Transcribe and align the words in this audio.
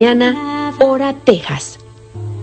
mañana, 0.00 0.76
Hora 0.78 1.12
Texas. 1.12 1.80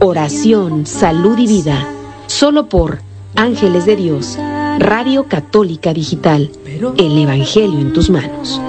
Oración, 0.01 0.85
salud 0.85 1.37
y 1.37 1.47
vida. 1.47 1.87
Solo 2.27 2.67
por 2.67 2.99
Ángeles 3.33 3.85
de 3.85 3.95
Dios, 3.95 4.37
Radio 4.77 5.29
Católica 5.29 5.93
Digital. 5.93 6.51
El 6.97 7.17
Evangelio 7.17 7.79
en 7.79 7.93
tus 7.93 8.09
manos. 8.09 8.59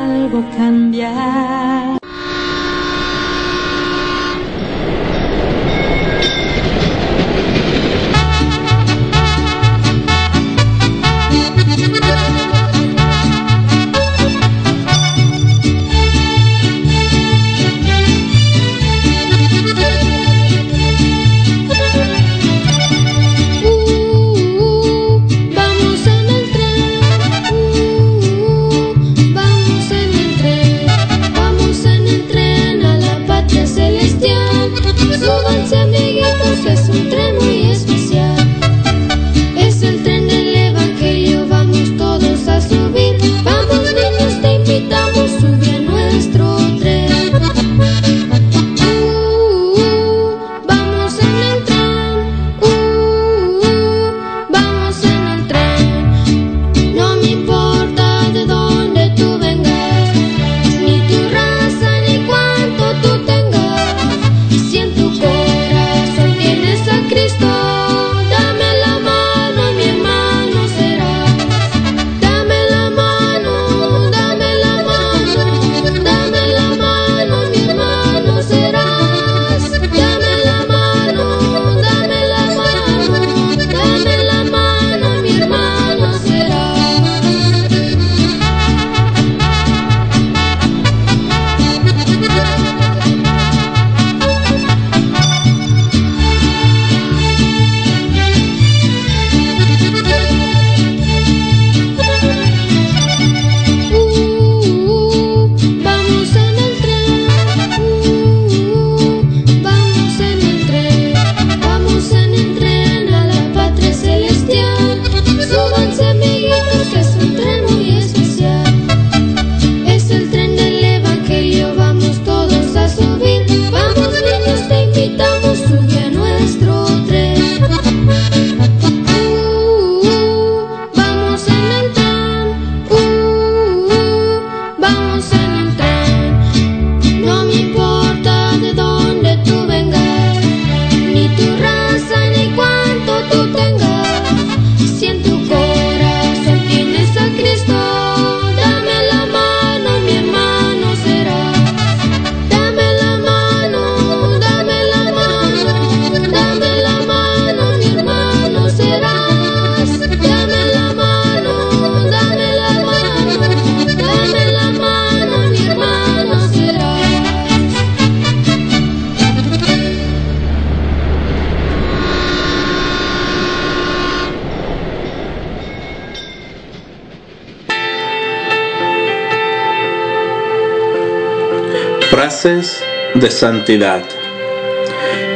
Santidad. 183.36 184.02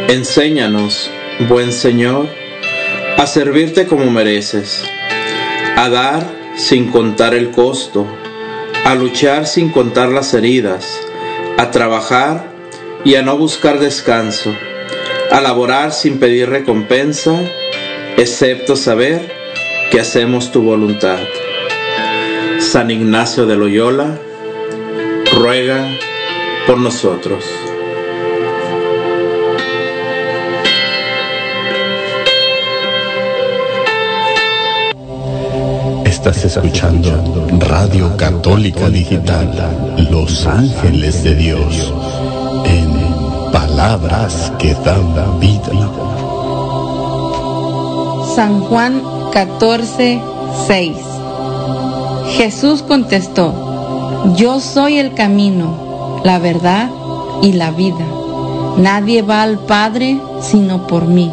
Enséñanos, 0.08 1.10
buen 1.50 1.70
Señor, 1.70 2.28
a 3.18 3.26
servirte 3.26 3.86
como 3.86 4.10
mereces, 4.10 4.82
a 5.76 5.90
dar 5.90 6.26
sin 6.56 6.90
contar 6.90 7.34
el 7.34 7.50
costo, 7.50 8.06
a 8.86 8.94
luchar 8.94 9.46
sin 9.46 9.68
contar 9.68 10.08
las 10.08 10.32
heridas, 10.32 10.98
a 11.58 11.70
trabajar 11.70 12.50
y 13.04 13.16
a 13.16 13.22
no 13.22 13.36
buscar 13.36 13.78
descanso, 13.78 14.50
a 15.30 15.42
laborar 15.42 15.92
sin 15.92 16.18
pedir 16.18 16.48
recompensa, 16.48 17.38
excepto 18.16 18.76
saber 18.76 19.30
que 19.90 20.00
hacemos 20.00 20.52
tu 20.52 20.62
voluntad. 20.62 21.18
San 22.60 22.90
Ignacio 22.90 23.44
de 23.44 23.56
Loyola, 23.56 24.18
ruega 25.34 25.86
por 26.66 26.78
nosotros. 26.78 27.44
Estás 36.22 36.44
escuchando 36.44 37.48
Radio 37.60 38.14
Católica 38.18 38.90
Digital, 38.90 39.50
Los 40.10 40.46
Ángeles 40.46 41.24
de 41.24 41.34
Dios, 41.34 41.94
en 42.66 43.50
palabras 43.50 44.52
que 44.58 44.74
dan 44.84 45.40
vida. 45.40 45.72
San 48.36 48.60
Juan 48.60 49.02
14, 49.32 50.20
6. 50.66 50.96
Jesús 52.36 52.82
contestó, 52.82 53.54
Yo 54.36 54.60
soy 54.60 54.98
el 54.98 55.14
camino 55.14 56.20
la 56.22 56.38
verdad 56.38 56.90
y 57.40 57.52
la 57.52 57.70
vida. 57.70 58.04
Nadie 58.76 59.22
va 59.22 59.40
al 59.40 59.58
Padre 59.58 60.20
sino 60.42 60.86
por 60.86 61.06
mí. 61.06 61.32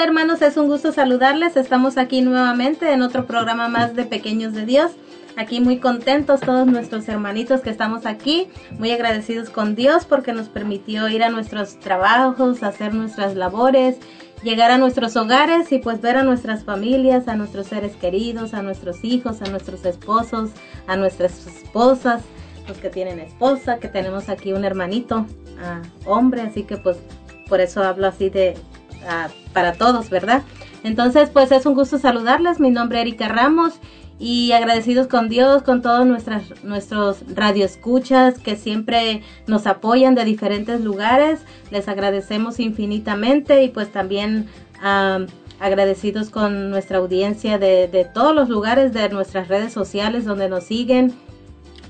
hermanos? 0.00 0.42
Es 0.42 0.56
un 0.56 0.66
gusto 0.66 0.92
saludarles. 0.92 1.56
Estamos 1.56 1.96
aquí 1.96 2.20
nuevamente 2.20 2.92
en 2.92 3.02
otro 3.02 3.26
programa 3.26 3.68
más 3.68 3.94
de 3.94 4.04
Pequeños 4.04 4.52
de 4.52 4.66
Dios. 4.66 4.92
Aquí 5.36 5.60
muy 5.60 5.78
contentos 5.78 6.40
todos 6.40 6.66
nuestros 6.66 7.08
hermanitos 7.08 7.60
que 7.60 7.70
estamos 7.70 8.06
aquí, 8.06 8.48
muy 8.78 8.90
agradecidos 8.90 9.50
con 9.50 9.74
Dios 9.74 10.06
porque 10.06 10.32
nos 10.32 10.48
permitió 10.48 11.08
ir 11.08 11.22
a 11.22 11.28
nuestros 11.28 11.78
trabajos, 11.78 12.62
hacer 12.62 12.94
nuestras 12.94 13.34
labores, 13.34 13.96
llegar 14.42 14.70
a 14.70 14.78
nuestros 14.78 15.16
hogares 15.16 15.70
y 15.72 15.78
pues 15.78 16.00
ver 16.00 16.16
a 16.16 16.22
nuestras 16.22 16.64
familias, 16.64 17.28
a 17.28 17.36
nuestros 17.36 17.66
seres 17.66 17.96
queridos, 17.96 18.54
a 18.54 18.62
nuestros 18.62 19.04
hijos, 19.04 19.42
a 19.42 19.50
nuestros 19.50 19.84
esposos, 19.84 20.50
a 20.86 20.96
nuestras 20.96 21.46
esposas, 21.46 22.22
los 22.66 22.78
que 22.78 22.88
tienen 22.88 23.20
esposa, 23.20 23.78
que 23.78 23.88
tenemos 23.88 24.28
aquí 24.28 24.52
un 24.52 24.64
hermanito, 24.64 25.26
ah, 25.62 25.82
hombre, 26.06 26.42
así 26.42 26.62
que 26.62 26.76
pues 26.76 26.96
por 27.48 27.60
eso 27.60 27.82
hablo 27.82 28.06
así 28.06 28.30
de 28.30 28.54
para 29.52 29.72
todos, 29.72 30.10
¿verdad? 30.10 30.42
Entonces, 30.82 31.30
pues 31.30 31.50
es 31.52 31.66
un 31.66 31.74
gusto 31.74 31.98
saludarles. 31.98 32.60
Mi 32.60 32.70
nombre 32.70 32.98
es 32.98 33.02
Erika 33.02 33.28
Ramos 33.28 33.74
y 34.18 34.52
agradecidos 34.52 35.08
con 35.08 35.28
Dios, 35.28 35.62
con 35.62 35.82
todos 35.82 36.06
nuestras, 36.06 36.62
nuestros 36.62 37.18
radioescuchas 37.34 38.38
que 38.38 38.56
siempre 38.56 39.22
nos 39.46 39.66
apoyan 39.66 40.14
de 40.14 40.24
diferentes 40.24 40.80
lugares. 40.80 41.40
Les 41.70 41.88
agradecemos 41.88 42.60
infinitamente 42.60 43.62
y 43.62 43.68
pues 43.68 43.92
también 43.92 44.48
agradecidos 45.58 46.30
con 46.30 46.70
nuestra 46.70 46.98
audiencia 46.98 47.58
de, 47.58 47.88
de 47.88 48.04
todos 48.04 48.34
los 48.34 48.48
lugares 48.48 48.92
de 48.92 49.08
nuestras 49.08 49.48
redes 49.48 49.72
sociales 49.72 50.24
donde 50.24 50.48
nos 50.48 50.64
siguen. 50.64 51.14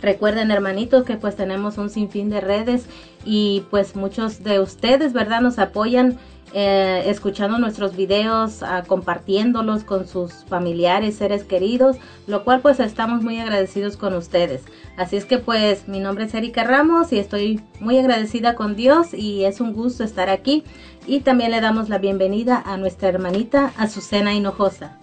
Recuerden 0.03 0.51
hermanitos 0.51 1.05
que 1.05 1.17
pues 1.17 1.37
tenemos 1.37 1.79
un 1.79 1.91
sinfín 1.91 2.29
de 2.31 2.41
redes 2.41 2.87
y 3.25 3.65
pues 3.71 3.97
muchos 3.97 4.43
de 4.45 4.61
ustedes, 4.61 5.13
¿verdad? 5.13 5.41
Nos 5.41 5.59
apoyan 5.59 6.19
eh, 6.53 7.03
escuchando 7.07 7.59
nuestros 7.59 7.97
videos, 7.97 8.63
ah, 8.63 8.85
compartiéndolos 8.87 9.85
con 9.85 10.07
sus 10.07 10.45
familiares, 10.45 11.17
seres 11.17 11.45
queridos, 11.45 11.97
lo 12.27 12.45
cual 12.45 12.61
pues 12.61 12.81
estamos 12.81 13.23
muy 13.23 13.39
agradecidos 13.39 13.97
con 13.97 14.15
ustedes. 14.15 14.63
Así 14.97 15.17
es 15.17 15.25
que 15.25 15.39
pues 15.39 15.89
mi 15.89 16.01
nombre 16.01 16.25
es 16.25 16.35
Erika 16.35 16.65
Ramos 16.65 17.13
y 17.13 17.19
estoy 17.19 17.61
muy 17.81 17.99
agradecida 17.99 18.55
con 18.55 18.77
Dios 18.77 19.13
y 19.13 19.45
es 19.45 19.61
un 19.61 19.73
gusto 19.73 20.05
estar 20.05 20.31
aquí. 20.31 20.65
Y 21.07 21.21
también 21.21 21.51
le 21.51 21.61
damos 21.61 21.89
la 21.89 21.99
bienvenida 21.99 22.63
a 22.65 22.77
nuestra 22.77 23.09
hermanita 23.09 23.73
Azucena 23.77 24.35
Hinojosa. 24.35 24.99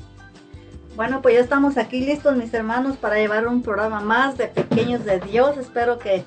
Bueno, 0.96 1.22
pues 1.22 1.36
ya 1.36 1.42
estamos 1.42 1.78
aquí 1.78 2.02
listos 2.02 2.36
mis 2.36 2.54
hermanos 2.54 2.98
para 2.98 3.16
llevar 3.16 3.48
un 3.48 3.64
programa 3.64 4.00
más 4.00 4.38
de 4.38 4.48
Pequeños 4.48 5.06
de 5.06 5.20
Dios. 5.20 5.58
Espero 5.58 5.98
que 5.98 6.24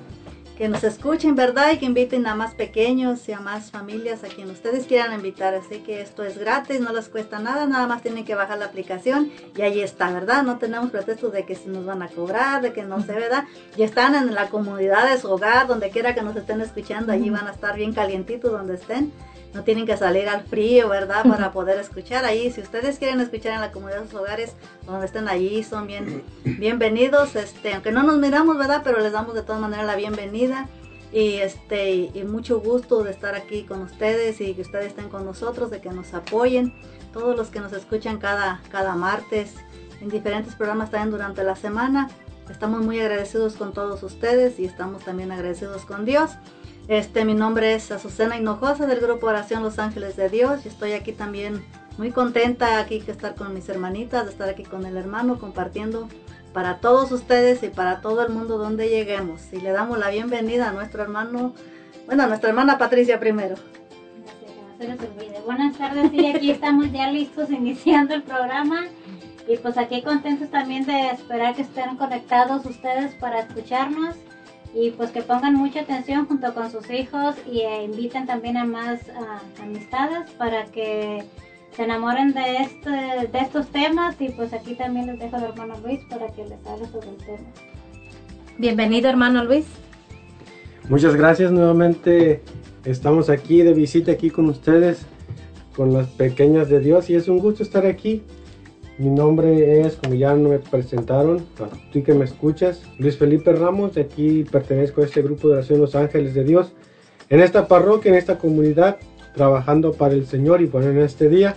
que 0.57 0.69
nos 0.69 0.83
escuchen, 0.83 1.35
¿verdad? 1.35 1.71
Y 1.71 1.77
que 1.77 1.85
inviten 1.85 2.25
a 2.25 2.33
más 2.33 2.55
pequeños 2.55 3.29
y 3.29 3.31
a 3.31 3.39
más 3.39 3.69
familias 3.69 4.23
a 4.23 4.27
quien 4.27 4.49
ustedes 4.49 4.87
quieran 4.87 5.13
invitar. 5.13 5.53
Así 5.53 5.79
que 5.79 6.01
esto 6.01 6.23
es 6.23 6.37
gratis, 6.37 6.81
no 6.81 6.91
les 6.93 7.09
cuesta 7.09 7.39
nada, 7.39 7.67
nada 7.67 7.85
más 7.85 8.01
tienen 8.01 8.25
que 8.25 8.33
bajar 8.33 8.57
la 8.57 8.65
aplicación 8.65 9.31
y 9.55 9.61
ahí 9.61 9.81
está, 9.81 10.11
¿verdad? 10.11 10.41
No 10.43 10.57
tenemos 10.57 10.89
pretextos 10.89 11.31
de 11.31 11.45
que 11.45 11.55
se 11.55 11.69
nos 11.69 11.85
van 11.85 12.01
a 12.01 12.07
cobrar, 12.07 12.61
de 12.61 12.73
que 12.73 12.83
no 12.83 13.01
se, 13.01 13.13
¿verdad? 13.13 13.45
Y 13.77 13.83
están 13.83 14.15
en 14.15 14.33
la 14.33 14.49
comunidad 14.49 15.09
de 15.11 15.19
su 15.19 15.29
hogar, 15.29 15.67
donde 15.67 15.91
quiera 15.91 16.15
que 16.15 16.23
nos 16.23 16.35
estén 16.35 16.59
escuchando, 16.61 17.13
allí 17.13 17.29
van 17.29 17.47
a 17.47 17.51
estar 17.51 17.75
bien 17.75 17.93
calientitos 17.93 18.51
donde 18.51 18.75
estén 18.75 19.13
no 19.53 19.63
tienen 19.63 19.85
que 19.85 19.97
salir 19.97 20.29
al 20.29 20.43
frío, 20.43 20.89
¿verdad? 20.89 21.25
Para 21.27 21.51
poder 21.51 21.79
escuchar 21.79 22.25
ahí. 22.25 22.51
Si 22.51 22.61
ustedes 22.61 22.99
quieren 22.99 23.19
escuchar 23.21 23.53
en 23.53 23.61
la 23.61 23.71
comunidad 23.71 24.01
de 24.01 24.09
sus 24.09 24.19
hogares, 24.19 24.53
donde 24.85 25.05
estén 25.05 25.27
allí, 25.27 25.63
son 25.63 25.87
bien 25.87 26.23
bienvenidos. 26.43 27.35
Este, 27.35 27.73
aunque 27.73 27.91
no 27.91 28.03
nos 28.03 28.17
miramos, 28.17 28.57
¿verdad? 28.57 28.81
Pero 28.83 28.99
les 28.99 29.11
damos 29.11 29.33
de 29.33 29.43
todas 29.43 29.61
maneras 29.61 29.85
la 29.85 29.95
bienvenida. 29.95 30.67
Y 31.11 31.35
este 31.35 32.11
y 32.13 32.23
mucho 32.27 32.59
gusto 32.59 33.03
de 33.03 33.11
estar 33.11 33.33
aquí 33.33 33.63
con 33.63 33.81
ustedes 33.81 34.41
y 34.41 34.53
que 34.53 34.61
ustedes 34.61 34.87
estén 34.87 35.09
con 35.09 35.25
nosotros, 35.25 35.71
de 35.71 35.81
que 35.81 35.89
nos 35.89 36.13
apoyen. 36.13 36.73
Todos 37.13 37.35
los 37.35 37.47
que 37.47 37.59
nos 37.59 37.73
escuchan 37.73 38.17
cada, 38.17 38.61
cada 38.69 38.95
martes 38.95 39.55
en 40.01 40.09
diferentes 40.09 40.55
programas 40.55 40.91
también 40.91 41.11
durante 41.11 41.43
la 41.43 41.55
semana. 41.55 42.09
Estamos 42.49 42.81
muy 42.81 42.99
agradecidos 42.99 43.55
con 43.55 43.73
todos 43.73 44.03
ustedes 44.03 44.59
y 44.59 44.65
estamos 44.65 45.03
también 45.03 45.31
agradecidos 45.31 45.85
con 45.85 46.05
Dios. 46.05 46.31
Este, 46.87 47.25
mi 47.25 47.33
nombre 47.33 47.73
es 47.73 47.91
Azucena 47.91 48.37
Hinojosa 48.37 48.85
del 48.87 49.01
Grupo 49.01 49.27
Oración 49.27 49.61
Los 49.61 49.77
Ángeles 49.77 50.15
de 50.15 50.29
Dios 50.29 50.61
y 50.63 50.69
estoy 50.69 50.93
aquí 50.93 51.11
también 51.11 51.61
muy 51.97 52.11
contenta 52.11 52.79
aquí 52.79 53.01
que 53.01 53.11
estar 53.11 53.35
con 53.35 53.53
mis 53.53 53.67
hermanitas, 53.67 54.23
de 54.23 54.31
estar 54.31 54.47
aquí 54.47 54.63
con 54.63 54.85
el 54.85 54.95
hermano 54.95 55.37
compartiendo 55.37 56.07
para 56.53 56.77
todos 56.77 57.11
ustedes 57.11 57.61
y 57.63 57.67
para 57.67 57.99
todo 57.99 58.25
el 58.25 58.31
mundo 58.31 58.57
donde 58.57 58.87
lleguemos. 58.87 59.51
Y 59.51 59.59
le 59.59 59.71
damos 59.71 59.99
la 59.99 60.09
bienvenida 60.09 60.69
a 60.69 60.71
nuestro 60.71 61.03
hermano, 61.03 61.53
bueno, 62.05 62.23
a 62.23 62.27
nuestra 62.27 62.51
hermana 62.51 62.77
Patricia 62.77 63.19
primero. 63.19 63.55
Buenas 65.45 65.77
tardes, 65.77 66.13
y 66.13 66.25
aquí 66.27 66.51
estamos 66.51 66.89
ya 66.93 67.11
listos 67.11 67.49
iniciando 67.51 68.13
el 68.13 68.23
programa. 68.23 68.85
Y 69.45 69.57
pues 69.57 69.77
aquí 69.77 70.01
contentos 70.03 70.49
también 70.51 70.85
de 70.85 71.09
esperar 71.09 71.53
que 71.53 71.63
estén 71.63 71.97
conectados 71.97 72.65
ustedes 72.65 73.13
para 73.15 73.41
escucharnos 73.41 74.15
y 74.73 74.91
pues 74.91 75.11
que 75.11 75.21
pongan 75.21 75.55
mucha 75.55 75.81
atención 75.81 76.25
junto 76.25 76.53
con 76.53 76.71
sus 76.71 76.89
hijos 76.89 77.35
y 77.51 77.61
e 77.61 77.83
inviten 77.83 78.25
también 78.25 78.57
a 78.57 78.65
más 78.65 78.99
amistades 79.61 80.29
para 80.31 80.65
que 80.65 81.23
se 81.75 81.83
enamoren 81.83 82.33
de, 82.33 82.57
este, 82.57 82.89
de 82.89 83.39
estos 83.39 83.67
temas 83.67 84.15
y 84.19 84.29
pues 84.29 84.53
aquí 84.53 84.75
también 84.75 85.07
les 85.07 85.19
dejo 85.19 85.35
al 85.37 85.43
hermano 85.45 85.75
Luis 85.83 85.99
para 86.09 86.27
que 86.27 86.43
les 86.43 86.65
hable 86.65 86.85
sobre 86.87 87.09
el 87.09 87.17
tema. 87.17 87.47
Bienvenido 88.57 89.09
hermano 89.09 89.43
Luis. 89.43 89.65
Muchas 90.89 91.15
gracias 91.15 91.51
nuevamente. 91.51 92.41
Estamos 92.85 93.29
aquí 93.29 93.61
de 93.61 93.73
visita 93.73 94.11
aquí 94.13 94.29
con 94.29 94.47
ustedes, 94.47 95.05
con 95.75 95.93
las 95.93 96.07
pequeñas 96.07 96.69
de 96.69 96.79
Dios 96.79 97.09
y 97.09 97.15
es 97.15 97.27
un 97.27 97.39
gusto 97.39 97.63
estar 97.63 97.85
aquí 97.85 98.23
mi 98.97 99.09
nombre 99.09 99.81
es, 99.81 99.95
como 99.95 100.15
ya 100.15 100.33
me 100.33 100.57
presentaron, 100.59 101.45
tú 101.91 102.03
que 102.03 102.13
me 102.13 102.25
escuchas, 102.25 102.81
Luis 102.97 103.17
Felipe 103.17 103.53
Ramos, 103.53 103.93
de 103.93 104.01
aquí 104.01 104.43
pertenezco 104.43 105.01
a 105.01 105.05
este 105.05 105.21
grupo 105.21 105.47
de 105.47 105.55
oración 105.55 105.79
Los 105.79 105.95
Ángeles 105.95 106.33
de 106.33 106.43
Dios. 106.43 106.73
En 107.29 107.39
esta 107.39 107.67
parroquia, 107.67 108.09
en 108.09 108.17
esta 108.17 108.37
comunidad, 108.37 108.97
trabajando 109.35 109.93
para 109.93 110.13
el 110.13 110.25
Señor 110.25 110.61
y 110.61 110.67
por 110.67 110.83
en 110.83 110.97
este 110.97 111.29
día, 111.29 111.55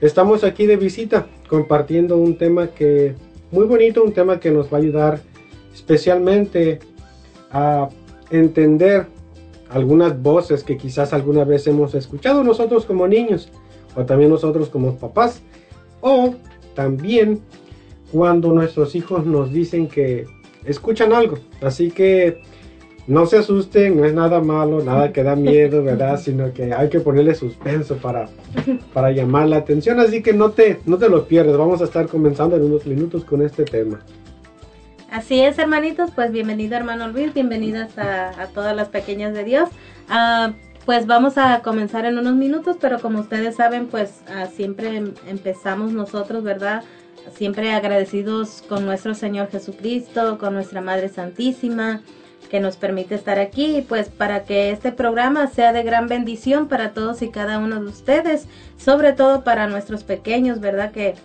estamos 0.00 0.44
aquí 0.44 0.66
de 0.66 0.76
visita, 0.76 1.26
compartiendo 1.48 2.18
un 2.18 2.36
tema 2.36 2.68
que, 2.68 3.14
muy 3.50 3.64
bonito, 3.64 4.04
un 4.04 4.12
tema 4.12 4.38
que 4.38 4.50
nos 4.50 4.70
va 4.70 4.76
a 4.76 4.80
ayudar 4.80 5.20
especialmente 5.72 6.80
a 7.50 7.88
entender 8.30 9.06
algunas 9.70 10.20
voces 10.20 10.62
que 10.62 10.76
quizás 10.76 11.12
alguna 11.12 11.44
vez 11.44 11.66
hemos 11.66 11.94
escuchado 11.94 12.44
nosotros 12.44 12.84
como 12.84 13.08
niños, 13.08 13.48
o 13.94 14.04
también 14.04 14.30
nosotros 14.30 14.68
como 14.68 14.96
papás, 14.96 15.42
o 16.00 16.34
también 16.76 17.40
cuando 18.12 18.52
nuestros 18.52 18.94
hijos 18.94 19.26
nos 19.26 19.52
dicen 19.52 19.88
que 19.88 20.26
escuchan 20.64 21.12
algo. 21.12 21.38
Así 21.60 21.90
que 21.90 22.40
no 23.08 23.26
se 23.26 23.38
asusten, 23.38 23.96
no 23.96 24.04
es 24.04 24.14
nada 24.14 24.40
malo, 24.40 24.82
nada 24.82 25.12
que 25.12 25.24
da 25.24 25.34
miedo, 25.34 25.82
¿verdad? 25.82 26.20
Sino 26.22 26.52
que 26.52 26.72
hay 26.72 26.88
que 26.88 27.00
ponerle 27.00 27.34
suspenso 27.34 27.96
para, 27.96 28.28
para 28.92 29.10
llamar 29.10 29.48
la 29.48 29.56
atención. 29.56 29.98
Así 29.98 30.22
que 30.22 30.32
no 30.32 30.50
te, 30.50 30.80
no 30.86 30.98
te 30.98 31.08
lo 31.08 31.26
pierdes. 31.26 31.56
Vamos 31.56 31.80
a 31.80 31.84
estar 31.84 32.06
comenzando 32.06 32.54
en 32.54 32.62
unos 32.62 32.86
minutos 32.86 33.24
con 33.24 33.42
este 33.42 33.64
tema. 33.64 33.98
Así 35.10 35.40
es, 35.40 35.58
hermanitos. 35.58 36.10
Pues 36.14 36.30
bienvenido, 36.30 36.76
hermano 36.76 37.08
Luis. 37.08 37.32
Bienvenidas 37.32 37.96
a, 37.96 38.48
todas 38.52 38.76
las 38.76 38.88
pequeñas 38.88 39.32
de 39.34 39.44
Dios. 39.44 39.68
Ah, 40.08 40.52
pues 40.86 41.08
vamos 41.08 41.36
a 41.36 41.60
comenzar 41.62 42.06
en 42.06 42.16
unos 42.16 42.36
minutos, 42.36 42.76
pero 42.80 43.00
como 43.00 43.18
ustedes 43.18 43.56
saben, 43.56 43.88
pues 43.88 44.20
ah, 44.28 44.46
siempre 44.46 44.96
em, 44.96 45.14
empezamos 45.26 45.92
nosotros, 45.92 46.44
¿verdad? 46.44 46.84
Siempre 47.34 47.72
agradecidos 47.72 48.62
con 48.68 48.86
nuestro 48.86 49.14
Señor 49.14 49.50
Jesucristo, 49.50 50.38
con 50.38 50.54
nuestra 50.54 50.80
Madre 50.80 51.08
Santísima, 51.08 52.02
que 52.48 52.60
nos 52.60 52.76
permite 52.76 53.16
estar 53.16 53.40
aquí, 53.40 53.84
pues 53.88 54.10
para 54.10 54.44
que 54.44 54.70
este 54.70 54.92
programa 54.92 55.48
sea 55.48 55.72
de 55.72 55.82
gran 55.82 56.06
bendición 56.06 56.68
para 56.68 56.92
todos 56.92 57.20
y 57.20 57.30
cada 57.30 57.58
uno 57.58 57.82
de 57.82 57.88
ustedes, 57.88 58.46
sobre 58.78 59.12
todo 59.12 59.42
para 59.42 59.66
nuestros 59.66 60.04
pequeños, 60.04 60.60
¿verdad? 60.60 60.92
Que 60.92 61.16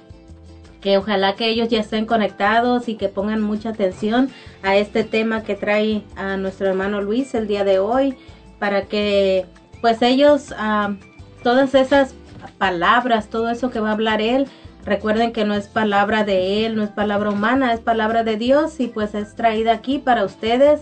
que 0.81 0.97
ojalá 0.97 1.35
que 1.35 1.47
ellos 1.47 1.69
ya 1.69 1.79
estén 1.79 2.07
conectados 2.07 2.89
y 2.89 2.95
que 2.95 3.07
pongan 3.07 3.39
mucha 3.39 3.69
atención 3.69 4.29
a 4.63 4.77
este 4.77 5.03
tema 5.03 5.43
que 5.43 5.53
trae 5.53 6.01
a 6.15 6.37
nuestro 6.37 6.67
hermano 6.67 7.01
Luis 7.01 7.35
el 7.35 7.47
día 7.47 7.63
de 7.63 7.77
hoy 7.77 8.17
para 8.61 8.83
que 8.83 9.47
pues 9.81 10.03
ellos, 10.03 10.53
ah, 10.55 10.93
todas 11.41 11.73
esas 11.73 12.13
palabras, 12.59 13.27
todo 13.27 13.49
eso 13.49 13.71
que 13.71 13.79
va 13.79 13.89
a 13.89 13.93
hablar 13.93 14.21
él, 14.21 14.47
recuerden 14.85 15.33
que 15.33 15.45
no 15.45 15.55
es 15.55 15.67
palabra 15.67 16.23
de 16.23 16.63
él, 16.63 16.75
no 16.75 16.83
es 16.83 16.91
palabra 16.91 17.31
humana, 17.31 17.73
es 17.73 17.79
palabra 17.79 18.23
de 18.23 18.37
Dios 18.37 18.79
y 18.79 18.85
pues 18.85 19.15
es 19.15 19.33
traída 19.33 19.73
aquí 19.73 19.97
para 19.97 20.23
ustedes, 20.23 20.81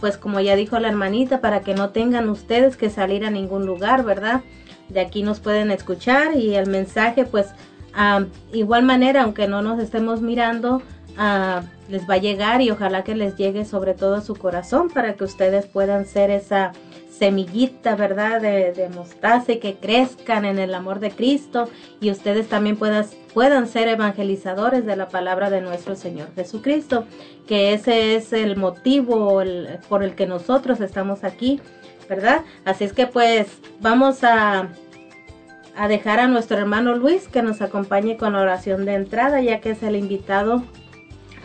pues 0.00 0.18
como 0.18 0.40
ya 0.40 0.56
dijo 0.56 0.80
la 0.80 0.88
hermanita, 0.88 1.40
para 1.40 1.60
que 1.60 1.74
no 1.74 1.90
tengan 1.90 2.28
ustedes 2.28 2.76
que 2.76 2.90
salir 2.90 3.24
a 3.24 3.30
ningún 3.30 3.66
lugar, 3.66 4.02
¿verdad? 4.02 4.40
De 4.88 4.98
aquí 4.98 5.22
nos 5.22 5.38
pueden 5.38 5.70
escuchar 5.70 6.36
y 6.36 6.56
el 6.56 6.68
mensaje 6.68 7.24
pues 7.24 7.54
uh, 7.94 8.24
igual 8.52 8.82
manera, 8.82 9.22
aunque 9.22 9.46
no 9.46 9.62
nos 9.62 9.78
estemos 9.78 10.22
mirando, 10.22 10.82
ah, 11.16 11.62
les 11.88 12.10
va 12.10 12.14
a 12.14 12.18
llegar 12.18 12.62
y 12.62 12.72
ojalá 12.72 13.04
que 13.04 13.14
les 13.14 13.36
llegue 13.36 13.64
sobre 13.64 13.94
todo 13.94 14.16
a 14.16 14.22
su 14.22 14.34
corazón 14.34 14.90
para 14.90 15.14
que 15.14 15.22
ustedes 15.22 15.66
puedan 15.66 16.04
ser 16.04 16.32
esa 16.32 16.72
semillita, 17.18 17.94
¿verdad? 17.94 18.40
De, 18.40 18.88
mostaza 18.94 19.52
y 19.52 19.58
que 19.58 19.76
crezcan 19.76 20.44
en 20.44 20.58
el 20.58 20.74
amor 20.74 20.98
de 20.98 21.10
Cristo 21.10 21.68
y 22.00 22.10
ustedes 22.10 22.48
también 22.48 22.76
puedan 22.76 23.66
ser 23.68 23.88
evangelizadores 23.88 24.84
de 24.86 24.96
la 24.96 25.08
palabra 25.08 25.50
de 25.50 25.60
nuestro 25.60 25.94
Señor 25.94 26.28
Jesucristo, 26.34 27.06
que 27.46 27.74
ese 27.74 28.16
es 28.16 28.32
el 28.32 28.56
motivo 28.56 29.42
por 29.88 30.02
el 30.02 30.14
que 30.14 30.26
nosotros 30.26 30.80
estamos 30.80 31.22
aquí, 31.24 31.60
¿verdad? 32.08 32.42
Así 32.64 32.84
es 32.84 32.92
que 32.92 33.06
pues 33.06 33.46
vamos 33.80 34.24
a, 34.24 34.68
a 35.76 35.88
dejar 35.88 36.18
a 36.18 36.28
nuestro 36.28 36.58
hermano 36.58 36.96
Luis 36.96 37.28
que 37.28 37.42
nos 37.42 37.60
acompañe 37.62 38.16
con 38.16 38.32
la 38.32 38.40
oración 38.40 38.84
de 38.84 38.94
entrada, 38.94 39.40
ya 39.40 39.60
que 39.60 39.70
es 39.70 39.82
el 39.82 39.96
invitado 39.96 40.62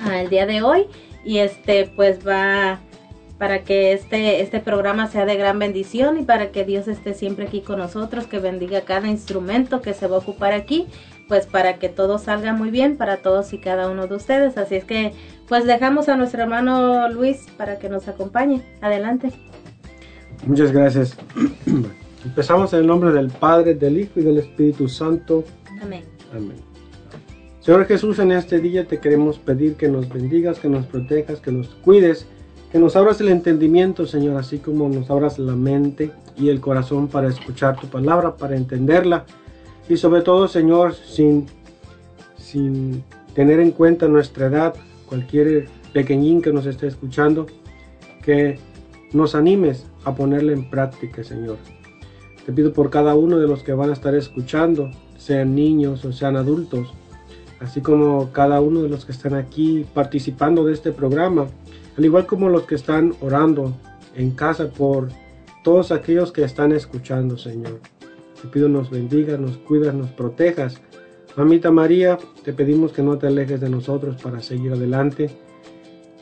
al 0.06 0.30
día 0.30 0.46
de 0.46 0.62
hoy 0.62 0.88
y 1.24 1.40
este 1.40 1.92
pues 1.96 2.26
va 2.26 2.80
para 3.38 3.63
que 3.63 3.94
este, 3.94 4.41
este 4.41 4.60
programa 4.60 5.08
sea 5.08 5.25
de 5.25 5.36
gran 5.36 5.60
bendición 5.60 6.20
y 6.20 6.24
para 6.24 6.51
que 6.51 6.65
Dios 6.65 6.88
esté 6.88 7.13
siempre 7.13 7.46
aquí 7.46 7.62
con 7.62 7.79
nosotros, 7.79 8.25
que 8.25 8.39
bendiga 8.39 8.82
cada 8.82 9.08
instrumento 9.08 9.82
que 9.82 9.94
se 9.94 10.08
va 10.08 10.15
a 10.15 10.20
ocupar 10.20 10.53
aquí, 10.53 10.88
pues 11.27 11.46
para 11.46 11.77
que 11.77 11.89
todo 11.89 12.17
salga 12.17 12.53
muy 12.53 12.72
bien 12.72 12.98
para 12.98 13.17
todos 13.17 13.53
y 13.53 13.60
cada 13.60 13.89
uno 13.89 14.08
de 14.08 14.15
ustedes. 14.15 14.58
Así 14.58 14.75
es 14.75 14.86
que 14.86 15.13
pues 15.48 15.65
dejamos 15.65 16.10
a 16.10 16.17
nuestro 16.17 16.41
hermano 16.41 17.10
Luis 17.10 17.46
para 17.58 17.77
que 17.77 17.89
nos 17.89 18.08
acompañe. 18.08 18.62
Adelante. 18.82 19.32
Muchas 20.46 20.72
gracias. 20.72 21.17
Empezamos 22.25 22.74
en 22.74 22.79
el 22.79 22.88
nombre 22.88 23.12
del 23.12 23.29
Padre, 23.29 23.75
del 23.75 24.00
Hijo 24.00 24.20
y 24.20 24.24
del 24.24 24.39
Espíritu 24.39 24.88
Santo. 24.88 25.44
Amén. 25.82 26.03
Amén. 26.34 26.58
Señor 27.60 27.86
Jesús, 27.86 28.17
en 28.20 28.32
este 28.32 28.60
día 28.60 28.86
te 28.88 29.00
queremos 29.00 29.38
pedir 29.38 29.75
que 29.75 29.89
nos 29.89 30.10
bendigas, 30.10 30.58
que 30.58 30.70
nos 30.70 30.86
protejas, 30.86 31.39
que 31.39 31.51
nos 31.51 31.67
cuides 31.67 32.25
que 32.72 32.80
nos 32.80 32.96
abras 32.96 33.22
el 33.22 33.30
entendimiento, 33.30 34.06
Señor, 34.06 34.38
así 34.38 34.58
como 34.58 34.90
nos 34.90 35.10
abras 35.10 35.40
la 35.40 35.56
mente 35.56 36.12
y 36.38 36.50
el 36.50 36.60
corazón 36.60 37.08
para 37.08 37.30
escuchar 37.30 37.80
tu 37.80 37.88
palabra, 37.88 38.36
para 38.36 38.58
entenderla. 38.58 39.26
Y 39.88 39.98
sobre 39.98 40.22
todo, 40.22 40.48
Señor, 40.48 40.94
sin, 40.94 41.46
sin 42.38 43.04
tener 43.34 43.60
en 43.60 43.72
cuenta 43.72 44.08
nuestra 44.08 44.48
edad, 44.48 44.76
cualquier 45.08 45.68
pequeñín 45.94 46.42
que 46.42 46.52
nos 46.52 46.66
esté 46.66 46.88
escuchando, 46.88 47.48
que 48.22 48.60
nos 49.14 49.36
animes 49.36 49.86
a 50.04 50.14
ponerla 50.14 50.52
en 50.52 50.70
práctica, 50.70 51.24
Señor. 51.24 51.58
Te 52.46 52.52
pido 52.52 52.74
por 52.74 52.90
cada 52.90 53.16
uno 53.16 53.40
de 53.40 53.48
los 53.48 53.64
que 53.64 53.74
van 53.74 53.90
a 53.90 53.94
estar 53.94 54.14
escuchando, 54.14 54.92
sean 55.18 55.56
niños 55.56 56.04
o 56.06 56.12
sean 56.12 56.36
adultos, 56.36 56.94
así 57.60 57.82
como 57.82 58.32
cada 58.32 58.62
uno 58.62 58.82
de 58.82 58.90
los 58.90 59.06
que 59.06 59.12
están 59.12 59.34
aquí 59.34 59.86
participando 59.94 60.66
de 60.66 60.74
este 60.74 60.92
programa, 60.92 61.48
al 61.98 62.06
igual 62.06 62.25
como 62.25 62.50
los 62.50 62.63
que 62.63 62.75
están 62.75 63.13
orando 63.22 63.74
en 64.16 64.32
casa 64.32 64.70
por 64.70 65.10
todos 65.63 65.92
aquellos 65.92 66.32
que 66.32 66.44
están 66.44 66.72
escuchando, 66.72 67.38
Señor. 67.38 67.80
Te 68.42 68.48
pido 68.48 68.70
nos 68.70 68.89
bendigas, 68.92 69.39
nos 69.39 69.58
cuidas, 69.58 69.94
nos 69.96 70.12
protejas. 70.12 70.80
Mamita 71.36 71.72
María, 71.72 72.18
te 72.44 72.54
pedimos 72.54 72.92
que 72.92 73.01
no 73.01 73.18
te 73.18 73.27
alejes 73.27 73.60
de 73.60 73.70
nosotros 73.70 74.22
para 74.22 74.42
seguir 74.42 74.72
adelante, 74.74 75.30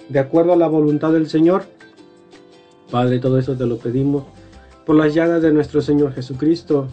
de 0.09 0.19
acuerdo 0.19 0.53
a 0.53 0.57
la 0.57 0.67
voluntad 0.67 1.11
del 1.11 1.27
Señor. 1.27 1.63
Padre, 2.89 3.19
todo 3.19 3.37
eso 3.37 3.55
te 3.55 3.65
lo 3.65 3.77
pedimos 3.77 4.23
por 4.85 4.95
las 4.95 5.13
llagas 5.13 5.41
de 5.41 5.51
nuestro 5.51 5.81
Señor 5.81 6.13
Jesucristo. 6.13 6.87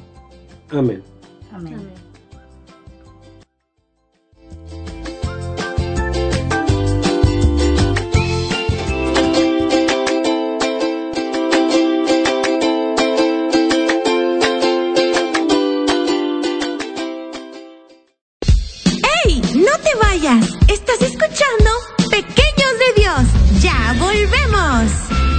Amén. 0.71 1.03
Amén. 1.53 1.79
estaba 1.79 2.02
vayas. 20.01 20.49
Estás 20.69 21.01
escuchando 21.03 21.71
Pequeños 22.11 22.73
de 22.79 23.03
Dios. 23.03 23.63
Ya 23.63 23.95
volvemos. 23.99 25.32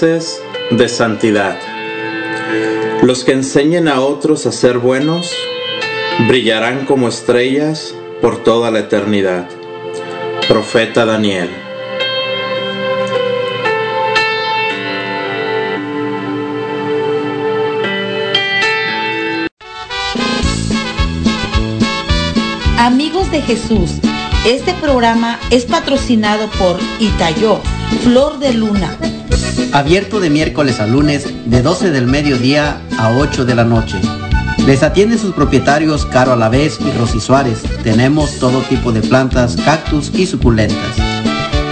De 0.00 0.88
santidad. 0.88 1.58
Los 3.02 3.24
que 3.24 3.32
enseñen 3.32 3.88
a 3.88 4.00
otros 4.00 4.46
a 4.46 4.52
ser 4.52 4.78
buenos 4.78 5.30
brillarán 6.28 6.86
como 6.86 7.08
estrellas 7.08 7.94
por 8.22 8.42
toda 8.42 8.70
la 8.70 8.78
eternidad. 8.78 9.46
Profeta 10.48 11.04
Daniel. 11.04 11.50
Amigos 22.78 23.30
de 23.30 23.42
Jesús, 23.42 23.90
este 24.46 24.72
programa 24.74 25.38
es 25.50 25.66
patrocinado 25.66 26.48
por 26.58 26.80
Itayo, 26.98 27.60
Flor 28.02 28.38
de 28.38 28.54
Luna 28.54 29.11
Abierto 29.72 30.20
de 30.20 30.30
miércoles 30.30 30.80
a 30.80 30.86
lunes 30.86 31.26
de 31.46 31.62
12 31.62 31.90
del 31.90 32.06
mediodía 32.06 32.80
a 32.98 33.16
8 33.16 33.44
de 33.44 33.54
la 33.54 33.64
noche. 33.64 33.98
Les 34.66 34.82
atienden 34.82 35.18
sus 35.18 35.32
propietarios 35.32 36.06
Caro 36.06 36.32
Alavés 36.32 36.78
y 36.80 36.90
Rosy 36.98 37.20
Suárez. 37.20 37.62
Tenemos 37.82 38.38
todo 38.38 38.60
tipo 38.62 38.92
de 38.92 39.00
plantas, 39.00 39.56
cactus 39.56 40.12
y 40.14 40.26
suculentas. 40.26 40.96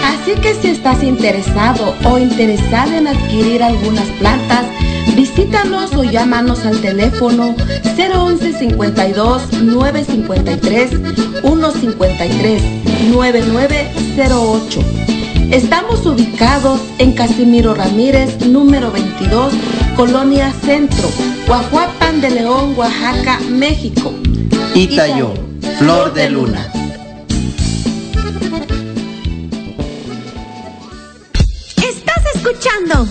Así 0.05 0.33
que 0.41 0.55
si 0.55 0.71
estás 0.71 1.03
interesado 1.03 1.95
o 2.05 2.19
interesada 2.19 2.99
en 2.99 3.07
adquirir 3.07 3.62
algunas 3.62 4.07
plantas, 4.19 4.65
visítanos 5.15 5.95
o 5.95 6.03
llámanos 6.03 6.65
al 6.65 6.81
teléfono 6.81 7.55
011 7.97 8.59
52 8.59 9.53
953 9.62 10.91
153 11.43 12.62
9908 13.11 15.20
Estamos 15.50 16.07
ubicados 16.07 16.80
en 16.99 17.12
Casimiro 17.12 17.75
Ramírez, 17.75 18.47
número 18.47 18.92
22, 18.92 19.52
Colonia 19.97 20.52
Centro, 20.52 21.11
Guajuapan 21.45 22.21
de 22.21 22.30
León, 22.30 22.75
Oaxaca, 22.76 23.40
México. 23.50 24.14
Itayo, 24.76 25.35
Flor 25.76 26.14
de 26.14 26.30
Luna. 26.30 26.73
Estás 31.83 32.25
escuchando 32.37 33.09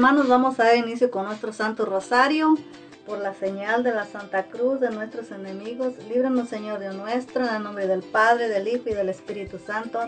hermanos, 0.00 0.28
vamos 0.28 0.58
a 0.58 0.64
dar 0.64 0.76
inicio 0.78 1.10
con 1.10 1.26
nuestro 1.26 1.52
Santo 1.52 1.84
Rosario. 1.84 2.56
Por 3.04 3.18
la 3.18 3.34
señal 3.34 3.82
de 3.82 3.92
la 3.92 4.06
Santa 4.06 4.44
Cruz 4.44 4.80
de 4.80 4.88
nuestros 4.88 5.30
enemigos, 5.30 5.92
líbranos 6.08 6.48
Señor 6.48 6.80
Dios 6.80 6.94
nuestro, 6.94 7.46
en 7.46 7.56
el 7.56 7.62
nombre 7.62 7.86
del 7.86 8.02
Padre, 8.02 8.48
del 8.48 8.66
Hijo 8.66 8.84
y 8.86 8.94
del 8.94 9.10
Espíritu 9.10 9.58
Santo. 9.58 10.00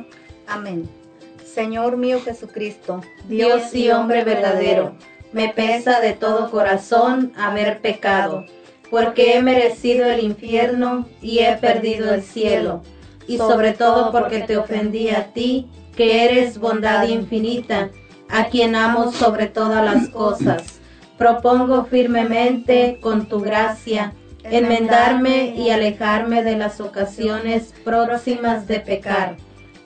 Amén. 0.46 0.88
Señor 1.44 1.98
mío 1.98 2.22
Jesucristo, 2.24 3.02
Dios 3.28 3.74
y 3.74 3.90
hombre 3.90 4.24
verdadero, 4.24 4.96
me 5.34 5.50
pesa 5.50 6.00
de 6.00 6.14
todo 6.14 6.50
corazón 6.50 7.34
haber 7.36 7.82
pecado, 7.82 8.46
porque 8.90 9.36
he 9.36 9.42
merecido 9.42 10.06
el 10.06 10.24
infierno 10.24 11.06
y 11.20 11.40
he 11.40 11.54
perdido 11.58 12.14
el 12.14 12.22
cielo, 12.22 12.82
y 13.26 13.36
sobre 13.36 13.74
todo 13.74 14.10
porque 14.10 14.40
te 14.40 14.56
ofendí 14.56 15.10
a 15.10 15.34
ti, 15.34 15.68
que 15.94 16.24
eres 16.24 16.56
bondad 16.56 17.06
infinita 17.06 17.90
a 18.32 18.46
quien 18.46 18.74
amo 18.74 19.12
sobre 19.12 19.46
todas 19.46 19.84
las 19.84 20.08
cosas. 20.08 20.80
Propongo 21.18 21.84
firmemente, 21.84 22.98
con 23.00 23.26
tu 23.26 23.40
gracia, 23.40 24.14
enmendarme 24.42 25.54
y 25.54 25.70
alejarme 25.70 26.42
de 26.42 26.56
las 26.56 26.80
ocasiones 26.80 27.74
próximas 27.84 28.66
de 28.66 28.80
pecar, 28.80 29.36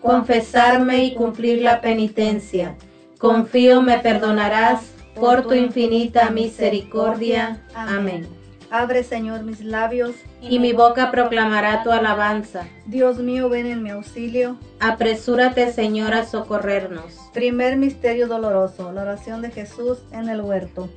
confesarme 0.01 1.05
y 1.05 1.15
cumplir 1.15 1.61
la 1.61 1.81
penitencia. 1.81 2.77
Confío 3.19 3.83
me 3.83 3.99
perdonarás 3.99 4.81
por 5.15 5.43
tu 5.43 5.55
infinita 5.55 6.31
misericordia. 6.31 7.65
Amén. 7.75 8.29
Abre, 8.71 9.03
Señor, 9.03 9.43
mis 9.43 9.61
labios. 9.61 10.15
Y 10.49 10.59
mi 10.59 10.73
boca 10.73 11.11
proclamará 11.11 11.83
tu 11.83 11.91
alabanza. 11.91 12.67
Dios 12.87 13.19
mío, 13.19 13.49
ven 13.49 13.67
en 13.67 13.83
mi 13.83 13.91
auxilio. 13.91 14.57
Apresúrate, 14.81 15.73
Señor, 15.73 16.15
a 16.15 16.25
socorrernos. 16.25 17.15
Primer 17.33 17.77
misterio 17.77 18.29
doloroso, 18.29 18.93
la 18.93 19.03
oración 19.03 19.43
de 19.43 19.51
Jesús 19.51 19.99
en 20.13 20.29
el 20.29 20.41
huerto. 20.41 20.89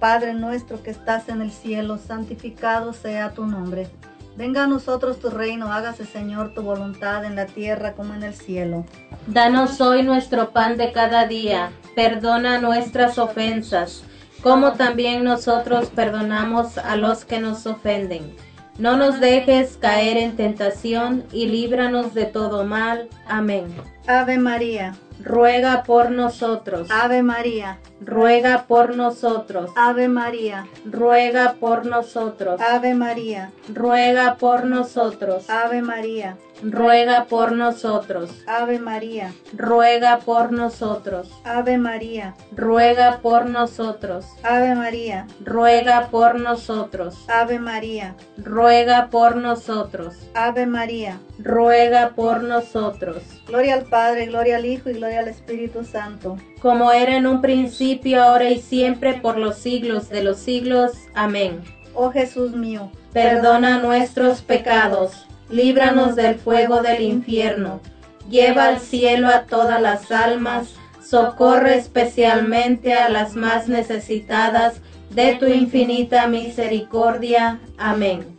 Padre 0.00 0.34
nuestro 0.34 0.82
que 0.82 0.90
estás 0.90 1.28
en 1.28 1.42
el 1.42 1.50
cielo, 1.50 1.98
santificado 1.98 2.92
sea 2.92 3.32
tu 3.32 3.46
nombre. 3.46 3.88
Venga 4.36 4.64
a 4.64 4.66
nosotros 4.66 5.18
tu 5.18 5.30
reino, 5.30 5.72
hágase 5.72 6.04
Señor 6.04 6.52
tu 6.52 6.62
voluntad 6.62 7.24
en 7.24 7.36
la 7.36 7.46
tierra 7.46 7.92
como 7.92 8.14
en 8.14 8.22
el 8.22 8.34
cielo. 8.34 8.84
Danos 9.26 9.80
hoy 9.80 10.02
nuestro 10.02 10.50
pan 10.50 10.76
de 10.76 10.92
cada 10.92 11.26
día, 11.26 11.70
perdona 11.94 12.60
nuestras 12.60 13.18
ofensas 13.18 14.04
como 14.46 14.74
también 14.74 15.24
nosotros 15.24 15.88
perdonamos 15.88 16.78
a 16.78 16.94
los 16.94 17.24
que 17.24 17.40
nos 17.40 17.66
ofenden. 17.66 18.32
No 18.78 18.96
nos 18.96 19.20
dejes 19.20 19.78
caer 19.80 20.18
en 20.18 20.36
tentación 20.36 21.24
y 21.32 21.46
líbranos 21.46 22.12
de 22.12 22.26
todo 22.26 22.64
mal. 22.64 23.08
Amén. 23.26 23.64
Ave 24.06 24.38
María 24.38 24.94
ruega 25.26 25.82
por 25.82 26.10
nosotros. 26.10 26.88
Ave 26.90 27.22
María, 27.22 27.78
ruega 28.00 28.64
por 28.66 28.94
nosotros. 28.96 29.70
Ave 29.76 30.08
María, 30.08 30.66
ruega 30.84 31.54
por 31.58 31.84
nosotros. 31.86 32.60
Ave 32.60 32.94
María, 32.94 33.50
ruega 33.72 34.36
por 34.36 34.64
nosotros. 34.64 35.48
Ave 35.50 35.82
María, 35.82 36.36
ruega 36.62 37.24
por 37.24 37.52
nosotros. 37.52 38.30
Ave 38.46 38.78
María, 38.78 39.32
ruega 39.52 40.18
por 40.20 40.52
nosotros. 40.52 41.30
Ave 41.44 41.76
María, 41.78 42.34
ruega 42.54 43.18
por 43.22 43.46
nosotros. 43.46 44.26
Ave 44.44 44.74
María, 44.74 45.26
ruega 45.44 46.08
por 46.10 46.38
nosotros. 46.40 47.16
Ave 47.28 47.58
María, 47.58 48.14
ruega 48.38 49.08
por 49.10 49.36
nosotros. 49.36 50.14
Ave 50.34 50.66
María, 50.66 51.18
ruega 51.38 52.10
por 52.14 52.42
nosotros. 52.42 53.22
Gloria 53.46 53.74
al 53.74 53.84
Padre, 53.84 53.95
gloria 54.26 54.56
al 54.56 54.66
Hijo 54.66 54.90
y 54.90 54.94
gloria 54.94 55.20
al 55.20 55.28
Espíritu 55.28 55.84
Santo. 55.84 56.36
Como 56.60 56.92
era 56.92 57.16
en 57.16 57.26
un 57.26 57.40
principio, 57.40 58.22
ahora 58.22 58.50
y 58.50 58.60
siempre, 58.60 59.14
por 59.14 59.38
los 59.38 59.56
siglos 59.56 60.08
de 60.08 60.22
los 60.22 60.38
siglos. 60.38 60.92
Amén. 61.14 61.62
Oh 61.94 62.10
Jesús 62.10 62.52
mío, 62.52 62.90
perdona 63.12 63.78
nuestros 63.78 64.42
pecados, 64.42 65.26
líbranos 65.48 66.14
del 66.14 66.34
fuego 66.34 66.82
del 66.82 67.00
infierno, 67.00 67.80
lleva 68.28 68.68
al 68.68 68.80
cielo 68.80 69.28
a 69.28 69.44
todas 69.44 69.80
las 69.80 70.12
almas, 70.12 70.74
socorre 71.02 71.76
especialmente 71.76 72.92
a 72.92 73.08
las 73.08 73.34
más 73.34 73.68
necesitadas 73.68 74.82
de 75.10 75.36
tu 75.36 75.46
infinita 75.46 76.26
misericordia. 76.26 77.60
Amén. 77.78 78.36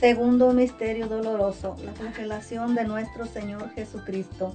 Segundo 0.00 0.52
misterio 0.52 1.06
doloroso, 1.08 1.76
la 1.84 1.92
congelación 1.92 2.74
de 2.74 2.84
nuestro 2.84 3.26
Señor 3.26 3.70
Jesucristo. 3.74 4.54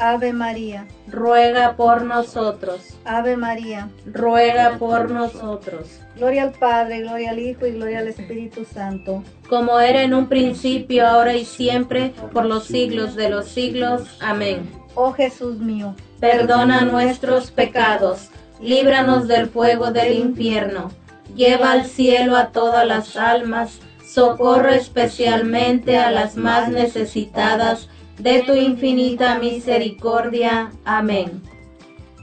Ave 0.00 0.32
María, 0.32 0.86
ruega 1.08 1.76
por 1.76 2.04
nosotros. 2.04 2.80
Ave 3.04 3.36
María, 3.36 3.90
ruega 4.06 4.78
por 4.78 5.10
nosotros. 5.10 6.00
Gloria 6.16 6.44
al 6.44 6.52
Padre, 6.52 7.00
gloria 7.00 7.32
al 7.32 7.38
Hijo 7.38 7.66
y 7.66 7.72
gloria 7.72 7.98
al 7.98 8.08
Espíritu 8.08 8.64
Santo. 8.64 9.22
Como 9.50 9.78
era 9.78 10.00
en 10.02 10.14
un 10.14 10.26
principio, 10.26 11.06
ahora 11.06 11.36
y 11.36 11.44
siempre, 11.44 12.14
por 12.32 12.46
los 12.46 12.64
siglos 12.64 13.14
de 13.14 13.28
los 13.28 13.48
siglos. 13.48 14.16
Amén. 14.22 14.70
Oh 14.94 15.12
Jesús 15.12 15.58
mío, 15.58 15.94
perdona 16.18 16.80
nuestros 16.80 17.50
pecados, 17.50 18.30
líbranos 18.58 19.28
del 19.28 19.48
fuego 19.50 19.92
del 19.92 20.14
infierno, 20.14 20.90
lleva 21.36 21.72
al 21.72 21.84
cielo 21.84 22.38
a 22.38 22.52
todas 22.52 22.86
las 22.86 23.16
almas, 23.16 23.80
socorre 24.02 24.76
especialmente 24.76 25.98
a 25.98 26.10
las 26.10 26.36
más 26.36 26.70
necesitadas 26.70 27.90
de 28.22 28.42
tu 28.42 28.54
infinita 28.54 29.38
misericordia. 29.38 30.70
Amén. 30.84 31.42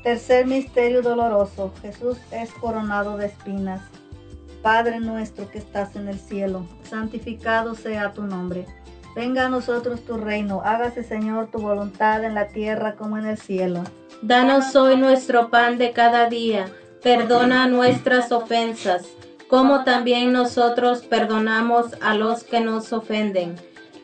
Tercer 0.04 0.46
misterio 0.46 1.02
doloroso. 1.02 1.74
Jesús 1.82 2.18
es 2.32 2.52
coronado 2.52 3.18
de 3.18 3.28
espinas. 3.28 3.82
Padre 4.62 5.00
nuestro 5.00 5.50
que 5.50 5.58
estás 5.58 5.96
en 5.96 6.08
el 6.08 6.20
cielo, 6.20 6.66
santificado 6.84 7.74
sea 7.74 8.14
tu 8.14 8.24
nombre. 8.24 8.66
Venga 9.16 9.46
a 9.46 9.50
nosotros 9.50 10.02
tu 10.02 10.18
reino, 10.18 10.62
hágase 10.64 11.04
Señor 11.04 11.48
tu 11.48 11.60
voluntad 11.60 12.24
en 12.24 12.36
la 12.36 12.48
tierra 12.50 12.96
como 12.96 13.18
en 13.18 13.26
el 13.26 13.38
cielo. 13.38 13.84
Danos 14.22 14.76
hoy 14.76 14.98
nuestro 14.98 15.50
pan 15.50 15.78
de 15.78 15.92
cada 15.92 16.30
día, 16.30 16.68
perdona 17.02 17.68
nuestras 17.68 18.32
ofensas, 18.32 19.06
como 19.48 19.84
también 19.84 20.34
nosotros 20.34 21.02
perdonamos 21.04 21.86
a 22.02 22.14
los 22.14 22.44
que 22.44 22.60
nos 22.60 22.94
ofenden 22.94 23.56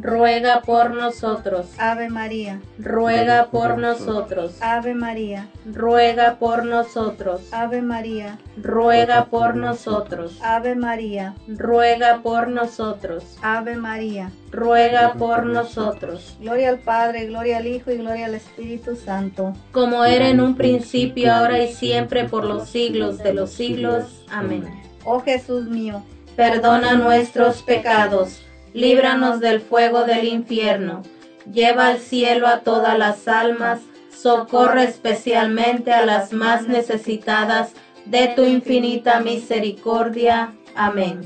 ruega 0.00 0.60
por 0.60 0.90
nosotros. 0.90 1.66
Ave 1.78 2.10
María, 2.10 2.60
ruega 2.78 3.46
por 3.50 3.78
nosotros. 3.78 4.56
Ave 4.60 4.94
María, 4.94 5.48
ruega 5.64 6.36
por 6.38 6.64
nosotros. 6.64 7.40
Ave 7.52 7.82
María, 7.82 8.38
ruega 8.62 9.26
por 9.26 9.56
nosotros. 9.56 10.38
Ave 10.42 10.74
María, 10.74 11.34
ruega 11.46 12.20
por 12.22 12.48
nosotros. 12.48 13.38
Ave 13.42 13.76
María, 13.76 14.30
ruega 14.50 15.14
por 15.14 15.46
nosotros. 15.46 16.36
Gloria 16.40 16.70
al 16.70 16.78
Padre, 16.78 17.26
gloria 17.26 17.58
al 17.58 17.66
Hijo 17.66 17.90
y 17.90 17.98
gloria 17.98 18.26
al 18.26 18.34
Espíritu 18.34 18.96
Santo. 18.96 19.54
Como 19.72 20.04
era 20.04 20.28
en 20.28 20.40
un 20.40 20.56
principio, 20.56 21.32
ahora 21.32 21.62
y 21.62 21.72
siempre, 21.72 22.28
por 22.28 22.44
los 22.44 22.68
siglos 22.68 23.18
de 23.18 23.32
los 23.32 23.50
siglos. 23.50 24.24
Amén. 24.30 24.64
Oh 25.04 25.20
Jesús 25.20 25.66
mío, 25.68 26.02
perdona 26.36 26.94
nuestros 26.94 27.62
pecados 27.62 28.45
líbranos 28.76 29.40
del 29.40 29.62
fuego 29.62 30.04
del 30.04 30.26
infierno, 30.26 31.02
lleva 31.50 31.88
al 31.88 31.98
cielo 31.98 32.46
a 32.46 32.60
todas 32.60 32.98
las 32.98 33.26
almas, 33.26 33.80
socorre 34.10 34.84
especialmente 34.84 35.94
a 35.94 36.04
las 36.04 36.34
más 36.34 36.68
necesitadas 36.68 37.72
de 38.04 38.28
tu 38.36 38.44
infinita 38.44 39.20
misericordia. 39.20 40.52
Amén. 40.74 41.22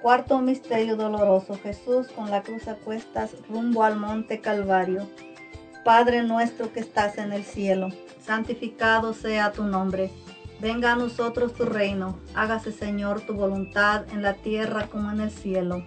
Cuarto 0.00 0.38
misterio 0.38 0.96
doloroso, 0.96 1.58
Jesús 1.62 2.06
con 2.08 2.30
la 2.30 2.42
cruz 2.42 2.66
a 2.68 2.74
cuestas 2.76 3.36
rumbo 3.50 3.84
al 3.84 3.96
monte 3.96 4.40
Calvario. 4.40 5.06
Padre 5.84 6.22
nuestro 6.22 6.72
que 6.72 6.80
estás 6.80 7.18
en 7.18 7.32
el 7.32 7.44
cielo, 7.44 7.88
santificado 8.24 9.12
sea 9.12 9.52
tu 9.52 9.64
nombre. 9.64 10.10
Venga 10.58 10.92
a 10.92 10.96
nosotros 10.96 11.52
tu 11.52 11.66
reino, 11.66 12.18
hágase 12.34 12.72
Señor 12.72 13.20
tu 13.20 13.34
voluntad 13.34 14.06
en 14.10 14.22
la 14.22 14.32
tierra 14.32 14.86
como 14.86 15.10
en 15.10 15.20
el 15.20 15.30
cielo. 15.30 15.84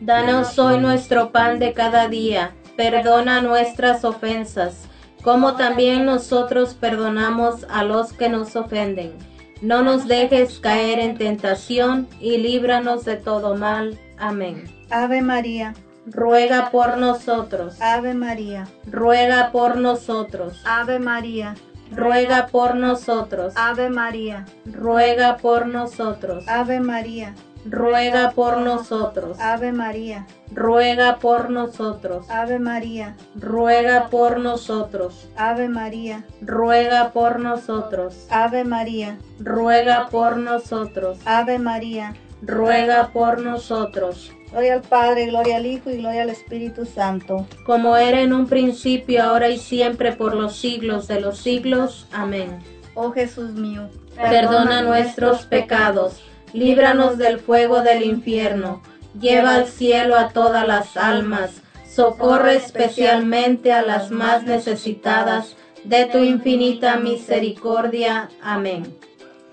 Danos 0.00 0.56
hoy 0.60 0.78
nuestro 0.78 1.32
pan 1.32 1.58
de 1.58 1.72
cada 1.72 2.06
día, 2.06 2.52
perdona 2.76 3.42
nuestras 3.42 4.04
ofensas, 4.04 4.84
como 5.22 5.56
también 5.56 6.06
nosotros 6.06 6.74
perdonamos 6.74 7.66
a 7.68 7.82
los 7.82 8.12
que 8.12 8.28
nos 8.28 8.54
ofenden. 8.54 9.12
No 9.60 9.82
nos 9.82 10.06
dejes 10.06 10.60
caer 10.60 11.00
en 11.00 11.18
tentación 11.18 12.06
y 12.20 12.38
líbranos 12.38 13.04
de 13.04 13.16
todo 13.16 13.56
mal. 13.56 13.98
Amén. 14.18 14.70
Ave 14.88 15.20
María, 15.20 15.74
ruega 16.06 16.70
por 16.70 16.96
nosotros. 16.96 17.80
Ave 17.80 18.14
María, 18.14 18.68
ruega 18.86 19.50
por 19.50 19.76
nosotros. 19.78 20.62
Ave 20.64 21.00
María, 21.00 21.56
ruega 21.90 22.46
por 22.46 22.76
nosotros. 22.76 23.52
Ave 23.56 23.90
María, 23.90 24.46
ruega 24.64 25.38
por 25.38 25.66
nosotros. 25.66 26.46
Ave 26.46 26.78
María, 26.78 27.34
ruega 27.70 28.30
por 28.30 28.58
nosotros. 28.58 29.38
Ave 29.40 29.72
María, 29.72 30.26
ruega 30.52 31.18
por 31.18 31.50
nosotros. 31.50 32.28
Ave 32.30 32.58
María, 32.58 33.16
ruega 33.36 34.08
por 34.08 34.38
nosotros. 34.38 35.28
Ave 35.36 35.68
María, 35.68 36.24
ruega 36.40 37.10
por 37.12 37.38
nosotros. 37.40 38.26
Ave 38.30 38.64
María, 38.64 39.18
ruega 39.38 40.08
por 40.10 40.36
nosotros. 40.36 41.18
Ave 41.24 41.58
María, 41.58 42.14
ruega 42.42 43.10
por 43.12 43.40
nosotros. 43.40 44.32
Gloria 44.50 44.74
al 44.74 44.82
Padre, 44.82 45.26
gloria 45.26 45.56
al 45.58 45.66
Hijo 45.66 45.90
y 45.90 45.98
gloria 45.98 46.22
al 46.22 46.30
Espíritu 46.30 46.86
Santo. 46.86 47.46
Como 47.66 47.96
era 47.96 48.22
en 48.22 48.32
un 48.32 48.46
principio, 48.46 49.22
ahora 49.22 49.50
y 49.50 49.58
siempre, 49.58 50.12
por 50.12 50.34
los 50.34 50.56
siglos 50.56 51.06
de 51.06 51.20
los 51.20 51.38
siglos. 51.38 52.06
Amén. 52.12 52.58
Oh 52.94 53.12
Jesús 53.12 53.52
mío, 53.52 53.90
perdona 54.16 54.82
nuestros 54.82 55.44
pecados 55.44 56.22
líbranos 56.52 57.18
del 57.18 57.38
fuego 57.38 57.82
del 57.82 58.02
infierno, 58.02 58.82
lleva 59.18 59.54
al 59.54 59.66
cielo 59.66 60.16
a 60.16 60.30
todas 60.30 60.66
las 60.66 60.96
almas, 60.96 61.62
socorre 61.88 62.56
especialmente 62.56 63.72
a 63.72 63.82
las 63.82 64.10
más 64.10 64.44
necesitadas 64.44 65.56
de 65.84 66.06
tu 66.06 66.18
infinita 66.18 66.96
misericordia. 66.96 68.28
Amén. 68.42 68.96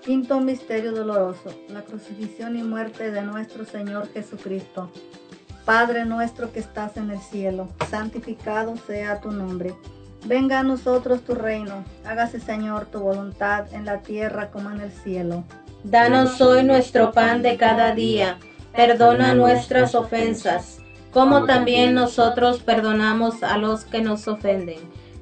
Quinto 0.04 0.40
misterio 0.40 0.92
doloroso, 0.92 1.52
la 1.68 1.82
crucifixión 1.82 2.56
y 2.56 2.62
muerte 2.62 3.10
de 3.10 3.22
nuestro 3.22 3.64
Señor 3.64 4.08
Jesucristo. 4.12 4.90
Padre 5.64 6.04
nuestro 6.04 6.52
que 6.52 6.60
estás 6.60 6.96
en 6.96 7.10
el 7.10 7.18
cielo, 7.18 7.68
santificado 7.90 8.76
sea 8.86 9.20
tu 9.20 9.32
nombre. 9.32 9.74
Venga 10.24 10.60
a 10.60 10.62
nosotros 10.62 11.22
tu 11.22 11.34
reino, 11.34 11.84
hágase 12.04 12.38
Señor 12.38 12.86
tu 12.86 13.00
voluntad 13.00 13.72
en 13.72 13.84
la 13.84 14.02
tierra 14.02 14.50
como 14.52 14.70
en 14.70 14.80
el 14.80 14.92
cielo. 14.92 15.42
Danos 15.88 16.40
hoy 16.40 16.64
nuestro 16.64 17.12
pan 17.12 17.42
de 17.42 17.56
cada 17.56 17.94
día. 17.94 18.38
Perdona 18.74 19.34
nuestras 19.34 19.94
ofensas, 19.94 20.80
como 21.12 21.44
también 21.44 21.94
nosotros 21.94 22.58
perdonamos 22.58 23.44
a 23.44 23.56
los 23.56 23.84
que 23.84 24.02
nos 24.02 24.26
ofenden. 24.26 24.80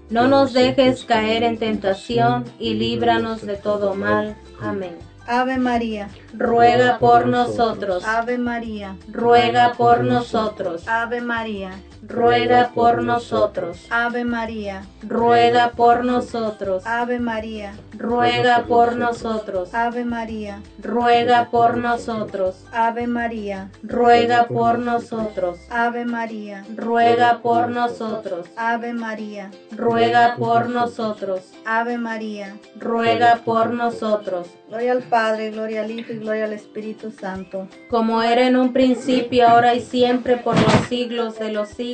No 0.08 0.26
nos 0.26 0.54
dejes 0.54 1.04
caer 1.04 1.42
en 1.42 1.58
tentación 1.58 2.46
y 2.58 2.72
líbranos 2.74 3.44
de 3.44 3.56
todo 3.56 3.94
mal. 3.94 4.36
Amén. 4.58 4.96
Ave 5.26 5.58
María, 5.58 6.08
ruega 6.32 6.98
por 6.98 7.26
nosotros. 7.26 8.02
Ave 8.06 8.38
María, 8.38 8.96
ruega 9.12 9.74
por 9.76 10.02
nosotros. 10.02 10.88
Ave 10.88 11.20
María, 11.20 11.72
ruega 12.06 12.70
por 12.74 13.02
nosotros. 13.02 13.86
Ave 13.90 14.24
María, 14.24 14.82
ruega 15.02 15.70
por 15.70 16.04
nosotros. 16.04 16.84
Ave 16.86 17.18
María, 17.18 17.74
ruega 17.96 18.64
por 18.66 18.96
nosotros. 18.96 19.72
Ave 19.74 20.04
María, 20.04 20.60
ruega 20.78 21.50
por 21.50 21.76
nosotros. 21.76 22.58
Ave 22.72 23.06
María, 23.06 23.70
ruega 23.82 24.46
por 24.48 24.78
nosotros. 24.78 25.58
Ave 25.70 26.04
María, 26.04 26.64
ruega 26.74 27.40
por 27.42 27.68
nosotros. 27.70 28.48
Ave 28.56 28.92
María, 28.92 29.50
ruega 29.70 30.36
por 30.36 30.68
nosotros. 30.68 31.40
Ave 31.64 31.98
María, 31.98 32.56
ruega 32.78 33.40
por 33.44 33.70
nosotros. 33.70 34.48
Gloria 34.68 34.92
al 34.92 35.02
Padre, 35.02 35.50
gloria 35.50 35.82
al 35.82 35.90
Hijo 35.90 36.12
y 36.12 36.18
gloria 36.18 36.44
al 36.44 36.52
Espíritu 36.52 37.10
Santo. 37.12 37.68
Como 37.90 38.22
era 38.22 38.46
en 38.46 38.56
un 38.56 38.72
principio, 38.72 39.48
ahora 39.48 39.74
y 39.74 39.80
siempre, 39.80 40.36
por 40.36 40.56
los 40.60 40.72
siglos 40.88 41.38
de 41.38 41.52
los 41.52 41.68
siglos. 41.68 41.93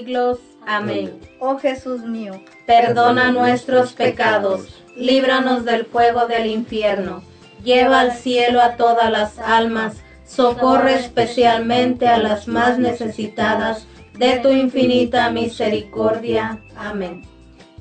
Amén. 0.67 1.19
Oh 1.39 1.59
Jesús 1.59 2.03
mío, 2.03 2.41
perdona 2.67 3.33
nuestros 3.33 3.93
pecados, 3.93 4.83
líbranos 4.97 5.65
del 5.65 5.85
fuego 5.85 6.27
del 6.27 6.47
infierno, 6.47 7.23
lleva 7.65 8.01
al 8.01 8.13
cielo 8.13 8.61
a 8.61 8.77
todas 8.77 9.11
las 9.11 9.39
almas, 9.39 9.97
socorre 10.25 10.95
especialmente 10.95 12.07
a 12.07 12.19
las 12.19 12.47
más 12.47 12.79
necesitadas 12.79 13.87
de 14.19 14.39
tu 14.39 14.51
infinita 14.51 15.31
misericordia. 15.31 16.61
Amén. 16.77 17.23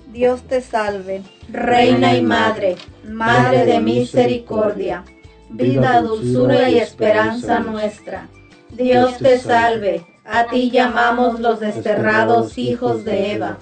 Dios 0.08 0.42
te 0.44 0.62
salve, 0.62 1.22
Reina 1.52 2.16
y 2.16 2.22
Madre, 2.22 2.76
Madre 3.04 3.66
de 3.66 3.80
misericordia, 3.80 5.04
vida, 5.50 6.02
dulzura 6.02 6.70
y 6.70 6.80
esperanza 6.80 7.60
nuestra. 7.60 8.28
Dios 8.72 9.18
te 9.18 9.38
salve, 9.38 10.06
a 10.32 10.46
ti 10.46 10.70
llamamos 10.70 11.40
los 11.40 11.60
desterrados 11.60 12.58
hijos 12.58 13.04
de 13.04 13.34
Eva. 13.34 13.58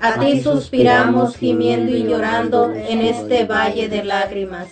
A 0.00 0.20
ti 0.20 0.40
suspiramos 0.40 1.36
gimiendo 1.36 1.90
y 1.92 2.04
llorando 2.04 2.72
en 2.72 3.00
este 3.00 3.44
valle 3.44 3.88
de 3.88 4.04
lágrimas. 4.04 4.68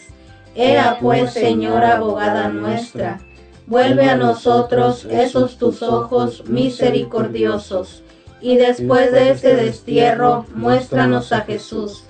Ea 0.55 0.99
pues, 1.01 1.33
Señora 1.33 1.97
abogada 1.97 2.49
nuestra, 2.49 3.21
vuelve 3.67 4.09
a 4.09 4.17
nosotros 4.17 5.05
esos 5.05 5.59
tus 5.59 5.83
ojos 5.83 6.45
misericordiosos, 6.49 8.03
y 8.41 8.57
después 8.57 9.13
de 9.13 9.31
este 9.31 9.55
destierro, 9.55 10.47
muéstranos 10.55 11.33
a 11.33 11.43
Jesús, 11.43 12.05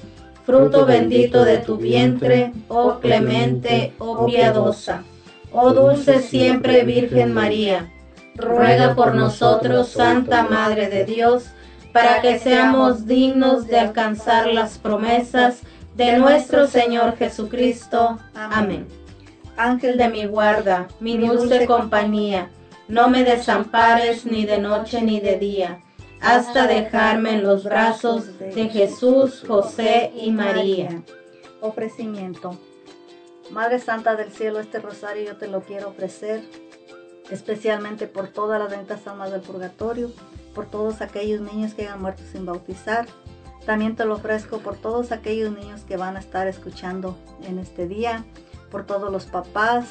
fruto 0.45 0.87
bendito 0.87 1.45
de 1.45 1.59
tu 1.59 1.77
vientre, 1.77 2.53
oh 2.69 2.99
clemente, 3.01 3.93
oh 3.99 4.27
piadosa, 4.27 5.03
oh 5.53 5.73
dulce 5.73 6.21
siempre 6.21 6.85
Virgen 6.85 7.35
María. 7.35 7.91
Ruega 8.37 8.95
por 8.95 9.15
nosotros, 9.15 9.89
Santa 9.89 10.43
Madre 10.45 10.89
de 10.89 11.05
Dios, 11.05 11.51
para 11.93 12.21
que 12.21 12.39
seamos 12.39 13.07
dignos 13.07 13.67
de 13.67 13.79
alcanzar 13.79 14.47
las 14.47 14.79
promesas 14.79 15.61
de 15.97 16.17
nuestro 16.17 16.67
Señor 16.67 17.17
Jesucristo. 17.17 18.19
Amén. 18.35 18.87
Ángel 19.57 19.99
de 19.99 20.09
mi 20.09 20.25
guarda, 20.25 20.89
mi 21.01 21.19
dulce 21.19 21.67
compañía, 21.67 22.49
no 22.89 23.09
me 23.09 23.25
desampares 23.25 24.25
ni 24.25 24.47
de 24.47 24.59
noche 24.59 25.03
ni 25.03 25.21
de 25.21 25.39
día, 25.39 25.83
hasta 26.21 26.67
dejarme 26.67 27.35
en 27.35 27.43
los 27.43 27.65
brazos 27.65 28.39
de 28.39 28.69
Jesús, 28.69 29.45
José 29.47 30.13
y 30.17 30.31
María. 30.31 31.03
Ofrecimiento. 31.61 32.59
Madre 33.51 33.81
Santa 33.81 34.17
del 34.17 34.31
Cielo, 34.31 34.61
este 34.61 34.79
rosario 34.79 35.25
yo 35.25 35.37
te 35.37 35.49
lo 35.49 35.61
quiero 35.63 35.89
ofrecer, 35.89 36.43
especialmente 37.31 38.07
por 38.07 38.29
todas 38.29 38.59
las 38.59 38.71
benditas 38.71 39.07
almas 39.07 39.31
del 39.31 39.41
purgatorio, 39.41 40.11
por 40.55 40.67
todos 40.67 41.01
aquellos 41.01 41.41
niños 41.41 41.75
que 41.75 41.83
hayan 41.83 42.01
muerto 42.01 42.23
sin 42.31 42.47
bautizar. 42.47 43.07
También 43.65 43.95
te 43.95 44.05
lo 44.05 44.15
ofrezco 44.15 44.59
por 44.59 44.77
todos 44.77 45.13
aquellos 45.13 45.53
niños 45.53 45.83
que 45.83 45.97
van 45.97 46.17
a 46.17 46.21
estar 46.21 46.47
escuchando 46.49 47.17
en 47.45 47.59
este 47.59 47.87
día, 47.87 48.25
por 48.71 48.85
todos 48.85 49.13
los 49.13 49.27
papás, 49.27 49.87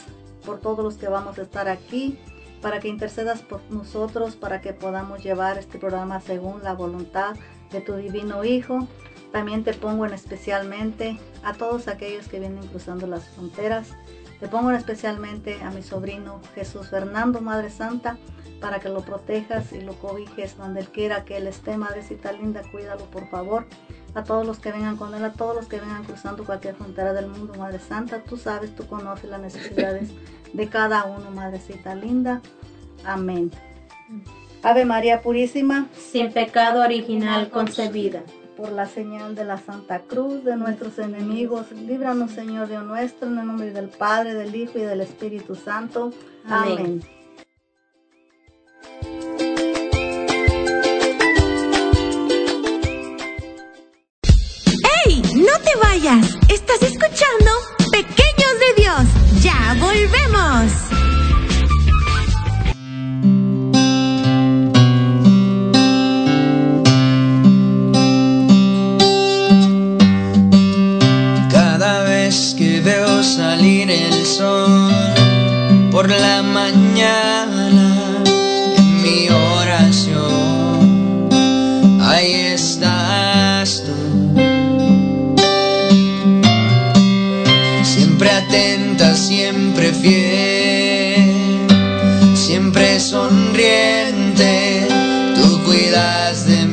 por 0.45 0.59
todos 0.59 0.83
los 0.83 0.95
que 0.95 1.07
vamos 1.07 1.37
a 1.37 1.43
estar 1.43 1.67
aquí, 1.67 2.19
para 2.61 2.79
que 2.79 2.87
intercedas 2.87 3.41
por 3.41 3.61
nosotros, 3.69 4.35
para 4.35 4.61
que 4.61 4.73
podamos 4.73 5.23
llevar 5.23 5.57
este 5.57 5.77
programa 5.77 6.19
según 6.19 6.63
la 6.63 6.73
voluntad 6.73 7.35
de 7.71 7.81
tu 7.81 7.95
divino 7.95 8.43
Hijo. 8.43 8.87
También 9.31 9.63
te 9.63 9.73
pongo 9.73 10.05
en 10.05 10.13
especialmente 10.13 11.19
a 11.43 11.53
todos 11.53 11.87
aquellos 11.87 12.27
que 12.27 12.39
vienen 12.39 12.65
cruzando 12.67 13.05
las 13.05 13.29
fronteras. 13.29 13.89
Te 14.39 14.47
pongo 14.47 14.69
en 14.69 14.77
especialmente 14.77 15.61
a 15.61 15.69
mi 15.69 15.83
sobrino 15.83 16.39
Jesús 16.55 16.87
Fernando, 16.87 17.41
Madre 17.41 17.69
Santa, 17.69 18.17
para 18.61 18.79
que 18.79 18.89
lo 18.89 19.01
protejas 19.01 19.71
y 19.73 19.81
lo 19.81 19.93
cobijes 19.93 20.57
donde 20.57 20.81
él 20.81 20.87
quiera 20.87 21.25
que 21.25 21.37
él 21.37 21.47
esté, 21.47 21.77
Madrecita 21.77 22.31
linda, 22.31 22.61
cuídalo 22.71 23.05
por 23.05 23.27
favor. 23.29 23.65
A 24.15 24.23
todos 24.23 24.45
los 24.45 24.59
que 24.59 24.71
vengan 24.71 24.97
con 24.97 25.13
él, 25.13 25.23
a 25.23 25.33
todos 25.33 25.55
los 25.55 25.67
que 25.67 25.79
vengan 25.79 26.03
cruzando 26.03 26.43
cualquier 26.45 26.75
frontera 26.75 27.13
del 27.13 27.27
mundo, 27.27 27.53
Madre 27.55 27.79
Santa, 27.79 28.23
tú 28.23 28.37
sabes, 28.37 28.75
tú 28.75 28.87
conoces 28.87 29.29
las 29.29 29.41
necesidades 29.41 30.09
de 30.53 30.67
cada 30.67 31.05
uno, 31.05 31.31
Madrecita 31.31 31.93
linda. 31.95 32.41
Amén. 33.05 33.51
Ave 34.63 34.83
María 34.85 35.21
Purísima, 35.21 35.87
sin 35.93 36.31
pecado 36.33 36.81
original 36.81 37.49
concebida. 37.49 38.23
Por 38.59 38.73
la 38.73 38.87
señal 38.87 39.35
de 39.35 39.45
la 39.45 39.57
Santa 39.57 39.99
Cruz 39.99 40.43
de 40.43 40.57
nuestros 40.57 40.99
enemigos, 40.99 41.71
líbranos, 41.71 42.31
Señor 42.31 42.67
Dios 42.67 42.83
nuestro, 42.83 43.29
en 43.29 43.39
el 43.39 43.47
nombre 43.47 43.71
del 43.71 43.87
Padre, 43.87 44.33
del 44.33 44.53
Hijo 44.53 44.77
y 44.77 44.81
del 44.81 44.99
Espíritu 44.99 45.55
Santo. 45.55 46.11
Amén. 46.43 46.77
Amén. 46.77 47.03
¡Ey! 55.05 55.21
¡No 55.35 55.57
te 55.63 55.77
vayas! 55.81 56.37
¿Estás 56.49 56.81
escuchando? 56.81 57.51
Pequeños 57.93 58.59
de 58.59 58.81
Dios. 58.81 59.41
¡Ya 59.41 59.73
volvemos! 59.79 61.08
Por 76.01 76.09
la 76.09 76.41
mañana 76.41 78.23
en 78.77 79.03
mi 79.03 79.27
oración, 79.27 81.27
ahí 82.01 82.35
estás 82.55 83.83
tú. 83.85 83.91
Siempre 87.83 88.31
atenta, 88.31 89.13
siempre 89.13 89.91
fiel, 89.91 91.67
siempre 92.33 93.01
sonriente, 93.01 94.87
tú 95.35 95.61
cuidas 95.65 96.45
de 96.45 96.65
mí 96.65 96.68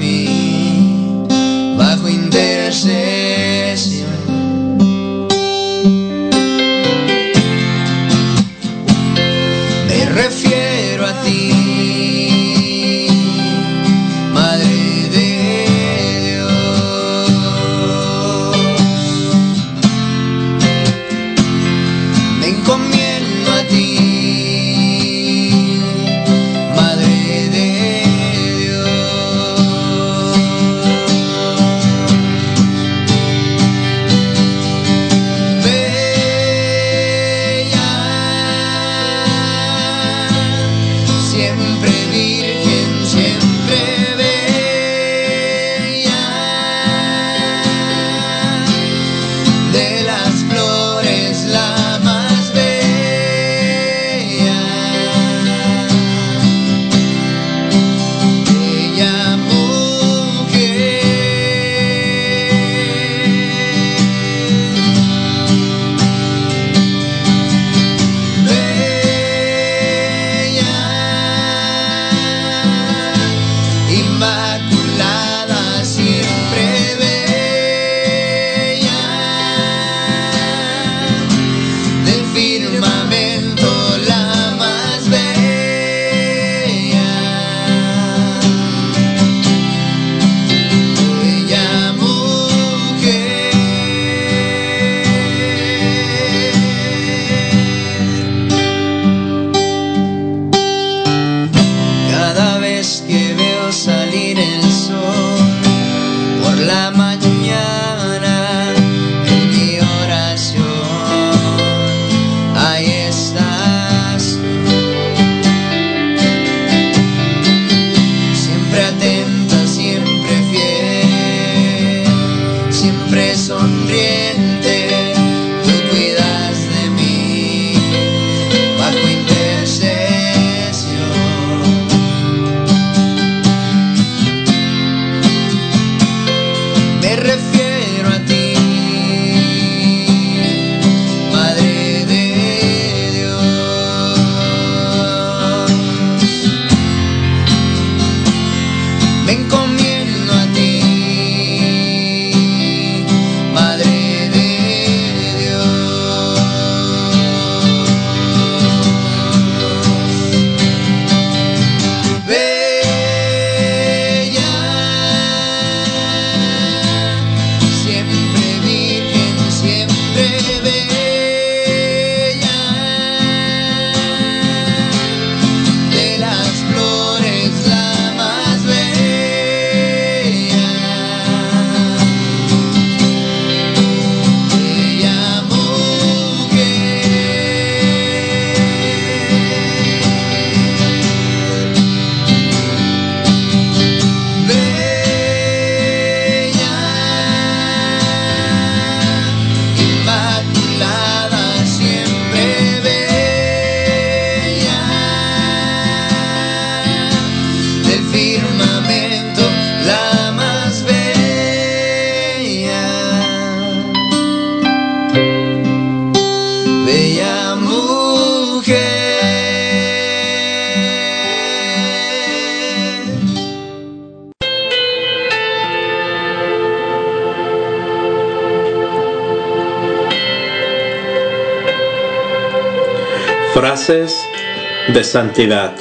de 234.96 235.04
santidad. 235.04 235.74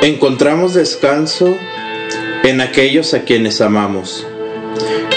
Encontramos 0.00 0.72
descanso 0.72 1.54
en 2.44 2.62
aquellos 2.62 3.12
a 3.12 3.24
quienes 3.24 3.60
amamos 3.60 4.26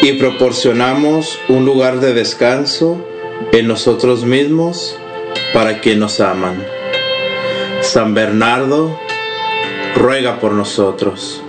y 0.02 0.12
proporcionamos 0.19 1.39
un 1.48 1.63
lugar 1.63 2.02
de 2.02 2.13
descanso 2.13 2.98
en 3.54 3.67
nosotros 3.67 4.26
mismos 4.26 4.98
para 5.54 5.80
quienes 5.80 6.02
nos 6.02 6.19
aman. 6.19 6.62
San 7.80 8.13
Bernardo 8.13 9.00
ruega 9.95 10.41
por 10.41 10.52
nosotros. 10.52 11.41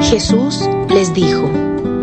Jesús 0.00 0.69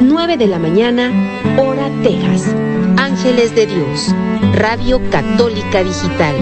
9 0.00 0.36
de 0.36 0.46
la 0.46 0.58
mañana, 0.58 1.10
hora 1.58 1.90
Texas. 2.02 2.54
Ángeles 2.96 3.54
de 3.54 3.66
Dios, 3.66 4.08
Radio 4.54 5.00
Católica 5.10 5.82
Digital. 5.82 6.34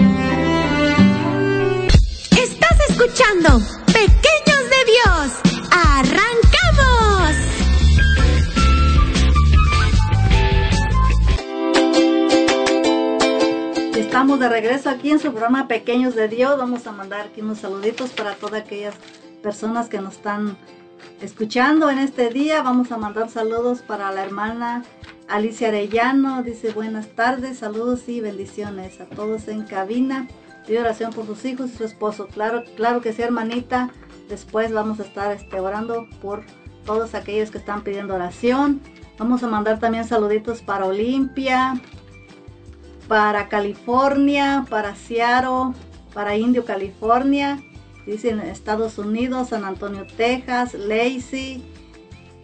Estás 2.31 2.77
escuchando 2.89 3.59
Pequeños 3.87 4.63
de 4.69 4.85
Dios. 4.91 5.33
¡Arrancamos! 5.71 7.35
Estamos 13.95 14.39
de 14.39 14.49
regreso 14.49 14.89
aquí 14.89 15.11
en 15.11 15.19
su 15.19 15.31
programa 15.31 15.67
Pequeños 15.67 16.15
de 16.15 16.27
Dios. 16.27 16.57
Vamos 16.57 16.87
a 16.87 16.91
mandar 16.91 17.27
aquí 17.27 17.41
unos 17.41 17.59
saluditos 17.59 18.11
para 18.11 18.35
todas 18.35 18.61
aquellas 18.61 18.95
personas 19.41 19.89
que 19.89 19.99
nos 19.99 20.15
están 20.15 20.57
escuchando 21.21 21.89
en 21.89 21.99
este 21.99 22.29
día. 22.29 22.61
Vamos 22.63 22.91
a 22.91 22.97
mandar 22.97 23.29
saludos 23.29 23.81
para 23.81 24.11
la 24.11 24.23
hermana 24.23 24.83
Alicia 25.27 25.69
Arellano. 25.69 26.43
Dice 26.43 26.71
buenas 26.71 27.07
tardes, 27.15 27.59
saludos 27.59 28.09
y 28.09 28.21
bendiciones 28.21 28.99
a 28.99 29.05
todos 29.05 29.47
en 29.47 29.63
cabina. 29.63 30.27
Pido 30.65 30.81
oración 30.81 31.13
por 31.13 31.25
sus 31.25 31.43
hijos 31.45 31.71
y 31.71 31.77
su 31.77 31.83
esposo. 31.83 32.27
Claro, 32.27 32.63
claro 32.75 33.01
que 33.01 33.13
sí, 33.13 33.21
hermanita. 33.21 33.91
Después 34.29 34.73
vamos 34.73 34.99
a 34.99 35.03
estar 35.03 35.31
este, 35.31 35.59
orando 35.59 36.07
por 36.21 36.43
todos 36.85 37.13
aquellos 37.15 37.51
que 37.51 37.57
están 37.57 37.83
pidiendo 37.83 38.15
oración. 38.15 38.81
Vamos 39.17 39.43
a 39.43 39.47
mandar 39.47 39.79
también 39.79 40.05
saluditos 40.05 40.61
para 40.61 40.85
Olimpia, 40.85 41.79
para 43.07 43.47
California, 43.49 44.65
para 44.69 44.95
Seattle, 44.95 45.75
para 46.13 46.35
Indio, 46.35 46.65
California. 46.65 47.61
Dicen 48.05 48.39
Estados 48.39 48.97
Unidos, 48.97 49.49
San 49.49 49.63
Antonio, 49.63 50.05
Texas, 50.17 50.73
Lacey 50.73 51.63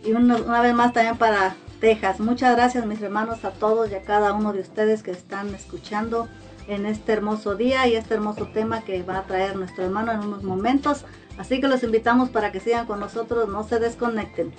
y 0.03 0.11
una, 0.11 0.37
una 0.37 0.61
vez 0.61 0.73
más 0.73 0.93
también 0.93 1.17
para 1.17 1.55
Texas. 1.79 2.19
Muchas 2.19 2.55
gracias 2.55 2.85
mis 2.85 3.01
hermanos 3.01 3.43
a 3.43 3.51
todos 3.51 3.91
y 3.91 3.95
a 3.95 4.01
cada 4.01 4.33
uno 4.33 4.53
de 4.53 4.61
ustedes 4.61 5.03
que 5.03 5.11
están 5.11 5.53
escuchando 5.55 6.27
en 6.67 6.85
este 6.85 7.13
hermoso 7.13 7.55
día 7.55 7.87
y 7.87 7.95
este 7.95 8.15
hermoso 8.15 8.47
tema 8.47 8.81
que 8.81 9.01
va 9.03 9.19
a 9.19 9.23
traer 9.23 9.55
nuestro 9.55 9.85
hermano 9.85 10.11
en 10.11 10.19
unos 10.19 10.43
momentos. 10.43 11.05
Así 11.37 11.61
que 11.61 11.67
los 11.67 11.83
invitamos 11.83 12.29
para 12.29 12.51
que 12.51 12.59
sigan 12.59 12.85
con 12.85 12.99
nosotros, 12.99 13.47
no 13.47 13.63
se 13.63 13.79
desconecten. 13.79 14.51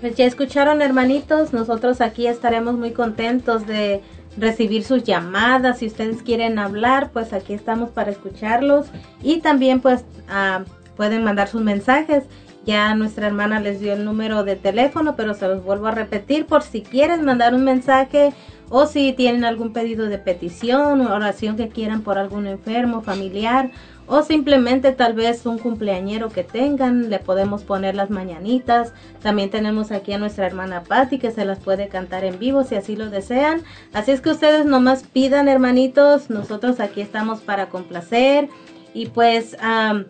Pues 0.00 0.14
ya 0.14 0.26
escucharon 0.26 0.82
hermanitos, 0.82 1.52
nosotros 1.52 2.00
aquí 2.00 2.26
estaremos 2.26 2.74
muy 2.74 2.92
contentos 2.92 3.66
de 3.66 4.02
recibir 4.36 4.84
sus 4.84 5.04
llamadas. 5.04 5.78
Si 5.78 5.86
ustedes 5.86 6.22
quieren 6.22 6.58
hablar, 6.58 7.10
pues 7.12 7.32
aquí 7.32 7.54
estamos 7.54 7.90
para 7.90 8.10
escucharlos. 8.10 8.86
Y 9.22 9.40
también 9.40 9.80
pues 9.80 10.04
ah, 10.28 10.64
pueden 10.96 11.24
mandar 11.24 11.48
sus 11.48 11.62
mensajes. 11.62 12.24
Ya 12.66 12.94
nuestra 12.94 13.26
hermana 13.26 13.60
les 13.60 13.80
dio 13.80 13.94
el 13.94 14.04
número 14.04 14.44
de 14.44 14.56
teléfono, 14.56 15.16
pero 15.16 15.32
se 15.32 15.48
los 15.48 15.64
vuelvo 15.64 15.86
a 15.86 15.92
repetir 15.92 16.44
por 16.44 16.62
si 16.62 16.82
quieren 16.82 17.24
mandar 17.24 17.54
un 17.54 17.64
mensaje 17.64 18.34
o 18.68 18.84
si 18.84 19.14
tienen 19.14 19.44
algún 19.44 19.72
pedido 19.72 20.06
de 20.06 20.18
petición 20.18 21.00
o 21.00 21.14
oración 21.14 21.56
que 21.56 21.68
quieran 21.68 22.02
por 22.02 22.18
algún 22.18 22.46
enfermo, 22.46 23.00
familiar 23.00 23.70
o 24.08 24.22
simplemente 24.22 24.92
tal 24.92 25.12
vez 25.12 25.44
un 25.44 25.58
cumpleañero 25.58 26.30
que 26.30 26.42
tengan, 26.42 27.10
le 27.10 27.18
podemos 27.18 27.62
poner 27.62 27.94
las 27.94 28.08
mañanitas. 28.10 28.92
También 29.22 29.50
tenemos 29.50 29.92
aquí 29.92 30.12
a 30.12 30.18
nuestra 30.18 30.46
hermana 30.46 30.82
Patti 30.82 31.18
que 31.18 31.30
se 31.30 31.44
las 31.44 31.58
puede 31.58 31.88
cantar 31.88 32.24
en 32.24 32.38
vivo 32.38 32.64
si 32.64 32.74
así 32.74 32.96
lo 32.96 33.10
desean. 33.10 33.62
Así 33.92 34.10
es 34.10 34.20
que 34.22 34.30
ustedes 34.30 34.64
nomás 34.64 35.02
pidan 35.04 35.48
hermanitos, 35.48 36.30
nosotros 36.30 36.80
aquí 36.80 37.02
estamos 37.02 37.40
para 37.40 37.68
complacer 37.68 38.48
y 38.94 39.06
pues 39.06 39.56
am, 39.60 40.06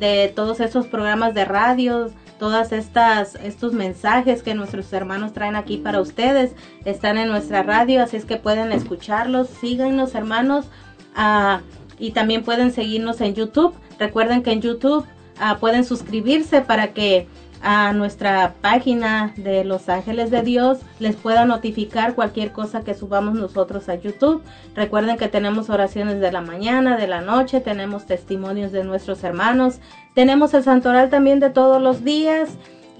de 0.00 0.32
todos 0.34 0.58
esos 0.58 0.88
programas 0.88 1.32
de 1.34 1.44
radio, 1.44 2.10
todas 2.40 2.72
estas 2.72 3.34
estos 3.36 3.74
mensajes 3.74 4.42
que 4.42 4.54
nuestros 4.54 4.90
hermanos 4.94 5.34
traen 5.34 5.56
aquí 5.56 5.76
para 5.76 6.00
ustedes. 6.00 6.52
Están 6.86 7.18
en 7.18 7.28
nuestra 7.28 7.62
radio 7.62 8.02
así 8.02 8.16
es 8.16 8.24
que 8.24 8.38
pueden 8.38 8.72
escucharlos. 8.72 9.48
Síganos 9.60 10.14
hermanos. 10.14 10.66
Ah, 11.14 11.60
y 11.98 12.12
también 12.12 12.42
pueden 12.42 12.72
seguirnos 12.72 13.20
en 13.20 13.34
YouTube. 13.34 13.74
Recuerden 13.98 14.42
que 14.42 14.52
en 14.52 14.62
YouTube 14.62 15.04
ah, 15.38 15.58
pueden 15.60 15.84
suscribirse 15.84 16.62
para 16.62 16.94
que 16.94 17.28
a 17.62 17.92
nuestra 17.92 18.54
página 18.60 19.32
de 19.36 19.64
Los 19.64 19.88
Ángeles 19.88 20.30
de 20.30 20.42
Dios 20.42 20.78
les 20.98 21.16
pueda 21.16 21.44
notificar 21.44 22.14
cualquier 22.14 22.52
cosa 22.52 22.82
que 22.82 22.94
subamos 22.94 23.34
nosotros 23.34 23.88
a 23.88 23.96
YouTube. 23.96 24.42
Recuerden 24.74 25.18
que 25.18 25.28
tenemos 25.28 25.70
oraciones 25.70 26.20
de 26.20 26.32
la 26.32 26.40
mañana, 26.40 26.96
de 26.96 27.06
la 27.06 27.20
noche, 27.20 27.60
tenemos 27.60 28.06
testimonios 28.06 28.72
de 28.72 28.84
nuestros 28.84 29.22
hermanos, 29.24 29.80
tenemos 30.14 30.54
el 30.54 30.62
santoral 30.62 31.10
también 31.10 31.40
de 31.40 31.50
todos 31.50 31.80
los 31.82 32.04
días 32.04 32.50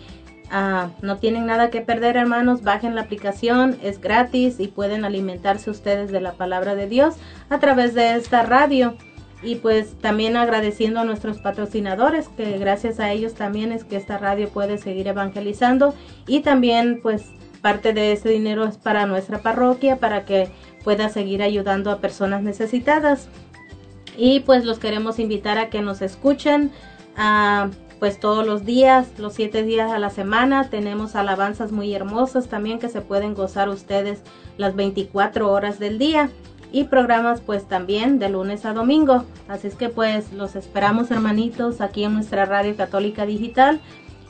Ah, 0.50 0.90
no 1.02 1.16
tienen 1.16 1.46
nada 1.46 1.70
que 1.70 1.80
perder, 1.80 2.16
hermanos. 2.16 2.62
Bajen 2.62 2.94
la 2.94 3.02
aplicación, 3.02 3.78
es 3.82 4.00
gratis 4.00 4.60
y 4.60 4.68
pueden 4.68 5.04
alimentarse 5.04 5.70
ustedes 5.70 6.12
de 6.12 6.20
la 6.20 6.32
palabra 6.32 6.74
de 6.74 6.86
Dios 6.86 7.16
a 7.48 7.58
través 7.58 7.94
de 7.94 8.14
esta 8.16 8.42
radio. 8.42 8.96
Y 9.42 9.56
pues 9.56 9.98
también 10.00 10.36
agradeciendo 10.36 11.00
a 11.00 11.04
nuestros 11.04 11.38
patrocinadores, 11.38 12.28
que 12.28 12.58
gracias 12.58 12.98
a 12.98 13.10
ellos 13.10 13.34
también 13.34 13.72
es 13.72 13.84
que 13.84 13.96
esta 13.96 14.16
radio 14.16 14.48
puede 14.48 14.78
seguir 14.78 15.08
evangelizando. 15.08 15.94
Y 16.26 16.40
también 16.40 17.00
pues 17.02 17.24
parte 17.60 17.92
de 17.92 18.12
ese 18.12 18.28
dinero 18.28 18.64
es 18.64 18.78
para 18.78 19.06
nuestra 19.06 19.42
parroquia, 19.42 19.96
para 19.96 20.24
que 20.24 20.50
pueda 20.82 21.08
seguir 21.08 21.42
ayudando 21.42 21.90
a 21.90 22.00
personas 22.00 22.42
necesitadas. 22.42 23.28
Y 24.16 24.40
pues 24.40 24.64
los 24.64 24.78
queremos 24.78 25.18
invitar 25.18 25.58
a 25.58 25.68
que 25.68 25.80
nos 25.80 26.02
escuchen. 26.02 26.70
a 27.16 27.70
pues 27.98 28.20
todos 28.20 28.46
los 28.46 28.64
días, 28.64 29.08
los 29.18 29.34
siete 29.34 29.62
días 29.62 29.90
a 29.90 29.98
la 29.98 30.10
semana. 30.10 30.70
Tenemos 30.70 31.16
alabanzas 31.16 31.72
muy 31.72 31.94
hermosas 31.94 32.48
también 32.48 32.78
que 32.78 32.88
se 32.88 33.00
pueden 33.00 33.34
gozar 33.34 33.68
ustedes 33.68 34.20
las 34.56 34.74
24 34.74 35.50
horas 35.50 35.78
del 35.78 35.98
día. 35.98 36.30
Y 36.72 36.84
programas 36.84 37.40
pues 37.40 37.68
también 37.68 38.18
de 38.18 38.28
lunes 38.28 38.64
a 38.64 38.72
domingo. 38.72 39.24
Así 39.48 39.68
es 39.68 39.76
que 39.76 39.88
pues 39.88 40.32
los 40.32 40.56
esperamos 40.56 41.10
hermanitos 41.10 41.80
aquí 41.80 42.04
en 42.04 42.14
nuestra 42.14 42.46
radio 42.46 42.76
católica 42.76 43.26
digital. 43.26 43.80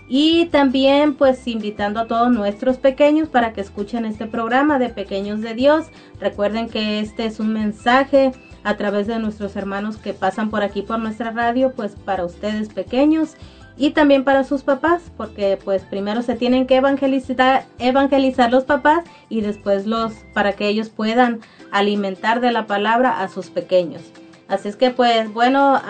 Y 0.09 0.47
también 0.47 1.15
pues 1.15 1.47
invitando 1.47 2.01
a 2.01 2.07
todos 2.07 2.31
nuestros 2.31 2.77
pequeños 2.77 3.29
para 3.29 3.55
que 3.55 3.63
escuchen 3.63 4.05
este 4.05 4.27
programa 4.27 4.79
de 4.79 4.91
Pequeños 4.91 5.41
de 5.41 5.55
Dios. 5.55 5.87
Recuerden 6.21 6.69
que 6.69 7.01
este 7.01 7.25
es 7.25 7.41
un 7.41 7.55
mensaje 7.55 8.33
a 8.65 8.77
través 8.77 9.07
de 9.07 9.19
nuestros 9.19 9.55
hermanos 9.57 9.99
que 9.99 10.15
pasan 10.15 10.51
por 10.51 10.63
aquí 10.63 10.83
por 10.83 10.99
nuestra 10.99 11.31
radio, 11.31 11.73
pues 11.73 11.93
para 12.05 12.25
ustedes 12.25 12.71
pequeños 12.71 13.37
y 13.77 13.91
también 13.91 14.25
para 14.25 14.45
sus 14.45 14.63
papás, 14.63 15.03
porque 15.17 15.59
pues 15.63 15.83
primero 15.83 16.23
se 16.23 16.35
tienen 16.35 16.67
que 16.67 16.77
evangelizar, 16.77 17.65
evangelizar 17.79 18.51
los 18.51 18.65
papás 18.65 19.05
y 19.29 19.41
después 19.41 19.87
los 19.87 20.13
para 20.33 20.53
que 20.53 20.69
ellos 20.69 20.89
puedan 20.89 21.41
alimentar 21.73 22.41
de 22.41 22.53
la 22.53 22.67
palabra 22.67 23.21
a 23.21 23.29
sus 23.29 23.51
pequeños. 23.51 24.03
Así 24.49 24.69
es 24.69 24.77
que 24.77 24.91
pues 24.91 25.33
bueno, 25.33 25.81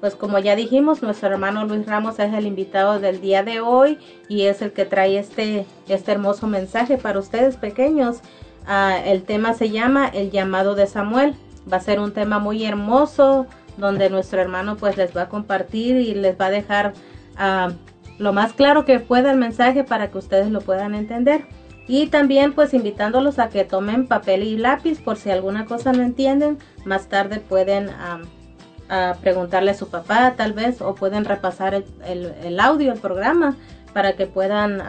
pues 0.00 0.14
como 0.14 0.38
ya 0.38 0.54
dijimos, 0.54 1.02
nuestro 1.02 1.30
hermano 1.30 1.64
Luis 1.64 1.86
Ramos 1.86 2.18
es 2.18 2.34
el 2.34 2.46
invitado 2.46 3.00
del 3.00 3.20
día 3.20 3.42
de 3.42 3.60
hoy 3.60 3.98
y 4.28 4.42
es 4.42 4.60
el 4.60 4.72
que 4.72 4.84
trae 4.84 5.18
este, 5.18 5.64
este 5.88 6.12
hermoso 6.12 6.46
mensaje 6.46 6.98
para 6.98 7.18
ustedes 7.18 7.56
pequeños. 7.56 8.18
Ah, 8.66 8.98
el 9.04 9.22
tema 9.22 9.54
se 9.54 9.70
llama 9.70 10.08
El 10.08 10.30
llamado 10.30 10.74
de 10.74 10.86
Samuel. 10.86 11.34
Va 11.70 11.76
a 11.76 11.80
ser 11.80 12.00
un 12.00 12.12
tema 12.12 12.38
muy 12.38 12.64
hermoso, 12.64 13.46
donde 13.76 14.10
nuestro 14.10 14.40
hermano 14.40 14.76
pues 14.76 14.96
les 14.96 15.16
va 15.16 15.22
a 15.22 15.28
compartir 15.28 15.96
y 15.96 16.14
les 16.14 16.38
va 16.38 16.46
a 16.46 16.50
dejar 16.50 16.92
ah, 17.36 17.70
lo 18.18 18.32
más 18.32 18.52
claro 18.52 18.84
que 18.84 19.00
pueda 19.00 19.32
el 19.32 19.38
mensaje 19.38 19.84
para 19.84 20.10
que 20.10 20.18
ustedes 20.18 20.50
lo 20.50 20.60
puedan 20.60 20.94
entender. 20.94 21.44
Y 21.88 22.06
también 22.06 22.52
pues 22.52 22.74
invitándolos 22.74 23.38
a 23.38 23.48
que 23.48 23.64
tomen 23.64 24.06
papel 24.06 24.44
y 24.44 24.56
lápiz 24.56 25.00
por 25.00 25.16
si 25.16 25.30
alguna 25.30 25.66
cosa 25.66 25.92
no 25.92 26.02
entienden, 26.02 26.58
más 26.84 27.08
tarde 27.08 27.40
pueden 27.40 27.90
preguntarle 29.20 29.72
a 29.72 29.74
su 29.74 29.88
papá 29.88 30.34
tal 30.36 30.52
vez 30.52 30.80
o 30.80 30.94
pueden 30.94 31.24
repasar 31.24 31.82
el, 32.04 32.60
audio, 32.60 32.92
el 32.92 32.98
programa 32.98 33.56
para 33.92 34.12
que 34.12 34.26
puedan 34.26 34.82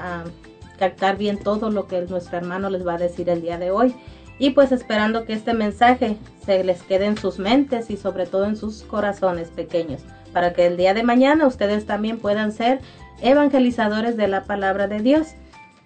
captar 0.78 1.17
bien 1.17 1.39
todo 1.39 1.71
lo 1.71 1.88
que 1.88 2.01
nuestro 2.01 2.38
hermano 2.38 2.69
les 2.69 2.86
va 2.86 2.95
a 2.95 2.97
decir 2.97 3.30
el 3.30 3.41
día 3.41 3.57
de 3.57 3.71
hoy 3.71 3.95
y 4.39 4.51
pues 4.51 4.71
esperando 4.71 5.25
que 5.25 5.34
este 5.34 5.53
mensaje 5.53 6.17
se 6.45 6.63
les 6.63 6.81
quede 6.84 7.05
en 7.05 7.17
sus 7.17 7.39
mentes 7.39 7.89
y 7.89 7.97
sobre 7.97 8.25
todo 8.25 8.45
en 8.45 8.55
sus 8.55 8.84
corazones 8.84 9.49
pequeños, 9.49 10.01
para 10.34 10.53
que 10.53 10.65
el 10.65 10.77
día 10.77 10.93
de 10.93 11.03
mañana 11.03 11.47
ustedes 11.47 11.86
también 11.86 12.17
puedan 12.17 12.51
ser 12.51 12.79
evangelizadores 13.21 14.17
de 14.17 14.27
la 14.27 14.43
palabra 14.43 14.88
de 14.88 14.99
Dios. 14.99 15.29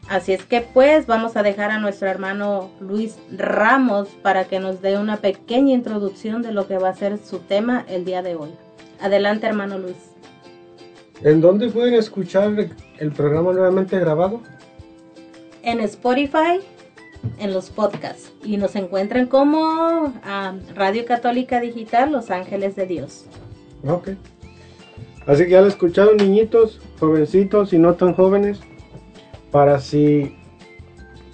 Así 0.09 0.31
es 0.31 0.45
que 0.45 0.61
pues 0.61 1.05
vamos 1.05 1.35
a 1.35 1.43
dejar 1.43 1.69
a 1.69 1.79
nuestro 1.79 2.07
hermano 2.07 2.69
Luis 2.79 3.17
Ramos 3.35 4.07
para 4.21 4.45
que 4.45 4.59
nos 4.59 4.81
dé 4.81 4.97
una 4.97 5.17
pequeña 5.17 5.73
introducción 5.73 6.41
de 6.41 6.53
lo 6.53 6.67
que 6.67 6.77
va 6.77 6.89
a 6.89 6.95
ser 6.95 7.17
su 7.17 7.39
tema 7.39 7.83
el 7.89 8.05
día 8.05 8.21
de 8.21 8.35
hoy. 8.35 8.51
Adelante 9.01 9.47
hermano 9.47 9.77
Luis. 9.77 9.97
¿En 11.23 11.41
dónde 11.41 11.69
pueden 11.69 11.95
escuchar 11.95 12.53
el 12.99 13.11
programa 13.11 13.51
nuevamente 13.51 13.99
grabado? 13.99 14.41
En 15.63 15.81
Spotify, 15.81 16.61
en 17.39 17.53
los 17.53 17.69
podcasts 17.69 18.31
y 18.43 18.57
nos 18.57 18.75
encuentran 18.75 19.27
como 19.27 20.13
Radio 20.75 21.05
Católica 21.05 21.59
Digital 21.59 22.11
Los 22.11 22.31
Ángeles 22.31 22.75
de 22.75 22.85
Dios. 22.85 23.25
Ok. 23.85 24.09
Así 25.25 25.43
que 25.43 25.51
ya 25.51 25.61
lo 25.61 25.67
escucharon 25.67 26.17
niñitos, 26.17 26.79
jovencitos 26.99 27.73
y 27.73 27.77
no 27.77 27.95
tan 27.95 28.13
jóvenes, 28.13 28.59
para 29.51 29.79
si 29.79 30.35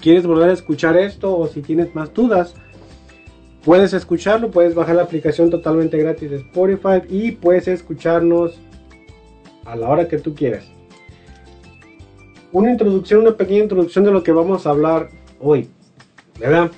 quieres 0.01 0.25
volver 0.25 0.49
a 0.49 0.53
escuchar 0.53 0.97
esto 0.97 1.37
o 1.37 1.47
si 1.47 1.61
tienes 1.61 1.93
más 1.93 2.13
dudas, 2.13 2.55
puedes 3.63 3.93
escucharlo, 3.93 4.51
puedes 4.51 4.75
bajar 4.75 4.95
la 4.95 5.03
aplicación 5.03 5.49
totalmente 5.49 5.97
gratis 5.97 6.31
de 6.31 6.37
Spotify 6.37 7.01
y 7.07 7.31
puedes 7.31 7.67
escucharnos 7.67 8.59
a 9.65 9.75
la 9.75 9.89
hora 9.89 10.07
que 10.07 10.17
tú 10.17 10.33
quieras. 10.35 10.65
Una 12.51 12.71
introducción, 12.71 13.21
una 13.21 13.37
pequeña 13.37 13.63
introducción 13.63 14.03
de 14.03 14.11
lo 14.11 14.23
que 14.23 14.31
vamos 14.31 14.67
a 14.67 14.71
hablar 14.71 15.09
hoy. 15.43 15.69
¿Verdad? 16.39 16.71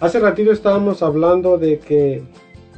Hace 0.00 0.18
ratito 0.18 0.52
estábamos 0.52 1.02
hablando 1.02 1.58
de 1.58 1.78
que 1.78 2.22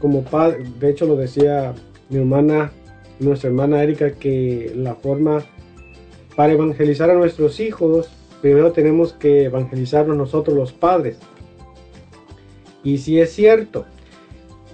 como 0.01 0.23
padre, 0.23 0.65
de 0.79 0.91
hecho 0.91 1.07
lo 1.07 1.17
decía 1.17 1.75
mi 2.09 2.19
hermana, 2.19 2.73
nuestra 3.19 3.49
hermana 3.49 3.83
Erika, 3.83 4.13
que 4.13 4.73
la 4.77 4.95
forma 4.95 5.45
para 6.37 6.53
evangelizar 6.53 7.11
a 7.11 7.15
nuestros 7.15 7.59
hijos, 7.61 8.09
primero 8.41 8.73
tenemos 8.73 9.13
que 9.13 9.45
evangelizarnos 9.45 10.17
nosotros 10.17 10.57
los 10.57 10.73
padres. 10.73 11.19
Y 12.85 12.99
si 12.99 13.19
es 13.21 13.33
cierto. 13.33 13.85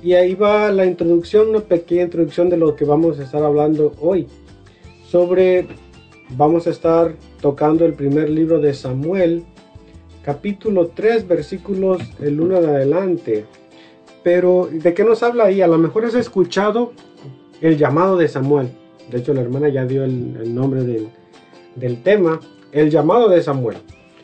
Y 0.03 0.12
ahí 0.12 0.35
va 0.35 0.71
la 0.71 0.85
introducción, 0.85 1.49
una 1.49 1.61
pequeña 1.61 2.03
introducción 2.03 2.51
de 2.51 2.59
lo 2.59 2.77
que 2.77 2.85
vamos 2.85 3.19
a 3.19 3.23
estar 3.23 3.43
hablando 3.43 3.95
hoy. 4.01 4.27
Sobre, 5.09 5.67
vamos 6.37 6.67
a 6.67 6.71
estar 6.71 7.15
tocando 7.41 7.87
el 7.87 7.95
primer 7.95 8.29
libro 8.29 8.61
de 8.61 8.75
Samuel, 8.75 9.47
capítulo 10.25 10.89
3, 10.89 11.29
versículos 11.29 12.03
el 12.20 12.41
1 12.41 12.61
de 12.61 12.68
adelante. 12.68 13.47
Pero, 14.22 14.68
¿de 14.72 14.95
qué 14.95 15.05
nos 15.05 15.22
habla 15.22 15.45
ahí? 15.45 15.61
A 15.61 15.66
lo 15.66 15.79
mejor 15.79 16.05
has 16.05 16.14
escuchado 16.14 16.93
el 17.61 17.77
llamado 17.77 18.16
de 18.16 18.29
Samuel. 18.29 18.70
De 19.11 19.18
hecho, 19.18 19.35
la 19.35 19.43
hermana 19.43 19.68
ya 19.68 19.85
dio 19.85 20.05
el, 20.05 20.55
nombre 20.55 20.83
del, 20.83 21.09
del, 21.77 22.03
tema, 22.03 22.41
el 22.72 22.91
llamado 22.91 23.29
de 23.29 23.43
Samuel. 23.43 23.77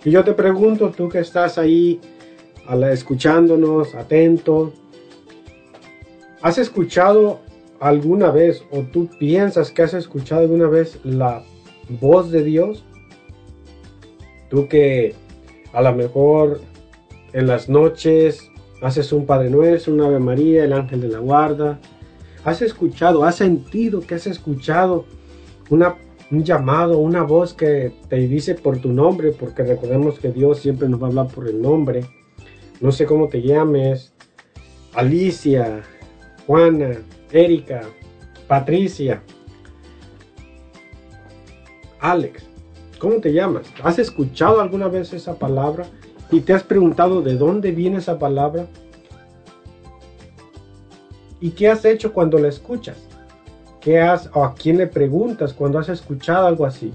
Y 0.04 0.10
yo 0.10 0.24
te 0.24 0.32
pregunto, 0.32 0.90
tú 0.96 1.08
que 1.08 1.18
estás 1.18 1.58
ahí 1.58 2.00
escuchándonos, 2.90 3.94
atento, 3.94 4.72
¿Has 6.42 6.56
escuchado 6.56 7.40
alguna 7.80 8.30
vez 8.30 8.64
o 8.70 8.80
tú 8.80 9.10
piensas 9.18 9.70
que 9.70 9.82
has 9.82 9.92
escuchado 9.92 10.40
alguna 10.40 10.68
vez 10.68 10.98
la 11.04 11.44
voz 12.00 12.30
de 12.30 12.42
Dios? 12.42 12.82
Tú 14.48 14.66
que 14.66 15.14
a 15.72 15.82
lo 15.82 15.94
mejor 15.94 16.60
en 17.32 17.46
las 17.46 17.68
noches 17.68 18.50
haces 18.82 19.12
un 19.12 19.26
Padre 19.26 19.50
Nuestro, 19.50 19.92
un 19.92 20.00
Ave 20.00 20.18
María, 20.18 20.64
el 20.64 20.72
ángel 20.72 21.00
de 21.00 21.08
la 21.08 21.18
guarda. 21.18 21.78
¿Has 22.44 22.62
escuchado, 22.62 23.24
has 23.24 23.36
sentido 23.36 24.00
que 24.00 24.14
has 24.14 24.26
escuchado 24.26 25.04
una, 25.68 25.96
un 26.30 26.42
llamado, 26.42 26.98
una 26.98 27.22
voz 27.22 27.52
que 27.52 27.92
te 28.08 28.16
dice 28.16 28.54
por 28.54 28.78
tu 28.78 28.92
nombre? 28.92 29.32
Porque 29.32 29.62
recordemos 29.62 30.18
que 30.18 30.32
Dios 30.32 30.60
siempre 30.60 30.88
nos 30.88 31.00
va 31.00 31.06
a 31.06 31.10
hablar 31.10 31.28
por 31.28 31.48
el 31.48 31.60
nombre. 31.60 32.04
No 32.80 32.92
sé 32.92 33.04
cómo 33.04 33.28
te 33.28 33.42
llames. 33.42 34.12
Alicia, 34.94 35.82
Juana, 36.46 36.96
Erika, 37.30 37.82
Patricia, 38.48 39.22
Alex. 42.00 42.49
¿Cómo 43.00 43.16
te 43.16 43.32
llamas? 43.32 43.62
¿Has 43.82 43.98
escuchado 43.98 44.60
alguna 44.60 44.86
vez 44.88 45.14
esa 45.14 45.34
palabra? 45.34 45.86
¿Y 46.30 46.40
te 46.40 46.52
has 46.52 46.62
preguntado 46.62 47.22
de 47.22 47.34
dónde 47.34 47.72
viene 47.72 47.96
esa 47.96 48.18
palabra? 48.18 48.66
¿Y 51.40 51.52
qué 51.52 51.70
has 51.70 51.82
hecho 51.86 52.12
cuando 52.12 52.38
la 52.38 52.48
escuchas? 52.48 52.98
¿Qué 53.80 53.98
has 53.98 54.28
o 54.34 54.44
a 54.44 54.54
quién 54.54 54.76
le 54.76 54.86
preguntas 54.86 55.54
cuando 55.54 55.78
has 55.78 55.88
escuchado 55.88 56.46
algo 56.46 56.66
así? 56.66 56.92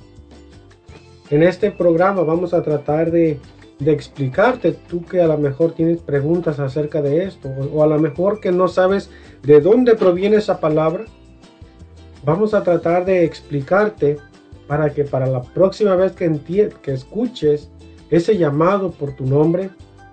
En 1.32 1.41
este 1.41 1.72
programa 1.72 2.22
vamos 2.22 2.53
a 2.53 2.62
tratar 2.62 3.10
de, 3.10 3.39
explicarte, 3.84 4.74
tú 4.74 5.03
que 5.03 5.22
a 5.22 5.28
lo 5.28 5.39
mejor 5.39 5.72
tienes 5.72 6.01
preguntas 6.01 6.60
acerca 6.60 7.01
de 7.01 7.24
esto, 7.24 7.49
o 7.49 7.82
a 7.82 7.88
lo 7.88 7.97
mejor 7.97 8.39
que 8.39 8.51
no 8.51 8.68
sabes 8.68 9.10
de 9.41 9.60
dónde 9.60 9.95
proviene 9.95 10.36
esa 10.36 10.60
palabra, 10.60 11.06
vamos 12.24 12.53
a 12.53 12.62
tratar 12.62 13.06
de 13.06 13.24
explicarte 13.24 14.20
para 14.68 14.93
que 14.93 15.03
para 15.03 15.28
la 15.28 15.41
próxima 15.41 15.95
vez 15.95 16.13
que, 16.13 16.72
que 16.82 16.93
escuches 16.93 17.70
ese 18.09 18.38
llamado 18.38 18.91
por 18.91 19.16
tu 19.16 19.26
nombre, 19.26 19.70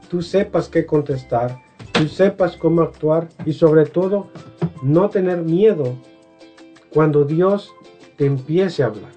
tú 0.08 0.22
sepas 0.22 0.68
qué 0.68 0.84
contestar, 0.84 1.62
tú 1.92 2.08
sepas 2.08 2.56
cómo 2.56 2.82
actuar 2.82 3.28
y 3.44 3.52
sobre 3.52 3.86
todo 3.86 4.28
no 4.82 5.08
tener 5.08 5.42
miedo 5.42 5.94
cuando 6.92 7.24
Dios 7.24 7.70
te 8.16 8.26
empiece 8.26 8.82
a 8.82 8.86
hablar. 8.86 9.12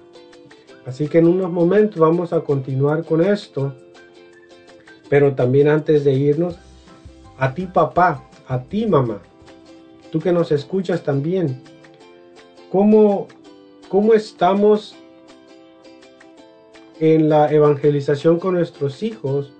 Así 0.86 1.08
que 1.08 1.18
en 1.18 1.26
unos 1.26 1.50
momentos 1.50 1.98
vamos 1.98 2.32
a 2.32 2.40
continuar 2.40 3.04
con 3.04 3.20
esto, 3.20 3.74
pero 5.08 5.34
también 5.34 5.68
antes 5.68 6.04
de 6.04 6.12
irnos, 6.14 6.56
a 7.38 7.52
ti 7.52 7.66
papá, 7.66 8.22
a 8.46 8.62
ti 8.62 8.86
mamá, 8.86 9.20
tú 10.10 10.20
que 10.20 10.32
nos 10.32 10.52
escuchas 10.52 11.02
también, 11.02 11.60
¿cómo, 12.70 13.26
cómo 13.88 14.14
estamos 14.14 14.96
en 17.00 17.28
la 17.28 17.50
evangelización 17.52 18.38
con 18.38 18.54
nuestros 18.54 19.02
hijos 19.02 19.52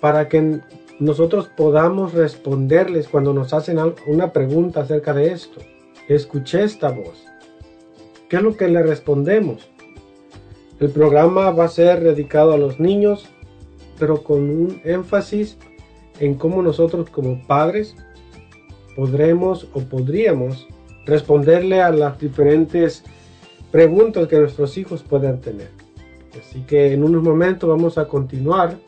para 0.00 0.28
que 0.28 0.60
nosotros 0.98 1.48
podamos 1.56 2.14
responderles 2.14 3.08
cuando 3.08 3.32
nos 3.32 3.52
hacen 3.52 3.78
una 4.06 4.32
pregunta 4.32 4.80
acerca 4.80 5.12
de 5.14 5.32
esto. 5.32 5.60
Escuché 6.08 6.64
esta 6.64 6.90
voz. 6.90 7.24
¿Qué 8.28 8.36
es 8.36 8.42
lo 8.42 8.56
que 8.56 8.68
le 8.68 8.82
respondemos? 8.82 9.68
El 10.78 10.90
programa 10.90 11.50
va 11.50 11.64
a 11.64 11.68
ser 11.68 12.00
dedicado 12.00 12.52
a 12.52 12.58
los 12.58 12.80
niños, 12.80 13.26
pero 13.98 14.22
con 14.22 14.38
un 14.38 14.80
énfasis 14.84 15.58
en 16.20 16.34
cómo 16.34 16.62
nosotros 16.62 17.10
como 17.10 17.46
padres 17.46 17.96
podremos 18.96 19.68
o 19.74 19.80
podríamos 19.80 20.66
responderle 21.06 21.80
a 21.82 21.90
las 21.90 22.18
diferentes 22.18 23.02
preguntas 23.70 24.28
que 24.28 24.38
nuestros 24.38 24.76
hijos 24.78 25.02
puedan 25.02 25.40
tener. 25.40 25.79
Así 26.38 26.62
que 26.62 26.92
en 26.92 27.02
unos 27.02 27.22
momentos 27.22 27.68
vamos 27.68 27.98
a 27.98 28.06
continuar 28.06 28.78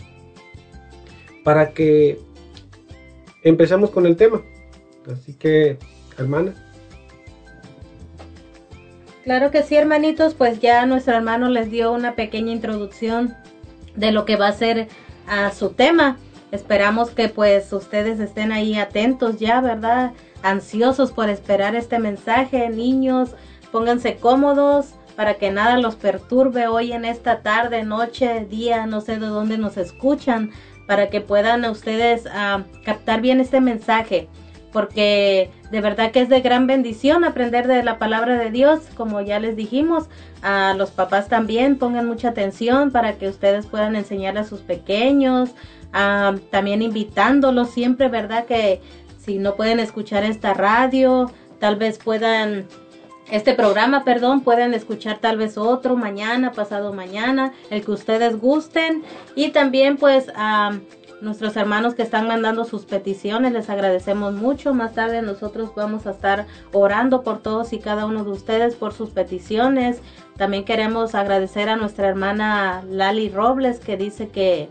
para 1.45 1.73
que 1.73 2.21
empecemos 3.43 3.91
con 3.91 4.07
el 4.07 4.17
tema. 4.17 4.43
Así 5.11 5.35
que, 5.35 5.79
hermana. 6.19 6.55
Claro 9.25 9.51
que 9.51 9.63
sí, 9.63 9.77
hermanitos, 9.77 10.35
pues 10.35 10.61
ya 10.61 10.85
nuestro 10.87 11.15
hermano 11.15 11.49
les 11.49 11.71
dio 11.71 11.93
una 11.93 12.15
pequeña 12.15 12.53
introducción 12.53 13.35
de 13.95 14.11
lo 14.11 14.25
que 14.25 14.37
va 14.37 14.49
a 14.49 14.53
ser 14.53 14.89
a 15.29 15.53
su 15.53 15.71
tema. 15.71 16.17
Esperamos 16.51 17.11
que 17.11 17.29
pues 17.29 17.73
ustedes 17.73 18.21
estén 18.21 18.53
ahí 18.53 18.75
atentos 18.75 19.39
ya, 19.39 19.61
¿verdad? 19.61 20.13
Ansiosos 20.43 21.13
por 21.13 21.29
esperar 21.29 21.77
este 21.77 21.99
mensaje, 21.99 22.69
niños, 22.69 23.31
pónganse 23.71 24.17
cómodos, 24.17 24.95
para 25.17 25.35
que 25.35 25.51
nada 25.51 25.79
los 25.79 25.97
perturbe 25.97 26.67
hoy 26.67 26.93
en 26.93 27.05
esta 27.05 27.43
tarde, 27.43 27.85
noche, 27.85 28.47
día, 28.49 28.87
no 28.87 29.01
sé 29.01 29.19
de 29.19 29.27
dónde 29.27 29.59
nos 29.59 29.77
escuchan, 29.77 30.51
para 30.87 31.11
que 31.11 31.21
puedan 31.21 31.65
ustedes 31.65 32.27
uh, 32.27 32.63
captar 32.85 33.21
bien 33.21 33.41
este 33.41 33.61
mensaje, 33.61 34.29
porque 34.73 35.51
de 35.71 35.81
verdad 35.81 36.11
que 36.11 36.21
es 36.21 36.29
de 36.29 36.41
gran 36.41 36.67
bendición 36.67 37.25
aprender 37.25 37.67
de 37.67 37.83
la 37.83 37.99
palabra 37.99 38.37
de 38.39 38.51
Dios, 38.51 38.81
como 38.97 39.21
ya 39.21 39.39
les 39.39 39.57
dijimos, 39.57 40.09
a 40.43 40.75
los 40.77 40.91
papás 40.91 41.29
también 41.29 41.79
pongan 41.79 42.07
mucha 42.07 42.31
atención 42.31 42.91
para 42.91 43.15
que 43.15 43.29
ustedes 43.29 43.67
puedan 43.67 43.97
enseñar 43.97 44.39
a 44.39 44.45
sus 44.45 44.61
pequeños, 44.61 45.51
uh, 45.95 46.39
también 46.51 46.83
invitándolos 46.83 47.71
siempre, 47.71 48.09
¿verdad? 48.09 48.47
Que 48.47 48.81
si 49.19 49.39
no 49.39 49.55
pueden 49.55 49.79
escuchar 49.79 50.25
esta 50.25 50.53
radio, 50.53 51.31
tal 51.61 51.77
vez 51.77 51.99
puedan 51.99 52.67
este 53.31 53.55
programa, 53.55 54.05
perdón, 54.05 54.43
pueden 54.43 54.75
escuchar 54.75 55.19
tal 55.19 55.39
vez 55.39 55.57
otro 55.57 55.97
mañana, 55.97 56.53
pasado 56.53 56.93
mañana, 56.93 57.53
el 57.71 57.85
que 57.85 57.93
ustedes 57.93 58.39
gusten. 58.39 59.03
Y 59.35 59.51
también 59.51 59.97
pues 59.97 60.31
a 60.35 60.73
nuestros 61.23 61.57
hermanos 61.57 61.95
que 61.95 62.03
están 62.03 62.27
mandando 62.27 62.65
sus 62.65 62.85
peticiones, 62.85 63.53
les 63.53 63.71
agradecemos 63.71 64.35
mucho. 64.35 64.75
Más 64.75 64.93
tarde 64.93 65.23
nosotros 65.23 65.71
vamos 65.75 66.07
a 66.07 66.11
estar 66.11 66.47
orando 66.73 67.23
por 67.23 67.41
todos 67.41 67.73
y 67.73 67.79
cada 67.79 68.07
uno 68.07 68.25
de 68.25 68.31
ustedes 68.31 68.75
por 68.75 68.93
sus 68.93 69.11
peticiones. 69.11 70.03
También 70.37 70.65
queremos 70.65 71.15
agradecer 71.15 71.69
a 71.69 71.77
nuestra 71.77 72.09
hermana 72.09 72.83
Lali 72.89 73.29
Robles 73.29 73.79
que 73.79 73.97
dice 73.97 74.29
que 74.29 74.69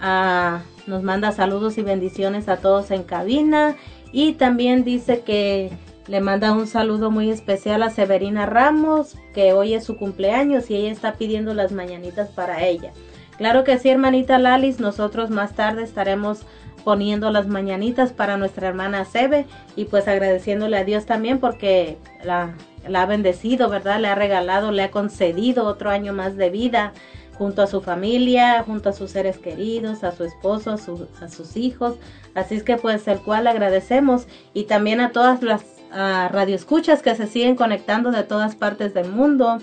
uh, 0.00 0.58
nos 0.88 1.02
manda 1.02 1.32
saludos 1.32 1.76
y 1.76 1.82
bendiciones 1.82 2.48
a 2.48 2.56
todos 2.56 2.90
en 2.90 3.02
cabina. 3.02 3.76
Y 4.10 4.32
también 4.32 4.84
dice 4.84 5.20
que 5.20 5.70
le 6.06 6.20
manda 6.20 6.52
un 6.52 6.66
saludo 6.66 7.10
muy 7.10 7.30
especial 7.30 7.82
a 7.82 7.90
Severina 7.90 8.46
Ramos, 8.46 9.16
que 9.34 9.52
hoy 9.52 9.74
es 9.74 9.84
su 9.84 9.96
cumpleaños 9.96 10.70
y 10.70 10.76
ella 10.76 10.90
está 10.90 11.14
pidiendo 11.14 11.54
las 11.54 11.72
mañanitas 11.72 12.28
para 12.30 12.64
ella. 12.64 12.92
Claro 13.38 13.64
que 13.64 13.78
sí, 13.78 13.88
hermanita 13.88 14.38
Lalis, 14.38 14.80
nosotros 14.80 15.30
más 15.30 15.54
tarde 15.54 15.82
estaremos 15.82 16.40
poniendo 16.84 17.30
las 17.30 17.46
mañanitas 17.46 18.12
para 18.12 18.36
nuestra 18.36 18.68
hermana 18.68 19.04
Sebe 19.04 19.46
y 19.76 19.84
pues 19.84 20.08
agradeciéndole 20.08 20.78
a 20.78 20.84
Dios 20.84 21.06
también 21.06 21.38
porque 21.38 21.98
la, 22.24 22.54
ha 22.92 23.06
bendecido, 23.06 23.68
¿verdad? 23.68 24.00
Le 24.00 24.08
ha 24.08 24.14
regalado, 24.14 24.72
le 24.72 24.82
ha 24.82 24.90
concedido 24.90 25.66
otro 25.66 25.90
año 25.90 26.12
más 26.12 26.36
de 26.36 26.50
vida 26.50 26.92
junto 27.38 27.62
a 27.62 27.66
su 27.66 27.80
familia, 27.80 28.62
junto 28.64 28.90
a 28.90 28.92
sus 28.92 29.10
seres 29.10 29.38
queridos, 29.38 30.04
a 30.04 30.12
su 30.12 30.24
esposo, 30.24 30.72
a, 30.72 31.24
a 31.24 31.28
sus 31.28 31.56
hijos. 31.56 31.96
Así 32.34 32.56
es 32.56 32.62
que 32.62 32.76
pues 32.76 33.08
el 33.08 33.20
cual 33.20 33.46
agradecemos 33.46 34.26
y 34.52 34.64
también 34.64 35.00
a 35.00 35.12
todas 35.12 35.42
las 35.42 35.79
a 35.92 36.28
radioescuchas 36.28 37.02
que 37.02 37.14
se 37.14 37.26
siguen 37.26 37.56
conectando 37.56 38.10
de 38.10 38.22
todas 38.22 38.54
partes 38.56 38.94
del 38.94 39.10
mundo. 39.10 39.58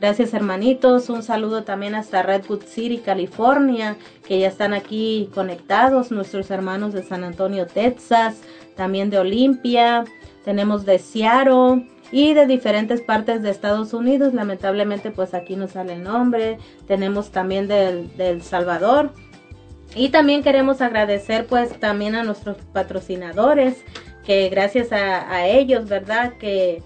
Gracias 0.00 0.34
hermanitos, 0.34 1.08
un 1.10 1.22
saludo 1.22 1.62
también 1.62 1.94
hasta 1.94 2.24
Redwood 2.24 2.64
City, 2.64 2.98
California, 2.98 3.96
que 4.26 4.40
ya 4.40 4.48
están 4.48 4.74
aquí 4.74 5.30
conectados, 5.32 6.10
nuestros 6.10 6.50
hermanos 6.50 6.92
de 6.92 7.04
San 7.04 7.22
Antonio, 7.22 7.68
Texas, 7.68 8.40
también 8.74 9.10
de 9.10 9.18
Olimpia, 9.20 10.04
tenemos 10.44 10.84
de 10.84 10.98
Seattle 10.98 11.88
y 12.10 12.34
de 12.34 12.46
diferentes 12.46 13.00
partes 13.00 13.42
de 13.42 13.50
Estados 13.50 13.94
Unidos, 13.94 14.34
lamentablemente 14.34 15.12
pues 15.12 15.34
aquí 15.34 15.54
no 15.54 15.68
sale 15.68 15.92
el 15.92 16.02
nombre, 16.02 16.58
tenemos 16.88 17.30
también 17.30 17.68
del, 17.68 18.14
del 18.16 18.42
Salvador. 18.42 19.12
Y 19.94 20.08
también 20.08 20.42
queremos 20.42 20.80
agradecer 20.80 21.46
pues 21.46 21.78
también 21.78 22.16
a 22.16 22.24
nuestros 22.24 22.56
patrocinadores, 22.72 23.84
que 24.24 24.48
gracias 24.48 24.92
a, 24.92 25.46
ellos, 25.46 25.88
¿verdad? 25.88 26.34
Que 26.38 26.82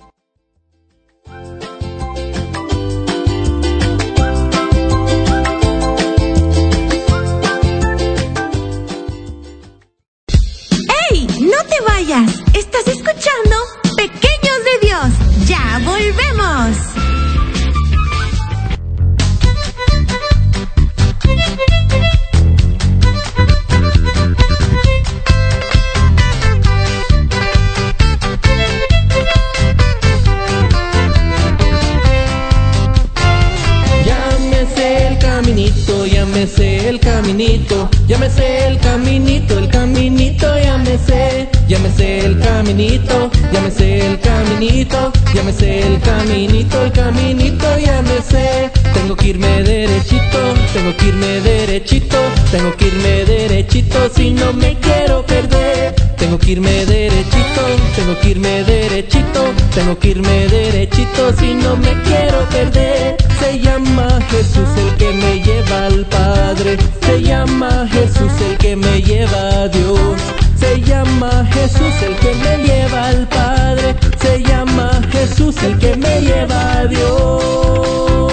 Vayas! 11.85 12.31
¿Estás 12.53 12.87
escuchando? 12.87 13.55
Pequeños 13.95 14.59
de 14.65 14.87
Dios. 14.87 15.47
Ya 15.47 15.79
volvemos. 15.83 16.91
Sé 36.55 36.89
el 36.89 36.99
caminito, 36.99 37.87
ya 38.07 38.17
me 38.17 38.27
sé 38.29 38.67
el 38.67 38.79
caminito, 38.79 39.59
el 39.59 39.69
caminito, 39.69 40.47
ya 40.59 40.77
me 40.79 40.97
sé, 40.97 41.47
sé 41.95 42.19
el 42.25 42.37
caminito, 42.39 43.31
sé 43.73 44.05
el 44.05 44.19
caminito, 44.19 45.11
sé 45.57 45.79
el 45.79 46.01
caminito, 46.01 46.83
el 46.83 46.91
caminito, 46.91 47.65
sé. 48.29 48.69
Tengo 48.93 49.15
que 49.15 49.29
irme 49.29 49.63
derechito, 49.63 50.39
tengo 50.73 50.97
que 50.97 51.07
irme 51.07 51.39
derechito, 51.39 52.17
tengo 52.51 52.75
que 52.75 52.87
irme 52.87 53.25
derechito 53.25 53.97
si 54.13 54.31
no 54.31 54.51
me 54.51 54.77
quiero 54.79 55.25
perder. 55.25 55.95
Tengo 56.17 56.37
que 56.37 56.51
irme 56.51 56.85
derechito, 56.85 57.61
tengo 57.95 58.19
que 58.19 58.29
irme 58.31 58.63
derechito, 58.63 59.43
tengo 59.73 59.97
que 59.97 60.07
irme 60.09 60.47
derechito 60.49 61.33
si 61.39 61.53
no 61.53 61.77
me 61.77 61.93
quiero 62.03 62.39
perder. 62.49 63.15
Se 63.39 63.59
llama 63.59 64.19
Jesús 64.29 64.67
el 64.77 64.95
que 64.97 65.09
me 65.13 65.39
lleva 65.39 65.85
al 65.85 66.05
Padre, 66.05 66.77
se 67.05 67.21
llama 67.21 67.87
Jesús 67.91 68.31
el 68.49 68.57
que 68.57 68.75
me 68.75 69.01
lleva 69.01 69.63
a 69.63 69.67
Dios. 69.69 70.50
Se 70.71 70.79
llama 70.83 71.45
Jesús 71.51 72.01
el 72.01 72.15
que 72.15 72.33
me 72.33 72.63
lleva 72.63 73.07
al 73.07 73.27
Padre, 73.27 73.93
se 74.21 74.41
llama 74.41 75.01
Jesús 75.11 75.61
el 75.63 75.77
que 75.77 75.97
me 75.97 76.21
lleva 76.21 76.79
a 76.79 76.85
Dios. 76.87 78.30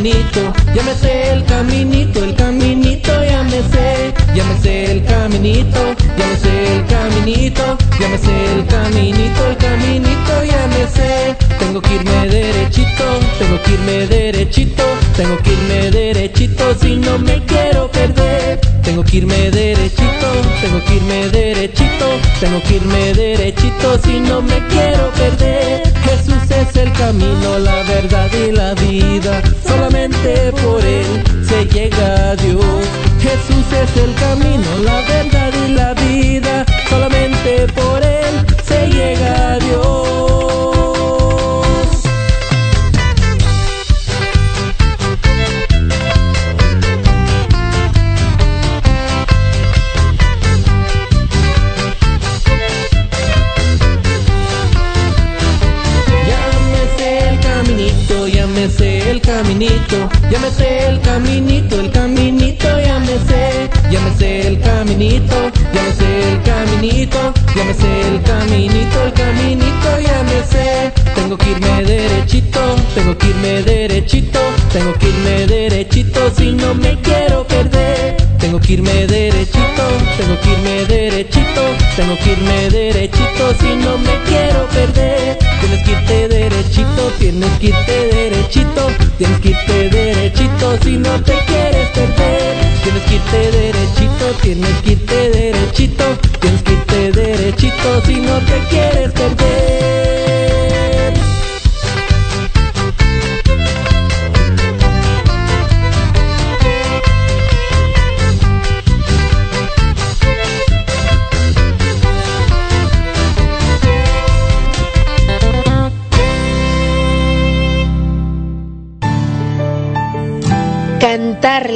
Caminito, 0.00 0.52
el 1.32 1.44
caminito, 1.44 2.24
el 2.24 2.34
caminito, 2.34 3.12
ya 3.22 3.42
me 3.42 3.60
el 4.92 5.04
caminito, 5.04 5.94
ya 6.16 6.26
me 6.26 6.36
sé 6.36 6.76
el 6.76 6.86
caminito, 6.86 7.76
ya 8.00 8.08
me 8.08 8.16
sé 8.16 8.52
el 8.54 8.66
caminito, 8.66 9.46
el 9.46 9.56
caminito, 9.58 10.44
ya 10.44 10.66
me 10.68 10.88
sé. 10.88 11.36
Tengo 11.58 11.82
que 11.82 11.96
irme 11.96 12.12
derechito, 12.30 13.04
tengo 13.50 13.62
que 13.64 13.72
irme 13.72 14.06
derechito, 14.06 14.84
tengo 15.16 15.36
que 15.38 15.52
irme 15.52 15.90
derechito 15.90 16.74
si 16.80 16.94
no 16.94 17.18
me 17.18 17.44
quiero 17.46 17.90
perder. 17.90 18.60
Tengo 18.84 19.02
que 19.02 19.16
irme 19.16 19.50
derechito, 19.50 20.28
tengo 20.60 20.84
que 20.84 20.94
irme 20.94 21.28
derechito, 21.30 22.06
tengo 22.38 22.62
que 22.62 22.76
irme 22.76 23.12
derechito 23.12 23.98
si 24.04 24.20
no 24.20 24.40
me 24.40 24.64
quiero 24.68 25.10
perder. 25.18 25.82
Jesús 26.04 26.48
es 26.48 26.76
el 26.76 26.92
camino, 26.92 27.58
la 27.58 27.82
verdad 27.82 28.30
y 28.32 28.52
la 28.52 28.74
vida. 28.74 29.42
Solamente 29.66 30.52
por 30.62 30.84
él 30.84 31.06
se 31.44 31.64
llega 31.66 32.30
a 32.30 32.36
Dios. 32.36 32.86
Jesús 33.20 33.66
es 33.82 33.96
el 33.96 34.14
camino, 34.14 34.78
la 34.84 35.00
verdad 35.08 35.52
y 35.66 35.72
la 35.72 35.94
vida. 35.94 36.64
Solamente 36.88 37.66
por 37.74 38.00
él 38.00 38.46
se 38.64 38.86
llega 38.86 39.54
a 39.54 39.58
Dios. 39.58 40.49
Caminito, 59.60 60.08
el 60.88 61.00
caminito, 61.02 61.80
el 61.80 61.90
caminito, 61.90 62.80
ya 62.80 62.98
me 62.98 63.12
el 64.48 64.58
caminito, 64.60 65.34
ya 65.74 65.82
me 65.82 65.92
sé 65.92 66.32
el 66.32 66.42
caminito, 66.42 67.34
ya 67.54 67.64
me 67.64 67.74
sé 67.74 68.00
el 68.08 68.22
caminito, 68.22 69.02
el 69.04 69.12
caminito, 69.12 70.00
ya 70.00 70.22
me 70.22 70.42
sé. 70.50 70.92
Tengo 71.14 71.36
que 71.36 71.50
irme 71.50 71.84
derechito, 71.84 72.60
tengo 72.94 73.18
que 73.18 73.26
irme 73.26 73.62
derechito, 73.62 74.40
tengo 74.72 74.94
que 74.94 75.08
irme 75.08 75.46
derechito 75.46 76.20
si 76.36 76.52
no 76.52 76.74
me 76.74 76.98
quiero 77.02 77.46
perder. 77.46 78.16
Tengo 78.38 78.58
que 78.60 78.72
irme 78.72 79.06
derechito, 79.06 79.84
tengo 80.16 80.40
que 80.40 80.52
irme 80.52 80.86
derechito, 80.86 81.62
tengo 81.96 82.16
que 82.16 82.32
irme 82.32 82.70
derechito 82.70 83.54
si 83.60 83.76
no 83.76 83.98
me 83.98 84.14
quiero 84.26 84.66
perder. 84.68 85.38
Tienes 85.60 85.82
que 85.84 85.92
irte 85.92 86.28
derechito, 86.28 87.12
tienes 87.18 87.50
que 87.58 87.66
irte 87.66 88.08
derechito, 88.14 88.86
tienes 89.20 89.40
que 89.40 89.50
irte 89.50 89.90
derechito 89.90 90.78
si 90.82 90.96
no 90.96 91.22
te 91.22 91.34
quieres 91.46 91.88
perder. 91.90 92.56
Tienes 92.82 93.02
que 93.02 93.14
irte 93.16 93.50
derechito, 93.50 94.26
tienes 94.40 94.76
que 94.82 94.92
irte 94.92 95.30
derechito, 95.30 96.04
tienes 96.40 96.62
que 96.62 96.72
irte 96.72 97.12
derechito 97.12 98.02
si 98.06 98.14
no 98.16 98.38
te 98.38 98.58
quieres 98.70 99.12
perder. 99.12 100.19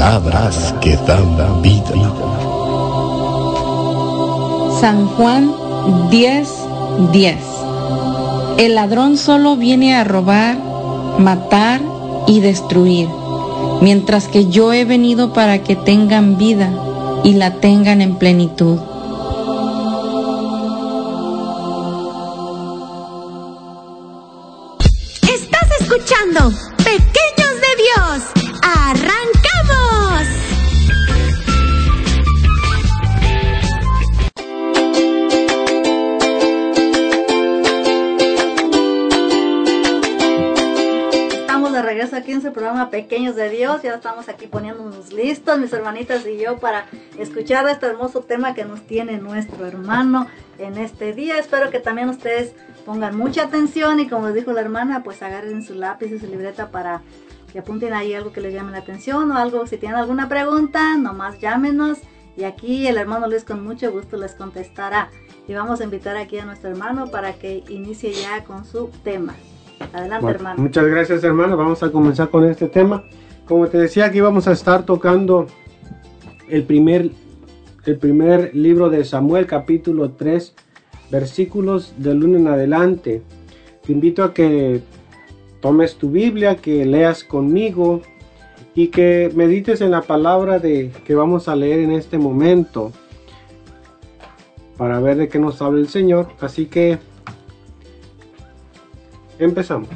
Palabras 0.00 0.74
que 0.80 0.96
dan 1.06 1.60
vida. 1.60 1.92
San 4.80 5.06
Juan 5.08 5.52
10, 6.10 6.48
10. 7.12 7.36
El 8.56 8.76
ladrón 8.76 9.18
solo 9.18 9.56
viene 9.56 9.94
a 9.94 10.04
robar, 10.04 10.56
matar 11.18 11.82
y 12.26 12.40
destruir, 12.40 13.10
mientras 13.82 14.26
que 14.26 14.46
yo 14.46 14.72
he 14.72 14.86
venido 14.86 15.34
para 15.34 15.62
que 15.62 15.76
tengan 15.76 16.38
vida 16.38 16.70
y 17.22 17.34
la 17.34 17.56
tengan 17.60 18.00
en 18.00 18.16
plenitud. 18.16 18.78
Pequeños 42.88 43.36
de 43.36 43.50
Dios. 43.50 43.82
Ya 43.82 43.94
estamos 43.94 44.28
aquí 44.30 44.46
poniéndonos 44.46 45.12
listos, 45.12 45.58
mis 45.58 45.72
hermanitas 45.72 46.26
y 46.26 46.38
yo, 46.38 46.58
para 46.58 46.86
escuchar 47.18 47.68
este 47.68 47.86
hermoso 47.86 48.20
tema 48.20 48.54
que 48.54 48.64
nos 48.64 48.86
tiene 48.86 49.18
nuestro 49.18 49.66
hermano 49.66 50.26
en 50.58 50.78
este 50.78 51.12
día. 51.12 51.38
Espero 51.38 51.70
que 51.70 51.80
también 51.80 52.08
ustedes 52.08 52.54
pongan 52.86 53.16
mucha 53.16 53.42
atención 53.42 54.00
y 54.00 54.08
como 54.08 54.26
les 54.26 54.36
dijo 54.36 54.52
la 54.52 54.62
hermana, 54.62 55.02
pues 55.02 55.22
agarren 55.22 55.62
su 55.62 55.74
lápiz 55.74 56.10
y 56.10 56.18
su 56.18 56.26
libreta 56.26 56.70
para 56.70 57.02
que 57.52 57.58
apunten 57.58 57.92
ahí 57.92 58.14
algo 58.14 58.32
que 58.32 58.40
les 58.40 58.54
llame 58.54 58.72
la 58.72 58.78
atención 58.78 59.30
o 59.30 59.36
algo. 59.36 59.66
Si 59.66 59.76
tienen 59.76 59.98
alguna 59.98 60.28
pregunta, 60.28 60.96
nomás 60.96 61.38
llámenos 61.40 61.98
y 62.36 62.44
aquí 62.44 62.86
el 62.86 62.96
hermano 62.96 63.28
Luis 63.28 63.44
con 63.44 63.62
mucho 63.62 63.92
gusto 63.92 64.16
les 64.16 64.34
contestará. 64.34 65.10
Y 65.46 65.54
vamos 65.54 65.80
a 65.80 65.84
invitar 65.84 66.16
aquí 66.16 66.38
a 66.38 66.44
nuestro 66.44 66.70
hermano 66.70 67.10
para 67.10 67.34
que 67.34 67.64
inicie 67.68 68.12
ya 68.12 68.44
con 68.44 68.64
su 68.64 68.88
tema. 69.02 69.34
Adelante, 69.92 70.22
Bueno, 70.22 70.36
hermano. 70.36 70.62
muchas 70.62 70.86
gracias 70.86 71.24
hermano, 71.24 71.56
vamos 71.56 71.82
a 71.82 71.90
comenzar 71.90 72.30
con 72.30 72.44
este 72.44 72.68
tema. 72.68 73.04
Como 73.46 73.66
te 73.66 73.78
decía, 73.78 74.06
aquí 74.06 74.20
vamos 74.20 74.46
a 74.46 74.52
estar 74.52 74.84
tocando 74.84 75.46
el 76.48 76.62
primer, 76.64 77.10
el 77.84 77.98
primer 77.98 78.54
libro 78.54 78.90
de 78.90 79.04
Samuel, 79.04 79.46
capítulo 79.46 80.10
3, 80.12 80.54
versículos 81.10 81.94
del 81.96 82.22
1 82.22 82.38
en 82.38 82.48
adelante. 82.48 83.22
Te 83.84 83.92
invito 83.92 84.22
a 84.22 84.32
que 84.32 84.82
tomes 85.60 85.96
tu 85.96 86.10
Biblia, 86.10 86.56
que 86.56 86.84
leas 86.86 87.24
conmigo 87.24 88.02
y 88.74 88.88
que 88.88 89.32
medites 89.34 89.80
en 89.80 89.90
la 89.90 90.02
palabra 90.02 90.58
de 90.60 90.92
que 91.04 91.14
vamos 91.14 91.48
a 91.48 91.56
leer 91.56 91.80
en 91.80 91.92
este 91.92 92.18
momento 92.18 92.92
para 94.76 95.00
ver 95.00 95.16
de 95.16 95.28
qué 95.28 95.38
nos 95.38 95.60
habla 95.60 95.80
el 95.80 95.88
Señor. 95.88 96.28
Así 96.40 96.66
que 96.66 96.98
empezamos. 99.44 99.88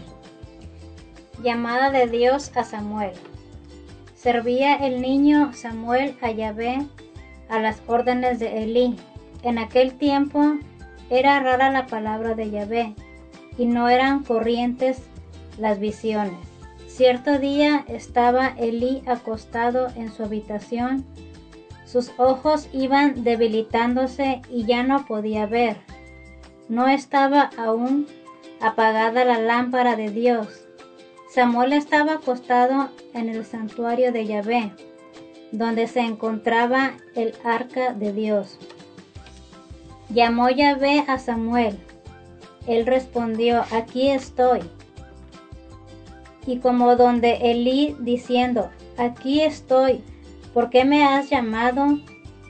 Llamada 1.42 1.90
de 1.90 2.06
Dios 2.06 2.50
a 2.56 2.64
Samuel. 2.64 3.12
Servía 4.14 4.76
el 4.76 5.02
niño 5.02 5.52
Samuel 5.52 6.16
a 6.22 6.30
Yahvé 6.30 6.86
a 7.48 7.58
las 7.58 7.82
órdenes 7.86 8.38
de 8.38 8.62
Elí. 8.62 8.96
En 9.42 9.58
aquel 9.58 9.94
tiempo 9.94 10.54
era 11.10 11.40
rara 11.40 11.70
la 11.70 11.86
palabra 11.86 12.34
de 12.34 12.50
Yahvé 12.50 12.94
y 13.58 13.66
no 13.66 13.88
eran 13.88 14.24
corrientes 14.24 15.02
las 15.58 15.78
visiones. 15.78 16.38
Cierto 16.86 17.38
día 17.38 17.84
estaba 17.88 18.48
Elí 18.56 19.02
acostado 19.06 19.88
en 19.96 20.12
su 20.12 20.22
habitación. 20.22 21.04
Sus 21.84 22.12
ojos 22.16 22.68
iban 22.72 23.24
debilitándose 23.24 24.40
y 24.50 24.64
ya 24.64 24.82
no 24.82 25.04
podía 25.04 25.46
ver. 25.46 25.76
No 26.68 26.88
estaba 26.88 27.50
aún 27.58 28.06
apagada 28.64 29.26
la 29.26 29.38
lámpara 29.38 29.94
de 29.94 30.10
Dios. 30.10 30.66
Samuel 31.28 31.74
estaba 31.74 32.14
acostado 32.14 32.88
en 33.12 33.28
el 33.28 33.44
santuario 33.44 34.10
de 34.10 34.24
Yahvé, 34.24 34.72
donde 35.52 35.86
se 35.86 36.00
encontraba 36.00 36.94
el 37.14 37.34
arca 37.44 37.92
de 37.92 38.14
Dios. 38.14 38.58
Llamó 40.08 40.48
Yahvé 40.48 41.04
a 41.06 41.18
Samuel. 41.18 41.78
Él 42.66 42.86
respondió, 42.86 43.64
aquí 43.70 44.10
estoy. 44.10 44.60
Y 46.46 46.58
como 46.58 46.96
donde 46.96 47.50
Elí 47.50 47.94
diciendo, 48.00 48.70
aquí 48.96 49.42
estoy, 49.42 50.02
¿por 50.54 50.70
qué 50.70 50.86
me 50.86 51.04
has 51.04 51.28
llamado? 51.28 51.98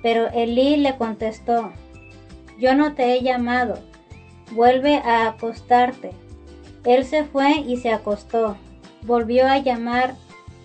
Pero 0.00 0.28
Elí 0.28 0.76
le 0.76 0.96
contestó, 0.96 1.72
yo 2.60 2.76
no 2.76 2.94
te 2.94 3.14
he 3.14 3.22
llamado, 3.22 3.80
vuelve 4.54 4.96
a 4.96 5.28
acostarte. 5.28 6.12
Él 6.84 7.04
se 7.04 7.24
fue 7.24 7.58
y 7.58 7.76
se 7.76 7.90
acostó. 7.90 8.56
Volvió 9.02 9.46
a 9.46 9.58
llamar 9.58 10.14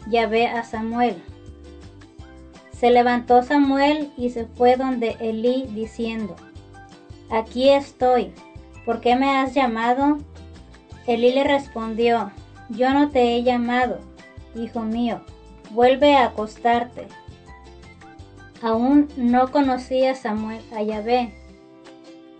Yahvé 0.07 0.47
a 0.47 0.63
Samuel. 0.63 1.21
Se 2.71 2.91
levantó 2.91 3.43
Samuel 3.43 4.11
y 4.15 4.29
se 4.29 4.45
fue 4.45 4.77
donde 4.77 5.17
Elí 5.19 5.67
diciendo, 5.73 6.35
Aquí 7.29 7.69
estoy, 7.69 8.31
¿por 8.85 9.01
qué 9.01 9.15
me 9.15 9.37
has 9.37 9.53
llamado? 9.53 10.19
Elí 11.05 11.31
le 11.31 11.43
respondió, 11.43 12.31
Yo 12.69 12.93
no 12.93 13.09
te 13.09 13.35
he 13.35 13.43
llamado, 13.43 13.99
hijo 14.55 14.81
mío, 14.81 15.21
vuelve 15.71 16.15
a 16.15 16.27
acostarte. 16.27 17.07
Aún 18.61 19.09
no 19.17 19.51
conocía 19.51 20.15
Samuel 20.15 20.61
a 20.73 20.81
Yahvé, 20.81 21.33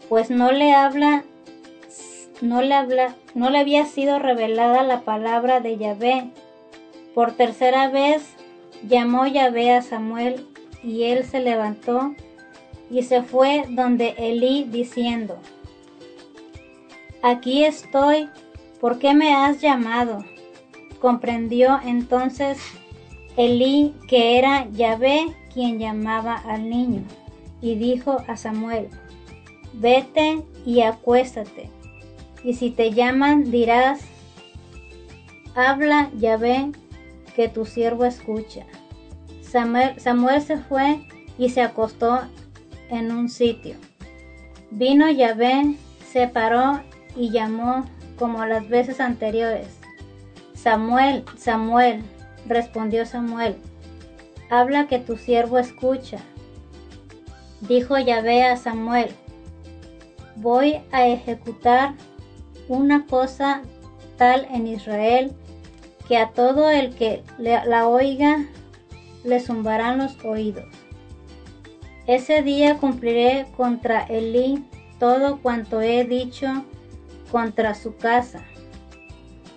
pues 0.08 0.30
no 0.30 0.52
le 0.52 0.74
habla 0.74 1.24
no 2.41 2.61
le, 2.61 3.57
había 3.59 3.85
sido 3.85 4.19
revelada 4.19 4.83
la 4.83 5.01
palabra 5.01 5.59
de 5.59 5.77
Yahvé. 5.77 6.31
Por 7.13 7.33
tercera 7.33 7.89
vez 7.89 8.33
llamó 8.87 9.27
Yahvé 9.27 9.73
a 9.73 9.81
Samuel 9.81 10.47
y 10.83 11.03
él 11.03 11.25
se 11.25 11.39
levantó 11.39 12.13
y 12.89 13.03
se 13.03 13.23
fue 13.23 13.63
donde 13.69 14.15
Elí 14.17 14.63
diciendo, 14.63 15.37
Aquí 17.21 17.65
estoy, 17.65 18.29
¿por 18.79 18.99
qué 18.99 19.13
me 19.13 19.33
has 19.33 19.59
llamado? 19.59 20.23
Comprendió 21.01 21.79
entonces 21.83 22.59
Elí 23.35 23.93
que 24.07 24.37
era 24.37 24.67
Yahvé 24.71 25.25
quien 25.53 25.79
llamaba 25.79 26.35
al 26.35 26.69
niño 26.69 27.03
y 27.61 27.75
dijo 27.75 28.17
a 28.27 28.37
Samuel, 28.37 28.89
Vete 29.73 30.43
y 30.65 30.81
acuéstate 30.81 31.78
y 32.43 32.53
si 32.53 32.69
te 32.69 32.91
llaman 32.91 33.51
dirás, 33.51 34.01
habla 35.55 36.09
Yahvé, 36.15 36.71
que 37.35 37.47
tu 37.47 37.65
siervo 37.65 38.05
escucha. 38.05 38.65
Samuel, 39.41 39.99
Samuel, 39.99 40.41
se 40.41 40.57
fue 40.57 41.05
y 41.37 41.49
se 41.49 41.61
acostó 41.61 42.21
en 42.89 43.11
un 43.11 43.29
sitio. 43.29 43.75
Vino 44.71 45.09
Yahvé, 45.09 45.75
se 46.11 46.27
paró 46.27 46.81
y 47.15 47.29
llamó 47.31 47.85
como 48.17 48.45
las 48.45 48.67
veces 48.67 48.99
anteriores. 48.99 49.79
Samuel, 50.53 51.23
Samuel, 51.37 52.03
respondió 52.45 53.05
Samuel, 53.05 53.55
habla 54.49 54.87
que 54.87 54.99
tu 54.99 55.17
siervo 55.17 55.57
escucha. 55.57 56.19
Dijo 57.61 57.97
Yahvé 57.97 58.43
a 58.43 58.57
Samuel, 58.57 59.09
voy 60.35 60.81
a 60.91 61.07
ejecutar 61.07 61.93
una 62.70 63.05
cosa 63.05 63.63
tal 64.17 64.47
en 64.51 64.67
Israel 64.67 65.34
que 66.07 66.17
a 66.17 66.30
todo 66.30 66.70
el 66.70 66.95
que 66.95 67.24
la 67.38 67.88
oiga 67.88 68.45
le 69.24 69.39
zumbarán 69.41 69.97
los 69.97 70.24
oídos. 70.24 70.65
Ese 72.07 72.41
día 72.41 72.78
cumpliré 72.78 73.47
contra 73.57 74.03
Elí 74.03 74.65
todo 74.99 75.39
cuanto 75.41 75.82
he 75.82 76.05
dicho 76.05 76.47
contra 77.32 77.76
su 77.76 77.95
casa, 77.95 78.43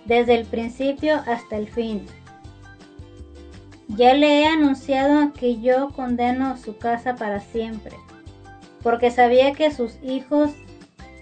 desde 0.05 0.35
el 0.35 0.45
principio 0.45 1.21
hasta 1.25 1.57
el 1.57 1.67
fin. 1.67 2.05
Ya 3.87 4.13
le 4.13 4.41
he 4.41 4.47
anunciado 4.47 5.33
que 5.33 5.59
yo 5.59 5.89
condeno 5.89 6.57
su 6.57 6.77
casa 6.77 7.15
para 7.15 7.39
siempre, 7.39 7.95
porque 8.81 9.11
sabía 9.11 9.53
que 9.53 9.71
sus 9.71 9.97
hijos 10.03 10.51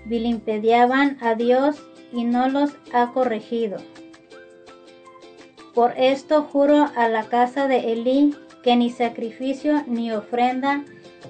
vilimpediaban 0.05 1.17
a 1.21 1.35
Dios 1.35 1.81
y 2.11 2.23
no 2.23 2.49
los 2.49 2.71
ha 2.93 3.11
corregido. 3.11 3.77
Por 5.73 5.93
esto 5.97 6.43
juro 6.43 6.89
a 6.95 7.07
la 7.07 7.23
casa 7.23 7.67
de 7.67 7.93
Elí 7.93 8.35
que 8.63 8.75
ni 8.75 8.89
sacrificio 8.89 9.83
ni 9.87 10.11
ofrenda 10.11 10.83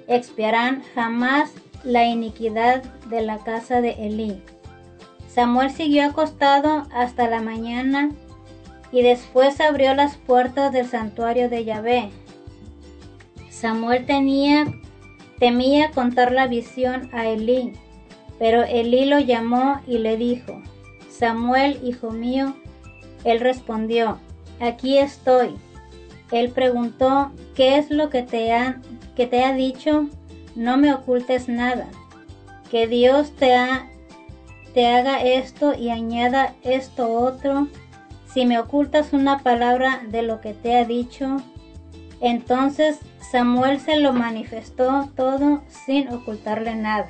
expiarán 0.08 0.84
jamás 0.96 1.54
la 1.84 2.06
iniquidad 2.06 2.84
de 3.10 3.22
la 3.22 3.38
casa 3.38 3.82
de 3.82 3.92
Elí. 3.92 4.42
Samuel 5.28 5.72
siguió 5.72 6.06
acostado 6.06 6.88
hasta 6.94 7.28
la 7.28 7.42
mañana 7.42 8.12
y 8.92 9.04
después 9.04 9.62
abrió 9.62 9.94
las 9.94 10.18
puertas 10.18 10.74
del 10.74 10.88
santuario 10.88 11.50
de 11.50 11.64
Yahvé 11.64 12.10
Samuel 13.62 14.08
tenía, 14.08 14.66
temía 15.38 15.92
contar 15.92 16.32
la 16.32 16.48
visión 16.48 17.12
a 17.14 17.28
Elí, 17.28 17.74
pero 18.42 18.64
Elí 18.64 19.06
lo 19.06 19.20
llamó 19.20 19.82
y 19.86 20.00
le 20.00 20.18
dijo, 20.18 20.64
Samuel, 21.12 21.80
hijo 21.84 22.10
mío, 22.10 22.56
él 23.24 23.40
respondió, 23.40 24.18
aquí 24.60 24.98
estoy. 24.98 25.54
Él 26.32 26.50
preguntó, 26.50 27.32
¿qué 27.54 27.78
es 27.78 27.92
lo 27.92 28.10
que 28.10 28.24
te, 28.24 28.52
ha, 28.52 28.82
que 29.16 29.28
te 29.28 29.44
ha 29.44 29.54
dicho? 29.54 30.08
No 30.56 30.78
me 30.78 30.92
ocultes 30.92 31.50
nada. 31.50 31.88
Que 32.72 32.88
Dios 32.88 33.32
te, 33.36 33.54
ha, 33.54 33.88
te 34.74 34.88
haga 34.88 35.22
esto 35.22 35.76
y 35.76 35.92
añada 35.92 36.56
esto 36.64 37.12
otro. 37.12 37.68
Si 38.34 38.48
me 38.48 38.58
ocultas 38.58 39.14
una 39.14 39.38
palabra 39.38 40.02
de 40.10 40.24
lo 40.24 40.42
que 40.42 40.56
te 40.56 40.78
ha 40.78 40.86
dicho, 40.86 41.38
entonces 42.22 42.98
Samuel 43.20 43.80
se 43.80 43.98
lo 43.98 44.14
manifestó 44.14 45.12
todo 45.16 45.62
sin 45.68 46.12
ocultarle 46.12 46.74
nada. 46.74 47.08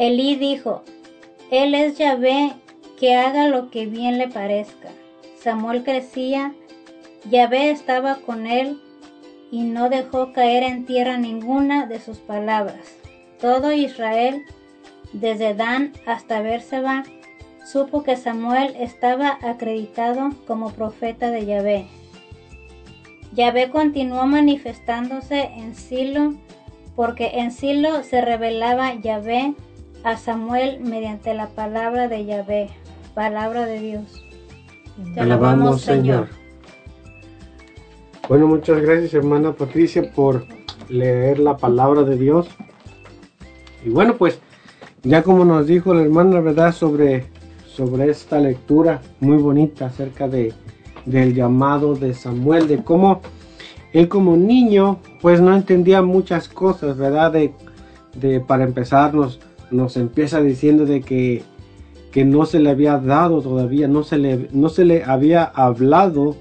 Elí 0.00 0.34
dijo, 0.34 0.82
Él 1.50 1.74
es 1.74 1.98
Yahvé, 1.98 2.54
que 2.98 3.16
haga 3.16 3.48
lo 3.48 3.70
que 3.70 3.84
bien 3.84 4.16
le 4.16 4.28
parezca. 4.28 4.88
Samuel 5.36 5.84
crecía, 5.84 6.54
Yahvé 7.28 7.70
estaba 7.70 8.14
con 8.14 8.46
él 8.46 8.80
y 9.50 9.60
no 9.60 9.90
dejó 9.90 10.32
caer 10.32 10.62
en 10.62 10.86
tierra 10.86 11.18
ninguna 11.18 11.84
de 11.84 12.00
sus 12.00 12.16
palabras. 12.16 12.96
Todo 13.42 13.72
Israel, 13.72 14.42
desde 15.12 15.52
Dan 15.52 15.92
hasta 16.06 16.40
Berseba, 16.40 17.04
supo 17.70 18.02
que 18.02 18.16
Samuel 18.16 18.74
estaba 18.78 19.38
acreditado 19.42 20.30
como 20.46 20.72
profeta 20.72 21.30
de 21.30 21.44
Yahvé. 21.44 21.86
Yahvé 23.34 23.68
continuó 23.68 24.24
manifestándose 24.24 25.50
en 25.58 25.74
Silo, 25.74 26.36
porque 26.96 27.32
en 27.34 27.50
Silo 27.50 28.02
se 28.02 28.22
revelaba 28.22 28.94
Yahvé 28.94 29.54
a 30.04 30.16
Samuel 30.16 30.80
mediante 30.80 31.34
la 31.34 31.48
palabra 31.48 32.08
de 32.08 32.24
Yahvé, 32.24 32.70
palabra 33.14 33.66
de 33.66 33.80
Dios. 33.80 34.24
Te 35.14 35.20
alabamos, 35.20 35.82
Señor. 35.82 36.28
Bueno, 38.28 38.46
muchas 38.46 38.80
gracias, 38.80 39.14
hermana 39.14 39.52
Patricia, 39.52 40.10
por 40.14 40.46
leer 40.88 41.38
la 41.38 41.56
palabra 41.56 42.02
de 42.02 42.16
Dios. 42.16 42.48
Y 43.84 43.90
bueno, 43.90 44.16
pues, 44.16 44.38
ya 45.02 45.22
como 45.22 45.44
nos 45.44 45.66
dijo 45.66 45.94
la 45.94 46.02
hermana, 46.02 46.40
¿verdad? 46.40 46.72
Sobre, 46.72 47.26
sobre 47.66 48.10
esta 48.10 48.38
lectura 48.38 49.00
muy 49.20 49.36
bonita 49.36 49.86
acerca 49.86 50.28
de, 50.28 50.52
del 51.06 51.34
llamado 51.34 51.94
de 51.94 52.14
Samuel, 52.14 52.68
de 52.68 52.82
cómo 52.84 53.20
él 53.92 54.08
como 54.08 54.36
niño, 54.36 54.98
pues 55.20 55.40
no 55.40 55.54
entendía 55.54 56.02
muchas 56.02 56.48
cosas, 56.48 56.96
¿verdad? 56.96 57.32
De, 57.32 57.52
de 58.14 58.40
para 58.40 58.64
empezar, 58.64 59.12
nos, 59.70 59.96
empieza 59.96 60.40
diciendo 60.40 60.86
de 60.86 61.00
que, 61.02 61.42
que 62.10 62.24
no 62.24 62.46
se 62.46 62.60
le 62.60 62.70
había 62.70 62.98
dado 62.98 63.40
todavía, 63.40 63.88
no 63.88 64.02
se 64.02 64.18
le, 64.18 64.48
no 64.52 64.68
se 64.68 64.84
le 64.84 65.04
había 65.04 65.44
hablado 65.44 66.36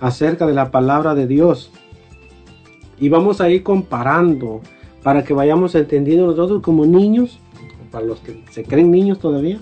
acerca 0.00 0.46
de 0.46 0.54
la 0.54 0.70
palabra 0.70 1.14
de 1.14 1.26
Dios. 1.26 1.70
Y 2.98 3.08
vamos 3.08 3.40
a 3.40 3.50
ir 3.50 3.62
comparando 3.62 4.60
para 5.02 5.24
que 5.24 5.34
vayamos 5.34 5.74
entendiendo 5.74 6.26
nosotros 6.26 6.62
como 6.62 6.86
niños, 6.86 7.38
para 7.90 8.04
los 8.04 8.20
que 8.20 8.44
se 8.50 8.64
creen 8.64 8.90
niños 8.90 9.18
todavía, 9.18 9.58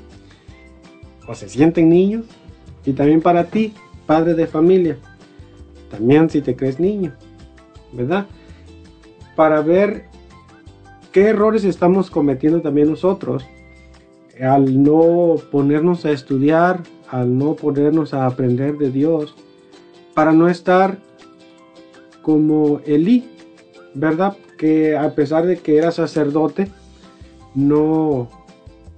o 1.26 1.34
se 1.34 1.48
sienten 1.48 1.88
niños, 1.88 2.24
y 2.84 2.92
también 2.92 3.20
para 3.20 3.44
ti, 3.44 3.72
padre 4.06 4.34
de 4.34 4.46
familia, 4.46 4.98
también 5.90 6.28
si 6.30 6.40
te 6.42 6.56
crees 6.56 6.80
niño, 6.80 7.12
¿verdad? 7.92 8.26
Para 9.36 9.60
ver 9.60 10.06
qué 11.14 11.28
errores 11.28 11.62
estamos 11.62 12.10
cometiendo 12.10 12.60
también 12.60 12.90
nosotros 12.90 13.46
al 14.42 14.82
no 14.82 15.36
ponernos 15.52 16.04
a 16.04 16.10
estudiar, 16.10 16.82
al 17.08 17.38
no 17.38 17.54
ponernos 17.54 18.12
a 18.12 18.26
aprender 18.26 18.78
de 18.78 18.90
Dios, 18.90 19.36
para 20.12 20.32
no 20.32 20.48
estar 20.48 20.98
como 22.20 22.80
Elí, 22.84 23.30
¿verdad? 23.94 24.36
Que 24.58 24.96
a 24.96 25.14
pesar 25.14 25.46
de 25.46 25.58
que 25.58 25.76
era 25.76 25.92
sacerdote, 25.92 26.66
no, 27.54 28.28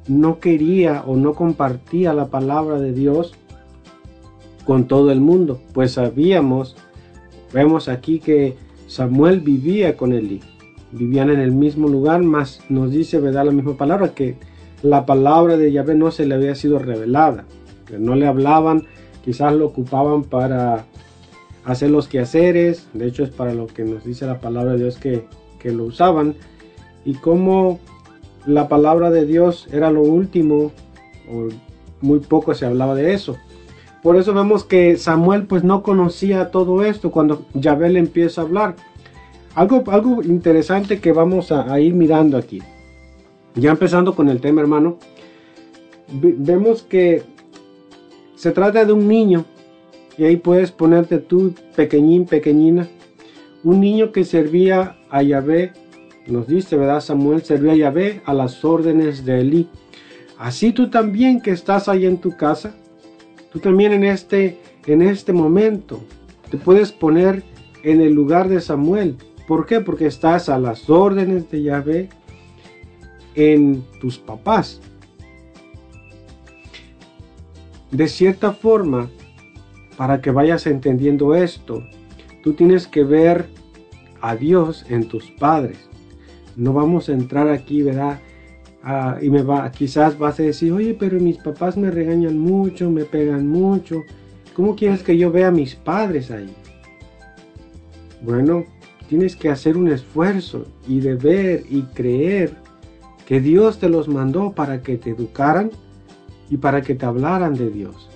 no 0.08 0.40
quería 0.40 1.02
o 1.06 1.16
no 1.16 1.34
compartía 1.34 2.14
la 2.14 2.28
palabra 2.28 2.80
de 2.80 2.94
Dios 2.94 3.34
con 4.64 4.88
todo 4.88 5.12
el 5.12 5.20
mundo, 5.20 5.60
pues 5.74 5.92
sabíamos, 5.92 6.76
vemos 7.52 7.90
aquí 7.90 8.20
que 8.20 8.56
Samuel 8.86 9.40
vivía 9.40 9.98
con 9.98 10.14
Elí, 10.14 10.40
vivían 10.92 11.30
en 11.30 11.40
el 11.40 11.52
mismo 11.52 11.88
lugar, 11.88 12.22
más 12.22 12.60
nos 12.68 12.90
dice, 12.90 13.18
¿verdad? 13.18 13.46
La 13.46 13.52
misma 13.52 13.76
palabra, 13.76 14.14
que 14.14 14.36
la 14.82 15.06
palabra 15.06 15.56
de 15.56 15.72
Yahvé 15.72 15.94
no 15.94 16.10
se 16.10 16.26
le 16.26 16.34
había 16.34 16.54
sido 16.54 16.78
revelada, 16.78 17.44
que 17.86 17.98
no 17.98 18.14
le 18.14 18.26
hablaban, 18.26 18.84
quizás 19.24 19.52
lo 19.52 19.66
ocupaban 19.66 20.24
para 20.24 20.86
hacer 21.64 21.90
los 21.90 22.08
quehaceres, 22.08 22.88
de 22.92 23.06
hecho 23.06 23.24
es 23.24 23.30
para 23.30 23.52
lo 23.52 23.66
que 23.66 23.84
nos 23.84 24.04
dice 24.04 24.26
la 24.26 24.40
palabra 24.40 24.72
de 24.72 24.78
Dios 24.78 24.98
que, 24.98 25.26
que 25.58 25.72
lo 25.72 25.84
usaban, 25.84 26.34
y 27.04 27.14
como 27.14 27.80
la 28.46 28.68
palabra 28.68 29.10
de 29.10 29.26
Dios 29.26 29.68
era 29.72 29.90
lo 29.90 30.02
último, 30.02 30.72
o 31.30 31.48
muy 32.00 32.20
poco 32.20 32.54
se 32.54 32.66
hablaba 32.66 32.94
de 32.94 33.14
eso. 33.14 33.36
Por 34.02 34.16
eso 34.16 34.32
vemos 34.34 34.62
que 34.62 34.96
Samuel 34.96 35.46
pues 35.46 35.64
no 35.64 35.82
conocía 35.82 36.52
todo 36.52 36.84
esto 36.84 37.10
cuando 37.10 37.44
Yahvé 37.54 37.90
le 37.90 37.98
empieza 37.98 38.40
a 38.40 38.44
hablar. 38.44 38.76
Algo, 39.56 39.82
algo 39.90 40.22
interesante 40.22 41.00
que 41.00 41.12
vamos 41.12 41.50
a, 41.50 41.80
ir 41.80 41.94
mirando 41.94 42.36
aquí. 42.36 42.60
Ya 43.54 43.70
empezando 43.70 44.14
con 44.14 44.28
el 44.28 44.38
tema, 44.38 44.60
hermano, 44.60 44.98
vemos 46.12 46.82
que 46.82 47.22
se 48.34 48.50
trata 48.50 48.84
de 48.84 48.92
un 48.92 49.08
niño 49.08 49.46
y 50.18 50.24
ahí 50.24 50.36
puedes 50.36 50.72
ponerte 50.72 51.16
tú, 51.16 51.54
pequeñín, 51.74 52.26
pequeñina. 52.26 52.86
Un 53.64 53.80
niño 53.80 54.12
que 54.12 54.24
servía 54.24 54.98
a 55.08 55.22
Yahvé, 55.22 55.72
nos 56.26 56.46
dice, 56.46 56.76
¿verdad? 56.76 57.00
Samuel 57.00 57.42
servía 57.42 57.72
a 57.72 57.76
Yahvé 57.76 58.20
a 58.26 58.34
las 58.34 58.62
órdenes 58.62 59.24
de 59.24 59.40
Elí. 59.40 59.68
Así 60.36 60.72
tú 60.72 60.90
también 60.90 61.40
que 61.40 61.52
estás 61.52 61.88
ahí 61.88 62.04
en 62.04 62.18
tu 62.18 62.36
casa, 62.36 62.74
tú 63.50 63.58
también 63.58 63.94
en 63.94 64.04
este, 64.04 64.58
en 64.84 65.00
este 65.00 65.32
momento, 65.32 65.98
te 66.50 66.58
puedes 66.58 66.92
poner 66.92 67.42
en 67.84 68.02
el 68.02 68.12
lugar 68.12 68.50
de 68.50 68.60
Samuel. 68.60 69.16
¿Por 69.46 69.66
qué? 69.66 69.80
Porque 69.80 70.06
estás 70.06 70.48
a 70.48 70.58
las 70.58 70.90
órdenes 70.90 71.50
de 71.50 71.62
Yahvé 71.62 72.08
en 73.34 73.84
tus 74.00 74.18
papás. 74.18 74.80
De 77.90 78.08
cierta 78.08 78.52
forma, 78.52 79.08
para 79.96 80.20
que 80.20 80.30
vayas 80.30 80.66
entendiendo 80.66 81.34
esto, 81.34 81.84
tú 82.42 82.54
tienes 82.54 82.86
que 82.86 83.04
ver 83.04 83.46
a 84.20 84.34
Dios 84.34 84.84
en 84.88 85.06
tus 85.06 85.30
padres. 85.30 85.78
No 86.56 86.72
vamos 86.72 87.08
a 87.08 87.12
entrar 87.12 87.48
aquí, 87.48 87.82
¿verdad? 87.82 88.18
Ah, 88.82 89.18
y 89.20 89.30
me 89.30 89.42
va, 89.42 89.70
quizás 89.70 90.18
vas 90.18 90.40
a 90.40 90.44
decir, 90.44 90.72
oye, 90.72 90.94
pero 90.94 91.20
mis 91.20 91.38
papás 91.38 91.76
me 91.76 91.90
regañan 91.90 92.38
mucho, 92.38 92.90
me 92.90 93.04
pegan 93.04 93.48
mucho. 93.48 94.02
¿Cómo 94.54 94.74
quieres 94.74 95.02
que 95.02 95.16
yo 95.16 95.30
vea 95.30 95.48
a 95.48 95.52
mis 95.52 95.74
padres 95.74 96.30
ahí? 96.30 96.52
Bueno, 98.22 98.64
tienes 99.08 99.36
que 99.36 99.48
hacer 99.48 99.76
un 99.76 99.88
esfuerzo 99.88 100.66
y 100.86 101.00
de 101.00 101.14
ver 101.14 101.64
y 101.68 101.82
creer 101.82 102.54
que 103.26 103.40
Dios 103.40 103.78
te 103.78 103.88
los 103.88 104.08
mandó 104.08 104.52
para 104.52 104.82
que 104.82 104.96
te 104.96 105.10
educaran 105.10 105.70
y 106.48 106.58
para 106.58 106.82
que 106.82 106.94
te 106.94 107.06
hablaran 107.06 107.54
de 107.54 107.70
Dios, 107.70 108.08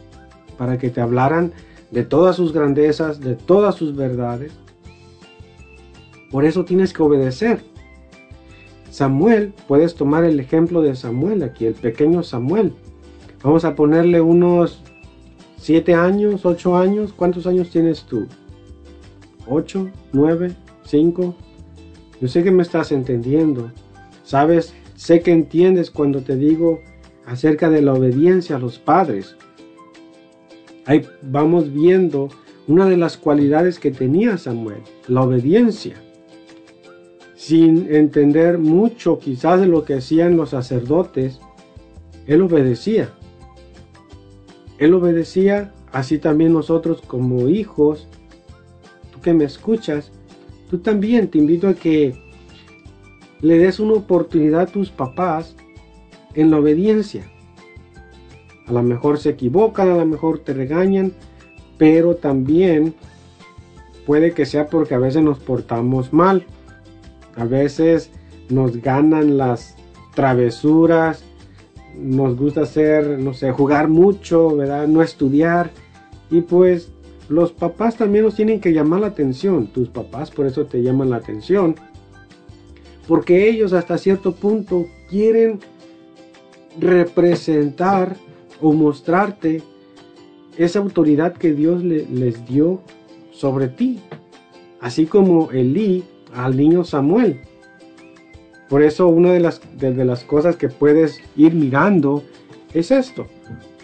para 0.56 0.78
que 0.78 0.90
te 0.90 1.00
hablaran 1.00 1.52
de 1.90 2.04
todas 2.04 2.36
sus 2.36 2.52
grandezas, 2.52 3.20
de 3.20 3.34
todas 3.34 3.74
sus 3.74 3.96
verdades. 3.96 4.52
Por 6.30 6.44
eso 6.44 6.64
tienes 6.64 6.92
que 6.92 7.02
obedecer. 7.02 7.60
Samuel, 8.90 9.52
puedes 9.66 9.94
tomar 9.94 10.24
el 10.24 10.38
ejemplo 10.38 10.82
de 10.82 10.94
Samuel 10.94 11.42
aquí, 11.42 11.66
el 11.66 11.74
pequeño 11.74 12.22
Samuel. 12.22 12.72
Vamos 13.42 13.64
a 13.64 13.74
ponerle 13.74 14.20
unos 14.20 14.82
siete 15.56 15.94
años, 15.94 16.44
ocho 16.44 16.76
años. 16.76 17.12
¿Cuántos 17.12 17.46
años 17.46 17.70
tienes 17.70 18.04
tú? 18.04 18.26
¿Ocho? 19.48 19.88
¿Nueve? 20.12 20.54
¿Cinco? 20.84 21.34
Yo 22.20 22.28
sé 22.28 22.42
que 22.42 22.50
me 22.50 22.62
estás 22.62 22.92
entendiendo. 22.92 23.70
Sabes, 24.24 24.74
sé 24.96 25.20
que 25.20 25.32
entiendes 25.32 25.90
cuando 25.90 26.22
te 26.22 26.36
digo 26.36 26.80
acerca 27.26 27.70
de 27.70 27.82
la 27.82 27.94
obediencia 27.94 28.56
a 28.56 28.58
los 28.58 28.78
padres. 28.78 29.36
Ahí 30.86 31.06
vamos 31.22 31.72
viendo 31.72 32.28
una 32.66 32.86
de 32.86 32.96
las 32.96 33.16
cualidades 33.16 33.78
que 33.78 33.90
tenía 33.90 34.36
Samuel, 34.38 34.82
la 35.08 35.22
obediencia. 35.22 35.96
Sin 37.34 37.92
entender 37.92 38.58
mucho 38.58 39.18
quizás 39.18 39.60
de 39.60 39.66
lo 39.66 39.84
que 39.84 39.94
hacían 39.94 40.36
los 40.36 40.50
sacerdotes, 40.50 41.40
él 42.26 42.42
obedecía. 42.42 43.10
Él 44.78 44.94
obedecía, 44.94 45.72
así 45.92 46.18
también 46.18 46.52
nosotros 46.52 47.02
como 47.02 47.48
hijos, 47.48 48.08
tú 49.12 49.20
que 49.20 49.34
me 49.34 49.44
escuchas, 49.44 50.12
tú 50.70 50.78
también 50.78 51.28
te 51.28 51.38
invito 51.38 51.68
a 51.68 51.74
que 51.74 52.14
le 53.40 53.58
des 53.58 53.80
una 53.80 53.94
oportunidad 53.94 54.60
a 54.60 54.66
tus 54.66 54.90
papás 54.90 55.56
en 56.34 56.50
la 56.50 56.58
obediencia. 56.58 57.24
A 58.66 58.72
lo 58.72 58.82
mejor 58.84 59.18
se 59.18 59.30
equivocan, 59.30 59.90
a 59.90 59.96
lo 59.96 60.06
mejor 60.06 60.38
te 60.38 60.54
regañan, 60.54 61.12
pero 61.76 62.14
también 62.14 62.94
puede 64.06 64.32
que 64.32 64.46
sea 64.46 64.68
porque 64.68 64.94
a 64.94 64.98
veces 64.98 65.22
nos 65.22 65.40
portamos 65.40 66.12
mal. 66.12 66.46
A 67.34 67.44
veces 67.44 68.12
nos 68.48 68.76
ganan 68.76 69.38
las 69.38 69.74
travesuras, 70.14 71.24
nos 71.98 72.36
gusta 72.36 72.62
hacer, 72.62 73.18
no 73.18 73.34
sé, 73.34 73.50
jugar 73.50 73.88
mucho, 73.88 74.56
¿verdad? 74.56 74.86
No 74.86 75.02
estudiar. 75.02 75.70
Y 76.30 76.42
pues 76.42 76.92
los 77.30 77.52
papás 77.52 77.96
también 77.96 78.24
nos 78.24 78.34
tienen 78.34 78.60
que 78.60 78.72
llamar 78.72 79.00
la 79.00 79.06
atención. 79.06 79.68
Tus 79.68 79.88
papás 79.88 80.32
por 80.32 80.46
eso 80.46 80.66
te 80.66 80.82
llaman 80.82 81.10
la 81.10 81.16
atención. 81.16 81.76
Porque 83.06 83.48
ellos 83.48 83.72
hasta 83.72 83.98
cierto 83.98 84.34
punto 84.34 84.88
quieren 85.08 85.60
representar 86.80 88.16
o 88.60 88.72
mostrarte 88.72 89.62
esa 90.56 90.80
autoridad 90.80 91.34
que 91.34 91.54
Dios 91.54 91.84
les 91.84 92.44
dio 92.46 92.80
sobre 93.30 93.68
ti. 93.68 94.00
Así 94.80 95.06
como 95.06 95.52
Elí 95.52 96.02
al 96.34 96.56
niño 96.56 96.82
Samuel. 96.82 97.42
Por 98.68 98.82
eso 98.82 99.06
una 99.06 99.32
de 99.32 99.38
las, 99.38 99.60
de, 99.78 100.04
las 100.04 100.24
cosas 100.24 100.56
que 100.56 100.68
puedes 100.68 101.20
ir 101.36 101.54
mirando 101.54 102.24
es 102.74 102.90
esto. 102.90 103.28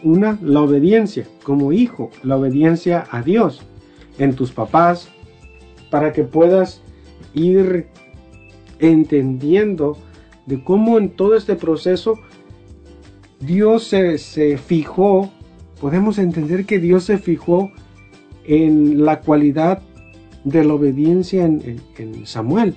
Una, 0.07 0.39
la 0.41 0.61
obediencia 0.61 1.27
como 1.43 1.73
hijo, 1.73 2.13
la 2.23 2.37
obediencia 2.37 3.09
a 3.11 3.23
Dios 3.23 3.63
en 4.21 4.37
tus 4.37 4.53
papás, 4.53 5.09
para 5.91 6.13
que 6.13 6.23
puedas 6.23 6.81
ir 7.35 7.89
entendiendo 8.79 9.99
de 10.47 10.63
cómo 10.63 10.99
en 10.99 11.11
todo 11.11 11.35
este 11.35 11.57
proceso 11.57 12.21
Dios 13.41 13.83
se, 13.83 14.59
fijó, 14.59 15.29
podemos 15.81 16.19
entender 16.19 16.67
que 16.67 16.79
Dios 16.79 17.03
se 17.03 17.19
fijó 17.19 17.73
en 18.45 19.05
la 19.05 19.19
cualidad 19.23 19.83
de 20.45 20.63
la 20.63 20.75
obediencia 20.75 21.45
en, 21.47 21.81
Samuel. 22.27 22.77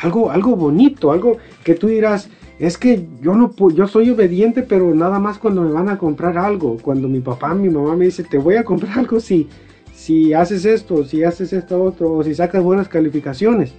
Algo, 0.00 0.30
algo 0.30 0.56
bonito, 0.56 1.12
algo 1.12 1.36
que 1.62 1.74
tú 1.74 1.88
dirás, 1.88 2.30
es 2.58 2.78
que 2.78 3.06
yo 3.20 3.34
no 3.34 3.54
yo 3.70 3.86
soy 3.86 4.10
obediente, 4.10 4.62
pero 4.62 4.94
nada 4.94 5.18
más 5.18 5.38
cuando 5.38 5.62
me 5.62 5.72
van 5.72 5.88
a 5.88 5.98
comprar 5.98 6.38
algo, 6.38 6.78
cuando 6.80 7.08
mi 7.08 7.20
papá, 7.20 7.54
mi 7.54 7.68
mamá 7.68 7.96
me 7.96 8.06
dice, 8.06 8.24
te 8.24 8.38
voy 8.38 8.56
a 8.56 8.64
comprar 8.64 8.98
algo 8.98 9.20
si, 9.20 9.48
si 9.94 10.32
haces 10.32 10.64
esto, 10.64 11.04
si 11.04 11.22
haces 11.22 11.52
esto 11.52 11.82
otro, 11.82 12.12
o 12.12 12.24
si 12.24 12.34
sacas 12.34 12.62
buenas 12.62 12.88
calificaciones. 12.88 13.72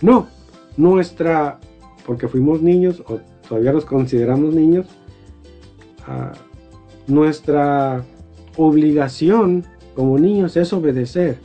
No, 0.00 0.28
nuestra, 0.76 1.58
porque 2.06 2.28
fuimos 2.28 2.62
niños, 2.62 3.02
o 3.06 3.20
todavía 3.48 3.72
los 3.72 3.84
consideramos 3.84 4.54
niños, 4.54 4.86
ah, 6.06 6.32
nuestra 7.06 8.02
obligación 8.56 9.64
como 9.94 10.18
niños 10.18 10.56
es 10.56 10.72
obedecer. 10.72 11.38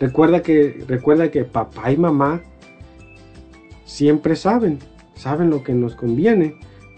Recuerda 0.00 0.42
que, 0.42 0.84
recuerda 0.86 1.30
que 1.30 1.44
papá 1.44 1.90
y 1.92 1.96
mamá 1.96 2.42
siempre 3.88 4.36
saben, 4.36 4.78
saben 5.14 5.48
lo 5.50 5.64
que 5.64 5.72
nos 5.72 5.96
conviene, 5.96 6.54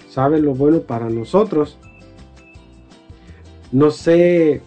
saben 0.09 0.45
lo 0.45 0.55
bueno 0.55 0.81
para 0.81 1.09
nosotros. 1.09 1.79
No 3.71 3.93
sé, 3.93 4.61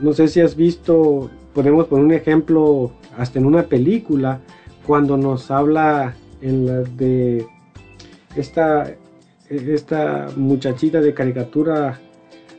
no 0.00 0.14
sé 0.14 0.28
si 0.28 0.40
has 0.40 0.56
visto, 0.56 1.30
podemos 1.54 1.86
poner 1.86 2.06
un 2.06 2.12
ejemplo 2.12 2.92
hasta 3.18 3.38
en 3.38 3.44
una 3.44 3.64
película, 3.64 4.40
cuando 4.86 5.18
nos 5.18 5.50
habla 5.50 6.14
en 6.40 6.66
la 6.66 6.80
de 6.80 7.46
esta, 8.34 8.90
esta 9.50 10.28
muchachita 10.36 11.02
de 11.02 11.12
caricatura 11.12 12.00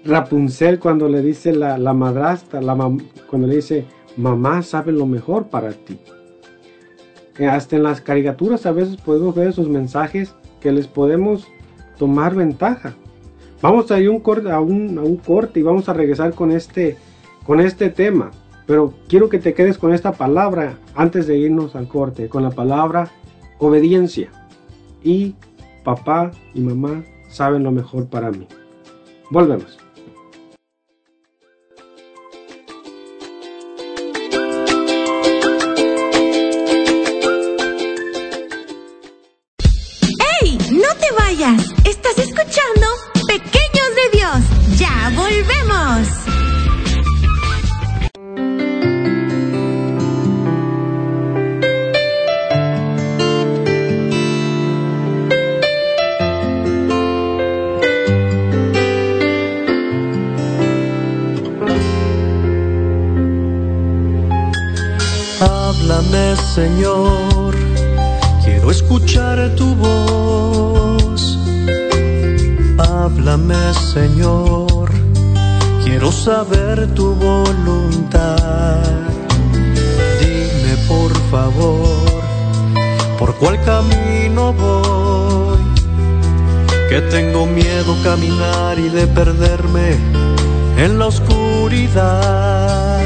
Rapunzel 0.06 0.80
cuando 0.80 1.10
le 1.10 1.22
dice 1.24 1.52
la, 1.52 1.80
la 1.80 1.94
madrastra, 1.94 2.62
la 2.62 2.76
cuando 3.28 3.48
le 3.48 3.56
dice, 3.56 3.86
mamá 4.18 4.62
sabe 4.62 4.92
lo 4.92 5.08
mejor 5.08 5.48
para 5.48 5.72
ti. 5.72 6.00
Hasta 7.50 7.76
en 7.76 7.84
las 7.84 8.02
caricaturas 8.02 8.66
a 8.66 8.72
veces 8.72 8.98
podemos 8.98 9.34
ver 9.36 9.48
esos 9.48 9.68
mensajes 9.68 10.36
que 10.60 10.72
les 10.72 10.88
podemos 10.88 11.48
tomar 11.98 12.36
ventaja. 12.36 12.94
Vamos 13.62 13.92
a 13.92 14.00
ir 14.00 14.10
un 14.10 14.20
corte, 14.20 14.52
a, 14.52 14.60
un, 14.60 14.98
a 14.98 15.02
un 15.02 15.18
corte 15.18 15.60
y 15.60 15.64
vamos 15.64 15.88
a 15.88 15.94
regresar 15.94 16.34
con 16.34 16.52
este, 16.52 16.98
con 17.46 17.60
este 17.60 17.90
tema. 17.90 18.32
Pero 18.66 18.94
quiero 19.08 19.30
que 19.30 19.40
te 19.40 19.54
quedes 19.54 19.78
con 19.78 19.94
esta 19.94 20.14
palabra 20.14 20.78
antes 20.96 21.28
de 21.28 21.38
irnos 21.38 21.76
al 21.76 21.88
corte, 21.88 22.30
con 22.30 22.44
la 22.44 22.52
palabra 22.52 23.10
obediencia. 23.60 24.30
Y 25.04 25.36
papá 25.84 26.32
y 26.54 26.62
mamá 26.62 27.04
saben 27.30 27.64
lo 27.64 27.72
mejor 27.72 28.08
para 28.08 28.32
mí. 28.32 28.48
Volvemos. 29.30 29.81
Señor, 66.62 67.56
quiero 68.46 68.70
escuchar 68.70 69.50
tu 69.56 69.74
voz. 69.74 71.40
Háblame, 72.78 73.74
Señor, 73.74 74.92
quiero 75.84 76.12
saber 76.12 76.94
tu 76.94 77.16
voluntad. 77.16 78.78
Dime, 80.20 80.78
por 80.88 81.12
favor, 81.32 82.22
por 83.18 83.34
cuál 83.38 83.60
camino 83.64 84.54
voy. 84.54 85.58
Que 86.90 87.02
tengo 87.10 87.48
miedo 87.48 87.98
caminar 88.04 88.78
y 88.78 88.90
de 88.90 89.08
perderme 89.08 89.98
en 90.78 91.00
la 91.00 91.08
oscuridad 91.08 93.01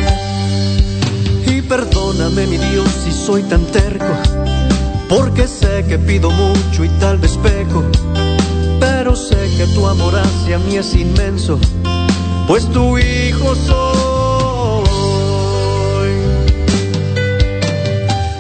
perdóname 2.16 2.47
mi 2.47 2.57
Dios 2.57 2.88
si 3.03 3.11
soy 3.11 3.43
tan 3.43 3.66
terco, 3.66 4.05
porque 5.09 5.47
sé 5.47 5.86
que 5.88 5.97
pido 5.97 6.32
mucho 6.32 6.84
y 6.84 6.89
tal 6.99 7.18
vez 7.18 7.38
peco, 7.38 7.84
pero 8.80 9.16
sé 9.16 9.49
que 9.57 9.66
tu 9.74 9.86
amor 9.88 10.13
hacia 10.18 10.57
mí 10.59 10.78
es 10.78 10.95
inmenso, 10.95 11.59
pues 12.47 12.66
tu 12.72 12.97
hijo 12.97 13.55
soy. 13.55 14.86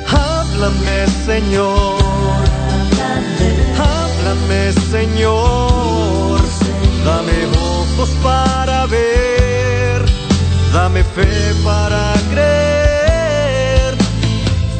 Háblame 0.07 1.07
Señor, 1.25 1.99
háblame 3.77 4.73
Señor, 4.91 6.39
dame 7.03 7.45
ojos 7.57 8.09
para 8.23 8.85
ver, 8.85 10.05
dame 10.73 11.03
fe 11.03 11.53
para 11.63 12.24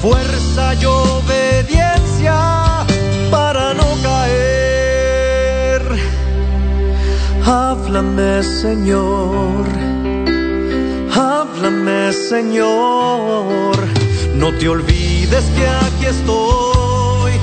fuerza 0.06 0.76
y 0.76 0.86
obediencia 0.86 2.38
para 3.32 3.74
no 3.74 3.88
caer. 4.03 5.82
Háblame, 7.43 8.43
Señor. 8.43 9.66
Háblame, 11.12 12.14
Señor. 12.14 13.76
No 14.36 14.53
te 14.60 14.70
olvides 14.70 15.45
que 15.56 15.66
aquí 15.68 16.06
estoy 16.16 17.34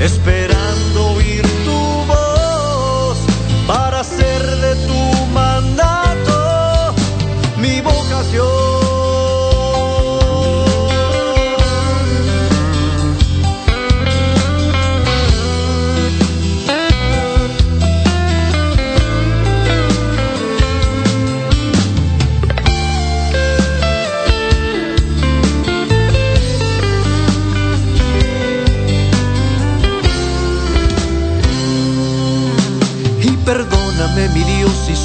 esperando 0.00 0.98
oír 1.16 1.57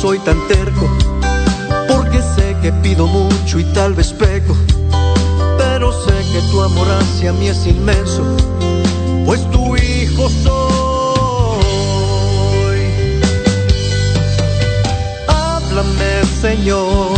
soy 0.04 0.20
tan 0.20 0.38
terco, 0.50 0.90
porque 1.88 2.22
sé 2.36 2.58
que 2.62 2.74
pido 2.74 3.08
mucho 3.08 3.58
y 3.58 3.64
tal 3.72 3.94
vez 3.94 4.12
peco, 4.12 4.54
pero 5.58 5.94
sé 5.94 6.12
que 6.34 6.42
tu 6.52 6.62
amor 6.62 6.86
hacia 7.00 7.32
mí 7.32 7.48
es 7.48 7.66
inmenso, 7.66 8.22
pues 9.26 9.50
tu 9.52 9.78
hijo 9.78 10.28
soy. 10.28 11.64
Háblame 15.30 16.26
Señor, 16.42 17.18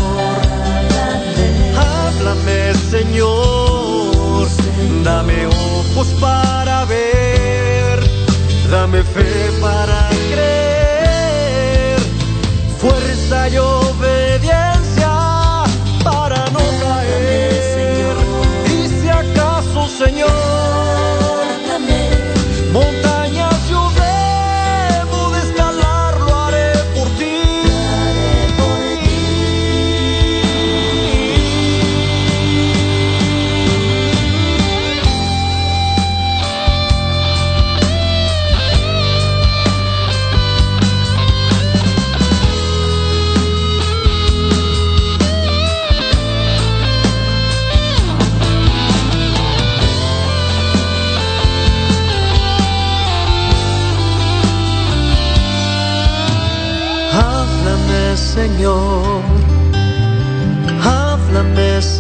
háblame 1.76 2.76
Señor, 2.92 4.48
dame 5.04 5.48
ojos 5.48 6.08
para 6.22 6.86
ver, 6.86 8.00
dame 8.70 9.02
fe 9.02 9.50
para 9.60 10.08
creer, 10.32 10.75
fuerza 13.26 13.50
y 13.50 13.58
obediencia 13.58 15.10
para 16.04 16.46
no 16.52 16.60
caer. 16.82 18.16
Y 18.68 18.88
si 18.88 19.10
acaso, 19.10 19.88
Señor, 19.88 20.30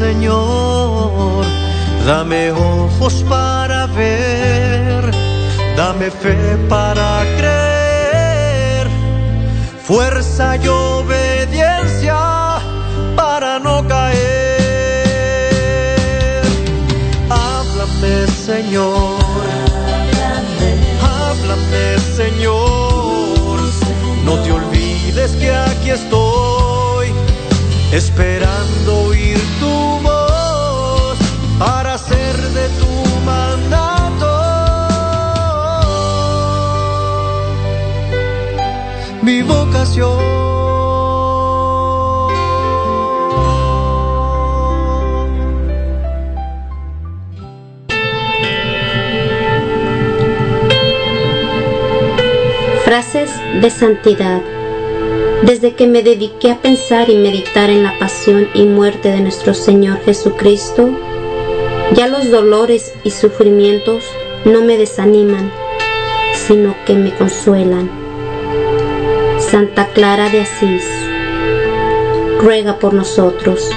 Señor. 0.05 1.43
Dame 2.05 2.51
ojos 2.51 3.25
para 3.27 3.87
ver. 3.87 5.01
Dame 5.75 6.11
fe 6.11 6.37
para 6.69 7.23
creer. 7.37 8.87
Fuerza 9.83 10.57
y 10.57 10.67
obediencia 10.67 12.19
para 13.15 13.57
no 13.57 13.75
caer. 13.87 14.61
Háblame, 17.29 18.15
Señor. 18.49 19.17
Háblame, 21.01 21.85
Señor. 22.19 23.59
No 24.23 24.33
te 24.43 24.51
olvides 24.51 25.31
que 25.31 25.51
aquí 25.51 25.89
estoy, 25.89 27.07
esperando 27.91 28.89
oír 29.07 29.34
Frases 52.83 53.29
de 53.61 53.69
santidad. 53.69 54.41
Desde 55.43 55.73
que 55.73 55.87
me 55.87 56.03
dediqué 56.03 56.51
a 56.51 56.61
pensar 56.61 57.09
y 57.09 57.15
meditar 57.15 57.69
en 57.69 57.83
la 57.83 57.97
pasión 57.99 58.47
y 58.53 58.63
muerte 58.63 59.11
de 59.11 59.21
nuestro 59.21 59.53
Señor 59.53 59.99
Jesucristo, 60.05 60.89
ya 61.93 62.07
los 62.07 62.31
dolores 62.31 62.93
y 63.03 63.11
sufrimientos 63.11 64.05
no 64.45 64.61
me 64.61 64.77
desaniman, 64.77 65.51
sino 66.33 66.75
que 66.85 66.93
me 66.93 67.13
consuelan. 67.13 68.04
Santa 69.49 69.87
Clara 69.89 70.29
de 70.29 70.41
Asís, 70.41 70.83
ruega 72.41 72.79
por 72.79 72.93
nosotros. 72.93 73.69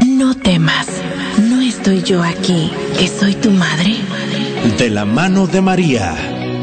No 0.00 0.34
temas, 0.34 0.86
no 1.38 1.60
estoy 1.60 2.02
yo 2.02 2.22
aquí, 2.22 2.72
que 2.98 3.06
soy 3.06 3.34
tu 3.34 3.50
madre. 3.50 3.96
De 4.78 4.88
la 4.88 5.04
mano 5.04 5.46
de 5.46 5.60
María, 5.60 6.14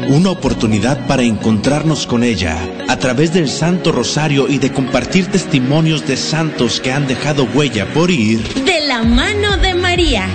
una 0.08 0.30
oportunidad 0.30 1.06
para 1.06 1.22
encontrarnos 1.22 2.06
con 2.06 2.24
ella 2.24 2.56
a 2.88 2.98
través 2.98 3.32
del 3.32 3.48
Santo 3.48 3.92
Rosario 3.92 4.48
y 4.48 4.58
de 4.58 4.72
compartir 4.72 5.26
testimonios 5.26 6.06
de 6.06 6.16
santos 6.16 6.80
que 6.80 6.92
han 6.92 7.06
dejado 7.06 7.48
huella 7.54 7.86
por 7.92 8.10
ir. 8.10 8.42
De 8.64 8.86
la 8.86 9.02
mano 9.02 9.56
de 9.58 9.65
María. 9.96 10.28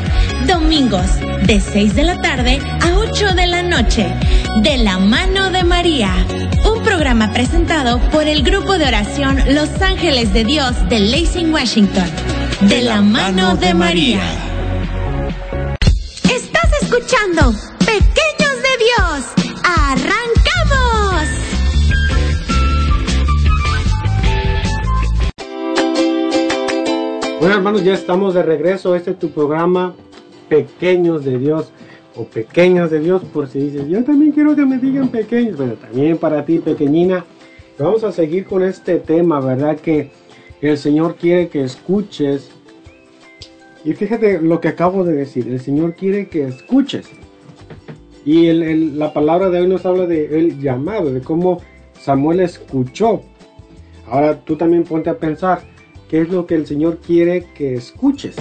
Domingos 0.47 1.19
de 1.45 1.61
6 1.61 1.93
de 1.93 2.03
la 2.03 2.19
tarde 2.19 2.59
a 2.81 2.97
8 2.97 3.35
de 3.35 3.45
la 3.45 3.61
noche. 3.61 4.11
De 4.63 4.77
la 4.77 4.97
mano 4.97 5.51
de 5.51 5.63
María. 5.63 6.11
Un 6.65 6.81
programa 6.81 7.31
presentado 7.31 7.99
por 8.09 8.27
el 8.27 8.41
grupo 8.41 8.79
de 8.79 8.87
oración 8.87 9.39
Los 9.53 9.69
Ángeles 9.83 10.33
de 10.33 10.45
Dios 10.45 10.89
de 10.89 11.01
Lacey, 11.01 11.45
Washington. 11.45 12.09
De 12.61 12.81
la 12.81 13.03
mano 13.03 13.55
de 13.55 13.75
María. 13.75 14.23
Estás 16.23 16.71
escuchando 16.81 17.53
Bueno 27.41 27.55
hermanos, 27.55 27.83
ya 27.83 27.95
estamos 27.95 28.35
de 28.35 28.43
regreso. 28.43 28.95
Este 28.95 29.09
es 29.09 29.17
tu 29.17 29.31
programa 29.31 29.95
Pequeños 30.47 31.25
de 31.25 31.39
Dios 31.39 31.71
o 32.15 32.25
Pequeños 32.25 32.91
de 32.91 32.99
Dios 32.99 33.23
por 33.33 33.47
si 33.47 33.61
dices, 33.61 33.87
yo 33.87 34.03
también 34.03 34.31
quiero 34.31 34.55
que 34.55 34.63
me 34.63 34.77
digan 34.77 35.09
pequeños. 35.09 35.57
Bueno, 35.57 35.73
también 35.73 36.19
para 36.19 36.45
ti 36.45 36.59
pequeñina. 36.59 37.25
Vamos 37.79 38.03
a 38.03 38.11
seguir 38.11 38.45
con 38.45 38.61
este 38.61 38.99
tema, 38.99 39.39
¿verdad? 39.39 39.79
Que 39.79 40.11
el 40.61 40.77
Señor 40.77 41.15
quiere 41.15 41.47
que 41.47 41.63
escuches. 41.63 42.51
Y 43.83 43.93
fíjate 43.93 44.39
lo 44.39 44.61
que 44.61 44.67
acabo 44.67 45.03
de 45.03 45.13
decir, 45.13 45.47
el 45.47 45.59
Señor 45.59 45.95
quiere 45.95 46.27
que 46.27 46.43
escuches. 46.43 47.09
Y 48.23 48.53
la 48.53 49.13
palabra 49.13 49.49
de 49.49 49.61
hoy 49.61 49.67
nos 49.67 49.83
habla 49.87 50.05
de 50.05 50.37
el 50.37 50.61
llamado, 50.61 51.11
de 51.11 51.21
cómo 51.21 51.59
Samuel 51.99 52.41
escuchó. 52.41 53.23
Ahora 54.07 54.39
tú 54.41 54.57
también 54.57 54.83
ponte 54.83 55.09
a 55.09 55.17
pensar, 55.17 55.63
¿qué 56.11 56.19
es 56.19 56.29
lo 56.29 56.45
que 56.45 56.55
el 56.55 56.67
Señor 56.67 56.97
quiere 56.97 57.45
que 57.55 57.73
escuches? 57.75 58.35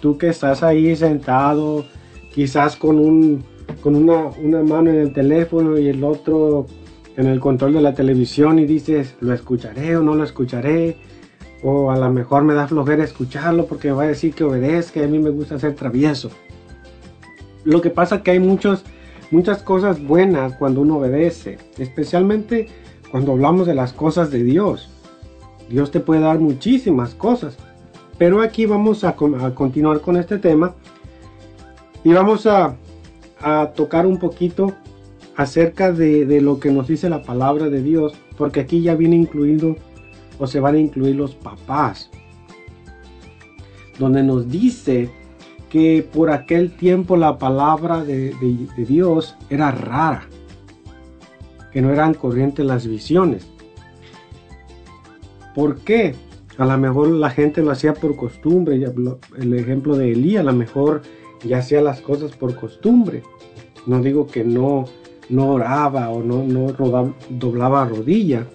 Tú 0.00 0.16
que 0.16 0.28
estás 0.28 0.62
ahí 0.62 0.96
sentado, 0.96 1.84
quizás 2.32 2.76
con, 2.76 2.98
un, 2.98 3.44
con 3.82 3.94
una, 3.94 4.30
una 4.42 4.62
mano 4.62 4.88
en 4.88 4.96
el 4.96 5.12
teléfono 5.12 5.78
y 5.78 5.88
el 5.88 6.02
otro 6.02 6.66
en 7.18 7.26
el 7.26 7.38
control 7.38 7.74
de 7.74 7.82
la 7.82 7.92
televisión 7.92 8.58
y 8.58 8.64
dices, 8.64 9.16
¿lo 9.20 9.34
escucharé 9.34 9.98
o 9.98 10.02
no 10.02 10.14
lo 10.14 10.24
escucharé? 10.24 10.96
O 11.62 11.90
a 11.90 11.98
lo 11.98 12.10
mejor 12.10 12.42
me 12.42 12.54
da 12.54 12.66
flojera 12.66 13.04
escucharlo 13.04 13.66
porque 13.66 13.92
va 13.92 14.04
a 14.04 14.06
decir 14.06 14.32
que 14.32 14.44
obedezca 14.44 15.00
y 15.00 15.02
a 15.02 15.08
mí 15.08 15.18
me 15.18 15.28
gusta 15.28 15.58
ser 15.58 15.74
travieso. 15.74 16.30
Lo 17.64 17.82
que 17.82 17.90
pasa 17.90 18.22
que 18.22 18.30
hay 18.30 18.40
muchos, 18.40 18.82
muchas 19.30 19.62
cosas 19.62 20.02
buenas 20.02 20.54
cuando 20.54 20.80
uno 20.80 20.96
obedece, 20.96 21.58
especialmente 21.76 22.68
cuando 23.10 23.32
hablamos 23.32 23.66
de 23.66 23.74
las 23.74 23.92
cosas 23.92 24.30
de 24.30 24.42
Dios. 24.42 24.88
Dios 25.70 25.92
te 25.92 26.00
puede 26.00 26.20
dar 26.20 26.40
muchísimas 26.40 27.14
cosas, 27.14 27.56
pero 28.18 28.42
aquí 28.42 28.66
vamos 28.66 29.04
a, 29.04 29.14
con- 29.14 29.40
a 29.40 29.54
continuar 29.54 30.00
con 30.00 30.16
este 30.16 30.36
tema 30.38 30.74
y 32.04 32.12
vamos 32.12 32.46
a, 32.46 32.76
tocar 33.74 34.04
un 34.04 34.18
poquito 34.18 34.74
acerca 35.34 35.92
de, 35.92 36.40
lo 36.42 36.60
que 36.60 36.70
nos 36.70 36.88
dice 36.88 37.08
la 37.08 37.22
palabra 37.22 37.70
de 37.70 37.82
Dios, 37.82 38.12
porque 38.36 38.60
aquí 38.60 38.82
ya 38.82 38.94
viene 38.94 39.16
incluido 39.16 39.76
o 40.38 40.46
se 40.46 40.60
van 40.60 40.74
a 40.74 40.78
incluir 40.78 41.16
los 41.16 41.34
papás, 41.36 42.10
donde 43.98 44.22
nos 44.22 44.50
dice 44.50 45.08
que 45.70 46.06
por 46.12 46.30
aquel 46.30 46.76
tiempo 46.76 47.16
la 47.16 47.38
palabra 47.38 48.04
de 48.04 48.34
Dios 48.76 49.36
era 49.48 49.70
rara, 49.70 50.24
que 51.72 51.80
no 51.80 51.90
eran 51.90 52.12
corrientes 52.12 52.66
las 52.66 52.86
visiones. 52.86 53.46
¿Por 55.60 55.76
qué? 55.80 56.14
A 56.56 56.64
lo 56.64 56.78
mejor 56.78 57.08
la 57.08 57.28
gente 57.28 57.60
lo 57.60 57.70
hacía 57.70 57.92
por 57.92 58.16
costumbre, 58.16 58.78
ya 58.78 58.90
el 59.38 59.52
ejemplo 59.52 59.94
de 59.94 60.12
Elías, 60.12 60.40
a 60.40 60.44
lo 60.44 60.54
mejor 60.54 61.02
y 61.44 61.52
hacía 61.52 61.82
las 61.82 62.00
cosas 62.00 62.32
por 62.32 62.54
costumbre. 62.56 63.22
No 63.84 64.00
digo 64.00 64.26
que 64.26 64.42
no, 64.42 64.86
no 65.28 65.50
oraba 65.50 66.08
o 66.08 66.22
no, 66.22 66.44
no 66.44 66.68
rodaba- 66.72 67.12
doblaba 67.28 67.84
rodilla, 67.84 68.46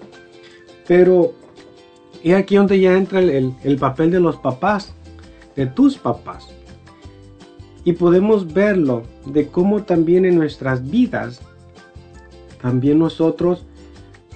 pero 0.88 1.32
es 2.24 2.34
aquí 2.34 2.56
donde 2.56 2.80
ya 2.80 2.96
entra 2.96 3.20
el- 3.20 3.54
el 3.62 3.76
papel 3.76 4.10
de 4.10 4.18
los 4.18 4.34
papás, 4.38 4.92
de 5.54 5.66
tus 5.66 5.96
papás. 5.98 6.48
Y 7.84 7.92
podemos 7.92 8.52
verlo 8.52 9.04
de 9.26 9.46
cómo 9.46 9.84
también 9.84 10.24
en 10.24 10.34
nuestras 10.34 10.90
vidas, 10.90 11.40
también 12.60 12.98
nosotros, 12.98 13.64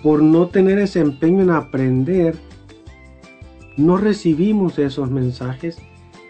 por 0.05 0.23
no 0.23 0.47
tener 0.47 0.79
ese 0.79 1.01
empeño 1.01 1.43
en 1.43 1.51
aprender, 1.51 2.37
no 3.81 3.97
recibimos 3.97 4.79
esos 4.79 5.11
mensajes 5.11 5.79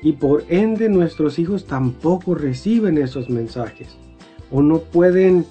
y 0.03 0.13
por 0.13 0.45
ende 0.49 0.89
nuestros 0.89 1.39
hijos 1.39 1.67
tampoco 1.67 2.35
reciben 2.35 2.99
esos 2.99 3.29
mensajes 3.29 3.89
o 4.51 4.63
no 4.63 4.79
pueden 4.79 5.45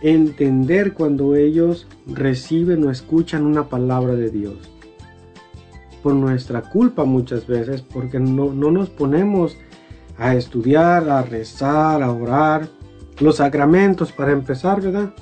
entender 0.00 0.94
cuando 0.94 1.34
ellos 1.34 1.86
reciben 2.06 2.84
o 2.84 2.90
escuchan 2.90 3.44
una 3.44 3.68
palabra 3.68 4.14
de 4.14 4.30
Dios. 4.30 4.56
Por 6.02 6.14
nuestra 6.14 6.62
culpa 6.62 7.04
muchas 7.04 7.46
veces, 7.46 7.82
porque 7.82 8.20
no, 8.20 8.52
no 8.52 8.70
nos 8.70 8.90
ponemos 8.90 9.56
a 10.16 10.34
estudiar, 10.34 11.08
a 11.10 11.22
rezar, 11.22 12.02
a 12.02 12.12
orar, 12.12 12.68
los 13.18 13.36
sacramentos 13.36 14.12
para 14.12 14.32
empezar, 14.32 14.80
¿verdad? 14.80 15.12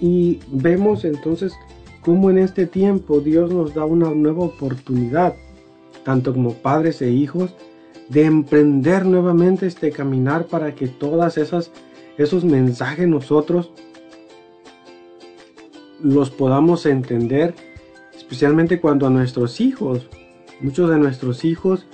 Y 0.00 0.40
vemos 0.48 1.04
entonces 1.04 1.54
cómo 2.02 2.30
en 2.30 2.38
este 2.38 2.66
tiempo 2.66 3.20
Dios 3.20 3.52
nos 3.52 3.74
da 3.74 3.84
una 3.84 4.10
nueva 4.10 4.44
oportunidad, 4.44 5.34
tanto 6.04 6.32
como 6.32 6.54
padres 6.54 7.00
e 7.00 7.10
hijos, 7.10 7.54
de 8.08 8.24
emprender 8.24 9.06
nuevamente 9.06 9.66
este 9.66 9.90
caminar 9.90 10.46
para 10.46 10.74
que 10.74 10.88
todas 10.88 11.38
esas 11.38 11.70
esos 12.18 12.44
mensajes 12.44 13.08
nosotros 13.08 13.70
los 16.02 16.30
podamos 16.30 16.84
entender, 16.86 17.54
especialmente 18.14 18.80
cuando 18.80 19.06
a 19.06 19.10
nuestros 19.10 19.60
hijos, 19.60 20.06
muchos 20.60 20.90
de 20.90 20.98
nuestros 20.98 21.44
hijos 21.44 21.86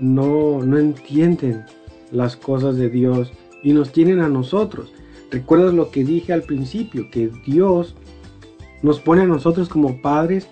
no, 0.00 0.62
no 0.62 0.78
entienden 0.78 1.64
las 2.12 2.36
cosas 2.36 2.76
de 2.76 2.88
Dios 2.88 3.32
y 3.62 3.72
nos 3.72 3.92
tienen 3.92 4.20
a 4.20 4.28
nosotros. 4.28 4.92
Recuerdas 5.30 5.74
lo 5.74 5.90
que 5.90 6.04
dije 6.04 6.32
al 6.32 6.42
principio, 6.42 7.10
que 7.10 7.30
Dios 7.44 7.96
nos 8.82 9.00
pone 9.00 9.22
a 9.22 9.26
nosotros 9.26 9.68
como 9.68 10.00
padres 10.00 10.48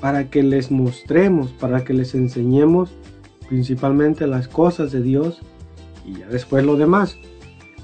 para 0.00 0.30
que 0.30 0.42
les 0.42 0.70
mostremos, 0.70 1.52
para 1.52 1.84
que 1.84 1.94
les 1.94 2.14
enseñemos 2.14 2.94
principalmente 3.48 4.26
las 4.26 4.48
cosas 4.48 4.92
de 4.92 5.02
Dios 5.02 5.40
y 6.04 6.18
ya 6.18 6.26
después 6.28 6.64
lo 6.64 6.76
demás. 6.76 7.16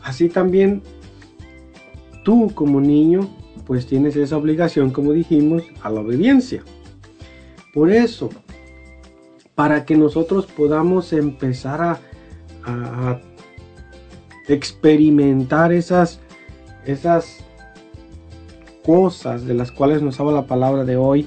Así 0.03 0.29
también 0.29 0.83
tú 2.25 2.51
como 2.55 2.81
niño 2.81 3.29
pues 3.67 3.87
tienes 3.87 4.17
esa 4.17 4.37
obligación, 4.37 4.91
como 4.91 5.13
dijimos, 5.13 5.63
a 5.83 5.91
la 5.91 6.01
obediencia. 6.01 6.63
Por 7.73 7.91
eso, 7.91 8.29
para 9.55 9.85
que 9.85 9.97
nosotros 9.97 10.47
podamos 10.47 11.13
empezar 11.13 11.81
a, 12.65 13.21
experimentar 14.49 15.73
esas, 15.73 16.21
esas 16.85 17.42
cosas 18.85 19.45
de 19.45 19.55
las 19.55 19.73
cuales 19.73 20.03
nos 20.03 20.19
habla 20.21 20.33
la 20.33 20.47
palabra 20.47 20.85
de 20.85 20.97
hoy 20.97 21.27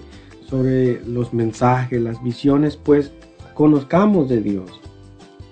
sobre 0.50 1.04
los 1.06 1.34
mensajes, 1.34 2.02
las 2.02 2.22
visiones, 2.24 2.78
pues 2.78 3.12
conozcamos 3.54 4.30
de 4.30 4.42
Dios, 4.42 4.70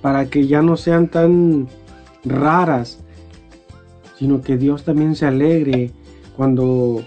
para 0.01 0.29
que 0.29 0.47
ya 0.47 0.61
no 0.61 0.77
sean 0.77 1.09
tan 1.09 1.67
raras, 2.23 2.99
sino 4.17 4.41
que 4.41 4.57
Dios 4.57 4.83
también 4.83 5.15
se 5.15 5.25
alegre 5.25 5.91
cuando 6.35 7.03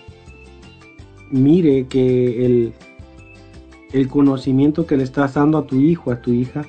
mire 1.30 1.86
que 1.86 2.46
el, 2.46 2.72
el 3.92 4.08
conocimiento 4.08 4.86
que 4.86 4.96
le 4.96 5.04
estás 5.04 5.34
dando 5.34 5.58
a 5.58 5.66
tu 5.66 5.76
hijo, 5.76 6.10
a 6.10 6.20
tu 6.20 6.32
hija, 6.32 6.62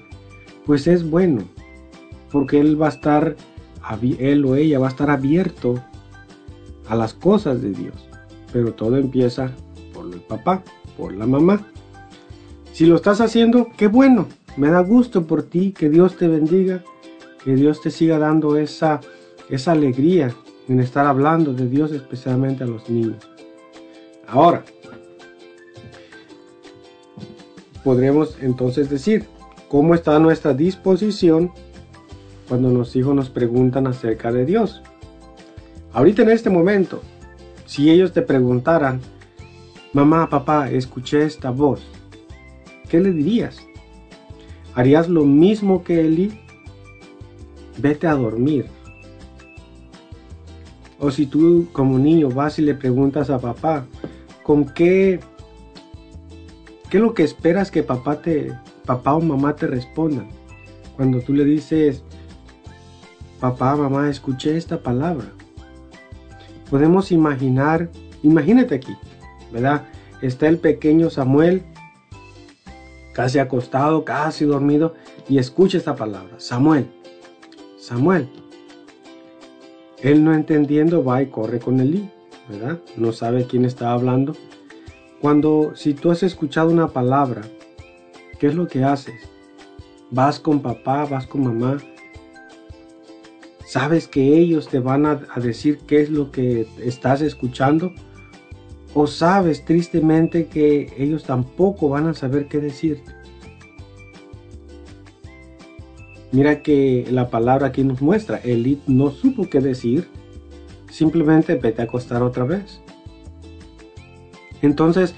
pues 0.66 0.88
es 0.88 1.10
bueno, 1.10 1.44
porque 2.32 2.60
él 2.60 2.80
va 2.80 2.88
a 2.88 2.90
estar, 2.90 3.36
él 4.20 4.46
o 4.46 4.56
ella 4.56 4.80
va 4.80 4.88
a 4.88 4.90
estar 4.90 5.10
abierto 5.10 5.76
a 6.88 6.96
las 6.96 7.14
cosas 7.14 7.62
de 7.62 7.72
Dios, 7.72 8.07
pero 8.52 8.74
todo 8.74 8.98
empieza 8.98 9.52
por 9.94 10.12
el 10.14 10.22
papá, 10.22 10.64
por 10.98 11.14
la 11.14 11.26
mamá. 11.26 11.62
Si 12.74 12.86
lo 12.86 12.96
estás 12.96 13.22
haciendo, 13.22 13.70
qué 13.78 13.88
bueno, 13.88 14.28
me 14.56 14.70
da 14.70 14.82
gusto 14.82 15.26
por 15.26 15.44
ti, 15.44 15.72
que 15.72 15.90
Dios 15.90 16.18
te 16.18 16.28
bendiga, 16.28 16.84
que 17.44 17.56
Dios 17.56 17.82
te 17.82 17.92
siga 17.92 18.20
dando 18.20 18.58
esa, 18.58 19.02
esa 19.50 19.72
alegría 19.72 20.34
en 20.68 20.80
estar 20.80 21.06
hablando 21.06 21.54
de 21.54 21.68
Dios 21.68 21.92
especialmente 21.92 22.64
a 22.64 22.68
los 22.68 22.90
niños. 22.90 23.18
Ahora, 24.28 24.64
podremos 27.84 28.38
entonces 28.42 28.90
decir, 28.90 29.26
¿cómo 29.70 29.94
está 29.94 30.20
nuestra 30.20 30.54
disposición 30.54 31.52
cuando 32.50 32.70
los 32.70 32.96
hijos 32.96 33.16
nos 33.16 33.30
preguntan 33.30 33.88
acerca 33.88 34.32
de 34.32 34.46
Dios? 34.46 34.82
Ahorita 35.94 36.24
en 36.24 36.32
este 36.32 36.50
momento, 36.50 37.02
si 37.68 37.92
ellos 37.92 38.14
te 38.14 38.22
preguntaran, 38.22 39.02
mamá, 39.94 40.30
papá, 40.30 40.72
escuché 40.72 41.24
esta 41.24 41.52
voz, 41.52 41.82
¿qué 42.90 43.00
le 43.00 43.12
dirías? 43.12 43.60
¿Harías 44.74 45.10
lo 45.10 45.26
mismo 45.26 45.84
que 45.84 46.00
Eli? 46.00 46.40
Vete 47.78 48.08
a 48.08 48.16
dormir. 48.16 48.68
O 50.98 51.12
si 51.12 51.28
tú 51.28 51.68
como 51.74 52.00
niño 52.00 52.30
vas 52.30 52.58
y 52.58 52.62
le 52.62 52.74
preguntas 52.74 53.30
a 53.30 53.40
papá, 53.40 53.86
¿con 54.44 54.66
qué 54.66 55.20
qué 56.90 56.98
es 56.98 57.04
lo 57.04 57.14
que 57.14 57.24
esperas 57.24 57.70
que 57.70 57.84
papá 57.84 58.22
te 58.22 58.58
papá 58.86 59.14
o 59.14 59.22
mamá 59.22 59.56
te 59.56 59.68
respondan? 59.68 60.30
Cuando 60.96 61.20
tú 61.20 61.34
le 61.34 61.44
dices, 61.44 62.02
papá, 63.40 63.76
mamá, 63.76 64.10
escuché 64.10 64.58
esta 64.58 64.82
palabra. 64.82 65.37
Podemos 66.70 67.12
imaginar, 67.12 67.90
imagínate 68.24 68.76
aquí, 68.76 68.96
¿verdad? 69.52 69.86
Está 70.22 70.48
el 70.48 70.58
pequeño 70.58 71.10
Samuel 71.10 71.64
casi 73.14 73.40
acostado, 73.40 74.06
casi 74.06 74.46
dormido 74.46 74.94
y 75.28 75.40
escucha 75.40 75.78
esta 75.78 75.96
palabra, 75.96 76.36
Samuel, 76.38 76.88
Samuel. 77.80 78.30
Él 80.04 80.24
no 80.24 80.34
entendiendo 80.34 81.04
va 81.04 81.24
y 81.24 81.28
corre 81.28 81.60
con 81.60 81.80
Elí, 81.80 82.12
¿verdad? 82.48 82.80
No 82.96 83.12
sabe 83.12 83.48
quién 83.48 83.66
está 83.66 83.94
hablando. 83.94 84.36
Cuando, 85.20 85.72
si 85.76 85.96
tú 85.96 86.12
has 86.12 86.22
escuchado 86.22 86.70
una 86.70 86.90
palabra, 86.90 87.42
¿qué 88.40 88.48
es 88.48 88.56
lo 88.56 88.68
que 88.68 88.84
haces? 88.84 89.16
Vas 90.12 90.40
con 90.40 90.62
papá, 90.62 91.06
vas 91.06 91.26
con 91.26 91.44
mamá. 91.44 91.78
¿Sabes 93.68 94.08
que 94.08 94.38
ellos 94.38 94.70
te 94.70 94.80
van 94.80 95.06
a, 95.06 95.16
decir 95.42 95.80
qué 95.80 96.02
es 96.02 96.10
lo 96.10 96.32
que 96.32 96.66
estás 96.82 97.20
escuchando? 97.20 97.92
¿O 98.94 99.08
sabes 99.08 99.66
tristemente 99.66 100.46
que 100.46 100.94
ellos 100.98 101.26
tampoco 101.26 101.90
van 101.90 102.08
a 102.08 102.14
saber 102.14 102.48
qué 102.48 102.60
decirte? 102.60 103.12
Mira 106.32 106.64
que 106.64 107.08
la 107.12 107.30
palabra 107.30 107.68
aquí 107.68 107.84
nos 107.84 108.02
muestra, 108.02 108.38
Elí 108.38 108.82
no 108.88 109.12
supo 109.12 109.50
qué 109.50 109.60
decir, 109.60 110.08
simplemente 110.90 111.56
vete 111.56 111.82
a 111.82 111.86
acostar 111.86 112.24
otra 112.24 112.46
vez. 112.46 112.80
Entonces, 114.62 115.14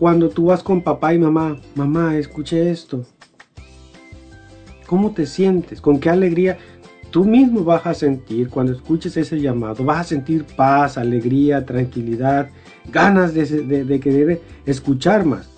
cuando 0.00 0.30
tú 0.30 0.46
vas 0.46 0.64
con 0.64 0.82
papá 0.82 1.14
y 1.14 1.18
mamá, 1.20 1.60
mamá, 1.76 2.18
escuché 2.18 2.72
esto, 2.72 3.04
¿cómo 4.88 5.12
te 5.12 5.26
sientes? 5.26 5.80
¿Con 5.80 6.00
qué 6.00 6.10
alegría? 6.10 6.58
Tú 7.16 7.24
mismo 7.24 7.64
vas 7.64 7.86
a 7.86 7.94
sentir 7.94 8.50
cuando 8.50 8.72
escuches 8.74 9.16
ese 9.16 9.40
llamado, 9.40 9.82
vas 9.82 10.00
a 10.00 10.04
sentir 10.04 10.44
paz, 10.44 10.98
alegría, 10.98 11.64
tranquilidad, 11.64 12.50
ganas 12.92 13.32
de, 13.32 13.46
de- 13.46 13.84
de 13.86 14.00
querer 14.00 14.42
escuchar 14.66 15.24
más. 15.24 15.48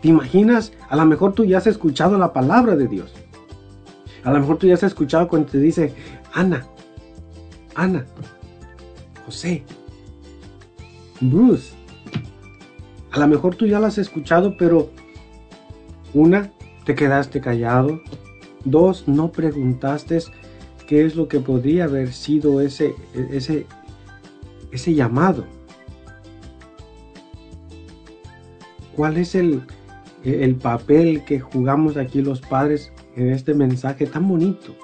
¿Te 0.00 0.06
imaginas? 0.06 0.72
A 0.88 0.94
lo 0.94 1.04
mejor 1.06 1.32
tú 1.32 1.44
ya 1.44 1.58
has 1.58 1.66
escuchado 1.66 2.16
la 2.16 2.32
palabra 2.32 2.76
de 2.76 2.86
Dios. 2.86 3.12
A 4.22 4.30
lo 4.32 4.38
mejor 4.38 4.58
tú 4.58 4.68
ya 4.68 4.74
has 4.74 4.84
escuchado 4.84 5.26
cuando 5.26 5.48
te 5.50 5.58
dice, 5.58 5.92
Ana, 6.32 6.64
Ana, 7.74 8.06
José, 9.26 9.64
Bruce. 11.20 11.72
A 13.10 13.18
lo 13.18 13.26
mejor 13.26 13.56
tú 13.56 13.66
ya 13.66 13.80
la 13.80 13.88
has 13.88 13.98
escuchado, 13.98 14.56
pero 14.56 14.90
una, 16.14 16.52
te 16.84 16.94
quedaste 16.94 17.40
callado. 17.40 18.00
Dos, 18.64 19.08
no 19.08 19.32
preguntaste 19.32 20.20
qué 20.90 21.04
es 21.06 21.14
lo 21.14 21.28
que 21.28 21.38
podría 21.38 21.84
haber 21.84 22.12
sido 22.12 22.60
ese, 22.60 22.96
ese, 23.30 23.64
ese 24.72 24.92
llamado. 24.92 25.44
¿Cuál 28.96 29.16
es 29.18 29.36
el, 29.36 29.62
el 30.24 30.56
papel 30.56 31.22
que 31.24 31.38
jugamos 31.38 31.96
aquí 31.96 32.22
los 32.22 32.40
padres 32.40 32.92
en 33.14 33.30
este 33.30 33.54
mensaje 33.54 34.04
tan 34.04 34.26
bonito? 34.26 34.74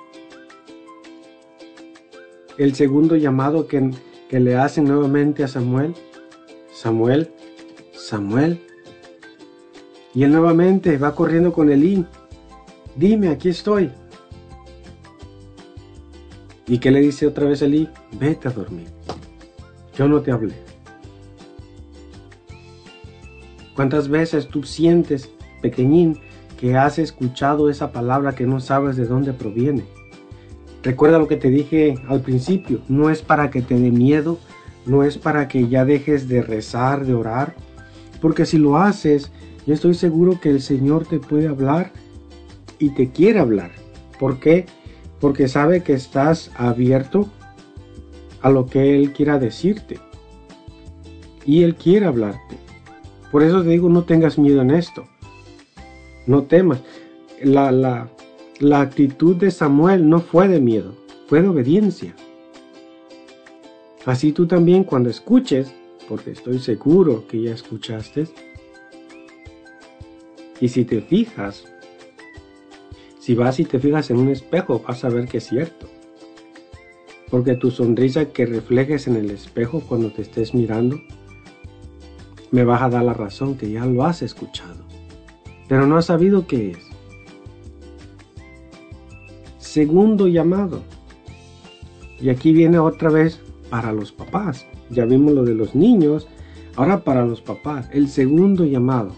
el 2.56 2.74
segundo 2.74 3.16
llamado 3.16 3.66
que, 3.66 3.90
que 4.30 4.38
le 4.38 4.56
hacen 4.56 4.84
nuevamente 4.84 5.42
a 5.42 5.48
Samuel. 5.48 5.92
Samuel, 6.72 7.32
Samuel. 7.92 8.64
Y 10.14 10.22
él 10.22 10.30
nuevamente 10.30 10.98
va 10.98 11.16
corriendo 11.16 11.52
con 11.52 11.68
Elí. 11.68 12.06
Dime, 12.94 13.28
aquí 13.28 13.48
estoy. 13.48 13.90
¿Y 16.66 16.78
qué 16.78 16.90
le 16.90 17.00
dice 17.00 17.26
otra 17.26 17.46
vez 17.46 17.62
Elí? 17.62 17.88
Vete 18.18 18.48
a 18.48 18.50
dormir. 18.50 18.88
Yo 19.96 20.08
no 20.08 20.20
te 20.20 20.32
hablé. 20.32 20.54
¿Cuántas 23.74 24.08
veces 24.08 24.48
tú 24.48 24.62
sientes, 24.62 25.30
pequeñín, 25.62 26.18
que 26.58 26.76
has 26.76 26.98
escuchado 26.98 27.68
esa 27.68 27.92
palabra 27.92 28.34
que 28.34 28.46
no 28.46 28.58
sabes 28.58 28.96
de 28.96 29.06
dónde 29.06 29.32
proviene? 29.32 29.84
Recuerda 30.82 31.18
lo 31.18 31.28
que 31.28 31.36
te 31.36 31.50
dije 31.50 31.94
al 32.08 32.20
principio, 32.20 32.80
no 32.88 33.10
es 33.10 33.20
para 33.20 33.50
que 33.50 33.60
te 33.60 33.74
dé 33.74 33.90
miedo, 33.90 34.38
no 34.86 35.02
es 35.02 35.18
para 35.18 35.48
que 35.48 35.68
ya 35.68 35.84
dejes 35.84 36.28
de 36.28 36.42
rezar, 36.42 37.04
de 37.04 37.12
orar, 37.12 37.54
porque 38.20 38.46
si 38.46 38.56
lo 38.56 38.78
haces, 38.78 39.30
yo 39.66 39.74
estoy 39.74 39.94
seguro 39.94 40.40
que 40.40 40.48
el 40.48 40.62
Señor 40.62 41.06
te 41.06 41.18
puede 41.18 41.48
hablar 41.48 41.92
y 42.78 42.90
te 42.90 43.10
quiere 43.10 43.40
hablar. 43.40 43.72
¿Por 44.18 44.38
qué? 44.38 44.66
Porque 45.20 45.48
sabe 45.48 45.82
que 45.82 45.92
estás 45.92 46.50
abierto 46.56 47.28
a 48.42 48.50
lo 48.50 48.66
que 48.66 48.94
Él 48.94 49.12
quiera 49.12 49.38
decirte. 49.38 49.98
Y 51.44 51.62
Él 51.62 51.76
quiere 51.76 52.06
hablarte. 52.06 52.56
Por 53.30 53.42
eso 53.42 53.62
te 53.62 53.70
digo, 53.70 53.88
no 53.88 54.04
tengas 54.04 54.38
miedo 54.38 54.62
en 54.62 54.70
esto. 54.70 55.06
No 56.26 56.44
temas. 56.44 56.80
La, 57.42 57.70
la, 57.70 58.08
la 58.60 58.80
actitud 58.80 59.36
de 59.36 59.50
Samuel 59.50 60.08
no 60.08 60.20
fue 60.20 60.48
de 60.48 60.60
miedo, 60.60 60.94
fue 61.28 61.42
de 61.42 61.48
obediencia. 61.48 62.14
Así 64.06 64.32
tú 64.32 64.46
también 64.46 64.84
cuando 64.84 65.10
escuches, 65.10 65.74
porque 66.08 66.30
estoy 66.30 66.58
seguro 66.60 67.26
que 67.26 67.42
ya 67.42 67.52
escuchaste, 67.52 68.28
y 70.60 70.68
si 70.68 70.84
te 70.84 71.02
fijas, 71.02 71.64
si 73.26 73.34
vas 73.34 73.58
y 73.58 73.64
te 73.64 73.80
fijas 73.80 74.08
en 74.10 74.18
un 74.18 74.28
espejo, 74.28 74.84
vas 74.86 75.04
a 75.04 75.08
ver 75.08 75.26
que 75.26 75.38
es 75.38 75.48
cierto. 75.48 75.88
Porque 77.28 77.56
tu 77.56 77.72
sonrisa 77.72 78.26
que 78.26 78.46
reflejes 78.46 79.08
en 79.08 79.16
el 79.16 79.32
espejo 79.32 79.80
cuando 79.80 80.12
te 80.12 80.22
estés 80.22 80.54
mirando, 80.54 81.00
me 82.52 82.62
vas 82.62 82.82
a 82.82 82.88
dar 82.88 83.02
la 83.02 83.14
razón 83.14 83.56
que 83.56 83.68
ya 83.68 83.84
lo 83.84 84.04
has 84.04 84.22
escuchado, 84.22 84.76
pero 85.66 85.88
no 85.88 85.96
has 85.96 86.04
sabido 86.04 86.46
qué 86.46 86.70
es. 86.70 86.78
Segundo 89.58 90.28
llamado. 90.28 90.82
Y 92.20 92.28
aquí 92.28 92.52
viene 92.52 92.78
otra 92.78 93.10
vez 93.10 93.40
para 93.70 93.90
los 93.90 94.12
papás. 94.12 94.66
Ya 94.88 95.04
vimos 95.04 95.34
lo 95.34 95.42
de 95.42 95.54
los 95.54 95.74
niños, 95.74 96.28
ahora 96.76 97.00
para 97.00 97.24
los 97.24 97.40
papás. 97.40 97.88
El 97.92 98.08
segundo 98.08 98.64
llamado. 98.64 99.16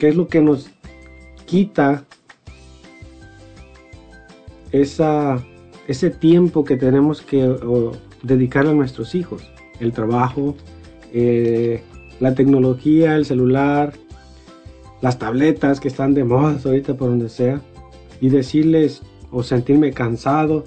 ¿Qué 0.00 0.08
es 0.08 0.16
lo 0.16 0.26
que 0.26 0.40
nos 0.40 0.68
quita 1.46 2.06
esa, 4.72 5.44
ese 5.86 6.10
tiempo 6.10 6.64
que 6.64 6.76
tenemos 6.76 7.22
que 7.22 7.54
dedicar 8.22 8.66
a 8.66 8.72
nuestros 8.72 9.14
hijos? 9.14 9.42
El 9.80 9.92
trabajo, 9.92 10.56
eh, 11.12 11.82
la 12.20 12.34
tecnología, 12.34 13.16
el 13.16 13.24
celular, 13.24 13.92
las 15.00 15.18
tabletas 15.18 15.80
que 15.80 15.88
están 15.88 16.14
de 16.14 16.24
moda 16.24 16.58
ahorita 16.64 16.94
por 16.94 17.10
donde 17.10 17.28
sea, 17.28 17.60
y 18.20 18.28
decirles 18.28 19.02
o 19.30 19.42
sentirme 19.42 19.92
cansado, 19.92 20.64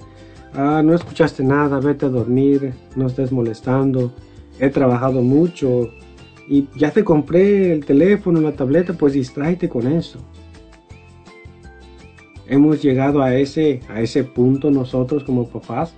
ah, 0.52 0.82
no 0.84 0.94
escuchaste 0.94 1.42
nada, 1.42 1.80
vete 1.80 2.06
a 2.06 2.10
dormir, 2.10 2.74
no 2.94 3.06
estés 3.06 3.32
molestando, 3.32 4.12
he 4.60 4.68
trabajado 4.68 5.22
mucho 5.22 5.90
y 6.48 6.68
ya 6.76 6.90
te 6.90 7.02
compré 7.02 7.72
el 7.72 7.84
teléfono, 7.84 8.40
la 8.40 8.52
tableta, 8.52 8.92
pues 8.92 9.14
distráete 9.14 9.68
con 9.68 9.86
eso. 9.86 10.20
Hemos 12.48 12.82
llegado 12.82 13.22
a 13.22 13.34
ese, 13.34 13.80
a 13.88 14.00
ese 14.00 14.22
punto 14.24 14.70
nosotros 14.70 15.24
como 15.24 15.48
papás, 15.48 15.94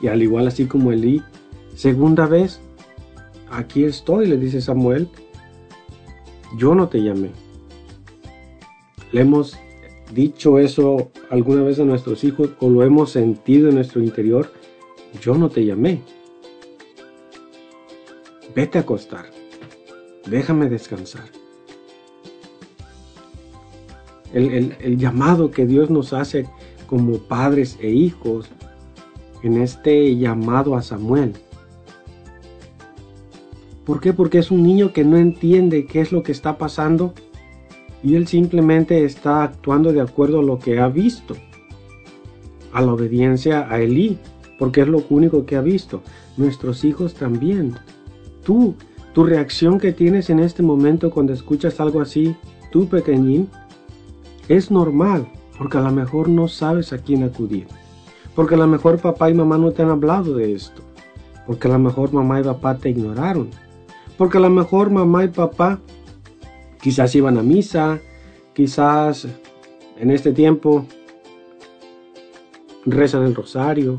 y 0.00 0.08
al 0.08 0.22
igual 0.22 0.46
así 0.46 0.66
como 0.66 0.92
Elí, 0.92 1.22
segunda 1.74 2.26
vez, 2.26 2.60
aquí 3.50 3.84
estoy, 3.84 4.26
le 4.26 4.36
dice 4.36 4.60
Samuel, 4.60 5.08
yo 6.56 6.74
no 6.74 6.88
te 6.88 7.02
llamé. 7.02 7.30
Le 9.12 9.22
hemos 9.22 9.58
dicho 10.12 10.58
eso 10.58 11.10
alguna 11.30 11.62
vez 11.62 11.80
a 11.80 11.84
nuestros 11.84 12.22
hijos 12.24 12.50
o 12.60 12.68
lo 12.68 12.82
hemos 12.82 13.10
sentido 13.10 13.68
en 13.68 13.76
nuestro 13.76 14.02
interior, 14.02 14.52
yo 15.20 15.36
no 15.36 15.48
te 15.48 15.64
llamé. 15.64 16.00
Vete 18.54 18.78
a 18.78 18.82
acostar. 18.82 19.26
Déjame 20.26 20.68
descansar. 20.68 21.35
El, 24.36 24.98
llamado 24.98 25.50
que 25.50 25.66
Dios 25.66 25.88
nos 25.88 26.12
hace 26.12 26.46
como 26.86 27.18
padres 27.18 27.78
e 27.80 27.90
hijos 27.90 28.50
en 29.42 29.62
este 29.62 30.14
llamado 30.16 30.76
a 30.76 30.82
Samuel 30.82 31.32
¿Por 33.86 34.00
qué? 34.00 34.12
Porque 34.12 34.38
es 34.38 34.50
un 34.50 34.64
niño 34.64 34.92
que 34.92 35.04
no 35.04 35.16
entiende 35.16 35.86
qué 35.86 36.00
es 36.00 36.10
lo 36.10 36.24
que 36.24 36.32
está 36.32 36.58
pasando 36.58 37.14
y 38.02 38.16
él 38.16 38.26
simplemente 38.26 39.04
está 39.04 39.44
actuando 39.44 39.92
de 39.92 40.00
acuerdo 40.00 40.40
a 40.40 40.42
lo 40.42 40.58
que 40.58 40.80
ha 40.80 40.88
visto, 40.88 41.36
a 42.72 42.82
la 42.82 42.92
obediencia 42.92 43.72
a 43.72 43.80
Elí, 43.80 44.18
porque 44.58 44.80
es 44.80 44.88
lo 44.88 45.04
único 45.08 45.46
que 45.46 45.54
ha 45.54 45.60
visto. 45.60 46.02
Nuestros 46.36 46.84
hijos 46.84 47.14
también. 47.14 47.76
Tú, 48.44 48.74
tu 49.14 49.24
reacción 49.24 49.78
que 49.78 49.92
tienes 49.92 50.30
en 50.30 50.40
este 50.40 50.64
momento 50.64 51.12
cuando 51.12 51.32
escuchas 51.32 51.78
algo 51.78 52.00
así, 52.00 52.34
tú 52.72 52.88
pequeñín, 52.88 53.48
es 54.48 54.70
normal, 54.70 55.26
porque 55.58 55.78
a 55.78 55.82
lo 55.82 55.90
mejor 55.90 56.28
no 56.28 56.48
sabes 56.48 56.92
a 56.92 56.98
quién 56.98 57.22
acudir. 57.22 57.66
Porque 58.34 58.54
a 58.54 58.58
lo 58.58 58.66
mejor 58.66 58.98
papá 58.98 59.30
y 59.30 59.34
mamá 59.34 59.58
no 59.58 59.72
te 59.72 59.82
han 59.82 59.90
hablado 59.90 60.36
de 60.36 60.54
esto. 60.54 60.82
Porque 61.46 61.68
a 61.68 61.72
lo 61.72 61.78
mejor 61.78 62.12
mamá 62.12 62.40
y 62.40 62.44
papá 62.44 62.76
te 62.76 62.90
ignoraron 62.90 63.50
porque 64.16 64.38
a 64.38 64.40
lo 64.40 64.50
mejor 64.50 64.90
mamá 64.90 65.24
y 65.24 65.28
papá 65.28 65.80
quizás 66.80 67.14
iban 67.14 67.38
a 67.38 67.42
misa, 67.42 68.00
quizás 68.54 69.26
en 69.98 70.10
este 70.10 70.32
tiempo 70.32 70.86
rezan 72.84 73.24
el 73.24 73.34
rosario, 73.34 73.98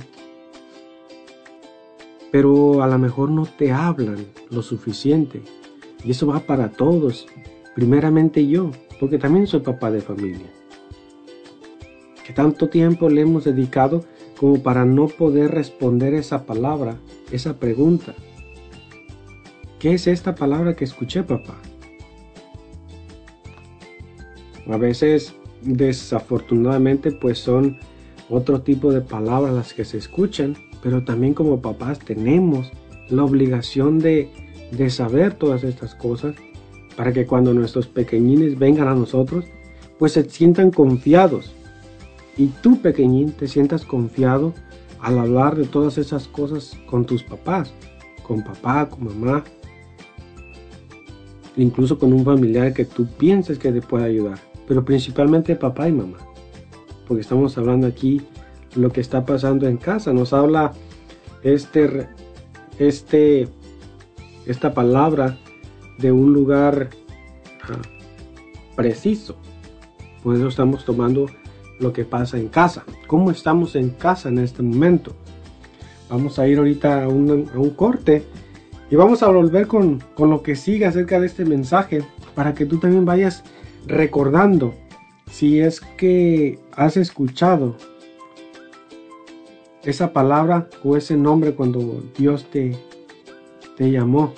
pero 2.31 2.81
a 2.81 2.87
lo 2.87 2.97
mejor 2.97 3.29
no 3.29 3.45
te 3.45 3.71
hablan 3.71 4.25
lo 4.49 4.61
suficiente. 4.61 5.41
Y 6.03 6.11
eso 6.11 6.27
va 6.27 6.39
para 6.39 6.71
todos, 6.71 7.27
primeramente 7.75 8.47
yo, 8.47 8.71
porque 8.99 9.17
también 9.17 9.47
soy 9.47 9.61
papá 9.61 9.91
de 9.91 10.01
familia. 10.01 10.47
Que 12.25 12.33
tanto 12.33 12.69
tiempo 12.69 13.09
le 13.09 13.21
hemos 13.21 13.45
dedicado 13.45 14.03
como 14.37 14.61
para 14.61 14.85
no 14.85 15.07
poder 15.07 15.51
responder 15.51 16.13
esa 16.13 16.45
palabra, 16.45 16.97
esa 17.31 17.57
pregunta. 17.57 18.13
¿Qué 19.79 19.93
es 19.93 20.07
esta 20.07 20.35
palabra 20.35 20.75
que 20.75 20.85
escuché, 20.85 21.23
papá? 21.23 21.55
A 24.69 24.77
veces, 24.77 25.33
desafortunadamente, 25.61 27.11
pues 27.11 27.39
son 27.39 27.79
otro 28.29 28.61
tipo 28.61 28.91
de 28.91 29.01
palabras 29.01 29.53
las 29.53 29.73
que 29.73 29.85
se 29.85 29.97
escuchan, 29.97 30.55
pero 30.83 31.03
también 31.03 31.33
como 31.33 31.61
papás 31.61 31.99
tenemos 31.99 32.71
la 33.09 33.23
obligación 33.23 33.99
de, 33.99 34.29
de 34.71 34.89
saber 34.89 35.35
todas 35.35 35.63
estas 35.63 35.95
cosas 35.95 36.35
para 36.97 37.13
que 37.13 37.25
cuando 37.25 37.53
nuestros 37.53 37.87
pequeñines 37.87 38.59
vengan 38.59 38.87
a 38.87 38.95
nosotros, 38.95 39.45
pues 39.99 40.13
se 40.13 40.27
sientan 40.29 40.71
confiados. 40.71 41.53
Y 42.35 42.47
tú, 42.47 42.81
pequeñín, 42.81 43.31
te 43.31 43.47
sientas 43.47 43.85
confiado 43.85 44.53
al 44.99 45.19
hablar 45.19 45.55
de 45.55 45.65
todas 45.65 45.97
esas 45.99 46.27
cosas 46.27 46.75
con 46.89 47.05
tus 47.05 47.23
papás, 47.23 47.71
con 48.23 48.43
papá, 48.43 48.89
con 48.89 49.05
mamá, 49.05 49.43
incluso 51.55 51.97
con 51.99 52.13
un 52.13 52.25
familiar 52.25 52.73
que 52.73 52.85
tú 52.85 53.05
pienses 53.05 53.59
que 53.59 53.71
te 53.71 53.81
puede 53.81 54.05
ayudar, 54.05 54.39
pero 54.67 54.83
principalmente 54.83 55.55
papá 55.55 55.87
y 55.87 55.91
mamá, 55.91 56.17
porque 57.07 57.21
estamos 57.21 57.57
hablando 57.57 57.87
aquí 57.87 58.21
lo 58.75 58.91
que 58.91 59.01
está 59.01 59.25
pasando 59.25 59.67
en 59.67 59.77
casa, 59.77 60.13
nos 60.13 60.33
habla 60.33 60.73
este, 61.43 62.07
este, 62.79 63.47
esta 64.45 64.73
palabra 64.73 65.37
de 65.97 66.11
un 66.11 66.33
lugar 66.33 66.89
ah, 67.63 67.81
preciso. 68.75 69.37
Por 70.23 70.35
eso 70.35 70.47
estamos 70.47 70.85
tomando 70.85 71.27
lo 71.79 71.93
que 71.93 72.05
pasa 72.05 72.37
en 72.37 72.47
casa. 72.47 72.83
¿Cómo 73.07 73.31
estamos 73.31 73.75
en 73.75 73.91
casa 73.91 74.29
en 74.29 74.39
este 74.39 74.63
momento? 74.63 75.15
Vamos 76.09 76.39
a 76.39 76.47
ir 76.47 76.57
ahorita 76.57 77.03
a 77.03 77.07
un, 77.07 77.49
a 77.53 77.57
un 77.57 77.69
corte 77.71 78.23
y 78.89 78.95
vamos 78.95 79.21
a 79.23 79.27
volver 79.27 79.67
con, 79.67 80.01
con 80.15 80.29
lo 80.29 80.41
que 80.41 80.55
sigue 80.55 80.85
acerca 80.85 81.19
de 81.19 81.27
este 81.27 81.45
mensaje 81.45 82.03
para 82.35 82.53
que 82.53 82.65
tú 82.65 82.77
también 82.77 83.05
vayas 83.05 83.43
recordando 83.85 84.73
si 85.29 85.59
es 85.59 85.81
que 85.81 86.59
has 86.71 86.97
escuchado 86.97 87.75
esa 89.83 90.13
palabra 90.13 90.69
o 90.83 90.97
ese 90.97 91.15
nombre 91.15 91.53
cuando 91.53 92.03
Dios 92.17 92.45
te, 92.51 92.77
te 93.77 93.91
llamó 93.91 94.33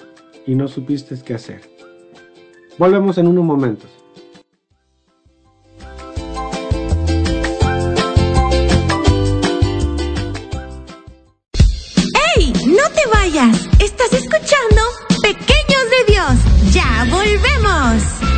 y 0.50 0.56
no 0.56 0.68
supiste 0.68 1.16
qué 1.24 1.36
hacer. 1.36 1.62
Volvemos 2.80 3.20
en 3.20 3.28
unos 3.28 3.46
momentos. 3.46 3.88
¡Ey! 12.36 12.52
¡No 12.66 12.84
te 12.96 13.08
vayas! 13.14 13.68
¿Estás 13.80 14.12
escuchando? 14.14 14.82
Pequeños 15.22 15.86
de 15.92 16.14
Dios. 16.14 16.74
Ya 16.74 17.06
volvemos. 17.12 18.29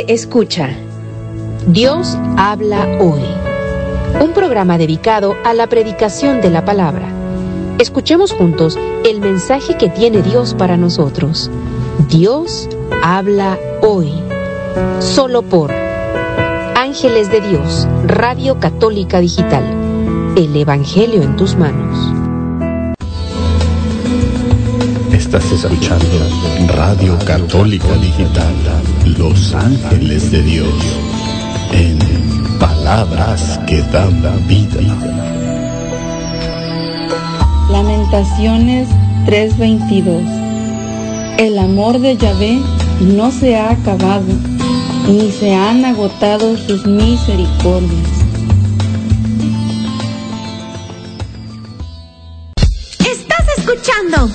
escucha 0.00 0.70
Dios 1.66 2.18
habla 2.36 2.98
hoy. 3.00 3.22
Un 4.20 4.32
programa 4.32 4.78
dedicado 4.78 5.36
a 5.44 5.54
la 5.54 5.68
predicación 5.68 6.40
de 6.40 6.50
la 6.50 6.64
palabra. 6.64 7.08
Escuchemos 7.78 8.32
juntos 8.32 8.78
el 9.04 9.20
mensaje 9.20 9.76
que 9.76 9.88
tiene 9.88 10.22
Dios 10.22 10.54
para 10.54 10.76
nosotros. 10.76 11.50
Dios 12.08 12.68
habla 13.02 13.58
hoy. 13.80 14.12
Solo 14.98 15.42
por 15.42 15.70
Ángeles 16.74 17.30
de 17.30 17.40
Dios, 17.40 17.86
Radio 18.04 18.58
Católica 18.58 19.20
Digital. 19.20 19.64
El 20.36 20.56
Evangelio 20.56 21.22
en 21.22 21.36
tus 21.36 21.56
manos. 21.56 21.98
Estás 25.12 25.50
escuchando 25.52 26.06
Radio 26.74 27.16
Católica 27.24 27.94
Digital 27.94 28.54
los 29.04 29.54
ángeles 29.54 30.30
de 30.30 30.42
Dios 30.42 30.74
en 31.72 31.98
palabras 32.58 33.58
que 33.66 33.82
dan 33.82 34.22
la 34.22 34.36
vida. 34.46 34.80
Lamentaciones 37.70 38.88
3:22 39.26 40.22
El 41.38 41.58
amor 41.58 41.98
de 41.98 42.16
Yahvé 42.16 42.60
no 43.00 43.30
se 43.32 43.56
ha 43.56 43.70
acabado, 43.70 44.32
ni 45.08 45.30
se 45.30 45.54
han 45.54 45.84
agotado 45.84 46.56
sus 46.56 46.86
misericordias. 46.86 48.08
Estás 53.00 53.46
escuchando 53.58 54.28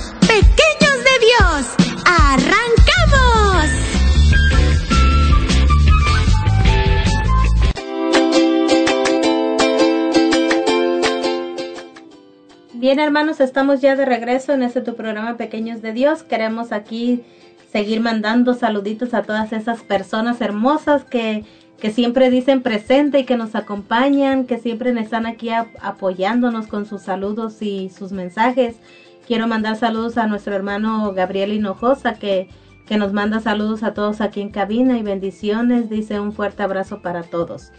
Bien, 12.88 13.00
hermanos, 13.00 13.38
estamos 13.40 13.82
ya 13.82 13.96
de 13.96 14.06
regreso 14.06 14.54
en 14.54 14.62
este 14.62 14.80
tu 14.80 14.96
programa 14.96 15.36
Pequeños 15.36 15.82
de 15.82 15.92
Dios. 15.92 16.22
Queremos 16.22 16.72
aquí 16.72 17.22
seguir 17.70 18.00
mandando 18.00 18.54
saluditos 18.54 19.12
a 19.12 19.24
todas 19.24 19.52
esas 19.52 19.82
personas 19.82 20.40
hermosas 20.40 21.04
que, 21.04 21.44
que 21.78 21.90
siempre 21.90 22.30
dicen 22.30 22.62
presente 22.62 23.18
y 23.18 23.24
que 23.24 23.36
nos 23.36 23.54
acompañan, 23.54 24.46
que 24.46 24.56
siempre 24.56 24.98
están 24.98 25.26
aquí 25.26 25.50
apoyándonos 25.50 26.66
con 26.66 26.86
sus 26.86 27.02
saludos 27.02 27.60
y 27.60 27.90
sus 27.90 28.10
mensajes. 28.12 28.76
Quiero 29.26 29.46
mandar 29.46 29.76
saludos 29.76 30.16
a 30.16 30.26
nuestro 30.26 30.54
hermano 30.54 31.12
Gabriel 31.12 31.52
Hinojosa 31.52 32.14
que, 32.14 32.48
que 32.86 32.96
nos 32.96 33.12
manda 33.12 33.40
saludos 33.40 33.82
a 33.82 33.92
todos 33.92 34.22
aquí 34.22 34.40
en 34.40 34.48
cabina 34.48 34.96
y 34.96 35.02
bendiciones. 35.02 35.90
Dice 35.90 36.20
un 36.20 36.32
fuerte 36.32 36.62
abrazo 36.62 37.02
para 37.02 37.22
todos. 37.22 37.70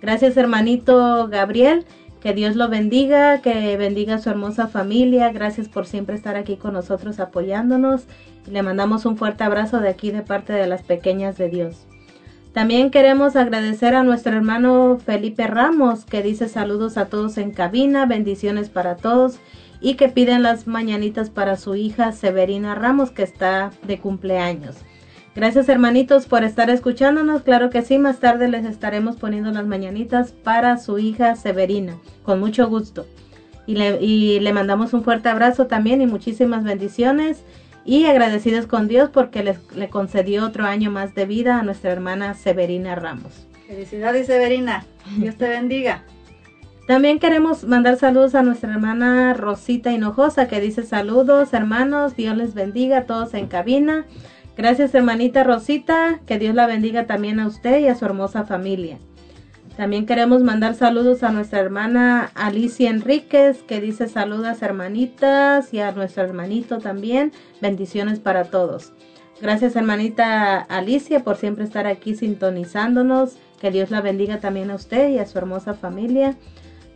Gracias, 0.00 0.38
hermanito 0.38 1.28
Gabriel. 1.28 1.84
Que 2.24 2.32
Dios 2.32 2.56
lo 2.56 2.70
bendiga, 2.70 3.42
que 3.42 3.76
bendiga 3.76 4.14
a 4.14 4.18
su 4.18 4.30
hermosa 4.30 4.66
familia. 4.66 5.30
Gracias 5.30 5.68
por 5.68 5.84
siempre 5.84 6.16
estar 6.16 6.36
aquí 6.36 6.56
con 6.56 6.72
nosotros 6.72 7.20
apoyándonos. 7.20 8.06
Y 8.46 8.50
le 8.50 8.62
mandamos 8.62 9.04
un 9.04 9.18
fuerte 9.18 9.44
abrazo 9.44 9.80
de 9.80 9.90
aquí 9.90 10.10
de 10.10 10.22
parte 10.22 10.54
de 10.54 10.66
las 10.66 10.82
pequeñas 10.82 11.36
de 11.36 11.50
Dios. 11.50 11.86
También 12.54 12.90
queremos 12.90 13.36
agradecer 13.36 13.94
a 13.94 14.04
nuestro 14.04 14.32
hermano 14.32 14.98
Felipe 15.04 15.46
Ramos 15.46 16.06
que 16.06 16.22
dice 16.22 16.48
saludos 16.48 16.96
a 16.96 17.10
todos 17.10 17.36
en 17.36 17.50
cabina, 17.50 18.06
bendiciones 18.06 18.70
para 18.70 18.96
todos 18.96 19.38
y 19.82 19.96
que 19.96 20.08
piden 20.08 20.42
las 20.42 20.66
mañanitas 20.66 21.28
para 21.28 21.58
su 21.58 21.74
hija 21.74 22.12
Severina 22.12 22.74
Ramos 22.74 23.10
que 23.10 23.22
está 23.22 23.70
de 23.86 23.98
cumpleaños. 23.98 24.76
Gracias 25.34 25.68
hermanitos 25.68 26.26
por 26.26 26.44
estar 26.44 26.70
escuchándonos. 26.70 27.42
Claro 27.42 27.68
que 27.68 27.82
sí, 27.82 27.98
más 27.98 28.20
tarde 28.20 28.48
les 28.48 28.64
estaremos 28.64 29.16
poniendo 29.16 29.50
las 29.50 29.66
mañanitas 29.66 30.30
para 30.30 30.78
su 30.78 30.98
hija 30.98 31.34
Severina, 31.34 31.98
con 32.22 32.38
mucho 32.38 32.68
gusto. 32.68 33.04
Y 33.66 33.74
le, 33.74 34.00
y 34.00 34.38
le 34.40 34.52
mandamos 34.52 34.92
un 34.92 35.02
fuerte 35.02 35.28
abrazo 35.28 35.66
también 35.66 36.00
y 36.02 36.06
muchísimas 36.06 36.62
bendiciones 36.62 37.42
y 37.84 38.04
agradecidos 38.06 38.66
con 38.66 38.86
Dios 38.86 39.10
porque 39.12 39.42
les, 39.42 39.58
le 39.74 39.88
concedió 39.88 40.46
otro 40.46 40.64
año 40.64 40.90
más 40.90 41.14
de 41.14 41.26
vida 41.26 41.58
a 41.58 41.62
nuestra 41.62 41.90
hermana 41.90 42.34
Severina 42.34 42.94
Ramos. 42.94 43.46
Felicidades, 43.66 44.26
Severina. 44.26 44.84
Dios 45.16 45.36
te 45.36 45.48
bendiga. 45.48 46.04
También 46.86 47.18
queremos 47.18 47.64
mandar 47.64 47.96
saludos 47.96 48.34
a 48.34 48.42
nuestra 48.42 48.70
hermana 48.70 49.32
Rosita 49.32 49.90
Hinojosa 49.90 50.48
que 50.48 50.60
dice 50.60 50.82
saludos 50.82 51.54
hermanos, 51.54 52.14
Dios 52.14 52.36
les 52.36 52.52
bendiga 52.52 52.98
a 52.98 53.04
todos 53.04 53.32
en 53.32 53.46
cabina. 53.46 54.04
Gracias 54.56 54.94
hermanita 54.94 55.42
Rosita, 55.42 56.20
que 56.26 56.38
Dios 56.38 56.54
la 56.54 56.66
bendiga 56.66 57.06
también 57.06 57.40
a 57.40 57.46
usted 57.46 57.80
y 57.80 57.88
a 57.88 57.96
su 57.96 58.04
hermosa 58.04 58.44
familia. 58.44 58.98
También 59.76 60.06
queremos 60.06 60.42
mandar 60.44 60.74
saludos 60.74 61.24
a 61.24 61.32
nuestra 61.32 61.58
hermana 61.58 62.30
Alicia 62.36 62.90
Enríquez 62.90 63.64
que 63.64 63.80
dice 63.80 64.08
saludas 64.08 64.62
hermanitas 64.62 65.74
y 65.74 65.80
a 65.80 65.90
nuestro 65.90 66.22
hermanito 66.22 66.78
también. 66.78 67.32
Bendiciones 67.60 68.20
para 68.20 68.44
todos. 68.44 68.92
Gracias 69.42 69.74
hermanita 69.74 70.58
Alicia 70.60 71.24
por 71.24 71.36
siempre 71.36 71.64
estar 71.64 71.88
aquí 71.88 72.14
sintonizándonos. 72.14 73.36
Que 73.60 73.72
Dios 73.72 73.90
la 73.90 74.00
bendiga 74.00 74.38
también 74.38 74.70
a 74.70 74.76
usted 74.76 75.08
y 75.08 75.18
a 75.18 75.26
su 75.26 75.36
hermosa 75.38 75.74
familia. 75.74 76.36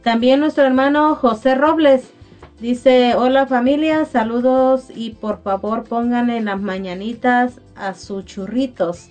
También 0.05 0.39
nuestro 0.39 0.65
hermano 0.65 1.17
José 1.17 1.57
Robles 1.57 2.13
dice, 2.61 3.15
hola 3.15 3.47
familia, 3.47 4.05
saludos 4.05 4.87
y 4.95 5.11
por 5.11 5.43
favor 5.43 5.85
pongan 5.85 6.31
en 6.31 6.47
las 6.47 6.61
mañanitas 6.61 7.61
a 7.77 7.95
sus 7.95 8.25
churritos. 8.25 9.11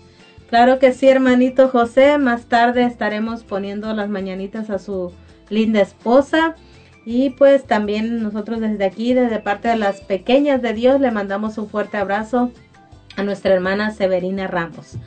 Claro 0.50 0.80
que 0.80 0.94
sí, 0.94 1.08
hermanito 1.08 1.70
José, 1.70 2.18
más 2.18 2.46
tarde 2.46 2.84
estaremos 2.84 3.44
poniendo 3.44 3.94
las 3.94 4.10
mañanitas 4.10 4.70
a 4.70 4.80
su 4.80 5.12
linda 5.50 5.82
esposa. 5.82 6.56
Y 7.06 7.30
pues 7.32 7.66
también 7.66 8.22
nosotros 8.22 8.60
desde 8.60 8.84
aquí, 8.84 9.14
desde 9.14 9.40
parte 9.40 9.70
de 9.70 9.78
las 9.78 10.02
pequeñas 10.02 10.62
de 10.62 10.74
Dios, 10.74 11.00
le 11.00 11.12
mandamos 11.12 11.58
un 11.58 11.70
fuerte 11.70 11.98
abrazo 11.98 12.52
a 13.16 13.24
nuestra 13.24 13.54
hermana 13.54 13.92
Severina 13.92 14.48
Ramos. 14.48 14.98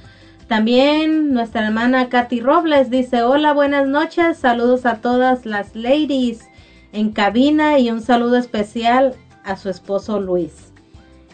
También 0.49 1.33
nuestra 1.33 1.67
hermana 1.67 2.09
Katy 2.09 2.41
Robles 2.41 2.91
dice, 2.91 3.23
hola, 3.23 3.53
buenas 3.53 3.87
noches, 3.87 4.39
saludos 4.39 4.85
a 4.85 4.97
todas 4.97 5.47
las 5.47 5.77
ladies 5.77 6.50
en 6.93 7.13
cabina 7.13 7.79
y 7.79 7.91
un 7.91 8.01
saludo 8.01 8.37
especial 8.37 9.15
a 9.45 9.57
su 9.57 9.69
esposo 9.69 10.21
Luis. 10.21 10.73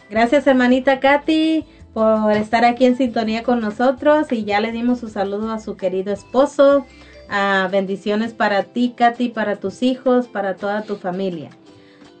Gracias 0.09 0.47
hermanita 0.47 0.99
Katy 0.99 1.65
por 1.93 2.31
estar 2.31 2.63
aquí 2.63 2.85
en 2.85 2.95
sintonía 2.95 3.43
con 3.43 3.59
nosotros 3.59 4.31
y 4.31 4.45
ya 4.45 4.59
le 4.59 4.71
dimos 4.71 4.99
su 4.99 5.09
saludo 5.09 5.51
a 5.51 5.59
su 5.59 5.75
querido 5.75 6.13
esposo. 6.13 6.85
Ah, 7.29 7.67
bendiciones 7.71 8.33
para 8.33 8.63
ti 8.63 8.93
Katy, 8.95 9.29
para 9.29 9.57
tus 9.57 9.83
hijos, 9.83 10.27
para 10.27 10.55
toda 10.55 10.83
tu 10.83 10.95
familia. 10.95 11.49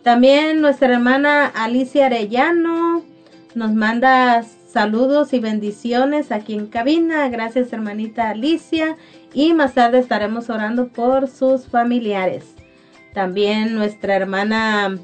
También 0.03 0.61
nuestra 0.61 0.93
hermana 0.93 1.47
Alicia 1.47 2.07
Arellano 2.07 3.03
nos 3.55 3.73
manda 3.73 4.43
saludos 4.43 5.33
y 5.33 5.39
bendiciones 5.39 6.31
aquí 6.31 6.53
en 6.53 6.67
cabina. 6.67 7.27
Gracias 7.29 7.73
hermanita 7.73 8.29
Alicia. 8.29 8.97
Y 9.33 9.53
más 9.53 9.73
tarde 9.73 9.99
estaremos 9.99 10.49
orando 10.49 10.89
por 10.89 11.27
sus 11.27 11.67
familiares. 11.67 12.55
También 13.13 13.75
nuestra 13.75 14.15
hermana 14.15 14.97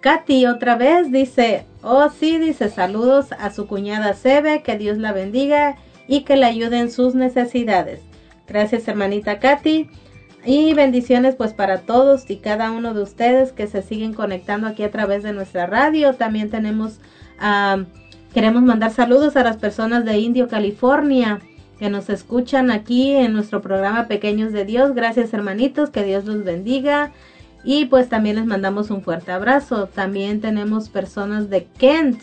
Katy 0.00 0.46
otra 0.46 0.76
vez 0.76 1.10
dice, 1.10 1.66
oh 1.82 2.08
sí, 2.10 2.38
dice 2.38 2.68
saludos 2.68 3.32
a 3.32 3.50
su 3.50 3.66
cuñada 3.66 4.14
Sebe, 4.14 4.62
que 4.62 4.76
Dios 4.76 4.98
la 4.98 5.12
bendiga 5.12 5.76
y 6.06 6.22
que 6.24 6.36
le 6.36 6.46
ayude 6.46 6.78
en 6.78 6.90
sus 6.90 7.14
necesidades. 7.14 8.00
Gracias 8.46 8.86
hermanita 8.88 9.38
Katy. 9.38 9.88
Y 10.46 10.74
bendiciones 10.74 11.36
pues 11.36 11.54
para 11.54 11.82
todos 11.82 12.28
y 12.28 12.36
cada 12.36 12.70
uno 12.70 12.92
de 12.92 13.02
ustedes 13.02 13.52
que 13.52 13.66
se 13.66 13.80
siguen 13.80 14.12
conectando 14.12 14.66
aquí 14.66 14.82
a 14.82 14.90
través 14.90 15.22
de 15.22 15.32
nuestra 15.32 15.66
radio. 15.66 16.14
También 16.14 16.50
tenemos, 16.50 17.00
ah, 17.38 17.84
queremos 18.34 18.62
mandar 18.62 18.90
saludos 18.90 19.36
a 19.36 19.42
las 19.42 19.56
personas 19.56 20.04
de 20.04 20.18
Indio, 20.18 20.48
California, 20.48 21.40
que 21.84 21.90
nos 21.90 22.08
escuchan 22.08 22.70
aquí 22.70 23.10
en 23.10 23.34
nuestro 23.34 23.60
programa 23.60 24.08
Pequeños 24.08 24.54
de 24.54 24.64
Dios. 24.64 24.94
Gracias 24.94 25.34
hermanitos, 25.34 25.90
que 25.90 26.02
Dios 26.02 26.24
los 26.24 26.42
bendiga. 26.42 27.12
Y 27.62 27.84
pues 27.84 28.08
también 28.08 28.36
les 28.36 28.46
mandamos 28.46 28.90
un 28.90 29.02
fuerte 29.02 29.32
abrazo. 29.32 29.86
También 29.88 30.40
tenemos 30.40 30.88
personas 30.88 31.50
de 31.50 31.66
Kent. 31.76 32.22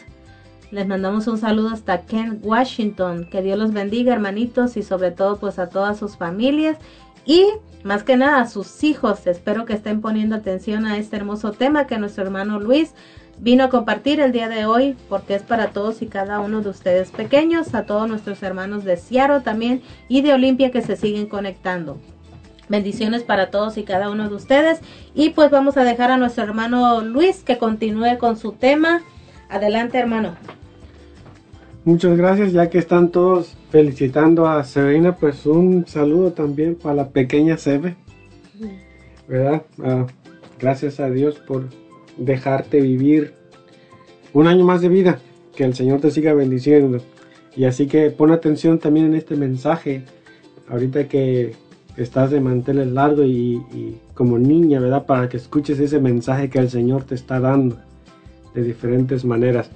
Les 0.71 0.87
mandamos 0.87 1.27
un 1.27 1.37
saludo 1.37 1.69
hasta 1.69 2.01
Kent, 2.07 2.43
Washington. 2.43 3.27
Que 3.29 3.43
Dios 3.43 3.59
los 3.59 3.71
bendiga, 3.71 4.13
hermanitos, 4.13 4.77
y 4.77 4.81
sobre 4.81 5.11
todo 5.11 5.37
pues 5.37 5.59
a 5.59 5.69
todas 5.69 5.99
sus 5.99 6.17
familias 6.17 6.79
y 7.27 7.45
más 7.83 8.01
que 8.01 8.17
nada 8.17 8.41
a 8.41 8.47
sus 8.47 8.83
hijos. 8.83 9.27
Espero 9.27 9.65
que 9.65 9.73
estén 9.73 10.01
poniendo 10.01 10.35
atención 10.35 10.87
a 10.87 10.97
este 10.97 11.17
hermoso 11.17 11.51
tema 11.51 11.85
que 11.85 11.99
nuestro 11.99 12.23
hermano 12.23 12.59
Luis 12.59 12.95
vino 13.41 13.63
a 13.63 13.69
compartir 13.69 14.21
el 14.21 14.31
día 14.31 14.47
de 14.47 14.65
hoy 14.65 14.95
porque 15.09 15.35
es 15.35 15.41
para 15.41 15.71
todos 15.71 16.01
y 16.01 16.07
cada 16.07 16.39
uno 16.39 16.61
de 16.61 16.69
ustedes 16.69 17.09
pequeños, 17.11 17.73
a 17.73 17.85
todos 17.85 18.07
nuestros 18.07 18.41
hermanos 18.43 18.85
de 18.85 18.95
Ciaro 18.95 19.41
también 19.41 19.81
y 20.07 20.21
de 20.21 20.33
Olimpia 20.33 20.71
que 20.71 20.81
se 20.81 20.95
siguen 20.95 21.27
conectando. 21.27 21.97
Bendiciones 22.69 23.23
para 23.23 23.49
todos 23.49 23.77
y 23.77 23.83
cada 23.83 24.09
uno 24.09 24.29
de 24.29 24.35
ustedes. 24.35 24.79
Y 25.13 25.31
pues 25.31 25.51
vamos 25.51 25.75
a 25.75 25.83
dejar 25.83 26.11
a 26.11 26.17
nuestro 26.17 26.43
hermano 26.43 27.01
Luis 27.01 27.43
que 27.43 27.57
continúe 27.57 28.17
con 28.17 28.37
su 28.37 28.53
tema. 28.53 29.01
Adelante, 29.49 29.97
hermano. 29.97 30.35
Muchas 31.83 32.15
gracias, 32.15 32.53
ya 32.53 32.69
que 32.69 32.77
están 32.77 33.09
todos 33.09 33.57
felicitando 33.71 34.47
a 34.47 34.63
Severina, 34.63 35.15
pues 35.15 35.45
un 35.47 35.87
saludo 35.87 36.31
también 36.31 36.75
para 36.75 36.93
la 36.93 37.09
pequeña 37.09 37.57
Sebe, 37.57 37.95
¿verdad? 39.27 39.63
Ah, 39.83 40.05
gracias 40.59 40.99
a 40.99 41.09
Dios 41.09 41.39
por 41.39 41.69
dejarte 42.17 42.81
vivir 42.81 43.33
un 44.33 44.47
año 44.47 44.63
más 44.63 44.81
de 44.81 44.89
vida, 44.89 45.19
que 45.55 45.63
el 45.63 45.73
Señor 45.75 45.99
te 46.01 46.11
siga 46.11 46.33
bendiciendo. 46.33 46.99
Y 47.55 47.65
así 47.65 47.87
que 47.87 48.09
pon 48.11 48.31
atención 48.31 48.79
también 48.79 49.07
en 49.07 49.15
este 49.15 49.35
mensaje, 49.35 50.03
ahorita 50.69 51.07
que 51.07 51.53
estás 51.97 52.31
de 52.31 52.39
manteles 52.39 52.87
largo 52.87 53.23
y, 53.23 53.61
como 54.13 54.39
niña, 54.39 54.79
¿verdad? 54.79 55.05
Para 55.05 55.27
que 55.27 55.37
escuches 55.37 55.79
ese 55.79 55.99
mensaje 55.99 56.49
que 56.49 56.59
el 56.59 56.69
Señor 56.69 57.03
te 57.03 57.15
está 57.15 57.39
dando 57.39 57.77
de 58.53 58.63
diferentes 58.63 59.25
maneras. 59.25 59.69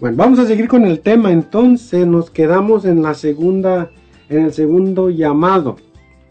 Bueno, 0.00 0.16
vamos 0.16 0.38
a 0.38 0.46
seguir 0.46 0.68
con 0.68 0.84
el 0.84 1.00
tema. 1.00 1.32
Entonces 1.32 2.06
nos 2.06 2.30
quedamos 2.30 2.84
en 2.84 3.02
la 3.02 3.14
segunda, 3.14 3.90
en 4.28 4.44
el 4.44 4.52
segundo 4.52 5.10
llamado. 5.10 5.76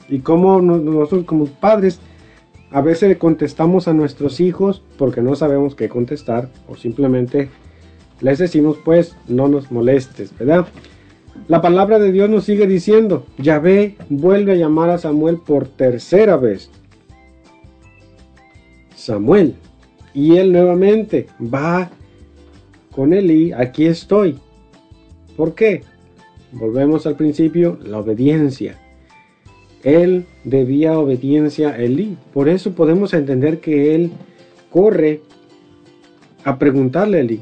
Y 0.10 0.20
como 0.20 0.62
no- 0.62 0.78
nosotros 0.78 1.26
como 1.26 1.45
padres 1.45 1.99
a 2.72 2.81
veces 2.81 3.18
contestamos 3.18 3.88
a 3.88 3.93
nuestros 3.93 4.39
hijos 4.39 4.81
porque 4.98 5.22
no 5.22 5.35
sabemos 5.35 5.76
qué 5.76 5.89
contestar 5.89 6.49
o 6.68 6.76
simplemente 6.76 7.49
les 8.22 8.39
decimos 8.39 8.77
pues 8.84 9.15
no 9.27 9.48
nos 9.48 9.72
molestes, 9.72 10.38
¿verdad? 10.38 10.68
La 11.48 11.61
palabra 11.61 11.99
de 11.99 12.11
Dios 12.11 12.30
nos 12.30 12.45
sigue 12.45 12.68
diciendo, 12.68 13.26
Yahvé 13.38 13.98
vuelve 14.10 14.53
a 14.53 14.56
llamar 14.56 14.89
a 14.89 14.98
Samuel 14.98 15.38
por 15.38 15.68
tercera 15.68 16.38
vez. 16.38 16.69
Samuel. 18.95 19.56
Y 20.14 20.38
él 20.38 20.52
nuevamente 20.52 21.27
va 21.41 21.89
con 22.91 23.14
Elí, 23.14 23.52
aquí 23.53 23.85
estoy. 23.85 24.38
¿Por 25.38 25.56
qué? 25.56 25.84
Volvemos 26.52 27.07
al 27.07 27.15
principio, 27.15 27.80
la 27.81 27.99
obediencia. 27.99 28.77
Él 29.84 30.26
debía 30.44 30.98
obediencia 30.98 31.70
a 31.70 31.78
Elí. 31.78 32.18
Por 32.34 32.49
eso 32.49 32.74
podemos 32.74 33.14
entender 33.14 33.60
que 33.60 33.95
él 33.95 34.12
corre 34.70 35.22
a 36.44 36.58
preguntarle 36.60 37.18
a 37.18 37.22
Elí. 37.22 37.41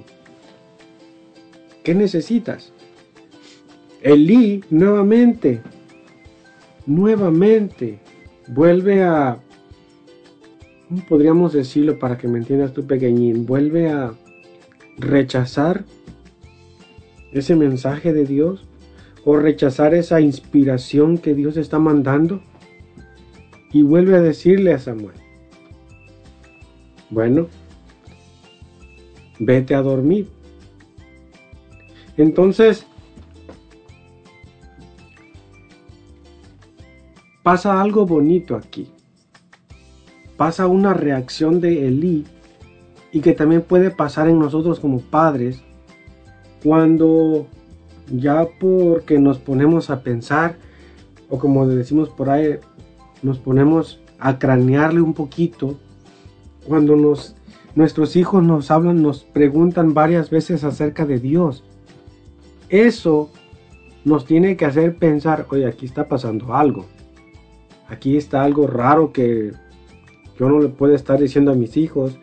¿Qué 1.83 1.95
necesitas? 1.95 2.71
Elí 4.01 4.63
nuevamente, 4.69 5.61
nuevamente, 6.85 7.99
vuelve 8.47 9.03
a, 9.03 9.39
¿cómo 10.87 11.05
podríamos 11.07 11.51
decirlo 11.53 11.99
para 11.99 12.17
que 12.17 12.27
me 12.27 12.37
entiendas 12.37 12.73
tú 12.73 12.85
pequeñín? 12.85 13.45
Vuelve 13.45 13.89
a 13.89 14.13
rechazar 14.97 15.83
ese 17.33 17.55
mensaje 17.55 18.13
de 18.13 18.25
Dios 18.25 18.68
o 19.29 19.37
rechazar 19.37 19.93
esa 19.93 20.19
inspiración 20.21 21.19
que 21.19 21.35
Dios 21.35 21.55
está 21.55 21.77
mandando 21.77 22.41
y 23.71 23.83
vuelve 23.83 24.15
a 24.15 24.21
decirle 24.21 24.73
a 24.73 24.79
Samuel, 24.79 25.17
bueno, 27.11 27.47
vete 29.37 29.75
a 29.75 29.83
dormir. 29.83 30.27
Entonces, 32.17 32.87
pasa 37.43 37.79
algo 37.79 38.07
bonito 38.07 38.55
aquí. 38.55 38.91
Pasa 40.37 40.65
una 40.65 40.95
reacción 40.95 41.61
de 41.61 41.87
Elí 41.87 42.25
y 43.11 43.21
que 43.21 43.33
también 43.33 43.61
puede 43.61 43.91
pasar 43.91 44.27
en 44.27 44.39
nosotros 44.39 44.79
como 44.79 45.01
padres 45.01 45.61
cuando 46.63 47.47
ya 48.11 48.47
porque 48.59 49.19
nos 49.19 49.37
ponemos 49.37 49.89
a 49.89 50.01
pensar 50.01 50.57
o 51.29 51.37
como 51.37 51.67
decimos 51.67 52.09
por 52.09 52.29
ahí 52.29 52.57
nos 53.21 53.39
ponemos 53.39 54.01
a 54.19 54.39
cranearle 54.39 55.01
un 55.01 55.13
poquito 55.13 55.77
cuando 56.67 56.95
nos 56.95 57.35
nuestros 57.75 58.15
hijos 58.15 58.43
nos 58.43 58.71
hablan 58.71 59.01
nos 59.01 59.23
preguntan 59.23 59.93
varias 59.93 60.29
veces 60.29 60.63
acerca 60.63 61.05
de 61.05 61.19
Dios 61.19 61.63
eso 62.69 63.31
nos 64.05 64.25
tiene 64.25 64.57
que 64.57 64.65
hacer 64.65 64.97
pensar 64.97 65.45
oye 65.49 65.65
aquí 65.65 65.85
está 65.85 66.07
pasando 66.07 66.55
algo 66.55 66.85
aquí 67.87 68.17
está 68.17 68.43
algo 68.43 68.67
raro 68.67 69.11
que 69.13 69.53
yo 70.39 70.49
no 70.49 70.59
le 70.59 70.69
puedo 70.69 70.95
estar 70.95 71.19
diciendo 71.19 71.51
a 71.51 71.55
mis 71.55 71.77
hijos 71.77 72.17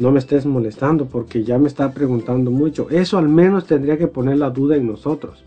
no 0.00 0.10
me 0.10 0.18
estés 0.18 0.46
molestando 0.46 1.06
porque 1.06 1.44
ya 1.44 1.58
me 1.58 1.68
está 1.68 1.92
preguntando 1.92 2.50
mucho. 2.50 2.88
Eso 2.88 3.18
al 3.18 3.28
menos 3.28 3.66
tendría 3.66 3.98
que 3.98 4.06
poner 4.06 4.38
la 4.38 4.48
duda 4.48 4.76
en 4.76 4.86
nosotros. 4.86 5.44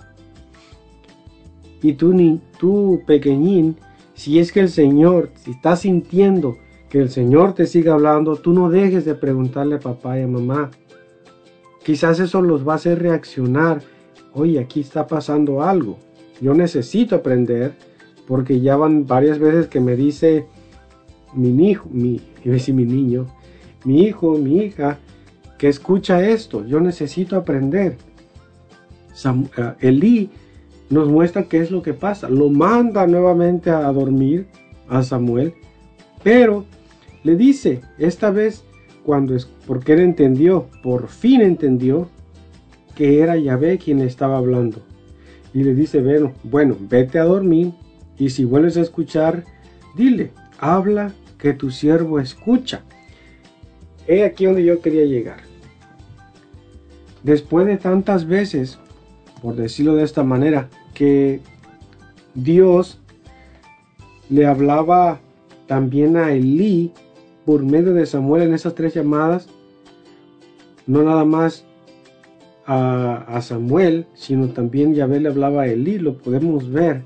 Y 1.82 1.94
tú, 1.94 2.14
ni, 2.14 2.40
tú 2.60 3.02
pequeñín, 3.08 3.78
si 4.14 4.38
es 4.38 4.52
que 4.52 4.60
el 4.60 4.70
Señor, 4.70 5.32
si 5.36 5.52
estás 5.52 5.82
sintiendo 5.82 6.58
que 6.88 7.00
el 7.00 7.10
Señor 7.10 7.54
te 7.54 7.66
sigue 7.66 7.90
hablando, 7.90 8.36
tú 8.36 8.54
no 8.54 8.70
dejes 8.70 9.06
de 9.06 9.16
preguntarle 9.16 9.76
a 9.76 9.80
papá 9.80 10.20
y 10.20 10.22
a 10.22 10.28
mamá. 10.28 10.70
Quizás 11.84 12.20
eso 12.20 12.44
los 12.44 12.66
va 12.66 12.74
a 12.74 12.76
hacer 12.76 13.02
reaccionar. 13.02 13.82
Oye, 14.34 14.60
aquí 14.60 14.82
está 14.82 15.08
pasando 15.08 15.64
algo. 15.64 15.98
Yo 16.40 16.54
necesito 16.54 17.16
aprender 17.16 17.74
porque 18.28 18.62
ya 18.62 18.76
van 18.76 19.08
varias 19.08 19.40
veces 19.40 19.68
que 19.68 19.80
me 19.80 19.96
dice 19.96 20.46
mi 21.34 21.72
hijo, 21.72 21.90
mi, 21.92 22.22
mi 22.46 22.86
niño, 22.86 23.26
mi 23.84 24.04
hijo, 24.04 24.38
mi 24.38 24.58
hija, 24.58 24.98
que 25.58 25.68
escucha 25.68 26.28
esto. 26.28 26.66
Yo 26.66 26.80
necesito 26.80 27.36
aprender. 27.36 27.98
Uh, 29.26 29.74
Elí 29.80 30.30
nos 30.90 31.08
muestra 31.08 31.44
qué 31.44 31.60
es 31.60 31.72
lo 31.72 31.82
que 31.82 31.94
pasa. 31.94 32.30
Lo 32.30 32.50
manda 32.50 33.08
nuevamente 33.08 33.70
a 33.70 33.92
dormir 33.92 34.48
a 34.90 35.04
Samuel, 35.04 35.54
pero 36.24 36.66
le 37.24 37.36
dice, 37.36 37.82
esta 37.98 38.32
vez, 38.32 38.64
cuando 39.06 39.36
es, 39.36 39.46
porque 39.66 39.94
él 39.94 40.02
entendió, 40.02 40.68
por 40.82 41.08
fin 41.08 41.42
entendió 41.42 42.10
que 42.96 43.22
era 43.22 43.38
Yahvé 43.38 43.78
quien 43.78 44.00
le 44.00 44.06
estaba 44.06 44.38
hablando. 44.38 44.82
Y 45.54 45.64
le 45.64 45.74
dice, 45.74 46.02
bueno, 46.02 46.34
bueno, 46.44 46.76
vete 46.80 47.20
a 47.20 47.24
dormir 47.24 47.74
y 48.18 48.30
si 48.30 48.44
vuelves 48.44 48.78
a 48.78 48.82
escuchar, 48.82 49.44
dile, 49.96 50.32
habla 50.60 51.12
que 51.38 51.54
tu 51.54 51.72
siervo 51.72 52.20
escucha. 52.20 52.84
He 54.08 54.24
aquí 54.24 54.46
donde 54.46 54.64
yo 54.64 54.82
quería 54.82 55.06
llegar. 55.06 55.42
Después 57.24 57.66
de 57.68 57.78
tantas 57.78 58.28
veces, 58.28 58.80
por 59.42 59.56
decirlo 59.56 59.96
de 59.96 60.04
esta 60.04 60.24
manera, 60.24 60.70
que 60.94 61.40
Dios 62.34 63.00
le 64.30 64.46
hablaba 64.46 65.20
también 65.68 66.18
a 66.18 66.32
Elí 66.34 66.92
por 67.46 67.64
medio 67.64 67.94
de 67.94 68.06
Samuel 68.06 68.44
en 68.44 68.54
esas 68.54 68.76
tres 68.76 68.94
llamadas, 68.94 69.48
no 70.88 71.04
nada 71.04 71.26
más 71.26 71.66
a, 72.66 73.40
Samuel, 73.42 74.06
sino 74.14 74.50
también 74.50 74.94
Yahvé 74.94 75.20
le 75.20 75.30
hablaba 75.30 75.64
a 75.64 75.68
Elí, 75.68 75.98
lo 76.00 76.18
podemos 76.18 76.72
ver, 76.72 77.02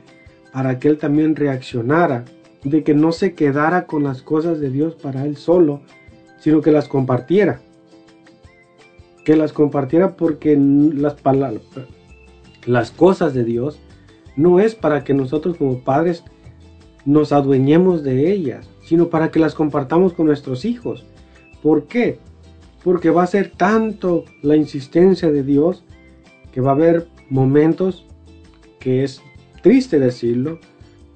para 0.53 0.79
que 0.79 0.87
él 0.87 0.97
también 0.97 1.35
reaccionara, 1.35 2.25
de 2.63 2.83
que 2.83 2.93
no 2.93 3.11
se 3.11 3.33
quedara 3.33 3.85
con 3.85 4.03
las 4.03 4.21
cosas 4.21 4.59
de 4.59 4.69
Dios 4.69 4.95
para 4.95 5.25
él 5.25 5.37
solo, 5.37 5.81
sino 6.39 6.61
que 6.61 6.71
las 6.71 6.87
compartiera. 6.87 7.61
Que 9.25 9.35
las 9.35 9.53
compartiera 9.53 10.15
porque 10.15 10.57
las, 10.57 11.15
las 12.65 12.91
cosas 12.91 13.33
de 13.33 13.43
Dios 13.43 13.79
no 14.35 14.59
es 14.59 14.75
para 14.75 15.03
que 15.03 15.13
nosotros 15.13 15.57
como 15.57 15.79
padres 15.79 16.23
nos 17.05 17.31
adueñemos 17.31 18.03
de 18.03 18.31
ellas, 18.31 18.69
sino 18.83 19.09
para 19.09 19.31
que 19.31 19.39
las 19.39 19.55
compartamos 19.55 20.13
con 20.13 20.27
nuestros 20.27 20.65
hijos. 20.65 21.05
¿Por 21.63 21.85
qué? 21.87 22.19
Porque 22.83 23.09
va 23.09 23.23
a 23.23 23.27
ser 23.27 23.51
tanto 23.51 24.25
la 24.41 24.55
insistencia 24.55 25.31
de 25.31 25.43
Dios 25.43 25.83
que 26.51 26.61
va 26.61 26.71
a 26.71 26.75
haber 26.75 27.07
momentos 27.29 28.05
que 28.79 29.03
es 29.03 29.21
triste 29.61 29.99
decirlo, 29.99 30.59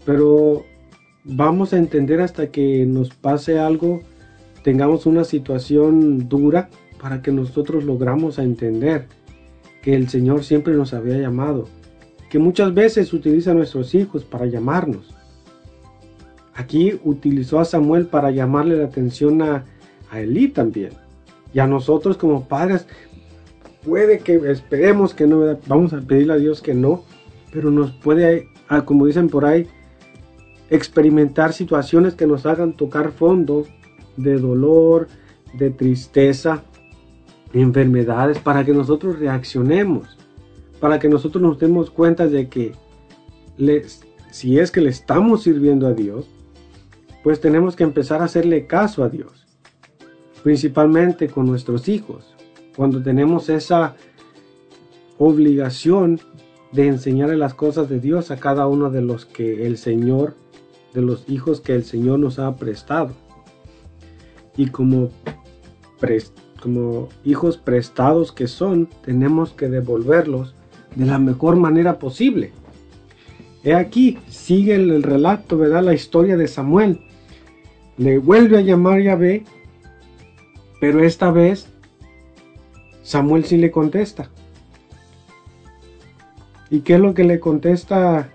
pero 0.06 0.66
vamos 1.24 1.74
a 1.74 1.78
entender 1.78 2.22
hasta 2.22 2.52
que 2.52 2.86
nos 2.86 3.14
pase 3.14 3.60
algo 3.60 4.02
tengamos 4.64 5.06
una 5.06 5.24
situación 5.24 6.30
dura 6.30 6.70
para 7.02 7.22
que 7.22 7.32
nosotros 7.32 7.84
logramos 7.84 8.38
a 8.38 8.44
entender 8.44 9.08
que 9.82 9.96
el 9.96 10.10
Señor 10.10 10.44
siempre 10.44 10.74
nos 10.74 10.94
había 10.94 11.18
llamado, 11.18 11.68
que 12.30 12.40
muchas 12.40 12.74
veces 12.74 13.12
utiliza 13.14 13.52
a 13.52 13.56
nuestros 13.56 13.96
hijos 13.96 14.24
para 14.24 14.46
llamarnos. 14.46 15.14
Aquí 16.54 17.00
utilizó 17.04 17.60
a 17.60 17.66
Samuel 17.66 18.06
para 18.06 18.30
llamarle 18.30 18.78
la 18.78 18.86
atención 18.86 19.42
a, 19.42 19.66
a 20.12 20.22
Elí 20.22 20.50
también. 20.50 20.92
Y 21.54 21.60
a 21.60 21.68
nosotros 21.68 22.18
como 22.18 22.48
padres, 22.48 22.86
puede 23.84 24.20
que 24.20 24.36
esperemos 24.52 25.14
que 25.14 25.26
no, 25.26 25.58
vamos 25.68 25.94
a 25.94 26.02
pedirle 26.02 26.34
a 26.34 26.38
Dios 26.38 26.62
que 26.62 26.76
no, 26.76 27.04
pero 27.52 27.72
nos 27.72 27.92
puede, 27.92 28.48
ah, 28.68 28.86
como 28.86 29.08
dicen 29.08 29.28
por 29.30 29.46
ahí, 29.46 29.68
experimentar 30.70 31.52
situaciones 31.52 32.14
que 32.14 32.28
nos 32.28 32.46
hagan 32.46 32.74
tocar 32.74 33.12
fondo 33.12 33.66
de 34.22 34.38
dolor, 34.38 35.08
de 35.54 35.70
tristeza, 35.70 36.64
enfermedades, 37.54 38.40
para 38.40 38.64
que 38.64 38.74
nosotros 38.74 39.20
reaccionemos, 39.20 40.18
para 40.80 41.00
que 41.00 41.10
nosotros 41.10 41.42
nos 41.42 41.60
demos 41.60 41.92
cuenta 41.92 42.28
de 42.28 42.48
que 42.48 42.74
si 44.32 44.58
es 44.58 44.72
que 44.72 44.82
le 44.82 44.90
estamos 44.90 45.44
sirviendo 45.44 45.88
a 45.88 45.94
Dios, 45.94 46.30
pues 47.24 47.40
tenemos 47.40 47.76
que 47.76 47.84
empezar 47.84 48.22
a 48.22 48.26
hacerle 48.26 48.66
caso 48.66 49.04
a 49.04 49.10
Dios, 49.10 49.46
principalmente 50.44 51.28
con 51.28 51.46
nuestros 51.46 51.88
hijos, 51.88 52.34
cuando 52.76 53.04
tenemos 53.04 53.50
esa 53.50 53.96
obligación 55.20 56.20
de 56.72 56.88
enseñarle 56.88 57.38
las 57.38 57.54
cosas 57.54 57.90
de 57.90 58.00
Dios 58.00 58.32
a 58.32 58.38
cada 58.38 58.66
uno 58.66 58.90
de 58.90 59.02
los 59.02 59.26
que 59.26 59.68
el 59.68 59.78
Señor, 59.78 60.36
de 60.94 61.02
los 61.02 61.30
hijos 61.30 61.62
que 61.62 61.76
el 61.76 61.84
Señor 61.84 62.18
nos 62.20 62.40
ha 62.40 62.56
prestado 62.56 63.12
y 64.58 64.68
como, 64.68 65.10
hijos 67.24 67.58
prestados 67.58 68.32
que 68.32 68.48
son, 68.48 68.88
tenemos 69.04 69.52
que 69.52 69.70
devolverlos 69.70 70.56
de 70.96 71.06
la 71.06 71.20
mejor 71.20 71.56
manera 71.56 72.00
posible. 72.00 72.52
He 73.64 73.74
aquí, 73.74 74.18
sigue 74.28 74.76
el, 74.76 75.04
relato, 75.04 75.58
¿verdad? 75.58 75.84
La 75.84 75.94
historia 75.94 76.36
de 76.36 76.48
Samuel. 76.48 77.00
Le 77.98 78.18
vuelve 78.18 78.58
a 78.58 78.62
llamar 78.62 79.02
Yahvé, 79.02 79.44
pero 80.80 81.04
esta 81.04 81.30
vez 81.32 81.68
Samuel 83.04 83.46
sí 83.46 83.58
le 83.58 83.72
contesta. 83.72 84.30
¿Y 86.72 86.80
qué 86.80 86.96
es 86.96 87.00
lo 87.00 87.14
que 87.14 87.24
le 87.24 87.40
contesta 87.40 88.32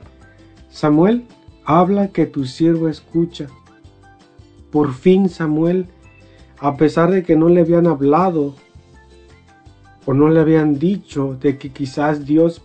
Samuel? 0.71 1.25
Habla 1.65 2.09
que 2.09 2.27
tu 2.27 2.45
siervo 2.45 2.89
escucha. 2.89 3.49
Por 4.71 4.93
fin 4.93 5.29
Samuel 5.29 5.87
a 6.59 6.77
pesar 6.77 7.11
de 7.11 7.23
que 7.23 7.37
no 7.37 7.49
le 7.49 7.61
habían 7.61 7.87
hablado 7.87 8.55
o 10.05 10.15
no 10.15 10.29
le 10.29 10.41
habían 10.41 10.79
dicho 10.79 11.37
de 11.41 11.59
que 11.59 11.71
quizás 11.71 12.25
Dios 12.25 12.63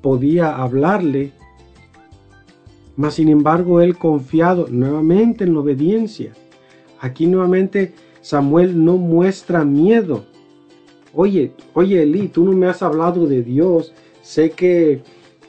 podía 0.00 0.56
hablarle, 0.56 1.32
mas 2.96 3.14
sin 3.14 3.28
embargo 3.28 3.80
él 3.80 3.96
confiado 3.98 4.66
nuevamente 4.68 5.44
en 5.44 5.54
la 5.54 5.60
obediencia. 5.60 6.32
Aquí 7.00 7.26
nuevamente 7.26 7.92
Samuel 8.20 8.84
no 8.84 8.96
muestra 8.96 9.64
miedo, 9.64 10.24
oye, 11.14 11.52
oye 11.74 12.02
Eli, 12.02 12.28
tú 12.28 12.44
no 12.44 12.52
me 12.52 12.66
has 12.66 12.82
hablado 12.82 13.26
de 13.26 13.42
Dios, 13.42 13.92
sé 14.22 14.50
que, 14.50 15.02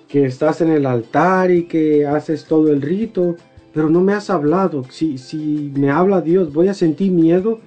que 0.08 0.26
estás 0.26 0.62
en 0.62 0.70
el 0.70 0.86
altar 0.86 1.52
y 1.52 1.66
que 1.66 2.08
haces 2.08 2.46
todo 2.46 2.72
el 2.72 2.82
rito, 2.82 3.36
pero 3.74 3.90
no 3.90 4.02
me 4.02 4.14
has 4.14 4.30
hablado. 4.30 4.84
Si, 4.90 5.18
si 5.18 5.72
me 5.76 5.90
habla 5.90 6.22
Dios, 6.22 6.54
¿voy 6.54 6.68
a 6.68 6.74
sentir 6.74 7.12
miedo? 7.12 7.60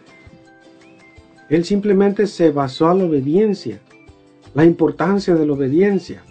Él 1.49 1.65
simplemente 1.65 2.27
se 2.27 2.51
basó 2.51 2.89
a 2.89 2.95
la 2.95 3.05
obediencia, 3.05 3.81
la 4.55 4.65
importancia 4.65 5.35
de 5.35 5.47
la 5.47 5.53
obediencia. 5.53 6.23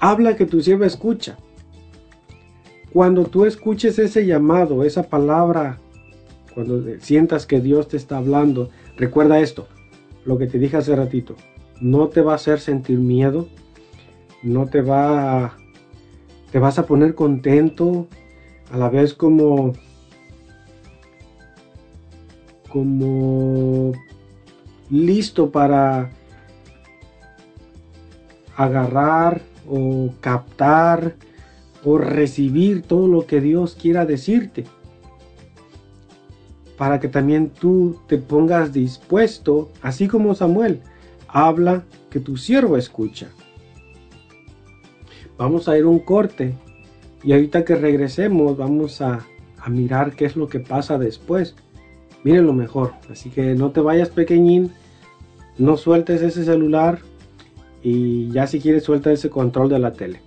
Habla 0.00 0.36
que 0.36 0.46
tu 0.46 0.60
sierva 0.60 0.86
escucha. 0.86 1.36
Cuando 2.92 3.24
tú 3.24 3.44
escuches 3.44 3.98
ese 3.98 4.24
llamado, 4.24 4.84
esa 4.84 5.02
palabra, 5.02 5.78
cuando 6.54 6.82
sientas 7.00 7.46
que 7.46 7.60
Dios 7.60 7.88
te 7.88 7.96
está 7.96 8.16
hablando, 8.16 8.70
recuerda 8.96 9.40
esto, 9.40 9.68
lo 10.24 10.38
que 10.38 10.46
te 10.46 10.58
dije 10.58 10.76
hace 10.76 10.96
ratito, 10.96 11.36
no 11.80 12.08
te 12.08 12.22
va 12.22 12.32
a 12.32 12.36
hacer 12.36 12.60
sentir 12.60 12.98
miedo, 12.98 13.48
no 14.42 14.66
te 14.66 14.80
va 14.80 15.44
a, 15.44 15.57
te 16.50 16.58
vas 16.58 16.78
a 16.78 16.86
poner 16.86 17.14
contento, 17.14 18.06
a 18.70 18.76
la 18.76 18.88
vez 18.88 19.14
como 19.14 19.72
como 22.68 23.92
listo 24.90 25.50
para 25.50 26.10
agarrar 28.56 29.40
o 29.66 30.10
captar 30.20 31.14
o 31.84 31.96
recibir 31.96 32.82
todo 32.82 33.06
lo 33.08 33.26
que 33.26 33.40
Dios 33.40 33.76
quiera 33.80 34.04
decirte. 34.04 34.64
Para 36.76 37.00
que 37.00 37.08
también 37.08 37.50
tú 37.50 37.98
te 38.06 38.18
pongas 38.18 38.72
dispuesto, 38.72 39.70
así 39.82 40.06
como 40.08 40.34
Samuel, 40.34 40.80
habla 41.26 41.84
que 42.10 42.20
tu 42.20 42.36
siervo 42.36 42.76
escucha. 42.76 43.28
Vamos 45.38 45.68
a 45.68 45.78
ir 45.78 45.86
un 45.86 46.00
corte 46.00 46.54
y 47.22 47.32
ahorita 47.32 47.64
que 47.64 47.76
regresemos 47.76 48.56
vamos 48.56 49.00
a, 49.00 49.24
a 49.58 49.70
mirar 49.70 50.14
qué 50.14 50.26
es 50.26 50.36
lo 50.36 50.48
que 50.48 50.60
pasa 50.60 50.98
después. 50.98 51.54
Miren 52.24 52.46
lo 52.46 52.52
mejor, 52.52 52.92
así 53.10 53.30
que 53.30 53.54
no 53.54 53.70
te 53.70 53.80
vayas 53.80 54.10
pequeñín, 54.10 54.72
no 55.56 55.76
sueltes 55.76 56.20
ese 56.20 56.44
celular 56.44 56.98
y 57.82 58.30
ya 58.32 58.46
si 58.46 58.60
quieres 58.60 58.84
suelta 58.84 59.12
ese 59.12 59.30
control 59.30 59.68
de 59.68 59.78
la 59.78 59.92
tele. 59.92 60.20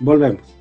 Volvemos. 0.00 0.55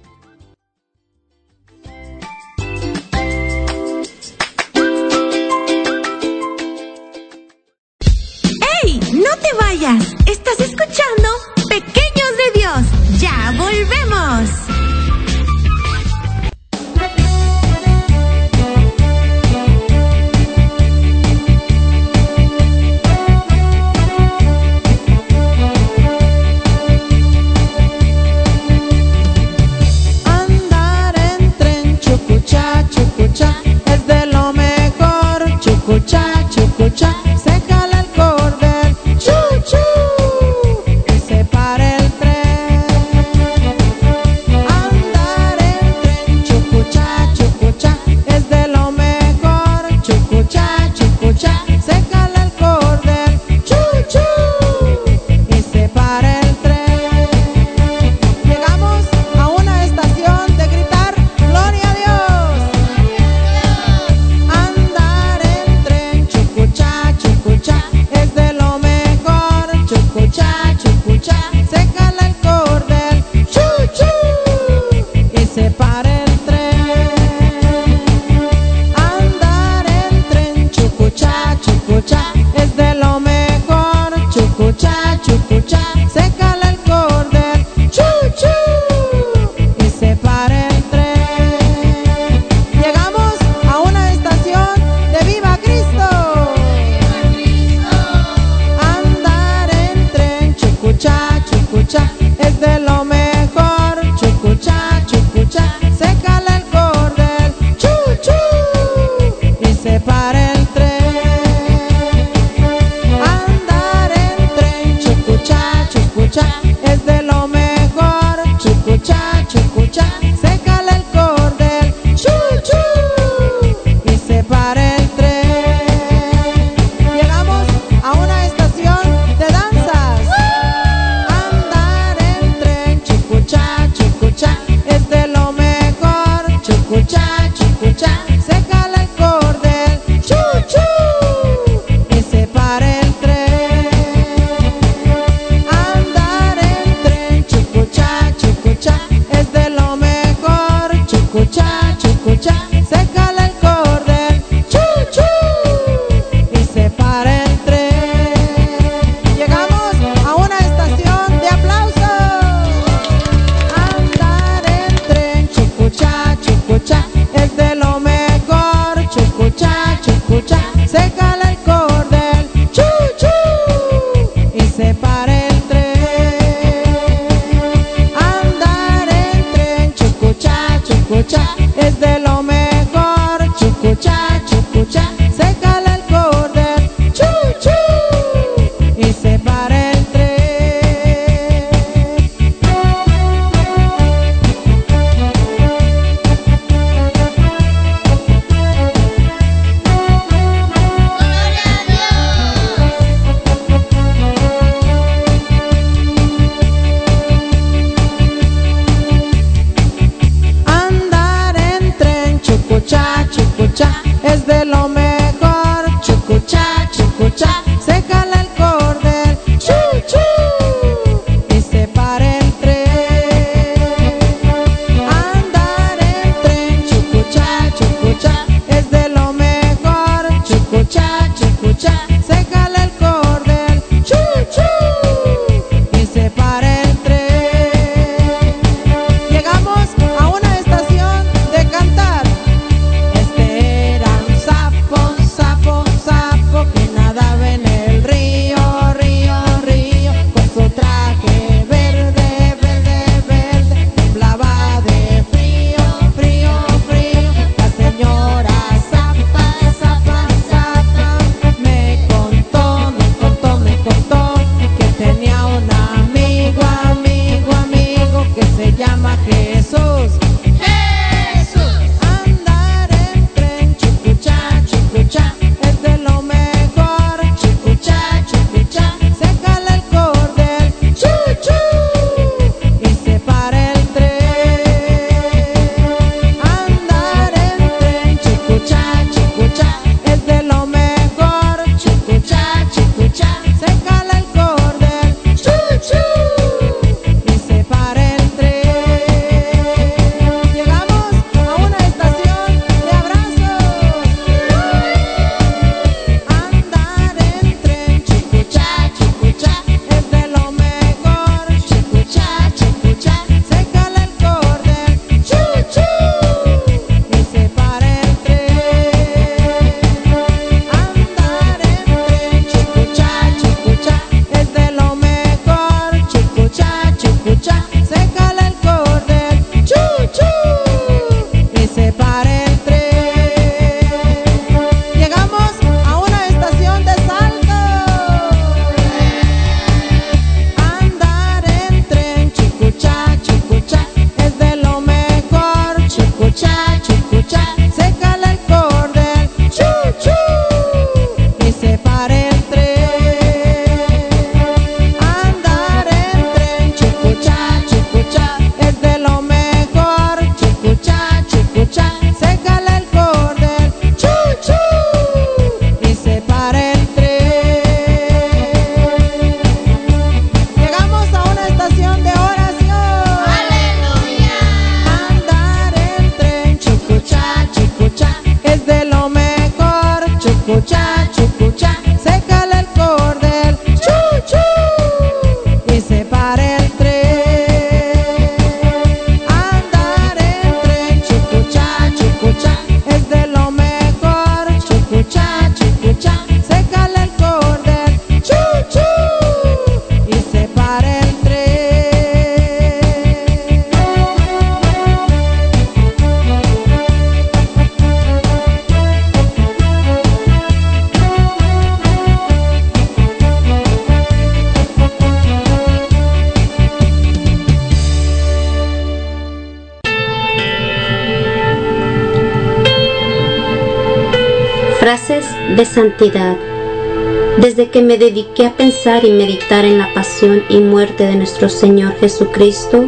Desde 427.38 427.70
que 427.70 427.82
me 427.82 427.98
dediqué 427.98 428.48
a 428.48 428.54
pensar 428.54 429.06
y 429.06 429.12
meditar 429.12 429.66
en 429.66 429.78
la 429.78 429.94
pasión 429.94 430.44
y 430.50 430.60
muerte 430.60 431.06
de 431.06 431.16
nuestro 431.16 431.48
Señor 431.48 431.94
Jesucristo, 432.00 432.86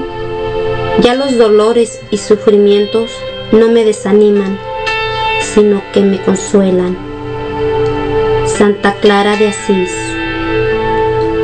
ya 1.02 1.14
los 1.14 1.38
dolores 1.38 2.02
y 2.10 2.18
sufrimientos 2.18 3.12
no 3.52 3.68
me 3.68 3.84
desaniman, 3.84 4.58
sino 5.54 5.84
que 5.94 6.02
me 6.02 6.20
consuelan. 6.22 6.98
Santa 8.48 8.96
Clara 8.96 9.38
de 9.38 9.50
Asís, 9.50 9.92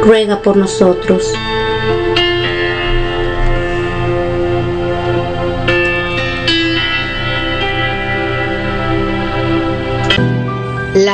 ruega 0.04 0.42
por 0.42 0.58
nosotros. 0.58 1.32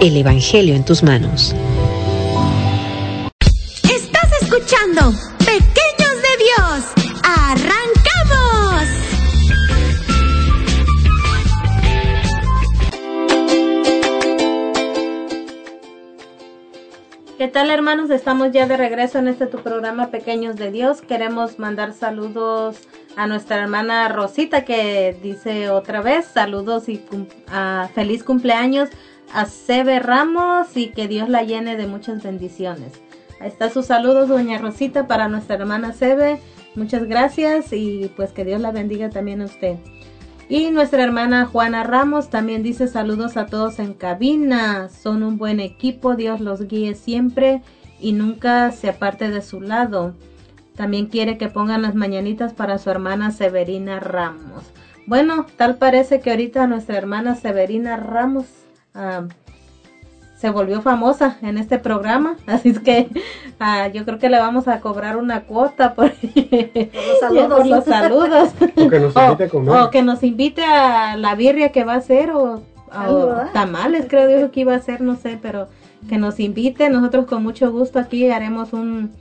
El 0.00 0.16
Evangelio 0.16 0.74
en 0.74 0.84
tus 0.84 1.02
manos. 1.02 1.54
Estás 3.82 4.30
escuchando 4.42 5.12
Pequeños 5.38 6.16
de 6.22 6.44
Dios. 6.44 6.84
¡Arrancamos! 7.22 8.88
¿Qué 17.38 17.48
tal 17.48 17.70
hermanos? 17.70 18.10
Estamos 18.10 18.52
ya 18.52 18.66
de 18.66 18.76
regreso 18.76 19.18
en 19.18 19.26
este 19.28 19.46
tu 19.46 19.58
programa 19.58 20.10
Pequeños 20.10 20.56
de 20.56 20.70
Dios. 20.70 21.02
Queremos 21.02 21.58
mandar 21.58 21.92
saludos 21.92 22.76
a 23.16 23.26
nuestra 23.26 23.56
hermana 23.60 24.08
Rosita 24.08 24.64
que 24.64 25.16
dice 25.20 25.68
otra 25.70 26.00
vez 26.00 26.26
saludos 26.26 26.88
y 26.88 26.98
cum- 26.98 27.26
feliz 27.94 28.22
cumpleaños 28.22 28.88
a 29.32 29.46
Sebe 29.46 29.98
Ramos 29.98 30.76
y 30.76 30.88
que 30.88 31.08
Dios 31.08 31.28
la 31.28 31.42
llene 31.42 31.76
de 31.76 31.86
muchas 31.86 32.22
bendiciones. 32.22 32.92
Ahí 33.40 33.48
está 33.48 33.70
sus 33.70 33.86
saludos, 33.86 34.28
doña 34.28 34.58
Rosita, 34.58 35.06
para 35.06 35.28
nuestra 35.28 35.56
hermana 35.56 35.92
Sebe. 35.92 36.40
Muchas 36.74 37.04
gracias 37.04 37.72
y 37.72 38.10
pues 38.16 38.32
que 38.32 38.44
Dios 38.44 38.60
la 38.60 38.72
bendiga 38.72 39.10
también 39.10 39.42
a 39.42 39.46
usted. 39.46 39.76
Y 40.48 40.70
nuestra 40.70 41.02
hermana 41.02 41.46
Juana 41.46 41.84
Ramos 41.84 42.28
también 42.28 42.62
dice 42.62 42.86
saludos 42.86 43.36
a 43.36 43.46
todos 43.46 43.78
en 43.78 43.94
cabina. 43.94 44.88
Son 44.88 45.22
un 45.22 45.38
buen 45.38 45.60
equipo, 45.60 46.16
Dios 46.16 46.40
los 46.40 46.68
guíe 46.68 46.94
siempre 46.94 47.62
y 48.00 48.12
nunca 48.12 48.70
se 48.72 48.88
aparte 48.88 49.30
de 49.30 49.40
su 49.40 49.60
lado. 49.60 50.14
También 50.76 51.06
quiere 51.06 51.38
que 51.38 51.48
pongan 51.48 51.82
las 51.82 51.94
mañanitas 51.94 52.52
para 52.52 52.78
su 52.78 52.90
hermana 52.90 53.30
Severina 53.30 54.00
Ramos. 54.00 54.64
Bueno, 55.06 55.46
tal 55.56 55.76
parece 55.76 56.20
que 56.20 56.30
ahorita 56.30 56.66
nuestra 56.66 56.98
hermana 56.98 57.36
Severina 57.36 57.96
Ramos 57.96 58.46
ah, 58.94 59.24
se 60.44 60.50
volvió 60.50 60.82
famosa 60.82 61.38
en 61.40 61.56
este 61.56 61.78
programa, 61.78 62.36
así 62.46 62.68
es 62.68 62.78
que 62.78 63.08
ah, 63.58 63.88
yo 63.88 64.04
creo 64.04 64.18
que 64.18 64.28
le 64.28 64.38
vamos 64.38 64.68
a 64.68 64.80
cobrar 64.80 65.16
una 65.16 65.44
cuota 65.44 65.94
por, 65.94 66.12
los 66.34 67.20
saludos. 67.20 67.58
por 67.58 67.66
los 67.66 67.84
saludos. 67.84 68.50
O 68.76 68.88
que 68.90 69.00
nos 69.00 69.16
invite 69.16 69.44
a 69.44 69.48
comer. 69.48 69.76
O 69.76 69.90
que 69.90 70.02
nos 70.02 70.22
invite 70.22 70.64
a 70.64 71.16
la 71.16 71.34
birria 71.34 71.72
que 71.72 71.84
va 71.84 71.94
a 71.94 71.96
hacer 71.96 72.30
o, 72.32 72.62
o 72.92 73.34
tamales, 73.52 74.06
creo 74.08 74.26
dijo 74.26 74.50
que 74.50 74.60
iba 74.60 74.74
a 74.74 74.76
hacer, 74.76 75.00
no 75.00 75.16
sé, 75.16 75.38
pero 75.40 75.68
que 76.08 76.18
nos 76.18 76.38
invite. 76.38 76.90
Nosotros 76.90 77.26
con 77.26 77.42
mucho 77.42 77.72
gusto 77.72 77.98
aquí 77.98 78.28
haremos 78.28 78.72
un, 78.72 79.12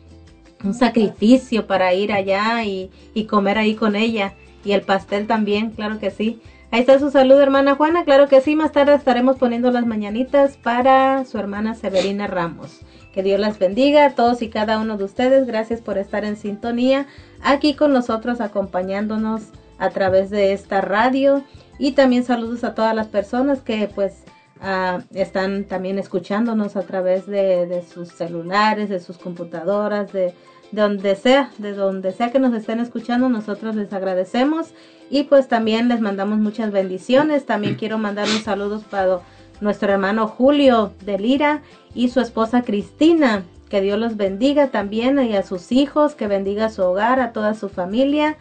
un 0.63 0.73
sacrificio 0.73 1.67
para 1.67 1.93
ir 1.93 2.11
allá 2.11 2.63
y, 2.63 2.91
y 3.13 3.25
comer 3.25 3.57
ahí 3.57 3.75
con 3.75 3.95
ella. 3.95 4.33
Y 4.65 4.71
el 4.73 4.81
pastel 4.81 5.27
también, 5.27 5.71
claro 5.71 5.99
que 5.99 6.11
sí. 6.11 6.41
Ahí 6.73 6.79
está 6.79 6.97
su 6.97 7.11
salud, 7.11 7.39
hermana 7.39 7.75
Juana. 7.75 8.03
Claro 8.03 8.27
que 8.27 8.41
sí, 8.41 8.55
más 8.55 8.71
tarde 8.71 8.95
estaremos 8.95 9.37
poniendo 9.37 9.69
las 9.69 9.85
mañanitas 9.85 10.57
para 10.57 11.23
su 11.23 11.37
hermana 11.37 11.75
Severina 11.75 12.25
Ramos. 12.25 12.79
Que 13.13 13.21
Dios 13.21 13.39
las 13.39 13.59
bendiga 13.59 14.07
a 14.07 14.15
todos 14.15 14.41
y 14.41 14.49
cada 14.49 14.79
uno 14.79 14.97
de 14.97 15.03
ustedes. 15.03 15.45
Gracias 15.45 15.81
por 15.81 15.99
estar 15.99 16.25
en 16.25 16.35
sintonía 16.35 17.05
aquí 17.43 17.75
con 17.75 17.93
nosotros, 17.93 18.41
acompañándonos 18.41 19.49
a 19.77 19.91
través 19.91 20.31
de 20.31 20.51
esta 20.51 20.81
radio. 20.81 21.43
Y 21.77 21.91
también 21.91 22.23
saludos 22.23 22.63
a 22.63 22.73
todas 22.73 22.95
las 22.95 23.05
personas 23.05 23.61
que 23.61 23.87
pues 23.93 24.23
ah, 24.59 25.03
están 25.13 25.65
también 25.65 25.99
escuchándonos 25.99 26.75
a 26.75 26.81
través 26.81 27.27
de, 27.27 27.83
sus 27.87 28.09
celulares, 28.09 28.89
de 28.89 28.99
sus 28.99 29.19
computadoras, 29.19 30.11
de 30.11 30.33
donde 30.73 31.15
sea, 31.15 31.51
de 31.59 31.73
donde 31.73 32.11
sea 32.11 32.31
que 32.31 32.39
nos 32.39 32.53
estén 32.53 32.79
escuchando, 32.79 33.29
nosotros 33.29 33.75
les 33.75 33.93
agradecemos 33.93 34.73
y 35.09 35.23
pues 35.23 35.47
también 35.47 35.87
les 35.87 36.01
mandamos 36.01 36.39
muchas 36.39 36.71
bendiciones. 36.71 37.45
También 37.45 37.75
quiero 37.75 37.99
mandar 37.99 38.27
un 38.27 38.41
saludos 38.41 38.83
para 38.83 39.19
nuestro 39.61 39.91
hermano 39.91 40.27
Julio 40.27 40.91
de 41.05 41.19
Lira 41.19 41.61
y 41.93 42.09
su 42.09 42.19
esposa 42.19 42.63
Cristina. 42.63 43.43
Que 43.69 43.81
Dios 43.81 43.99
los 43.99 44.17
bendiga 44.17 44.69
también 44.69 45.19
y 45.23 45.35
a 45.35 45.43
sus 45.43 45.71
hijos, 45.71 46.15
que 46.15 46.27
bendiga 46.27 46.69
su 46.69 46.81
hogar, 46.81 47.19
a 47.19 47.33
toda 47.33 47.53
su 47.53 47.69
familia. 47.69 48.37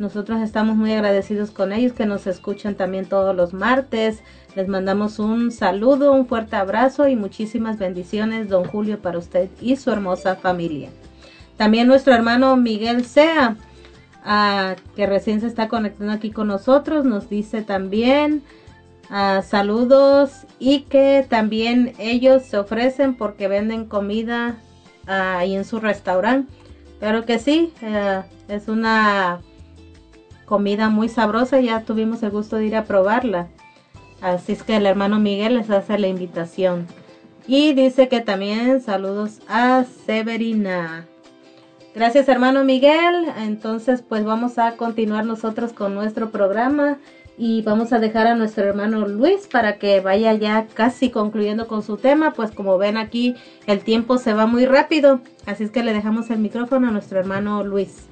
Nosotros 0.00 0.40
estamos 0.42 0.76
muy 0.76 0.92
agradecidos 0.92 1.52
con 1.52 1.72
ellos 1.72 1.92
que 1.92 2.04
nos 2.04 2.26
escuchan 2.26 2.74
también 2.74 3.06
todos 3.06 3.34
los 3.34 3.54
martes. 3.54 4.22
Les 4.56 4.66
mandamos 4.66 5.20
un 5.20 5.52
saludo, 5.52 6.12
un 6.12 6.26
fuerte 6.26 6.56
abrazo 6.56 7.06
y 7.06 7.14
muchísimas 7.14 7.78
bendiciones, 7.78 8.48
don 8.48 8.64
Julio, 8.64 8.98
para 9.00 9.18
usted 9.18 9.48
y 9.60 9.76
su 9.76 9.92
hermosa 9.92 10.34
familia. 10.34 10.90
También 11.56 11.88
nuestro 11.88 12.14
hermano 12.14 12.56
Miguel 12.56 13.04
Sea, 13.04 13.56
ah, 14.24 14.76
que 14.94 15.06
recién 15.06 15.40
se 15.40 15.46
está 15.46 15.68
conectando 15.68 16.12
aquí 16.12 16.30
con 16.30 16.48
nosotros, 16.48 17.04
nos 17.04 17.30
dice 17.30 17.62
también 17.62 18.42
ah, 19.08 19.42
saludos 19.42 20.46
y 20.58 20.80
que 20.82 21.24
también 21.28 21.94
ellos 21.98 22.42
se 22.42 22.58
ofrecen 22.58 23.14
porque 23.14 23.48
venden 23.48 23.86
comida 23.86 24.56
ah, 25.06 25.38
ahí 25.38 25.54
en 25.54 25.64
su 25.64 25.80
restaurante. 25.80 26.52
Claro 26.98 27.24
que 27.24 27.38
sí, 27.38 27.72
eh, 27.82 28.22
es 28.48 28.68
una 28.68 29.40
comida 30.46 30.88
muy 30.88 31.08
sabrosa, 31.08 31.60
ya 31.60 31.82
tuvimos 31.82 32.22
el 32.22 32.30
gusto 32.30 32.56
de 32.56 32.66
ir 32.66 32.76
a 32.76 32.84
probarla. 32.84 33.48
Así 34.20 34.52
es 34.52 34.62
que 34.62 34.76
el 34.76 34.86
hermano 34.86 35.18
Miguel 35.18 35.56
les 35.56 35.68
hace 35.70 35.98
la 35.98 36.06
invitación. 36.06 36.86
Y 37.46 37.74
dice 37.74 38.08
que 38.08 38.20
también 38.20 38.80
saludos 38.80 39.40
a 39.46 39.84
Severina. 40.06 41.06
Gracias 41.96 42.28
hermano 42.28 42.62
Miguel. 42.62 43.24
Entonces 43.38 44.04
pues 44.06 44.22
vamos 44.22 44.58
a 44.58 44.76
continuar 44.76 45.24
nosotros 45.24 45.72
con 45.72 45.94
nuestro 45.94 46.30
programa 46.30 46.98
y 47.38 47.62
vamos 47.62 47.90
a 47.94 47.98
dejar 47.98 48.26
a 48.26 48.34
nuestro 48.34 48.64
hermano 48.64 49.08
Luis 49.08 49.48
para 49.50 49.78
que 49.78 50.00
vaya 50.00 50.34
ya 50.34 50.66
casi 50.74 51.08
concluyendo 51.08 51.66
con 51.66 51.82
su 51.82 51.96
tema. 51.96 52.34
Pues 52.34 52.50
como 52.50 52.76
ven 52.76 52.98
aquí 52.98 53.34
el 53.66 53.80
tiempo 53.80 54.18
se 54.18 54.34
va 54.34 54.44
muy 54.44 54.66
rápido. 54.66 55.22
Así 55.46 55.64
es 55.64 55.70
que 55.70 55.82
le 55.82 55.94
dejamos 55.94 56.28
el 56.28 56.38
micrófono 56.38 56.88
a 56.88 56.90
nuestro 56.90 57.18
hermano 57.18 57.64
Luis. 57.64 58.08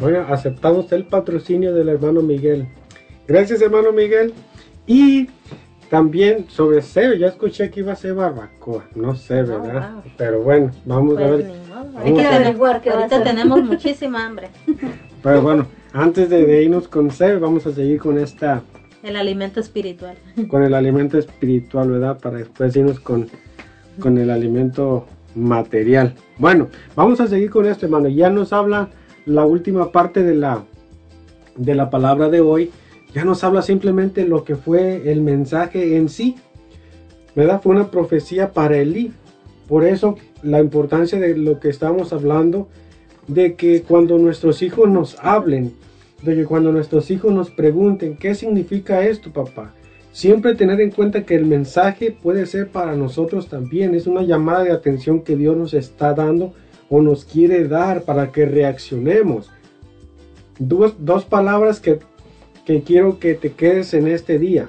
Bueno, 0.00 0.24
aceptamos 0.28 0.92
el 0.92 1.04
patrocinio 1.04 1.74
del 1.74 1.88
hermano 1.88 2.22
Miguel. 2.22 2.68
Gracias, 3.26 3.60
hermano 3.60 3.90
Miguel. 3.90 4.34
Y 4.86 5.30
también 5.90 6.46
sobre 6.48 6.82
Sebe, 6.82 7.18
ya 7.18 7.28
escuché 7.28 7.70
que 7.70 7.80
iba 7.80 7.92
a 7.92 7.96
ser 7.96 8.14
barbacoa. 8.14 8.84
No 8.94 9.14
sé, 9.14 9.42
¿verdad? 9.42 9.92
wow. 9.94 10.02
Pero 10.16 10.42
bueno, 10.42 10.70
vamos 10.84 11.14
a 11.18 11.26
Pues 11.28 11.30
ver. 11.44 11.52
Hay 12.02 12.14
que 12.14 12.24
averiguar 12.26 12.80
que 12.82 12.90
ahorita 12.90 13.22
tenemos 13.22 13.62
muchísima 13.64 14.26
hambre. 14.26 14.48
Pero 15.22 15.42
bueno, 15.42 15.66
antes 15.92 16.28
de, 16.28 16.44
de 16.44 16.62
irnos 16.64 16.88
con 16.88 17.10
Sebe, 17.10 17.38
vamos 17.38 17.66
a 17.66 17.72
seguir 17.72 18.00
con 18.00 18.18
esta, 18.18 18.62
El 19.02 19.16
alimento 19.16 19.60
espiritual. 19.60 20.16
con 20.48 20.62
el 20.62 20.74
alimento 20.74 21.18
espiritual, 21.18 21.90
¿verdad? 21.90 22.18
Para 22.18 22.38
después 22.38 22.74
irnos 22.76 23.00
con, 23.00 23.28
con 24.00 24.18
el 24.18 24.30
alimento 24.30 25.06
material. 25.34 26.14
Bueno, 26.38 26.68
vamos 26.94 27.20
a 27.20 27.26
seguir 27.26 27.50
con 27.50 27.66
esto, 27.66 27.86
hermano. 27.86 28.08
Ya 28.08 28.30
nos 28.30 28.52
habla 28.52 28.88
la 29.26 29.44
última 29.44 29.92
parte 29.92 30.22
de 30.22 30.34
la, 30.34 30.64
de 31.56 31.74
la 31.74 31.90
palabra 31.90 32.28
de 32.28 32.40
hoy. 32.40 32.70
Ya 33.16 33.24
nos 33.24 33.42
habla 33.44 33.62
simplemente 33.62 34.26
lo 34.26 34.44
que 34.44 34.56
fue 34.56 35.10
el 35.10 35.22
mensaje 35.22 35.96
en 35.96 36.10
sí. 36.10 36.36
¿Verdad? 37.34 37.62
Fue 37.62 37.74
una 37.74 37.90
profecía 37.90 38.52
para 38.52 38.76
Elí. 38.76 39.10
Por 39.66 39.86
eso 39.86 40.18
la 40.42 40.60
importancia 40.60 41.18
de 41.18 41.34
lo 41.34 41.58
que 41.58 41.70
estamos 41.70 42.12
hablando, 42.12 42.68
de 43.26 43.54
que 43.54 43.80
cuando 43.80 44.18
nuestros 44.18 44.60
hijos 44.60 44.90
nos 44.90 45.16
hablen, 45.18 45.72
de 46.20 46.34
que 46.34 46.44
cuando 46.44 46.72
nuestros 46.72 47.10
hijos 47.10 47.32
nos 47.32 47.50
pregunten, 47.50 48.18
¿qué 48.18 48.34
significa 48.34 49.06
esto, 49.06 49.32
papá? 49.32 49.72
Siempre 50.12 50.54
tener 50.54 50.78
en 50.82 50.90
cuenta 50.90 51.24
que 51.24 51.36
el 51.36 51.46
mensaje 51.46 52.10
puede 52.10 52.44
ser 52.44 52.68
para 52.68 52.96
nosotros 52.96 53.48
también. 53.48 53.94
Es 53.94 54.06
una 54.06 54.24
llamada 54.24 54.64
de 54.64 54.72
atención 54.72 55.22
que 55.22 55.36
Dios 55.36 55.56
nos 55.56 55.72
está 55.72 56.12
dando 56.12 56.52
o 56.90 57.00
nos 57.00 57.24
quiere 57.24 57.66
dar 57.66 58.02
para 58.02 58.30
que 58.30 58.44
reaccionemos. 58.44 59.50
Dos, 60.58 60.96
dos 60.98 61.24
palabras 61.24 61.80
que, 61.80 61.98
que 62.66 62.82
quiero 62.82 63.18
que 63.20 63.34
te 63.34 63.52
quedes 63.52 63.94
en 63.94 64.08
este 64.08 64.38
día. 64.38 64.68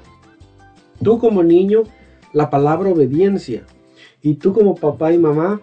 Tú 1.03 1.18
como 1.18 1.44
niño, 1.44 1.84
la 2.32 2.49
palabra 2.49 2.91
obediencia. 2.91 3.64
Y 4.22 4.36
tú 4.36 4.53
como 4.53 4.76
papá 4.76 5.11
y 5.11 5.18
mamá, 5.18 5.61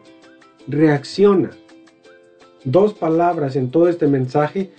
reacciona. 0.66 1.51
Dos 2.65 2.93
palabras 2.93 3.55
en 3.56 3.70
todo 3.70 3.89
este 3.89 4.09
mensaje. 4.09 4.73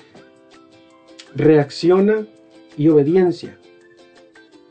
Reacciona 1.34 2.28
y 2.78 2.90
obediencia. 2.90 3.58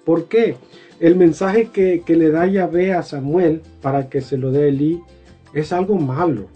¿Por 0.04 0.28
qué? 0.28 0.56
El 1.00 1.16
mensaje 1.16 1.70
que, 1.70 2.02
que 2.04 2.16
le 2.16 2.30
da 2.30 2.46
Yahvé 2.46 2.92
a 2.92 3.02
Samuel 3.02 3.62
para 3.80 4.10
que 4.10 4.20
se 4.20 4.36
lo 4.36 4.50
dé 4.50 4.64
a 4.64 4.66
Elí 4.66 5.00
es 5.54 5.72
algo 5.72 5.96
malo. 5.96 6.48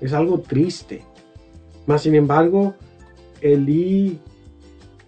Es 0.00 0.12
algo 0.12 0.38
triste. 0.40 1.02
Mas 1.86 2.02
sin 2.02 2.14
embargo, 2.14 2.74
Elí 3.40 4.20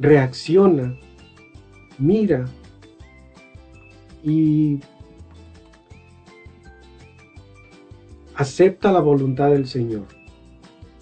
reacciona, 0.02 0.98
mira 1.96 2.46
y 4.24 4.80
acepta 8.34 8.90
la 8.92 9.00
voluntad 9.00 9.50
del 9.50 9.66
Señor. 9.66 10.06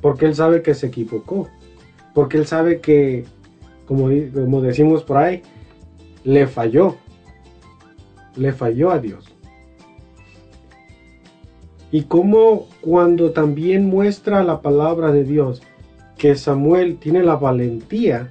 Porque 0.03 0.27
Él 0.27 0.35
sabe 0.35 0.63
que 0.63 0.75
se 0.75 0.89
equivocó. 0.89 1.49
Porque 2.15 2.39
Él 2.39 2.47
sabe 2.47 2.81
que, 2.81 3.25
como, 3.87 4.09
como 4.35 4.61
decimos 4.61 5.03
por 5.03 5.17
ahí, 5.17 5.43
le 6.25 6.47
falló. 6.47 6.97
Le 8.37 8.53
falló 8.53 8.91
a 8.91 8.99
Dios. 8.99 9.27
Y 11.91 12.03
como 12.03 12.67
cuando 12.81 13.33
también 13.33 13.87
muestra 13.87 14.45
la 14.45 14.61
palabra 14.61 15.11
de 15.11 15.25
Dios 15.25 15.63
que 16.17 16.35
Samuel 16.35 16.99
tiene 16.99 17.23
la 17.23 17.37
valentía 17.37 18.31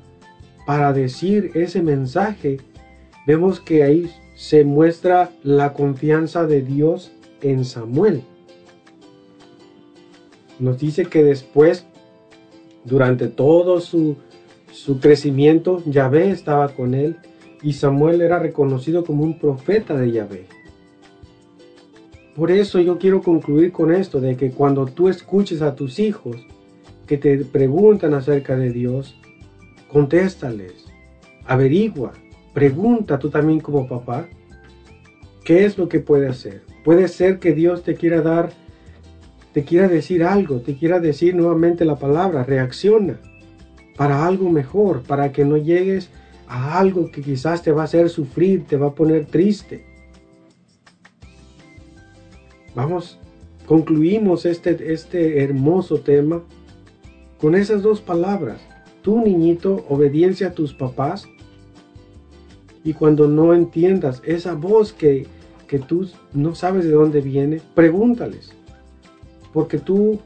para 0.70 0.94
decir 0.94 1.50
ese 1.56 1.82
mensaje, 1.82 2.58
vemos 3.26 3.60
que 3.60 3.82
ahí 3.82 4.08
se 4.36 4.64
muestra 4.64 5.32
la 5.42 5.74
confianza 5.74 6.46
de 6.46 6.62
Dios 6.62 7.12
en 7.42 7.66
Samuel. 7.66 8.22
Nos 10.60 10.78
dice 10.78 11.06
que 11.06 11.24
después, 11.24 11.88
durante 12.86 13.30
todo 13.30 13.82
su, 13.82 14.18
su 14.72 15.00
crecimiento, 15.00 15.82
Yahvé 15.88 16.30
estaba 16.30 16.68
con 16.68 16.94
él 16.94 17.16
y 17.64 17.74
Samuel 17.74 18.22
era 18.22 18.38
reconocido 18.38 19.04
como 19.04 19.24
un 19.24 19.40
profeta 19.40 19.98
de 19.98 20.12
Yahvé. 20.12 20.46
Por 22.36 22.52
eso 22.52 22.80
yo 22.80 23.00
quiero 23.00 23.24
concluir 23.24 23.72
con 23.72 23.92
esto, 23.92 24.22
de 24.22 24.38
que 24.38 24.52
cuando 24.52 24.86
tú 24.86 25.10
escuches 25.10 25.64
a 25.64 25.74
tus 25.74 25.98
hijos 25.98 26.38
que 27.08 27.18
te 27.18 27.40
preguntan 27.44 28.14
acerca 28.14 28.56
de 28.56 28.72
Dios, 28.72 29.19
contéstales, 29.92 30.86
averigua, 31.46 32.14
pregunta 32.54 33.20
tú 33.20 33.30
también 33.30 33.60
como 33.60 33.88
papá, 33.88 34.28
¿qué 35.44 35.66
es 35.66 35.78
lo 35.78 35.90
que 35.90 36.00
puede 36.00 36.28
hacer? 36.28 36.62
Puede 36.84 37.08
ser 37.08 37.40
que 37.40 37.54
Dios 37.54 37.84
te 37.84 37.96
quiera 37.96 38.22
dar, 38.22 38.52
te 39.54 39.64
quiera 39.64 39.88
decir 39.88 40.24
algo, 40.24 40.62
te 40.62 40.76
quiera 40.76 41.00
decir 41.00 41.36
nuevamente 41.36 41.86
la 41.86 41.98
palabra, 41.98 42.44
reacciona 42.44 43.20
para 43.98 44.26
algo 44.26 44.50
mejor, 44.50 45.04
para 45.04 45.32
que 45.32 45.44
no 45.44 45.58
llegues 45.58 46.10
a 46.48 46.80
algo 46.80 47.12
que 47.12 47.22
quizás 47.22 47.62
te 47.62 47.72
va 47.72 47.82
a 47.82 47.86
hacer 47.86 48.10
sufrir, 48.10 48.66
te 48.66 48.78
va 48.78 48.88
a 48.88 48.96
poner 48.96 49.26
triste. 49.26 49.86
Vamos, 52.76 53.20
concluimos 53.66 54.46
este, 54.46 54.94
este 54.94 55.44
hermoso 55.44 56.00
tema 56.00 56.44
con 57.40 57.56
esas 57.56 57.82
dos 57.82 58.00
palabras. 58.02 58.62
Tú, 59.02 59.22
niñito, 59.22 59.86
obediencia 59.90 60.48
a 60.48 60.54
tus 60.54 60.74
papás. 60.74 61.28
Y 62.84 62.94
cuando 62.94 63.28
no 63.28 63.54
entiendas 63.54 64.22
esa 64.26 64.54
voz 64.54 64.94
que, 64.94 65.28
que 65.68 65.80
tú 65.80 66.10
no 66.34 66.56
sabes 66.56 66.86
de 66.86 66.92
dónde 66.92 67.22
viene, 67.22 67.62
pregúntales. 67.76 68.54
Porque 69.54 69.78
tú 69.78 70.20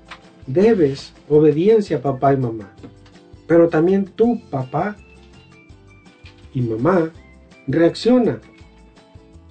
debes 0.47 1.13
obediencia 1.29 1.97
a 1.97 2.01
papá 2.01 2.33
y 2.33 2.37
mamá. 2.37 2.73
Pero 3.47 3.69
también 3.69 4.05
tú, 4.05 4.41
papá 4.49 4.97
y 6.53 6.61
mamá, 6.61 7.11
reacciona. 7.67 8.39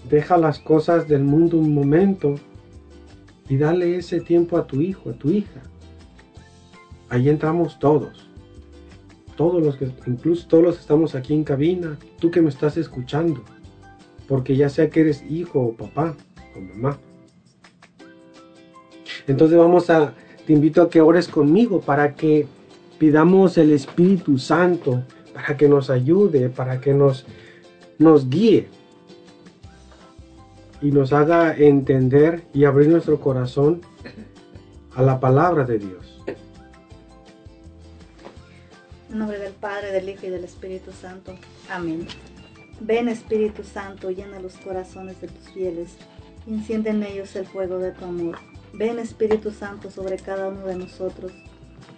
Deja 0.09 0.37
las 0.37 0.59
cosas 0.59 1.09
del 1.09 1.25
mundo 1.25 1.59
un 1.59 1.75
momento 1.75 2.35
y 3.49 3.57
dale 3.57 3.97
ese 3.97 4.21
tiempo 4.21 4.57
a 4.57 4.67
tu 4.67 4.81
hijo, 4.81 5.11
a 5.11 5.13
tu 5.15 5.31
hija. 5.31 5.63
Ahí 7.09 7.29
entramos 7.29 7.79
todos. 7.79 8.32
Todos 9.43 9.77
incluso 10.07 10.47
todos 10.47 10.63
los 10.63 10.75
que 10.77 10.83
estamos 10.83 11.17
aquí 11.17 11.35
en 11.35 11.43
cabina, 11.43 11.99
tú 12.21 12.31
que 12.31 12.41
me 12.41 12.49
estás 12.49 12.77
escuchando. 12.77 13.43
Porque 14.29 14.55
ya 14.55 14.69
sea 14.69 14.89
que 14.89 15.01
eres 15.01 15.25
hijo 15.29 15.59
o 15.59 15.73
papá 15.73 16.15
o 16.57 16.61
mamá. 16.61 16.97
Entonces 19.27 19.59
vamos 19.59 19.91
a, 19.91 20.15
te 20.47 20.53
invito 20.53 20.81
a 20.81 20.89
que 20.89 21.01
ores 21.01 21.27
conmigo 21.27 21.81
para 21.81 22.15
que 22.15 22.47
pidamos 23.01 23.59
el 23.59 23.73
Espíritu 23.73 24.39
Santo, 24.39 25.03
para 25.35 25.57
que 25.57 25.69
nos 25.69 25.91
ayude, 25.91 26.49
para 26.49 26.81
que 26.81 26.95
nos, 26.95 27.27
nos 27.99 28.31
guíe 28.31 28.69
y 30.81 30.93
nos 30.93 31.13
haga 31.13 31.57
entender 31.57 32.45
y 32.55 32.63
abrir 32.63 32.89
nuestro 32.89 33.19
corazón 33.19 33.81
a 34.95 35.03
la 35.03 35.19
palabra 35.19 35.65
de 35.65 35.81
Dios. 35.81 36.02
En 39.13 39.19
nombre 39.19 39.39
del 39.39 39.53
Padre, 39.53 39.93
del 39.93 40.09
Hijo 40.09 40.27
y 40.27 40.31
del 40.31 40.43
Espíritu 40.43 40.91
Santo. 40.91 41.35
Amén. 41.69 42.07
Ven 42.81 43.11
Espíritu 43.11 43.63
Santo, 43.63 44.11
llena 44.11 44.41
los 44.41 44.57
corazones 44.57 45.21
de 45.21 45.29
tus 45.29 45.51
fieles, 45.51 45.99
enciende 46.47 46.89
en 46.89 47.03
ellos 47.03 47.37
el 47.37 47.47
fuego 47.47 47.79
de 47.79 47.93
tu 47.93 48.07
amor. 48.07 48.39
Ven 48.73 48.99
Espíritu 48.99 49.51
Santo 49.51 49.91
sobre 49.91 50.17
cada 50.17 50.49
uno 50.49 50.67
de 50.67 50.77
nosotros, 50.77 51.31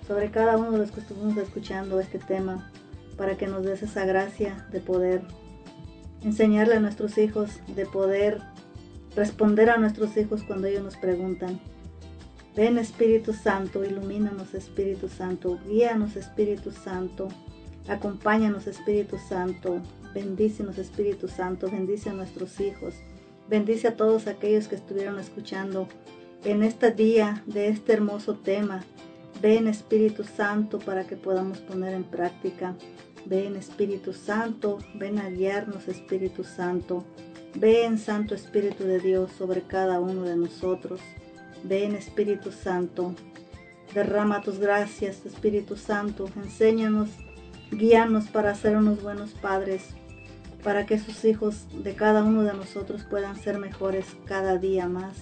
sobre 0.08 0.32
cada 0.32 0.56
uno 0.56 0.72
de 0.72 0.78
los 0.78 0.90
que 0.90 1.00
estuvimos 1.02 1.36
escuchando 1.36 2.00
este 2.00 2.18
tema, 2.18 2.72
para 3.16 3.36
que 3.36 3.46
nos 3.46 3.62
des 3.62 3.84
esa 3.84 4.04
gracia 4.04 4.66
de 4.72 4.80
poder 4.80 5.22
enseñarle 6.22 6.74
a 6.74 6.80
nuestros 6.80 7.16
hijos, 7.16 7.60
de 7.76 7.86
poder 7.86 8.40
responder 9.14 9.70
a 9.70 9.76
nuestros 9.76 10.16
hijos 10.16 10.42
cuando 10.42 10.66
ellos 10.66 10.82
nos 10.82 10.96
preguntan. 10.96 11.60
Ven 12.56 12.78
Espíritu 12.78 13.32
Santo, 13.32 13.84
ilumínanos 13.84 14.54
Espíritu 14.54 15.08
Santo, 15.08 15.58
guíanos 15.66 16.14
Espíritu 16.14 16.70
Santo, 16.70 17.26
acompáñanos 17.88 18.68
Espíritu 18.68 19.18
Santo, 19.18 19.82
bendícenos 20.14 20.78
Espíritu 20.78 21.26
Santo, 21.26 21.68
bendice 21.68 22.10
a 22.10 22.12
nuestros 22.12 22.60
hijos, 22.60 22.94
bendice 23.48 23.88
a 23.88 23.96
todos 23.96 24.28
aquellos 24.28 24.68
que 24.68 24.76
estuvieron 24.76 25.18
escuchando 25.18 25.88
en 26.44 26.62
este 26.62 26.92
día 26.92 27.42
de 27.46 27.68
este 27.68 27.94
hermoso 27.94 28.34
tema. 28.34 28.84
Ven 29.42 29.66
Espíritu 29.66 30.22
Santo 30.22 30.78
para 30.78 31.04
que 31.04 31.16
podamos 31.16 31.58
poner 31.58 31.92
en 31.92 32.04
práctica. 32.04 32.76
Ven 33.26 33.56
Espíritu 33.56 34.12
Santo, 34.12 34.78
ven 34.94 35.18
a 35.18 35.28
guiarnos 35.28 35.88
Espíritu 35.88 36.44
Santo. 36.44 37.04
Ven 37.56 37.98
Santo 37.98 38.34
Espíritu 38.34 38.84
de 38.84 39.00
Dios 39.00 39.32
sobre 39.32 39.62
cada 39.62 39.98
uno 39.98 40.22
de 40.22 40.36
nosotros. 40.36 41.00
Ven 41.64 41.94
Espíritu 41.94 42.52
Santo. 42.52 43.14
Derrama 43.94 44.42
tus 44.42 44.58
gracias, 44.58 45.24
Espíritu 45.24 45.76
Santo. 45.76 46.28
Enséñanos, 46.36 47.08
guíanos 47.70 48.26
para 48.26 48.54
ser 48.54 48.76
unos 48.76 49.02
buenos 49.02 49.30
padres, 49.30 49.82
para 50.62 50.84
que 50.84 50.98
sus 50.98 51.24
hijos 51.24 51.66
de 51.82 51.94
cada 51.94 52.22
uno 52.22 52.42
de 52.42 52.52
nosotros 52.52 53.04
puedan 53.08 53.36
ser 53.36 53.58
mejores 53.58 54.04
cada 54.26 54.58
día 54.58 54.88
más, 54.88 55.16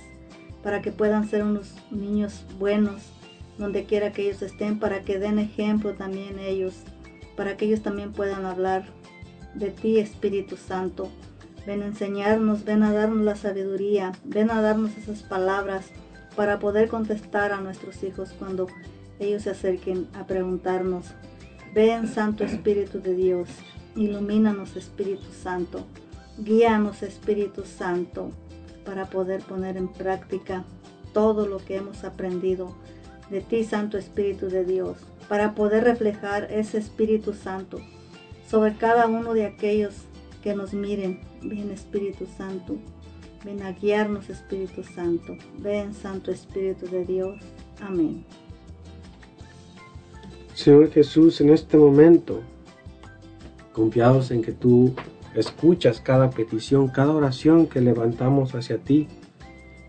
para 0.65 0.83
que 0.83 0.91
puedan 0.91 1.29
ser 1.29 1.45
unos 1.45 1.75
niños 1.93 2.45
buenos 2.59 3.03
donde 3.57 3.85
quiera 3.85 4.13
que 4.13 4.23
ellos 4.23 4.43
estén, 4.43 4.81
para 4.81 5.03
que 5.03 5.21
den 5.21 5.39
ejemplo 5.39 5.95
también 5.95 6.41
ellos, 6.41 6.75
para 7.37 7.57
que 7.57 7.67
ellos 7.67 7.83
también 7.83 8.13
puedan 8.13 8.47
hablar 8.47 8.85
de 9.55 9.71
ti, 9.71 9.99
Espíritu 9.99 10.57
Santo. 10.57 11.09
Ven 11.67 11.83
a 11.83 11.87
enseñarnos, 11.87 12.65
ven 12.65 12.83
a 12.83 12.93
darnos 12.93 13.25
la 13.25 13.37
sabiduría, 13.37 14.13
ven 14.25 14.51
a 14.51 14.61
darnos 14.61 14.97
esas 14.97 15.23
palabras 15.23 15.91
para 16.37 16.59
poder 16.59 16.89
contestar 16.89 17.53
a 17.53 17.61
nuestros 17.61 18.03
hijos 18.03 18.35
cuando 18.39 18.67
ellos 19.19 19.43
se 19.43 19.51
acerquen 19.51 20.09
a 20.15 20.27
preguntarnos. 20.27 21.07
Ven 21.75 22.09
Santo 22.09 22.45
Espíritu 22.45 23.01
de 23.01 23.15
Dios, 23.15 23.49
ilumínanos 23.97 24.77
Espíritu 24.77 25.33
Santo, 25.33 25.87
guíanos 26.39 27.03
Espíritu 27.03 27.65
Santo 27.65 28.31
para 28.85 29.07
poder 29.07 29.43
poner 29.43 29.77
en 29.77 29.89
práctica 29.89 30.65
todo 31.13 31.47
lo 31.47 31.59
que 31.59 31.77
hemos 31.77 32.05
aprendido 32.05 32.75
de 33.31 33.41
ti 33.41 33.65
Santo 33.65 33.97
Espíritu 33.97 34.49
de 34.49 34.65
Dios, 34.65 34.99
para 35.29 35.55
poder 35.55 35.85
reflejar 35.85 36.49
ese 36.51 36.79
Espíritu 36.79 37.33
Santo 37.33 37.81
sobre 38.47 38.75
cada 38.77 39.07
uno 39.07 39.33
de 39.33 39.47
aquellos 39.47 39.95
que 40.43 40.55
nos 40.55 40.75
miren. 40.75 41.21
Ven 41.43 41.71
Espíritu 41.71 42.27
Santo. 42.37 42.77
Ven 43.45 43.63
a 43.63 43.73
guiarnos 43.73 44.31
Espíritu 44.31 44.85
Santo. 44.85 45.37
Ven 45.59 45.93
Santo 45.95 46.31
Espíritu 46.31 46.87
de 46.87 47.05
Dios. 47.05 47.41
Amén. 47.81 48.25
Señor 50.55 50.91
Jesús, 50.91 51.41
en 51.41 51.51
este 51.51 51.77
momento, 51.77 52.41
confiados 53.73 54.31
en 54.31 54.43
que 54.43 54.53
tú 54.53 54.95
escuchas 55.35 56.01
cada 56.01 56.31
petición, 56.31 56.89
cada 56.89 57.13
oración 57.13 57.67
que 57.67 57.81
levantamos 57.81 58.55
hacia 58.55 58.79
ti, 58.79 59.09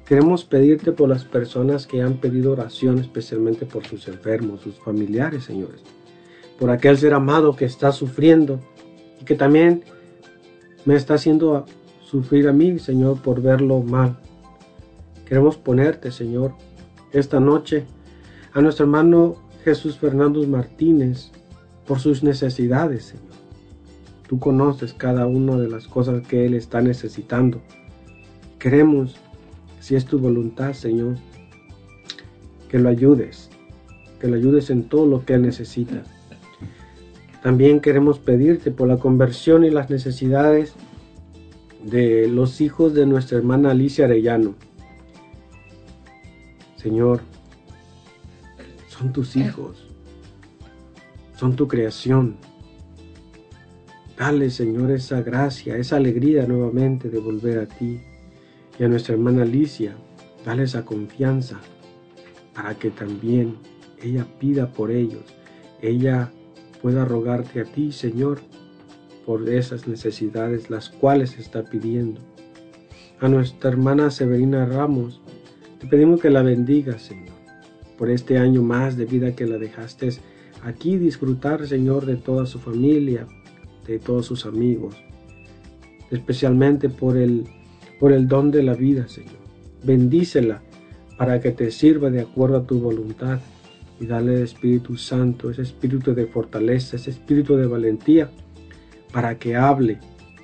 queremos 0.05 0.45
pedirte 0.45 0.91
por 0.91 1.09
las 1.09 1.25
personas 1.25 1.85
que 1.85 2.01
han 2.01 2.17
pedido 2.17 2.53
oración, 2.53 2.97
especialmente 2.99 3.65
por 3.65 3.85
sus 3.85 4.07
enfermos, 4.07 4.61
sus 4.61 4.79
familiares, 4.79 5.43
señores, 5.43 5.81
por 6.57 6.71
aquel 6.71 6.97
ser 6.97 7.13
amado 7.13 7.55
que 7.55 7.65
está 7.65 7.91
sufriendo 7.91 8.59
y 9.21 9.25
que 9.25 9.35
también 9.35 9.83
me 10.85 10.95
está 10.95 11.15
haciendo 11.15 11.65
sufrir 12.13 12.47
a 12.47 12.53
mí, 12.53 12.77
Señor, 12.77 13.19
por 13.23 13.41
verlo 13.41 13.81
mal. 13.81 14.15
Queremos 15.25 15.57
ponerte, 15.57 16.11
Señor, 16.11 16.53
esta 17.11 17.39
noche 17.39 17.85
a 18.53 18.61
nuestro 18.61 18.85
hermano 18.85 19.37
Jesús 19.63 19.97
Fernando 19.97 20.45
Martínez 20.45 21.31
por 21.87 21.97
sus 21.99 22.21
necesidades, 22.21 23.05
Señor. 23.05 23.33
Tú 24.27 24.37
conoces 24.37 24.93
cada 24.93 25.25
una 25.25 25.57
de 25.57 25.67
las 25.67 25.87
cosas 25.87 26.21
que 26.27 26.45
Él 26.45 26.53
está 26.53 26.81
necesitando. 26.81 27.59
Queremos, 28.59 29.15
si 29.79 29.95
es 29.95 30.05
tu 30.05 30.19
voluntad, 30.19 30.73
Señor, 30.73 31.15
que 32.69 32.77
lo 32.77 32.89
ayudes, 32.89 33.49
que 34.19 34.27
lo 34.27 34.35
ayudes 34.35 34.69
en 34.69 34.83
todo 34.83 35.07
lo 35.07 35.25
que 35.25 35.33
Él 35.33 35.41
necesita. 35.41 36.03
También 37.41 37.79
queremos 37.79 38.19
pedirte 38.19 38.69
por 38.69 38.87
la 38.87 38.97
conversión 38.97 39.65
y 39.65 39.71
las 39.71 39.89
necesidades 39.89 40.75
de 41.83 42.27
los 42.27 42.61
hijos 42.61 42.93
de 42.93 43.05
nuestra 43.05 43.37
hermana 43.37 43.71
Alicia 43.71 44.05
Arellano. 44.05 44.55
Señor, 46.77 47.21
son 48.87 49.13
tus 49.13 49.35
hijos, 49.35 49.87
son 51.37 51.55
tu 51.55 51.67
creación. 51.67 52.37
Dale, 54.17 54.49
Señor, 54.49 54.91
esa 54.91 55.21
gracia, 55.21 55.77
esa 55.77 55.97
alegría 55.97 56.45
nuevamente 56.45 57.09
de 57.09 57.19
volver 57.19 57.59
a 57.59 57.67
ti. 57.67 58.01
Y 58.79 58.83
a 58.83 58.87
nuestra 58.87 59.13
hermana 59.13 59.43
Alicia, 59.43 59.95
dale 60.45 60.63
esa 60.63 60.85
confianza 60.85 61.59
para 62.53 62.75
que 62.75 62.89
también 62.89 63.57
ella 64.01 64.25
pida 64.39 64.71
por 64.71 64.91
ellos. 64.91 65.23
Ella 65.81 66.31
pueda 66.81 67.05
rogarte 67.05 67.61
a 67.61 67.65
ti, 67.65 67.91
Señor, 67.91 68.41
por 69.25 69.47
esas 69.49 69.87
necesidades 69.87 70.69
las 70.69 70.89
cuales 70.89 71.37
está 71.37 71.63
pidiendo. 71.63 72.21
A 73.19 73.27
nuestra 73.27 73.69
hermana 73.69 74.11
Severina 74.11 74.65
Ramos, 74.65 75.21
te 75.79 75.87
pedimos 75.87 76.21
que 76.21 76.29
la 76.29 76.43
bendiga, 76.43 76.99
Señor, 76.99 77.35
por 77.97 78.09
este 78.09 78.37
año 78.37 78.61
más 78.61 78.97
de 78.97 79.05
vida 79.05 79.35
que 79.35 79.45
la 79.45 79.57
dejaste 79.57 80.09
aquí 80.63 80.97
disfrutar, 80.97 81.67
Señor, 81.67 82.05
de 82.05 82.15
toda 82.15 82.45
su 82.45 82.59
familia, 82.59 83.27
de 83.87 83.99
todos 83.99 84.25
sus 84.25 84.45
amigos, 84.45 84.95
especialmente 86.09 86.89
por 86.89 87.17
el, 87.17 87.45
por 87.99 88.13
el 88.13 88.27
don 88.27 88.51
de 88.51 88.63
la 88.63 88.73
vida, 88.73 89.07
Señor. 89.07 89.43
Bendícela 89.83 90.61
para 91.17 91.39
que 91.39 91.51
te 91.51 91.69
sirva 91.71 92.09
de 92.09 92.21
acuerdo 92.21 92.57
a 92.57 92.65
tu 92.65 92.79
voluntad 92.79 93.39
y 93.99 94.05
dale 94.05 94.35
el 94.35 94.43
Espíritu 94.43 94.97
Santo, 94.97 95.49
ese 95.49 95.61
espíritu 95.61 96.13
de 96.13 96.25
fortaleza, 96.25 96.95
ese 96.95 97.11
espíritu 97.11 97.55
de 97.55 97.67
valentía, 97.67 98.29
para 99.13 99.37
que 99.37 99.55
hable, 99.55 99.99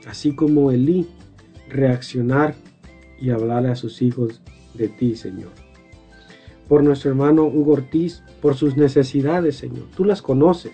así 0.08 0.34
como 0.34 0.72
Elí, 0.72 1.08
reaccionar 1.68 2.56
y 3.20 3.32
hablarle 3.32 3.70
a 3.70 3.76
sus 3.76 4.02
hijos 4.02 4.41
de 4.76 4.88
ti, 4.88 5.16
Señor. 5.16 5.52
Por 6.70 6.84
nuestro 6.84 7.10
hermano 7.10 7.46
Hugo 7.46 7.74
Ortiz, 7.74 8.24
por 8.41 8.56
sus 8.56 8.78
necesidades, 8.78 9.58
Señor. 9.58 9.88
Tú 9.98 10.06
las 10.06 10.22
conoces. 10.22 10.72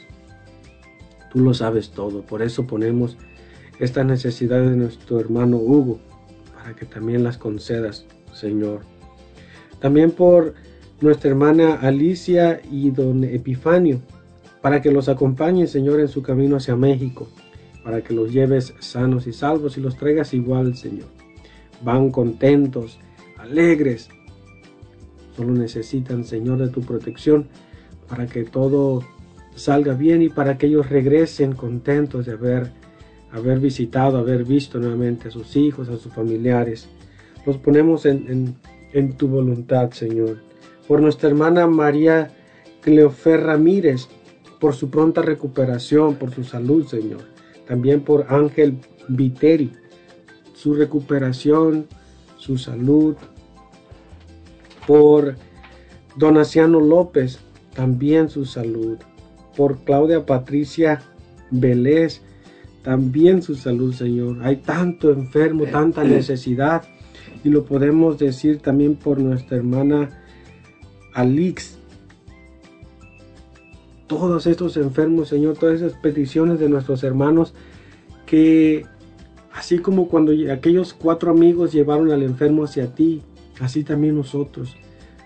Tú 1.31 1.39
lo 1.39 1.53
sabes 1.53 1.91
todo. 1.91 2.21
Por 2.21 2.41
eso 2.41 2.67
ponemos 2.67 3.17
estas 3.79 4.05
necesidades 4.05 4.69
de 4.69 4.75
nuestro 4.75 5.19
hermano 5.19 5.57
Hugo, 5.57 5.99
para 6.53 6.75
que 6.75 6.85
también 6.85 7.23
las 7.23 7.37
concedas, 7.37 8.05
Señor. 8.33 8.81
También 9.79 10.11
por 10.11 10.53
nuestra 10.99 11.29
hermana 11.29 11.75
Alicia 11.75 12.61
y 12.69 12.91
don 12.91 13.23
Epifanio, 13.23 14.01
para 14.61 14.81
que 14.81 14.91
los 14.91 15.07
acompañe, 15.07 15.67
Señor, 15.67 16.01
en 16.01 16.07
su 16.09 16.21
camino 16.21 16.57
hacia 16.57 16.75
México, 16.75 17.29
para 17.85 18.01
que 18.01 18.15
los 18.15 18.33
lleves 18.33 18.73
sanos 18.79 19.27
y 19.27 19.31
salvos 19.31 19.77
y 19.77 19.81
los 19.81 19.95
traigas 19.95 20.33
igual, 20.33 20.75
Señor. 20.75 21.05
Van 21.83 22.09
contentos, 22.09 22.99
alegres. 23.37 24.09
Solo 25.37 25.53
necesitan, 25.53 26.25
Señor, 26.25 26.57
de 26.57 26.69
tu 26.69 26.81
protección 26.81 27.47
para 28.09 28.25
que 28.25 28.43
todo 28.43 29.03
salga 29.53 29.93
bien 29.93 30.23
y 30.23 30.29
para 30.29 30.57
que 30.57 30.65
ellos 30.65 30.89
regresen 30.89 31.53
contentos 31.53 32.25
de 32.25 32.31
haber, 32.31 32.71
haber 33.31 33.59
visitado, 33.59 34.17
haber 34.17 34.45
visto 34.45 34.79
nuevamente 34.79 35.27
a 35.27 35.31
sus 35.31 35.55
hijos, 35.55 35.87
a 35.87 35.97
sus 35.97 36.11
familiares. 36.11 36.89
Los 37.45 37.57
ponemos 37.57 38.07
en, 38.07 38.25
en, 38.27 38.55
en 38.93 39.13
tu 39.13 39.27
voluntad, 39.27 39.91
Señor. 39.91 40.39
Por 40.87 41.01
nuestra 41.01 41.29
hermana 41.29 41.67
María 41.67 42.31
Cleofer 42.81 43.41
Ramírez, 43.41 44.07
por 44.59 44.73
su 44.73 44.89
pronta 44.89 45.21
recuperación, 45.21 46.15
por 46.15 46.33
su 46.33 46.43
salud, 46.43 46.87
Señor. 46.87 47.34
También 47.67 48.01
por 48.01 48.27
Ángel 48.29 48.77
Viteri, 49.07 49.71
su 50.53 50.73
recuperación, 50.73 51.87
su 52.37 52.57
salud. 52.57 53.15
Por 54.87 55.35
Donaciano 56.15 56.79
López, 56.79 57.39
también 57.73 58.29
su 58.29 58.45
salud. 58.45 58.97
Por 59.55 59.83
Claudia 59.83 60.25
Patricia 60.25 61.01
Vélez, 61.51 62.21
también 62.83 63.41
su 63.41 63.55
salud, 63.55 63.93
Señor. 63.93 64.37
Hay 64.43 64.57
tanto 64.57 65.11
enfermo, 65.11 65.65
tanta 65.65 66.03
necesidad. 66.03 66.83
Y 67.43 67.49
lo 67.49 67.65
podemos 67.65 68.19
decir 68.19 68.59
también 68.59 68.95
por 68.95 69.19
nuestra 69.19 69.57
hermana 69.57 70.23
Alix. 71.13 71.79
Todos 74.07 74.45
estos 74.47 74.77
enfermos, 74.77 75.29
Señor, 75.29 75.57
todas 75.57 75.81
esas 75.81 75.93
peticiones 75.93 76.59
de 76.59 76.69
nuestros 76.69 77.03
hermanos 77.03 77.53
que 78.25 78.85
así 79.53 79.79
como 79.79 80.09
cuando 80.09 80.33
aquellos 80.51 80.93
cuatro 80.93 81.31
amigos 81.31 81.71
llevaron 81.71 82.11
al 82.11 82.23
enfermo 82.23 82.65
hacia 82.65 82.93
ti, 82.93 83.21
así 83.59 83.83
también 83.83 84.15
nosotros, 84.15 84.75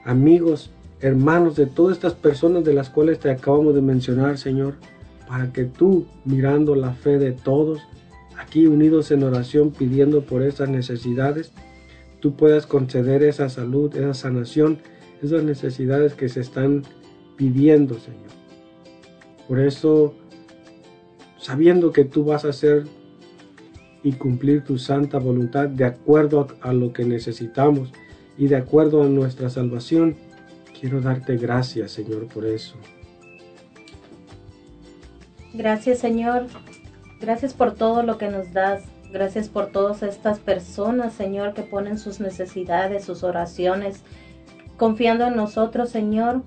amigos, 0.06 0.72
hermanos 1.02 1.56
de 1.56 1.66
todas 1.66 1.98
estas 1.98 2.14
personas 2.14 2.64
de 2.64 2.74
las 2.74 2.90
cuales 2.90 3.20
te 3.20 3.32
acabamos 3.32 3.74
de 3.74 3.82
mencionar, 3.82 4.38
Señor, 4.38 4.76
para 5.28 5.52
que 5.52 5.66
tú, 5.66 6.06
mirando 6.26 6.76
la 6.76 6.94
fe 6.94 7.18
de 7.18 7.32
todos, 7.32 7.82
aquí 8.38 8.68
unidos 8.68 9.12
en 9.12 9.24
oración 9.24 9.72
pidiendo 9.72 10.22
por 10.22 10.44
esas 10.44 10.70
necesidades, 10.70 11.52
tú 12.20 12.36
puedas 12.36 12.66
conceder 12.66 13.24
esa 13.24 13.50
salud, 13.50 13.96
esa 13.96 14.14
sanación, 14.14 14.80
esas 15.22 15.44
necesidades 15.44 16.14
que 16.14 16.30
se 16.30 16.42
están 16.42 16.84
pidiendo, 17.36 17.96
Señor. 18.00 18.39
Por 19.50 19.60
eso, 19.60 20.14
sabiendo 21.40 21.92
que 21.92 22.06
tú 22.06 22.24
vas 22.24 22.46
a 22.46 22.50
hacer 22.50 22.86
y 24.04 24.12
cumplir 24.12 24.64
tu 24.64 24.78
santa 24.78 25.18
voluntad 25.18 25.68
de 25.68 25.86
acuerdo 25.86 26.48
a, 26.62 26.72
lo 26.72 26.94
que 26.94 27.04
necesitamos 27.04 27.92
y 28.38 28.46
de 28.46 28.58
acuerdo 28.58 29.02
a 29.02 29.08
nuestra 29.08 29.50
salvación, 29.50 30.16
quiero 30.80 31.02
darte 31.02 31.36
gracias, 31.36 31.92
Señor, 31.94 32.28
por 32.28 32.46
eso. 32.46 32.76
Gracias, 35.56 35.98
Señor. 35.98 36.46
Gracias 37.20 37.56
por 37.56 37.74
todo 37.74 38.04
lo 38.04 38.20
que 38.20 38.30
nos 38.30 38.54
das. 38.54 38.84
Gracias 39.12 39.50
por 39.50 39.72
todas 39.72 40.04
estas 40.04 40.38
personas, 40.38 41.14
Señor, 41.14 41.56
que 41.56 41.64
ponen 41.64 41.98
sus 41.98 42.20
necesidades, 42.20 43.04
sus 43.04 43.24
oraciones, 43.24 44.04
confiando 44.78 45.26
en 45.26 45.36
nosotros, 45.36 45.90
Señor. 45.90 46.44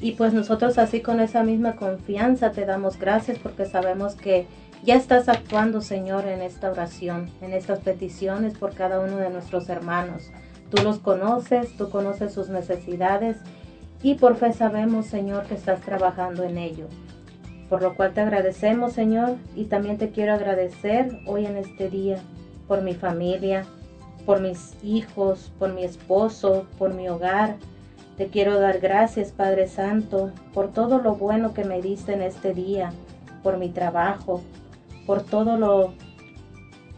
Y 0.00 0.12
pues 0.12 0.34
nosotros 0.34 0.78
así 0.78 1.00
con 1.00 1.20
esa 1.20 1.42
misma 1.42 1.76
confianza 1.76 2.52
te 2.52 2.66
damos 2.66 2.98
gracias 2.98 3.38
porque 3.38 3.64
sabemos 3.64 4.14
que 4.14 4.46
ya 4.84 4.94
estás 4.94 5.28
actuando, 5.28 5.80
Señor, 5.80 6.26
en 6.26 6.42
esta 6.42 6.70
oración, 6.70 7.30
en 7.40 7.52
estas 7.52 7.80
peticiones 7.80 8.56
por 8.58 8.74
cada 8.74 9.00
uno 9.00 9.16
de 9.16 9.30
nuestros 9.30 9.68
hermanos. 9.68 10.30
Tú 10.70 10.82
los 10.82 10.98
conoces, 10.98 11.76
tú 11.76 11.90
conoces 11.90 12.32
sus 12.32 12.48
necesidades 12.48 13.38
y 14.02 14.14
por 14.14 14.36
fe 14.36 14.52
sabemos, 14.52 15.06
Señor, 15.06 15.44
que 15.44 15.54
estás 15.54 15.80
trabajando 15.80 16.44
en 16.44 16.58
ello. 16.58 16.86
Por 17.68 17.82
lo 17.82 17.96
cual 17.96 18.12
te 18.12 18.20
agradecemos, 18.20 18.92
Señor, 18.92 19.36
y 19.56 19.64
también 19.64 19.98
te 19.98 20.10
quiero 20.10 20.34
agradecer 20.34 21.18
hoy 21.26 21.46
en 21.46 21.56
este 21.56 21.88
día 21.88 22.18
por 22.68 22.82
mi 22.82 22.94
familia, 22.94 23.64
por 24.24 24.40
mis 24.40 24.74
hijos, 24.84 25.50
por 25.58 25.72
mi 25.72 25.84
esposo, 25.84 26.66
por 26.78 26.94
mi 26.94 27.08
hogar. 27.08 27.56
Te 28.16 28.28
quiero 28.28 28.58
dar 28.58 28.80
gracias, 28.80 29.30
Padre 29.30 29.68
Santo, 29.68 30.32
por 30.54 30.72
todo 30.72 30.98
lo 31.00 31.16
bueno 31.16 31.52
que 31.52 31.64
me 31.64 31.82
diste 31.82 32.14
en 32.14 32.22
este 32.22 32.54
día, 32.54 32.92
por 33.42 33.58
mi 33.58 33.68
trabajo, 33.68 34.40
por 35.06 35.22
todo 35.22 35.58
lo 35.58 35.92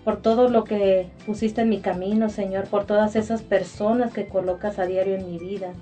por 0.04 0.22
todo 0.22 0.48
lo 0.48 0.64
que 0.64 1.10
pusiste 1.26 1.60
en 1.60 1.68
mi 1.68 1.80
camino, 1.80 2.30
Señor, 2.30 2.66
por 2.68 2.86
todas 2.86 3.14
esas 3.14 3.42
personas 3.42 4.14
que 4.14 4.26
colocas 4.26 4.78
a 4.78 4.86
diario 4.86 5.16
en 5.16 5.30
mi 5.30 5.38
vida, 5.38 5.72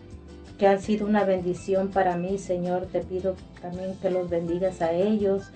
que 0.59 0.67
han 0.67 0.81
sido 0.81 1.07
una 1.07 1.23
bendición 1.23 1.91
para 1.91 2.17
mí, 2.17 2.39
Señor. 2.39 2.87
Te 2.87 3.01
pido 3.01 3.37
también 3.61 3.95
que 4.03 4.11
los 4.11 4.29
bendigas 4.29 4.83
a 4.83 4.91
ellos. 4.91 5.53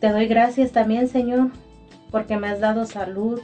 Te 0.00 0.08
doy 0.08 0.26
gracias 0.26 0.72
también, 0.72 1.06
Señor, 1.06 1.50
porque 2.10 2.38
me 2.38 2.48
has 2.48 2.58
dado 2.58 2.86
salud 2.86 3.40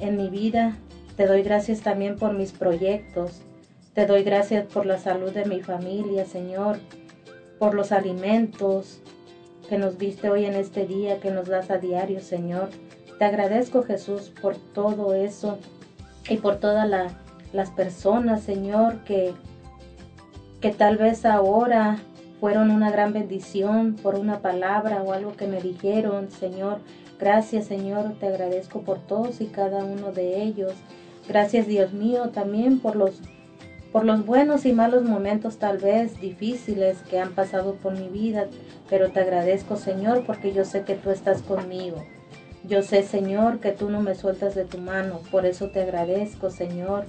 en 0.00 0.18
mi 0.18 0.28
vida. 0.28 0.76
Te 1.16 1.26
doy 1.26 1.42
gracias 1.42 1.80
también 1.80 2.16
por 2.16 2.34
mis 2.34 2.52
proyectos. 2.52 3.40
Te 3.94 4.06
doy 4.06 4.24
gracias 4.24 4.66
por 4.66 4.86
la 4.86 4.98
salud 4.98 5.30
de 5.30 5.44
mi 5.44 5.60
familia, 5.60 6.24
Señor, 6.24 6.78
por 7.60 7.74
los 7.74 7.92
alimentos 7.92 8.98
que 9.68 9.78
nos 9.78 9.98
diste 9.98 10.28
hoy 10.30 10.46
en 10.46 10.54
este 10.54 10.84
día, 10.84 11.20
que 11.20 11.30
nos 11.30 11.46
das 11.46 11.70
a 11.70 11.78
diario, 11.78 12.20
Señor. 12.20 12.70
Te 13.20 13.24
agradezco, 13.24 13.84
Jesús, 13.84 14.32
por 14.42 14.56
todo 14.56 15.14
eso 15.14 15.58
y 16.28 16.38
por 16.38 16.56
todas 16.56 16.90
las 17.52 17.70
personas, 17.70 18.42
Señor, 18.42 19.04
que, 19.04 19.32
que 20.60 20.70
tal 20.70 20.96
vez 20.96 21.24
ahora 21.24 21.98
fueron 22.40 22.72
una 22.72 22.90
gran 22.90 23.12
bendición 23.12 23.94
por 23.94 24.16
una 24.16 24.40
palabra 24.40 25.04
o 25.04 25.12
algo 25.12 25.36
que 25.36 25.46
me 25.46 25.60
dijeron, 25.60 26.32
Señor. 26.32 26.78
Gracias, 27.20 27.66
Señor, 27.66 28.14
te 28.18 28.26
agradezco 28.26 28.80
por 28.80 28.98
todos 28.98 29.40
y 29.40 29.46
cada 29.46 29.84
uno 29.84 30.10
de 30.10 30.42
ellos. 30.42 30.72
Gracias, 31.28 31.68
Dios 31.68 31.92
mío, 31.92 32.30
también 32.30 32.80
por 32.80 32.96
los 32.96 33.20
por 33.94 34.04
los 34.04 34.26
buenos 34.26 34.66
y 34.66 34.72
malos 34.72 35.04
momentos 35.04 35.58
tal 35.58 35.78
vez 35.78 36.20
difíciles 36.20 36.98
que 37.08 37.20
han 37.20 37.32
pasado 37.32 37.76
por 37.76 37.96
mi 37.96 38.08
vida, 38.08 38.48
pero 38.90 39.12
te 39.12 39.20
agradezco, 39.20 39.76
Señor, 39.76 40.24
porque 40.26 40.52
yo 40.52 40.64
sé 40.64 40.82
que 40.82 40.96
tú 40.96 41.10
estás 41.10 41.42
conmigo. 41.42 42.04
Yo 42.64 42.82
sé, 42.82 43.04
Señor, 43.04 43.60
que 43.60 43.70
tú 43.70 43.90
no 43.90 44.00
me 44.00 44.16
sueltas 44.16 44.56
de 44.56 44.64
tu 44.64 44.78
mano, 44.78 45.20
por 45.30 45.46
eso 45.46 45.68
te 45.68 45.80
agradezco, 45.80 46.50
Señor. 46.50 47.04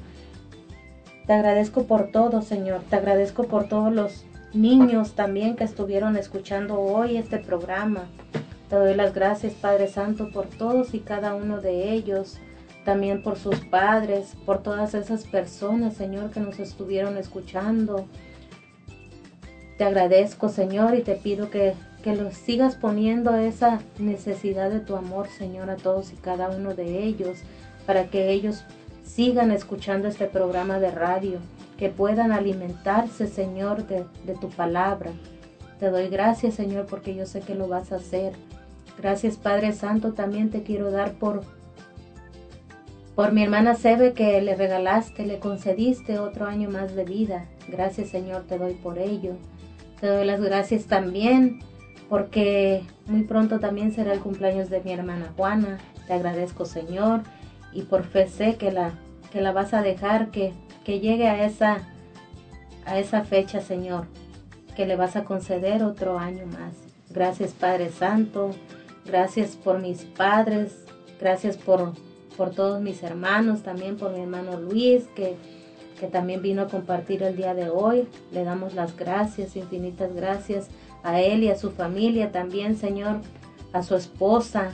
Te 1.25 1.33
agradezco 1.33 1.85
por 1.85 2.11
todo, 2.11 2.43
Señor. 2.43 2.81
Te 2.87 2.97
agradezco 2.97 3.45
por 3.45 3.67
todos 3.67 3.91
los 3.91 4.23
niños 4.53 5.13
también 5.13 5.55
que 5.55 5.63
estuvieron 5.63 6.15
escuchando 6.17 6.79
hoy 6.79 7.17
este 7.17 7.39
programa. 7.39 8.03
Te 8.69 8.75
doy 8.75 8.93
las 8.93 9.11
gracias, 9.11 9.53
Padre 9.53 9.87
Santo, 9.87 10.29
por 10.31 10.45
todos 10.45 10.93
y 10.93 10.99
cada 10.99 11.33
uno 11.33 11.61
de 11.61 11.93
ellos 11.93 12.37
también 12.85 13.23
por 13.23 13.37
sus 13.37 13.59
padres, 13.59 14.33
por 14.45 14.63
todas 14.63 14.93
esas 14.93 15.25
personas, 15.25 15.95
Señor, 15.95 16.29
que 16.29 16.39
nos 16.39 16.59
estuvieron 16.59 17.17
escuchando. 17.17 18.05
Te 19.77 19.83
agradezco, 19.83 20.47
Señor, 20.47 20.95
y 20.95 21.01
te 21.01 21.15
pido 21.15 21.49
que, 21.49 21.73
que 22.03 22.15
los 22.15 22.35
sigas 22.35 22.75
poniendo 22.75 23.35
esa 23.35 23.81
necesidad 23.97 24.69
de 24.69 24.79
tu 24.79 24.95
amor, 24.95 25.27
Señor, 25.27 25.69
a 25.69 25.75
todos 25.75 26.13
y 26.13 26.15
cada 26.15 26.49
uno 26.49 26.75
de 26.75 27.03
ellos, 27.03 27.39
para 27.85 28.05
que 28.05 28.31
ellos 28.31 28.63
sigan 29.03 29.51
escuchando 29.51 30.07
este 30.07 30.27
programa 30.27 30.79
de 30.79 30.91
radio, 30.91 31.39
que 31.77 31.89
puedan 31.89 32.31
alimentarse, 32.31 33.27
Señor, 33.27 33.87
de, 33.87 34.05
de 34.25 34.35
tu 34.35 34.49
palabra. 34.49 35.11
Te 35.79 35.89
doy 35.89 36.07
gracias, 36.07 36.53
Señor, 36.53 36.85
porque 36.85 37.15
yo 37.15 37.25
sé 37.25 37.41
que 37.41 37.55
lo 37.55 37.67
vas 37.67 37.91
a 37.91 37.97
hacer. 37.97 38.33
Gracias, 38.97 39.35
Padre 39.35 39.73
Santo, 39.73 40.13
también 40.13 40.51
te 40.51 40.63
quiero 40.63 40.89
dar 40.89 41.13
por 41.13 41.41
por 43.15 43.31
mi 43.31 43.43
hermana 43.43 43.75
Sebe 43.75 44.13
que 44.13 44.41
le 44.41 44.55
regalaste, 44.55 45.25
le 45.25 45.39
concediste 45.39 46.19
otro 46.19 46.45
año 46.45 46.69
más 46.69 46.95
de 46.95 47.05
vida. 47.05 47.45
Gracias 47.69 48.09
Señor, 48.09 48.43
te 48.43 48.57
doy 48.57 48.73
por 48.73 48.99
ello. 48.99 49.37
Te 50.01 50.07
doy 50.07 50.25
las 50.25 50.41
gracias 50.41 50.85
también 50.85 51.59
porque 52.09 52.83
muy 53.07 53.23
pronto 53.23 53.59
también 53.59 53.93
será 53.93 54.13
el 54.13 54.19
cumpleaños 54.19 54.69
de 54.69 54.81
mi 54.81 54.91
hermana 54.91 55.31
Juana. 55.37 55.77
Te 56.07 56.13
agradezco 56.13 56.65
Señor 56.65 57.21
y 57.71 57.83
por 57.83 58.03
fe 58.03 58.27
sé 58.27 58.57
que 58.57 58.71
la, 58.71 58.91
que 59.31 59.41
la 59.41 59.53
vas 59.53 59.73
a 59.73 59.81
dejar 59.81 60.29
que, 60.29 60.51
que 60.83 60.99
llegue 60.99 61.29
a 61.29 61.45
esa, 61.45 61.77
a 62.85 62.99
esa 62.99 63.23
fecha 63.23 63.61
Señor, 63.61 64.07
que 64.75 64.85
le 64.85 64.97
vas 64.97 65.15
a 65.15 65.23
conceder 65.23 65.83
otro 65.83 66.19
año 66.19 66.45
más. 66.47 66.73
Gracias 67.09 67.53
Padre 67.53 67.91
Santo, 67.91 68.51
gracias 69.05 69.51
por 69.55 69.79
mis 69.79 70.01
padres, 70.03 70.85
gracias 71.17 71.55
por 71.55 71.93
por 72.37 72.51
todos 72.51 72.81
mis 72.81 73.03
hermanos, 73.03 73.63
también 73.63 73.97
por 73.97 74.11
mi 74.11 74.21
hermano 74.21 74.59
Luis, 74.59 75.03
que, 75.15 75.35
que 75.99 76.07
también 76.07 76.41
vino 76.41 76.63
a 76.63 76.67
compartir 76.67 77.23
el 77.23 77.35
día 77.35 77.53
de 77.53 77.69
hoy. 77.69 78.07
Le 78.31 78.43
damos 78.43 78.73
las 78.73 78.95
gracias, 78.95 79.55
infinitas 79.55 80.13
gracias 80.13 80.67
a 81.03 81.21
él 81.21 81.43
y 81.43 81.49
a 81.49 81.57
su 81.57 81.71
familia 81.71 82.31
también, 82.31 82.77
Señor, 82.77 83.17
a 83.73 83.83
su 83.83 83.95
esposa, 83.95 84.71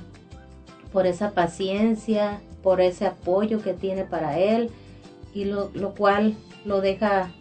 por 0.91 1.05
esa 1.05 1.31
paciencia, 1.31 2.41
por 2.63 2.81
ese 2.81 3.05
apoyo 3.05 3.61
que 3.61 3.73
tiene 3.73 4.03
para 4.03 4.37
él 4.37 4.69
y 5.33 5.45
lo, 5.45 5.71
lo 5.73 5.93
cual 5.95 6.35
lo 6.65 6.81
deja 6.81 7.31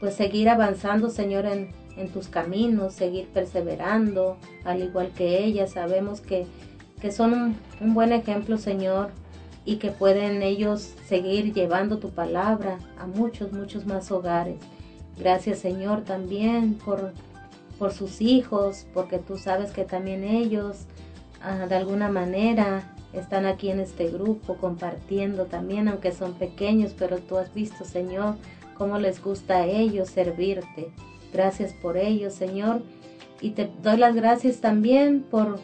pues 0.00 0.14
seguir 0.14 0.48
avanzando, 0.48 1.10
Señor, 1.10 1.46
en, 1.46 1.70
en 1.96 2.08
tus 2.08 2.28
caminos, 2.28 2.94
seguir 2.94 3.28
perseverando, 3.28 4.36
al 4.64 4.82
igual 4.82 5.10
que 5.16 5.44
ella. 5.44 5.66
Sabemos 5.66 6.20
que, 6.20 6.46
que 7.00 7.12
son 7.12 7.32
un, 7.32 7.56
un 7.80 7.94
buen 7.94 8.12
ejemplo, 8.12 8.58
Señor, 8.58 9.10
y 9.64 9.76
que 9.76 9.90
pueden 9.90 10.42
ellos 10.42 10.94
seguir 11.06 11.52
llevando 11.52 11.98
tu 11.98 12.10
palabra 12.10 12.78
a 12.98 13.06
muchos, 13.06 13.52
muchos 13.52 13.86
más 13.86 14.10
hogares. 14.10 14.58
Gracias 15.18 15.58
Señor 15.58 16.02
también 16.02 16.74
por, 16.74 17.12
por 17.78 17.92
sus 17.92 18.20
hijos, 18.20 18.86
porque 18.92 19.18
tú 19.18 19.38
sabes 19.38 19.70
que 19.70 19.84
también 19.84 20.24
ellos 20.24 20.86
ah, 21.42 21.66
de 21.66 21.76
alguna 21.76 22.08
manera 22.08 22.92
están 23.12 23.46
aquí 23.46 23.70
en 23.70 23.80
este 23.80 24.08
grupo 24.08 24.56
compartiendo 24.56 25.44
también, 25.44 25.88
aunque 25.88 26.12
son 26.12 26.32
pequeños, 26.34 26.94
pero 26.98 27.18
tú 27.18 27.36
has 27.36 27.52
visto 27.54 27.84
Señor 27.84 28.36
cómo 28.76 28.98
les 28.98 29.22
gusta 29.22 29.58
a 29.58 29.66
ellos 29.66 30.08
servirte. 30.08 30.90
Gracias 31.32 31.72
por 31.72 31.96
ellos 31.96 32.34
Señor. 32.34 32.82
Y 33.40 33.50
te 33.50 33.68
doy 33.82 33.96
las 33.96 34.14
gracias 34.14 34.60
también 34.60 35.20
por 35.22 35.58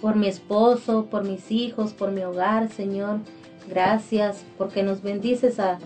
por 0.00 0.16
mi 0.16 0.28
esposo, 0.28 1.06
por 1.10 1.24
mis 1.24 1.50
hijos, 1.50 1.92
por 1.92 2.10
mi 2.10 2.22
hogar, 2.22 2.70
Señor. 2.70 3.20
Gracias 3.68 4.44
porque 4.56 4.82
nos 4.82 5.02
bendices 5.02 5.60
a, 5.60 5.78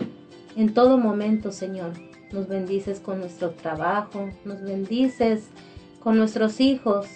en 0.55 0.73
todo 0.73 0.97
momento, 0.97 1.51
Señor. 1.51 1.91
Nos 2.31 2.47
bendices 2.47 2.99
con 2.99 3.19
nuestro 3.19 3.51
trabajo, 3.51 4.29
nos 4.45 4.61
bendices 4.61 5.49
con 5.99 6.17
nuestros 6.17 6.59
hijos, 6.59 7.07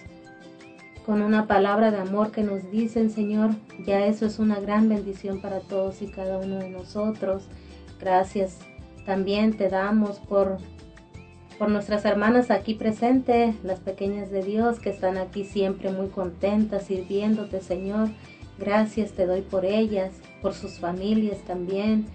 con 1.06 1.22
una 1.22 1.48
palabra 1.48 1.90
de 1.92 1.98
amor 1.98 2.32
que 2.32 2.44
nos 2.44 2.70
dicen, 2.72 3.10
Señor. 3.10 3.52
Ya 3.86 4.06
eso 4.06 4.26
es 4.26 4.40
una 4.40 4.60
gran 4.60 4.90
bendición 4.90 5.42
para 5.42 5.60
todos 5.60 6.02
y 6.02 6.08
cada 6.08 6.38
uno 6.38 6.60
de 6.60 6.70
nosotros. 6.70 7.44
Gracias 8.00 8.60
también 9.08 9.56
te 9.56 9.70
damos 9.70 10.20
por 10.20 10.58
por 11.58 11.70
nuestras 11.70 12.06
hermanas 12.06 12.52
aquí 12.52 12.76
presentes, 12.76 13.56
las 13.64 13.80
pequeñas 13.80 14.30
de 14.30 14.44
Dios 14.44 14.80
que 14.80 14.90
están 14.90 15.18
aquí 15.18 15.44
siempre 15.44 15.92
muy 15.92 16.08
contentas 16.08 16.86
sirviéndote, 16.86 17.62
Señor. 17.62 18.10
Gracias 18.60 19.12
te 19.12 19.26
doy 19.26 19.42
por 19.42 19.66
ellas, 19.66 20.14
por 20.42 20.54
sus 20.54 20.80
familias 20.80 21.40
también, 21.48 22.06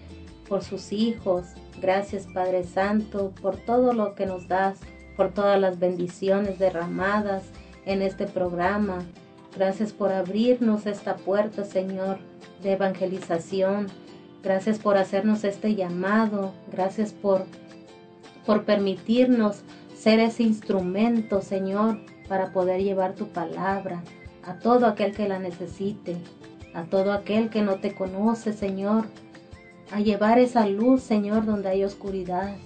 por 0.49 0.63
sus 0.63 0.93
hijos. 0.93 1.47
Gracias 1.81 2.27
Padre 2.33 2.65
Santo 2.65 3.33
por 3.41 3.57
todo 3.57 3.93
lo 3.93 4.15
que 4.15 4.27
nos 4.27 4.47
das, 4.49 4.79
por 5.17 5.33
todas 5.33 5.61
las 5.61 5.79
bendiciones 5.79 6.59
derramadas 6.59 7.45
en 7.85 8.03
este 8.03 8.27
programa. 8.27 8.99
Gracias 9.57 9.93
por 9.93 10.13
abrirnos 10.13 10.87
esta 10.87 11.17
puerta, 11.17 11.65
Señor, 11.65 12.19
de 12.63 12.73
evangelización. 12.73 13.89
Gracias 14.43 14.79
por 14.79 14.97
hacernos 14.97 15.45
este 15.45 15.75
llamado. 15.75 16.53
Gracias 16.73 17.13
por 17.13 17.45
por 18.47 18.65
permitirnos 18.65 19.63
ser 19.95 20.21
ese 20.21 20.43
instrumento, 20.43 21.43
Señor, 21.43 22.01
para 22.29 22.53
poder 22.53 22.83
llevar 22.83 23.15
tu 23.15 23.29
palabra 23.29 24.03
a 24.45 24.59
todo 24.59 24.87
aquel 24.87 25.15
que 25.15 25.29
la 25.29 25.39
necesite, 25.39 26.17
a 26.75 26.85
todo 26.85 27.13
aquel 27.13 27.51
que 27.51 27.63
no 27.63 27.77
te 27.77 27.95
conoce, 27.95 28.53
Señor, 28.53 29.07
a 29.93 30.01
llevar 30.01 30.39
esa 30.39 30.67
luz, 30.67 31.03
Señor, 31.03 31.45
donde 31.45 31.69
hay 31.69 31.85
oscuridad, 31.85 32.57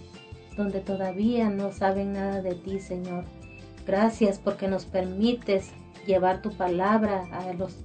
donde 0.56 0.80
todavía 0.80 1.50
no 1.50 1.72
saben 1.72 2.14
nada 2.14 2.40
de 2.40 2.54
ti, 2.54 2.80
Señor. 2.80 3.24
Gracias 3.86 4.38
porque 4.38 4.68
nos 4.68 4.84
permites 4.84 5.72
llevar 6.06 6.40
tu 6.40 6.50
palabra 6.52 7.24
a 7.32 7.52
los 7.52 7.76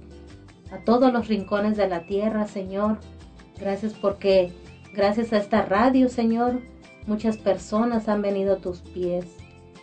a 0.70 0.78
todos 0.78 1.12
los 1.12 1.28
rincones 1.28 1.76
de 1.76 1.86
la 1.86 2.06
tierra, 2.06 2.46
Señor. 2.46 2.98
Gracias 3.60 3.92
porque 3.92 4.52
gracias 4.94 5.32
a 5.34 5.36
esta 5.36 5.62
radio, 5.62 6.08
Señor, 6.08 6.62
Muchas 7.06 7.36
personas 7.36 8.08
han 8.08 8.22
venido 8.22 8.54
a 8.54 8.58
tus 8.58 8.80
pies 8.80 9.26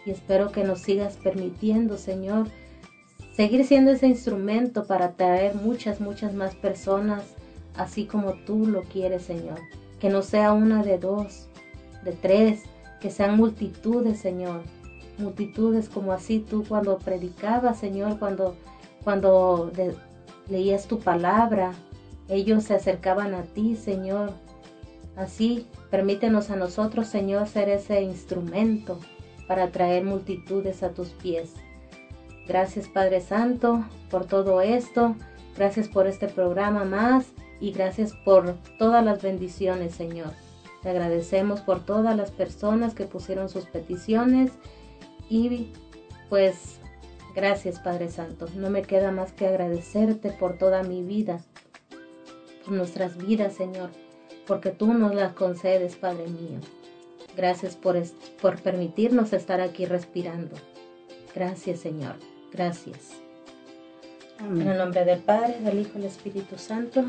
y 0.06 0.12
espero 0.12 0.52
que 0.52 0.64
nos 0.64 0.80
sigas 0.80 1.18
permitiendo, 1.18 1.98
Señor, 1.98 2.48
seguir 3.34 3.66
siendo 3.66 3.92
ese 3.92 4.08
instrumento 4.08 4.86
para 4.86 5.06
atraer 5.06 5.56
muchas, 5.56 6.00
muchas 6.00 6.34
más 6.34 6.56
personas, 6.56 7.24
así 7.76 8.06
como 8.06 8.34
tú 8.46 8.66
lo 8.66 8.84
quieres, 8.84 9.24
Señor. 9.24 9.60
Que 10.00 10.10
no 10.10 10.22
sea 10.22 10.54
una 10.54 10.82
de 10.84 10.98
dos, 10.98 11.50
de 12.04 12.14
tres, 12.14 12.64
que 13.02 13.12
sean 13.12 13.36
multitudes, 13.36 14.20
Señor. 14.20 14.62
Multitudes 15.18 15.90
como 15.90 16.14
así 16.14 16.40
tú 16.40 16.64
cuando 16.68 16.98
predicabas, 16.98 17.80
Señor, 17.80 18.18
cuando, 18.20 18.56
cuando 19.04 19.72
leías 20.50 20.88
tu 20.88 21.00
palabra, 21.00 21.74
ellos 22.30 22.64
se 22.64 22.76
acercaban 22.76 23.34
a 23.34 23.44
ti, 23.44 23.76
Señor. 23.76 24.32
Así, 25.16 25.68
permítenos 25.90 26.50
a 26.50 26.56
nosotros, 26.56 27.08
Señor, 27.08 27.48
ser 27.48 27.70
ese 27.70 28.02
instrumento 28.02 29.00
para 29.48 29.72
traer 29.72 30.04
multitudes 30.04 30.84
a 30.84 30.90
tus 30.90 31.10
pies. 31.10 31.54
Gracias, 32.48 32.88
Padre 32.88 33.22
Santo, 33.22 33.84
por 34.10 34.26
todo 34.26 34.62
esto. 34.62 35.16
Gracias 35.56 35.88
por 35.88 36.08
este 36.08 36.28
programa 36.28 36.86
más 36.86 37.28
y 37.60 37.72
gracias 37.72 38.14
por 38.14 38.56
todas 38.78 39.04
las 39.04 39.22
bendiciones, 39.22 39.94
Señor. 39.94 40.32
Te 40.82 40.90
agradecemos 40.90 41.62
por 41.62 41.84
todas 41.84 42.16
las 42.16 42.32
personas 42.32 42.94
que 42.94 43.06
pusieron 43.06 43.50
sus 43.50 43.66
peticiones 43.66 44.52
y 45.30 45.74
pues 46.30 46.80
gracias 47.36 47.80
Padre 47.80 48.10
Santo. 48.10 48.48
No 48.56 48.70
me 48.70 48.84
queda 48.84 49.12
más 49.12 49.34
que 49.34 49.48
agradecerte 49.48 50.32
por 50.32 50.58
toda 50.58 50.84
mi 50.84 51.04
vida, 51.04 51.42
por 52.64 52.74
nuestras 52.74 53.18
vidas, 53.18 53.54
Señor, 53.54 53.90
porque 54.50 54.72
tú 54.72 54.96
nos 54.96 55.14
las 55.14 55.34
concedes, 55.34 55.96
Padre 55.96 56.26
mío. 56.28 56.60
Gracias 57.38 57.76
por, 57.76 57.96
por 58.42 58.60
permitirnos 58.60 59.32
estar 59.32 59.62
aquí 59.62 59.86
respirando. 59.86 60.56
Gracias, 61.36 61.82
Señor. 61.82 62.16
Gracias. 62.52 63.12
En 64.40 64.68
el 64.68 64.78
nombre 64.80 65.06
del 65.06 65.20
Padre, 65.20 65.60
del 65.60 65.80
Hijo 65.80 65.92
y 65.94 65.98
del 66.00 66.06
Espíritu 66.06 66.58
Santo. 66.58 67.06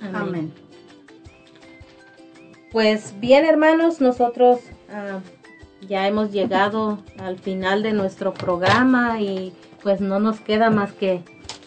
Amén. 0.00 0.16
Amén. 0.16 0.52
Pues 2.72 3.14
bien, 3.20 3.44
hermanos, 3.44 4.00
nosotros 4.00 4.58
ah, 4.90 5.20
ya 5.88 6.08
hemos 6.08 6.32
llegado 6.32 6.98
al 7.18 7.38
final 7.38 7.84
de 7.84 7.92
nuestro 7.92 8.34
programa 8.34 9.20
y 9.20 9.52
pues 9.84 10.00
no 10.00 10.18
nos 10.18 10.40
queda 10.40 10.70
más 10.70 10.90
que 10.92 11.22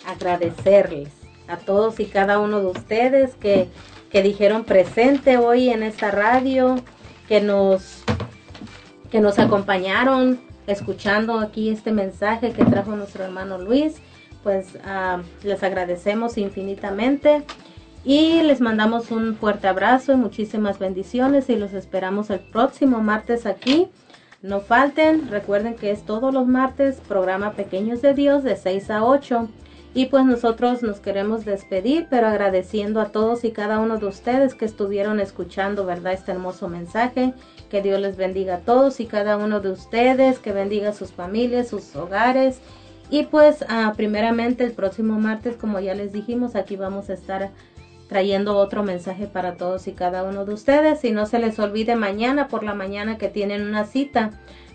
agradecerles 0.05 1.09
a 1.47 1.55
todos 1.55 2.01
y 2.01 2.05
cada 2.05 2.39
uno 2.39 2.59
de 2.59 2.65
ustedes 2.65 3.35
que, 3.35 3.69
que 4.15 4.23
dijeron 4.23 4.63
presente 4.63 5.37
hoy 5.37 5.67
en 5.67 5.83
esta 5.83 6.09
radio, 6.09 6.77
que 7.27 7.41
nos, 7.41 8.05
que 9.11 9.19
nos 9.19 9.39
acompañaron 9.39 10.39
escuchando 10.67 11.37
aquí 11.37 11.69
este 11.69 11.91
mensaje 11.91 12.53
que 12.53 12.63
trajo 12.63 12.95
nuestro 12.95 13.25
hermano 13.25 13.57
Luis. 13.57 13.95
Pues 14.41 14.77
ah, 14.85 15.21
les 15.43 15.61
agradecemos 15.63 16.37
infinitamente. 16.37 17.43
Y 18.05 18.41
les 18.43 18.61
mandamos 18.61 19.11
un 19.11 19.35
fuerte 19.35 19.67
abrazo 19.67 20.13
y 20.13 20.15
muchísimas 20.15 20.79
bendiciones 20.79 21.49
y 21.49 21.57
los 21.57 21.73
esperamos 21.73 22.29
el 22.29 22.39
próximo 22.39 23.01
martes 23.01 23.45
aquí. 23.45 23.89
No 24.41 24.61
falten, 24.61 25.29
recuerden 25.29 25.75
que 25.75 25.91
es 25.91 26.05
todos 26.05 26.33
los 26.33 26.47
martes 26.47 27.01
programa 27.05 27.51
Pequeños 27.51 28.01
de 28.01 28.13
Dios 28.13 28.45
de 28.45 28.55
6 28.55 28.91
a 28.91 29.03
8. 29.03 29.49
Y 29.95 30.07
pues 30.07 30.25
nosotros 30.25 30.83
nos 30.83 30.99
queremos 30.99 31.45
despedir, 31.45 32.07
pero 32.09 32.27
agradeciendo 32.27 32.99
a 32.99 33.13
todos 33.13 33.45
y 33.45 33.51
cada 33.51 33.79
uno 33.79 33.97
de 33.97 34.07
ustedes 34.07 34.53
que 34.53 34.65
estuvieron 34.65 35.21
escuchando, 35.21 35.85
¿verdad? 35.85 36.11
Este 36.11 36.33
hermoso 36.33 36.67
mensaje. 36.67 37.33
Que 37.69 37.81
Dios 37.81 38.01
les 38.01 38.17
bendiga 38.17 38.55
a 38.55 38.59
todos 38.59 38.99
y 38.99 39.05
cada 39.05 39.37
uno 39.37 39.61
de 39.61 39.71
ustedes, 39.71 40.39
que 40.39 40.51
bendiga 40.51 40.91
sus 40.91 41.13
familias, 41.13 41.69
sus 41.69 41.95
hogares. 41.95 42.59
Y 43.09 43.23
pues 43.23 43.63
ah, 43.69 43.93
primeramente 43.95 44.65
el 44.65 44.73
próximo 44.73 45.17
martes, 45.17 45.55
como 45.55 45.79
ya 45.79 45.95
les 45.95 46.11
dijimos, 46.11 46.57
aquí 46.57 46.75
vamos 46.75 47.09
a 47.09 47.13
estar 47.13 47.51
trayendo 48.09 48.57
otro 48.57 48.83
mensaje 48.83 49.27
para 49.27 49.55
todos 49.55 49.87
y 49.87 49.93
cada 49.93 50.23
uno 50.23 50.43
de 50.43 50.55
ustedes. 50.55 51.05
Y 51.05 51.11
no 51.11 51.25
se 51.25 51.39
les 51.39 51.57
olvide 51.57 51.95
mañana 51.95 52.49
por 52.49 52.63
la 52.63 52.73
mañana 52.73 53.17
que 53.17 53.29
tienen 53.29 53.65
una 53.65 53.85
cita 53.85 54.31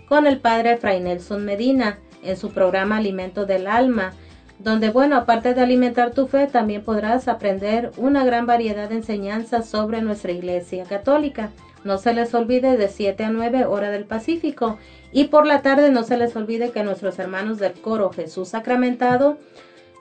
con 0.09 0.25
el 0.25 0.39
padre 0.39 0.77
Fray 0.77 0.99
Nelson 0.99 1.45
Medina 1.45 1.99
en 2.23 2.37
su 2.37 2.49
programa 2.49 2.97
Alimento 2.97 3.45
del 3.45 3.67
Alma, 3.67 4.13
donde, 4.63 4.89
bueno, 4.89 5.15
aparte 5.15 5.53
de 5.53 5.61
alimentar 5.61 6.11
tu 6.11 6.27
fe, 6.27 6.47
también 6.47 6.83
podrás 6.83 7.27
aprender 7.27 7.91
una 7.97 8.23
gran 8.23 8.45
variedad 8.45 8.89
de 8.89 8.95
enseñanzas 8.95 9.67
sobre 9.67 10.01
nuestra 10.01 10.31
Iglesia 10.31 10.85
Católica. 10.85 11.51
No 11.83 11.97
se 11.97 12.13
les 12.13 12.33
olvide 12.33 12.77
de 12.77 12.87
7 12.87 13.23
a 13.23 13.29
9 13.31 13.65
hora 13.65 13.89
del 13.89 14.05
Pacífico. 14.05 14.77
Y 15.11 15.25
por 15.25 15.47
la 15.47 15.61
tarde 15.61 15.91
no 15.91 16.03
se 16.03 16.17
les 16.17 16.35
olvide 16.35 16.71
que 16.71 16.83
nuestros 16.83 17.19
hermanos 17.19 17.59
del 17.59 17.73
coro 17.73 18.11
Jesús 18.11 18.49
Sacramentado 18.49 19.37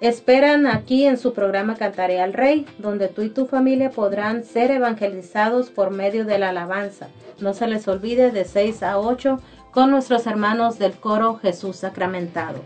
Esperan 0.01 0.67
aquí 0.67 1.05
en 1.05 1.19
su 1.19 1.35
programa 1.35 1.75
Cantaré 1.75 2.23
al 2.23 2.33
Rey, 2.33 2.65
donde 2.79 3.09
tú 3.09 3.21
y 3.21 3.29
tu 3.29 3.45
familia 3.45 3.91
podrán 3.91 4.45
ser 4.45 4.71
evangelizados 4.71 5.69
por 5.69 5.91
medio 5.91 6.25
de 6.25 6.39
la 6.39 6.49
alabanza. 6.49 7.09
No 7.39 7.53
se 7.53 7.67
les 7.67 7.87
olvide 7.87 8.31
de 8.31 8.47
6 8.47 8.83
a 8.83 8.99
8 8.99 9.39
con 9.73 9.91
nuestros 9.91 10.27
hermanos 10.27 10.79
del 10.79 10.93
coro 10.93 11.37
Jesús 11.37 11.77
Sacramentado. 11.77 12.61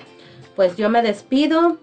Pues 0.54 0.76
yo 0.76 0.88
me 0.90 1.02
despido 1.02 1.78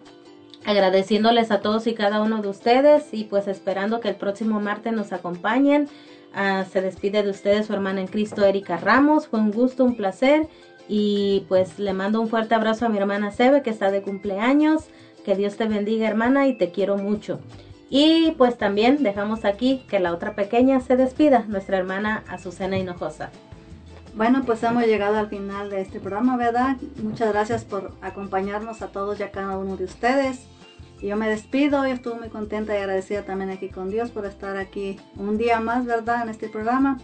agradeciéndoles 0.65 1.51
a 1.51 1.59
todos 1.59 1.87
y 1.87 1.93
cada 1.93 2.21
uno 2.21 2.41
de 2.41 2.49
ustedes 2.49 3.13
y 3.13 3.25
pues 3.25 3.47
esperando 3.47 3.99
que 3.99 4.09
el 4.09 4.15
próximo 4.15 4.59
martes 4.59 4.93
nos 4.93 5.11
acompañen. 5.13 5.87
Ah, 6.33 6.65
se 6.71 6.81
despide 6.81 7.23
de 7.23 7.29
ustedes 7.29 7.65
su 7.65 7.73
hermana 7.73 8.01
en 8.01 8.07
Cristo 8.07 8.45
Erika 8.45 8.77
Ramos. 8.77 9.27
Fue 9.27 9.39
un 9.39 9.51
gusto, 9.51 9.83
un 9.83 9.95
placer 9.95 10.47
y 10.87 11.45
pues 11.47 11.79
le 11.79 11.93
mando 11.93 12.21
un 12.21 12.29
fuerte 12.29 12.55
abrazo 12.55 12.85
a 12.85 12.89
mi 12.89 12.97
hermana 12.97 13.31
Sebe 13.31 13.61
que 13.61 13.69
está 13.69 13.91
de 13.91 14.01
cumpleaños. 14.01 14.85
Que 15.25 15.35
Dios 15.35 15.55
te 15.55 15.67
bendiga, 15.67 16.07
hermana, 16.07 16.47
y 16.47 16.53
te 16.57 16.71
quiero 16.71 16.97
mucho. 16.97 17.39
Y 17.89 18.31
pues 18.37 18.57
también 18.57 19.03
dejamos 19.03 19.45
aquí 19.45 19.83
que 19.87 19.99
la 19.99 20.13
otra 20.13 20.33
pequeña 20.33 20.79
se 20.79 20.95
despida, 20.95 21.45
nuestra 21.47 21.77
hermana 21.77 22.23
Azucena 22.27 22.77
Hinojosa. 22.77 23.29
Bueno, 24.13 24.43
pues 24.45 24.61
hemos 24.63 24.85
llegado 24.85 25.17
al 25.17 25.29
final 25.29 25.69
de 25.69 25.81
este 25.81 25.99
programa, 25.99 26.35
¿verdad? 26.35 26.75
Muchas 27.01 27.31
gracias 27.31 27.63
por 27.63 27.93
acompañarnos 28.01 28.81
a 28.81 28.87
todos 28.87 29.19
y 29.19 29.23
a 29.23 29.31
cada 29.31 29.57
uno 29.57 29.77
de 29.77 29.85
ustedes. 29.85 30.45
Yo 31.01 31.15
me 31.15 31.29
despido 31.29 31.87
y 31.87 31.91
estuve 31.91 32.15
muy 32.15 32.29
contenta 32.29 32.73
y 32.75 32.77
agradecida 32.77 33.23
también 33.23 33.49
aquí 33.49 33.69
con 33.69 33.89
Dios 33.89 34.11
por 34.11 34.25
estar 34.25 34.57
aquí 34.57 34.99
un 35.15 35.37
día 35.37 35.59
más, 35.59 35.85
¿verdad? 35.85 36.23
En 36.23 36.29
este 36.29 36.49
programa. 36.49 36.99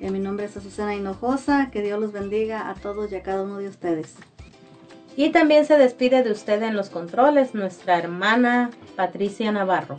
Eh, 0.00 0.10
mi 0.10 0.20
nombre 0.20 0.46
es 0.46 0.56
Azucena 0.56 0.94
Hinojosa. 0.94 1.70
Que 1.70 1.82
Dios 1.82 2.00
los 2.00 2.12
bendiga 2.12 2.70
a 2.70 2.74
todos 2.74 3.10
y 3.12 3.16
a 3.16 3.22
cada 3.22 3.42
uno 3.42 3.58
de 3.58 3.68
ustedes. 3.68 4.14
Y 5.16 5.30
también 5.30 5.66
se 5.66 5.76
despide 5.76 6.22
de 6.22 6.32
usted 6.32 6.62
en 6.62 6.76
los 6.76 6.88
controles 6.88 7.54
nuestra 7.54 7.98
hermana 7.98 8.70
Patricia 8.96 9.52
Navarro. 9.52 9.98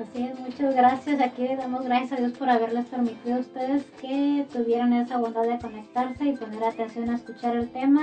Así 0.00 0.24
es, 0.24 0.38
muchas 0.38 0.74
gracias. 0.74 1.20
Aquí 1.20 1.42
le 1.42 1.56
damos 1.56 1.84
gracias 1.84 2.12
a 2.12 2.16
Dios 2.16 2.32
por 2.32 2.50
haberles 2.50 2.84
permitido 2.86 3.36
a 3.36 3.40
ustedes 3.40 3.84
que 4.00 4.46
tuvieran 4.52 4.92
esa 4.92 5.16
bondad 5.16 5.44
de 5.44 5.58
conectarse 5.58 6.24
y 6.24 6.36
poner 6.36 6.62
atención 6.64 7.08
a 7.08 7.16
escuchar 7.16 7.56
el 7.56 7.70
tema. 7.70 8.02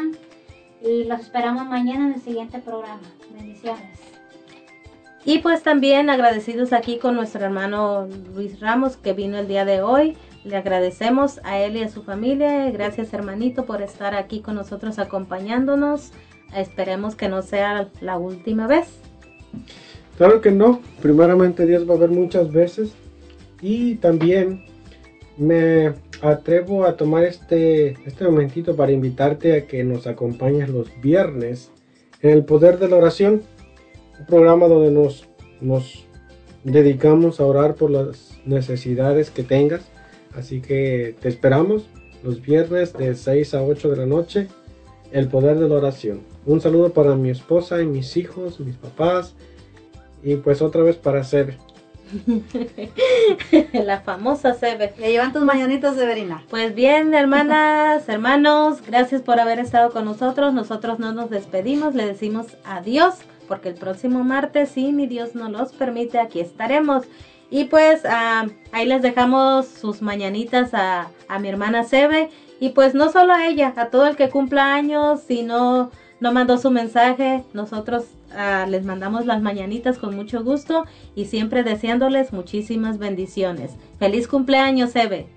Y 0.81 1.03
los 1.03 1.21
esperamos 1.21 1.65
mañana 1.67 2.07
en 2.07 2.13
el 2.13 2.21
siguiente 2.21 2.59
programa. 2.59 3.01
Bendiciones. 3.31 3.99
Y 5.23 5.39
pues 5.39 5.61
también 5.61 6.09
agradecidos 6.09 6.73
aquí 6.73 6.97
con 6.97 7.15
nuestro 7.15 7.45
hermano 7.45 8.07
Luis 8.33 8.59
Ramos 8.59 8.97
que 8.97 9.13
vino 9.13 9.37
el 9.37 9.47
día 9.47 9.63
de 9.63 9.81
hoy. 9.81 10.17
Le 10.43 10.57
agradecemos 10.57 11.39
a 11.43 11.59
él 11.59 11.77
y 11.77 11.83
a 11.83 11.89
su 11.89 12.03
familia. 12.03 12.69
Gracias 12.71 13.13
hermanito 13.13 13.65
por 13.65 13.81
estar 13.81 14.15
aquí 14.15 14.41
con 14.41 14.55
nosotros 14.55 14.97
acompañándonos. 14.99 16.11
Esperemos 16.53 17.15
que 17.15 17.29
no 17.29 17.41
sea 17.43 17.87
la 18.01 18.17
última 18.17 18.67
vez. 18.67 18.99
Claro 20.17 20.41
que 20.41 20.51
no. 20.51 20.81
Primeramente 21.01 21.65
Dios 21.65 21.87
va 21.87 21.93
a 21.93 21.97
haber 21.97 22.09
muchas 22.09 22.51
veces. 22.51 22.93
Y 23.61 23.95
también 23.95 24.65
me 25.37 25.93
atrevo 26.21 26.85
a 26.85 26.95
tomar 26.95 27.23
este, 27.23 27.97
este 28.05 28.25
momentito 28.25 28.75
para 28.75 28.91
invitarte 28.91 29.57
a 29.57 29.67
que 29.67 29.83
nos 29.83 30.07
acompañes 30.07 30.69
los 30.69 30.89
viernes 31.01 31.71
en 32.21 32.31
el 32.31 32.45
Poder 32.45 32.79
de 32.79 32.87
la 32.87 32.97
Oración. 32.97 33.41
Un 34.19 34.25
programa 34.25 34.67
donde 34.67 34.91
nos, 34.91 35.27
nos 35.59 36.05
dedicamos 36.63 37.39
a 37.39 37.45
orar 37.45 37.75
por 37.75 37.89
las 37.89 38.37
necesidades 38.45 39.31
que 39.31 39.43
tengas. 39.43 39.81
Así 40.35 40.61
que 40.61 41.15
te 41.19 41.29
esperamos 41.29 41.87
los 42.23 42.41
viernes 42.41 42.93
de 42.93 43.15
6 43.15 43.53
a 43.53 43.63
8 43.63 43.89
de 43.89 43.97
la 43.97 44.05
noche. 44.05 44.47
El 45.11 45.27
Poder 45.27 45.57
de 45.59 45.69
la 45.69 45.75
Oración. 45.75 46.21
Un 46.45 46.59
saludo 46.59 46.91
para 46.91 47.15
mi 47.15 47.29
esposa 47.29 47.81
y 47.81 47.85
mis 47.85 48.17
hijos, 48.17 48.59
mis 48.59 48.75
papás. 48.75 49.35
Y 50.23 50.37
pues 50.37 50.61
otra 50.61 50.83
vez 50.83 50.95
para 50.95 51.23
Sebe. 51.23 51.57
la 53.73 54.01
famosa 54.01 54.53
Sebe. 54.53 54.93
Le 54.97 55.11
llevan 55.11 55.33
tus 55.33 55.43
mañanitas, 55.43 55.95
Severina. 55.95 56.43
Pues 56.49 56.73
bien, 56.75 57.13
hermanas, 57.13 58.07
hermanos, 58.07 58.81
gracias 58.85 59.21
por 59.21 59.39
haber 59.39 59.59
estado 59.59 59.91
con 59.91 60.05
nosotros. 60.05 60.53
Nosotros 60.53 60.99
no 60.99 61.13
nos 61.13 61.29
despedimos, 61.29 61.95
le 61.95 62.05
decimos 62.05 62.47
adiós, 62.63 63.15
porque 63.47 63.69
el 63.69 63.75
próximo 63.75 64.23
martes, 64.23 64.69
si 64.69 64.91
mi 64.91 65.07
Dios 65.07 65.35
nos 65.35 65.51
los 65.51 65.73
permite, 65.73 66.19
aquí 66.19 66.39
estaremos. 66.39 67.05
Y 67.49 67.65
pues 67.65 68.01
ah, 68.05 68.47
ahí 68.71 68.85
les 68.85 69.01
dejamos 69.01 69.67
sus 69.67 70.01
mañanitas 70.01 70.73
a, 70.73 71.09
a 71.27 71.39
mi 71.39 71.49
hermana 71.49 71.83
Sebe. 71.83 72.29
Y 72.59 72.69
pues 72.69 72.93
no 72.93 73.11
solo 73.11 73.33
a 73.33 73.47
ella, 73.47 73.73
a 73.75 73.89
todo 73.89 74.07
el 74.07 74.15
que 74.15 74.29
cumpla 74.29 74.73
años, 74.73 75.21
si 75.27 75.43
no, 76.23 76.31
mandó 76.31 76.57
su 76.57 76.71
mensaje, 76.71 77.43
nosotros 77.53 78.05
ah, 78.31 78.65
les 78.69 78.85
mandamos 78.85 79.25
las 79.25 79.41
mañanitas 79.41 79.97
con 79.97 80.15
mucho 80.15 80.41
gusto 80.41 80.85
y 81.15 81.25
siempre 81.25 81.63
deseándoles 81.63 82.31
muchísimas 82.31 82.97
bendiciones. 82.97 83.71
Feliz 83.99 84.29
cumpleaños, 84.29 84.91
Sebe. 84.91 85.27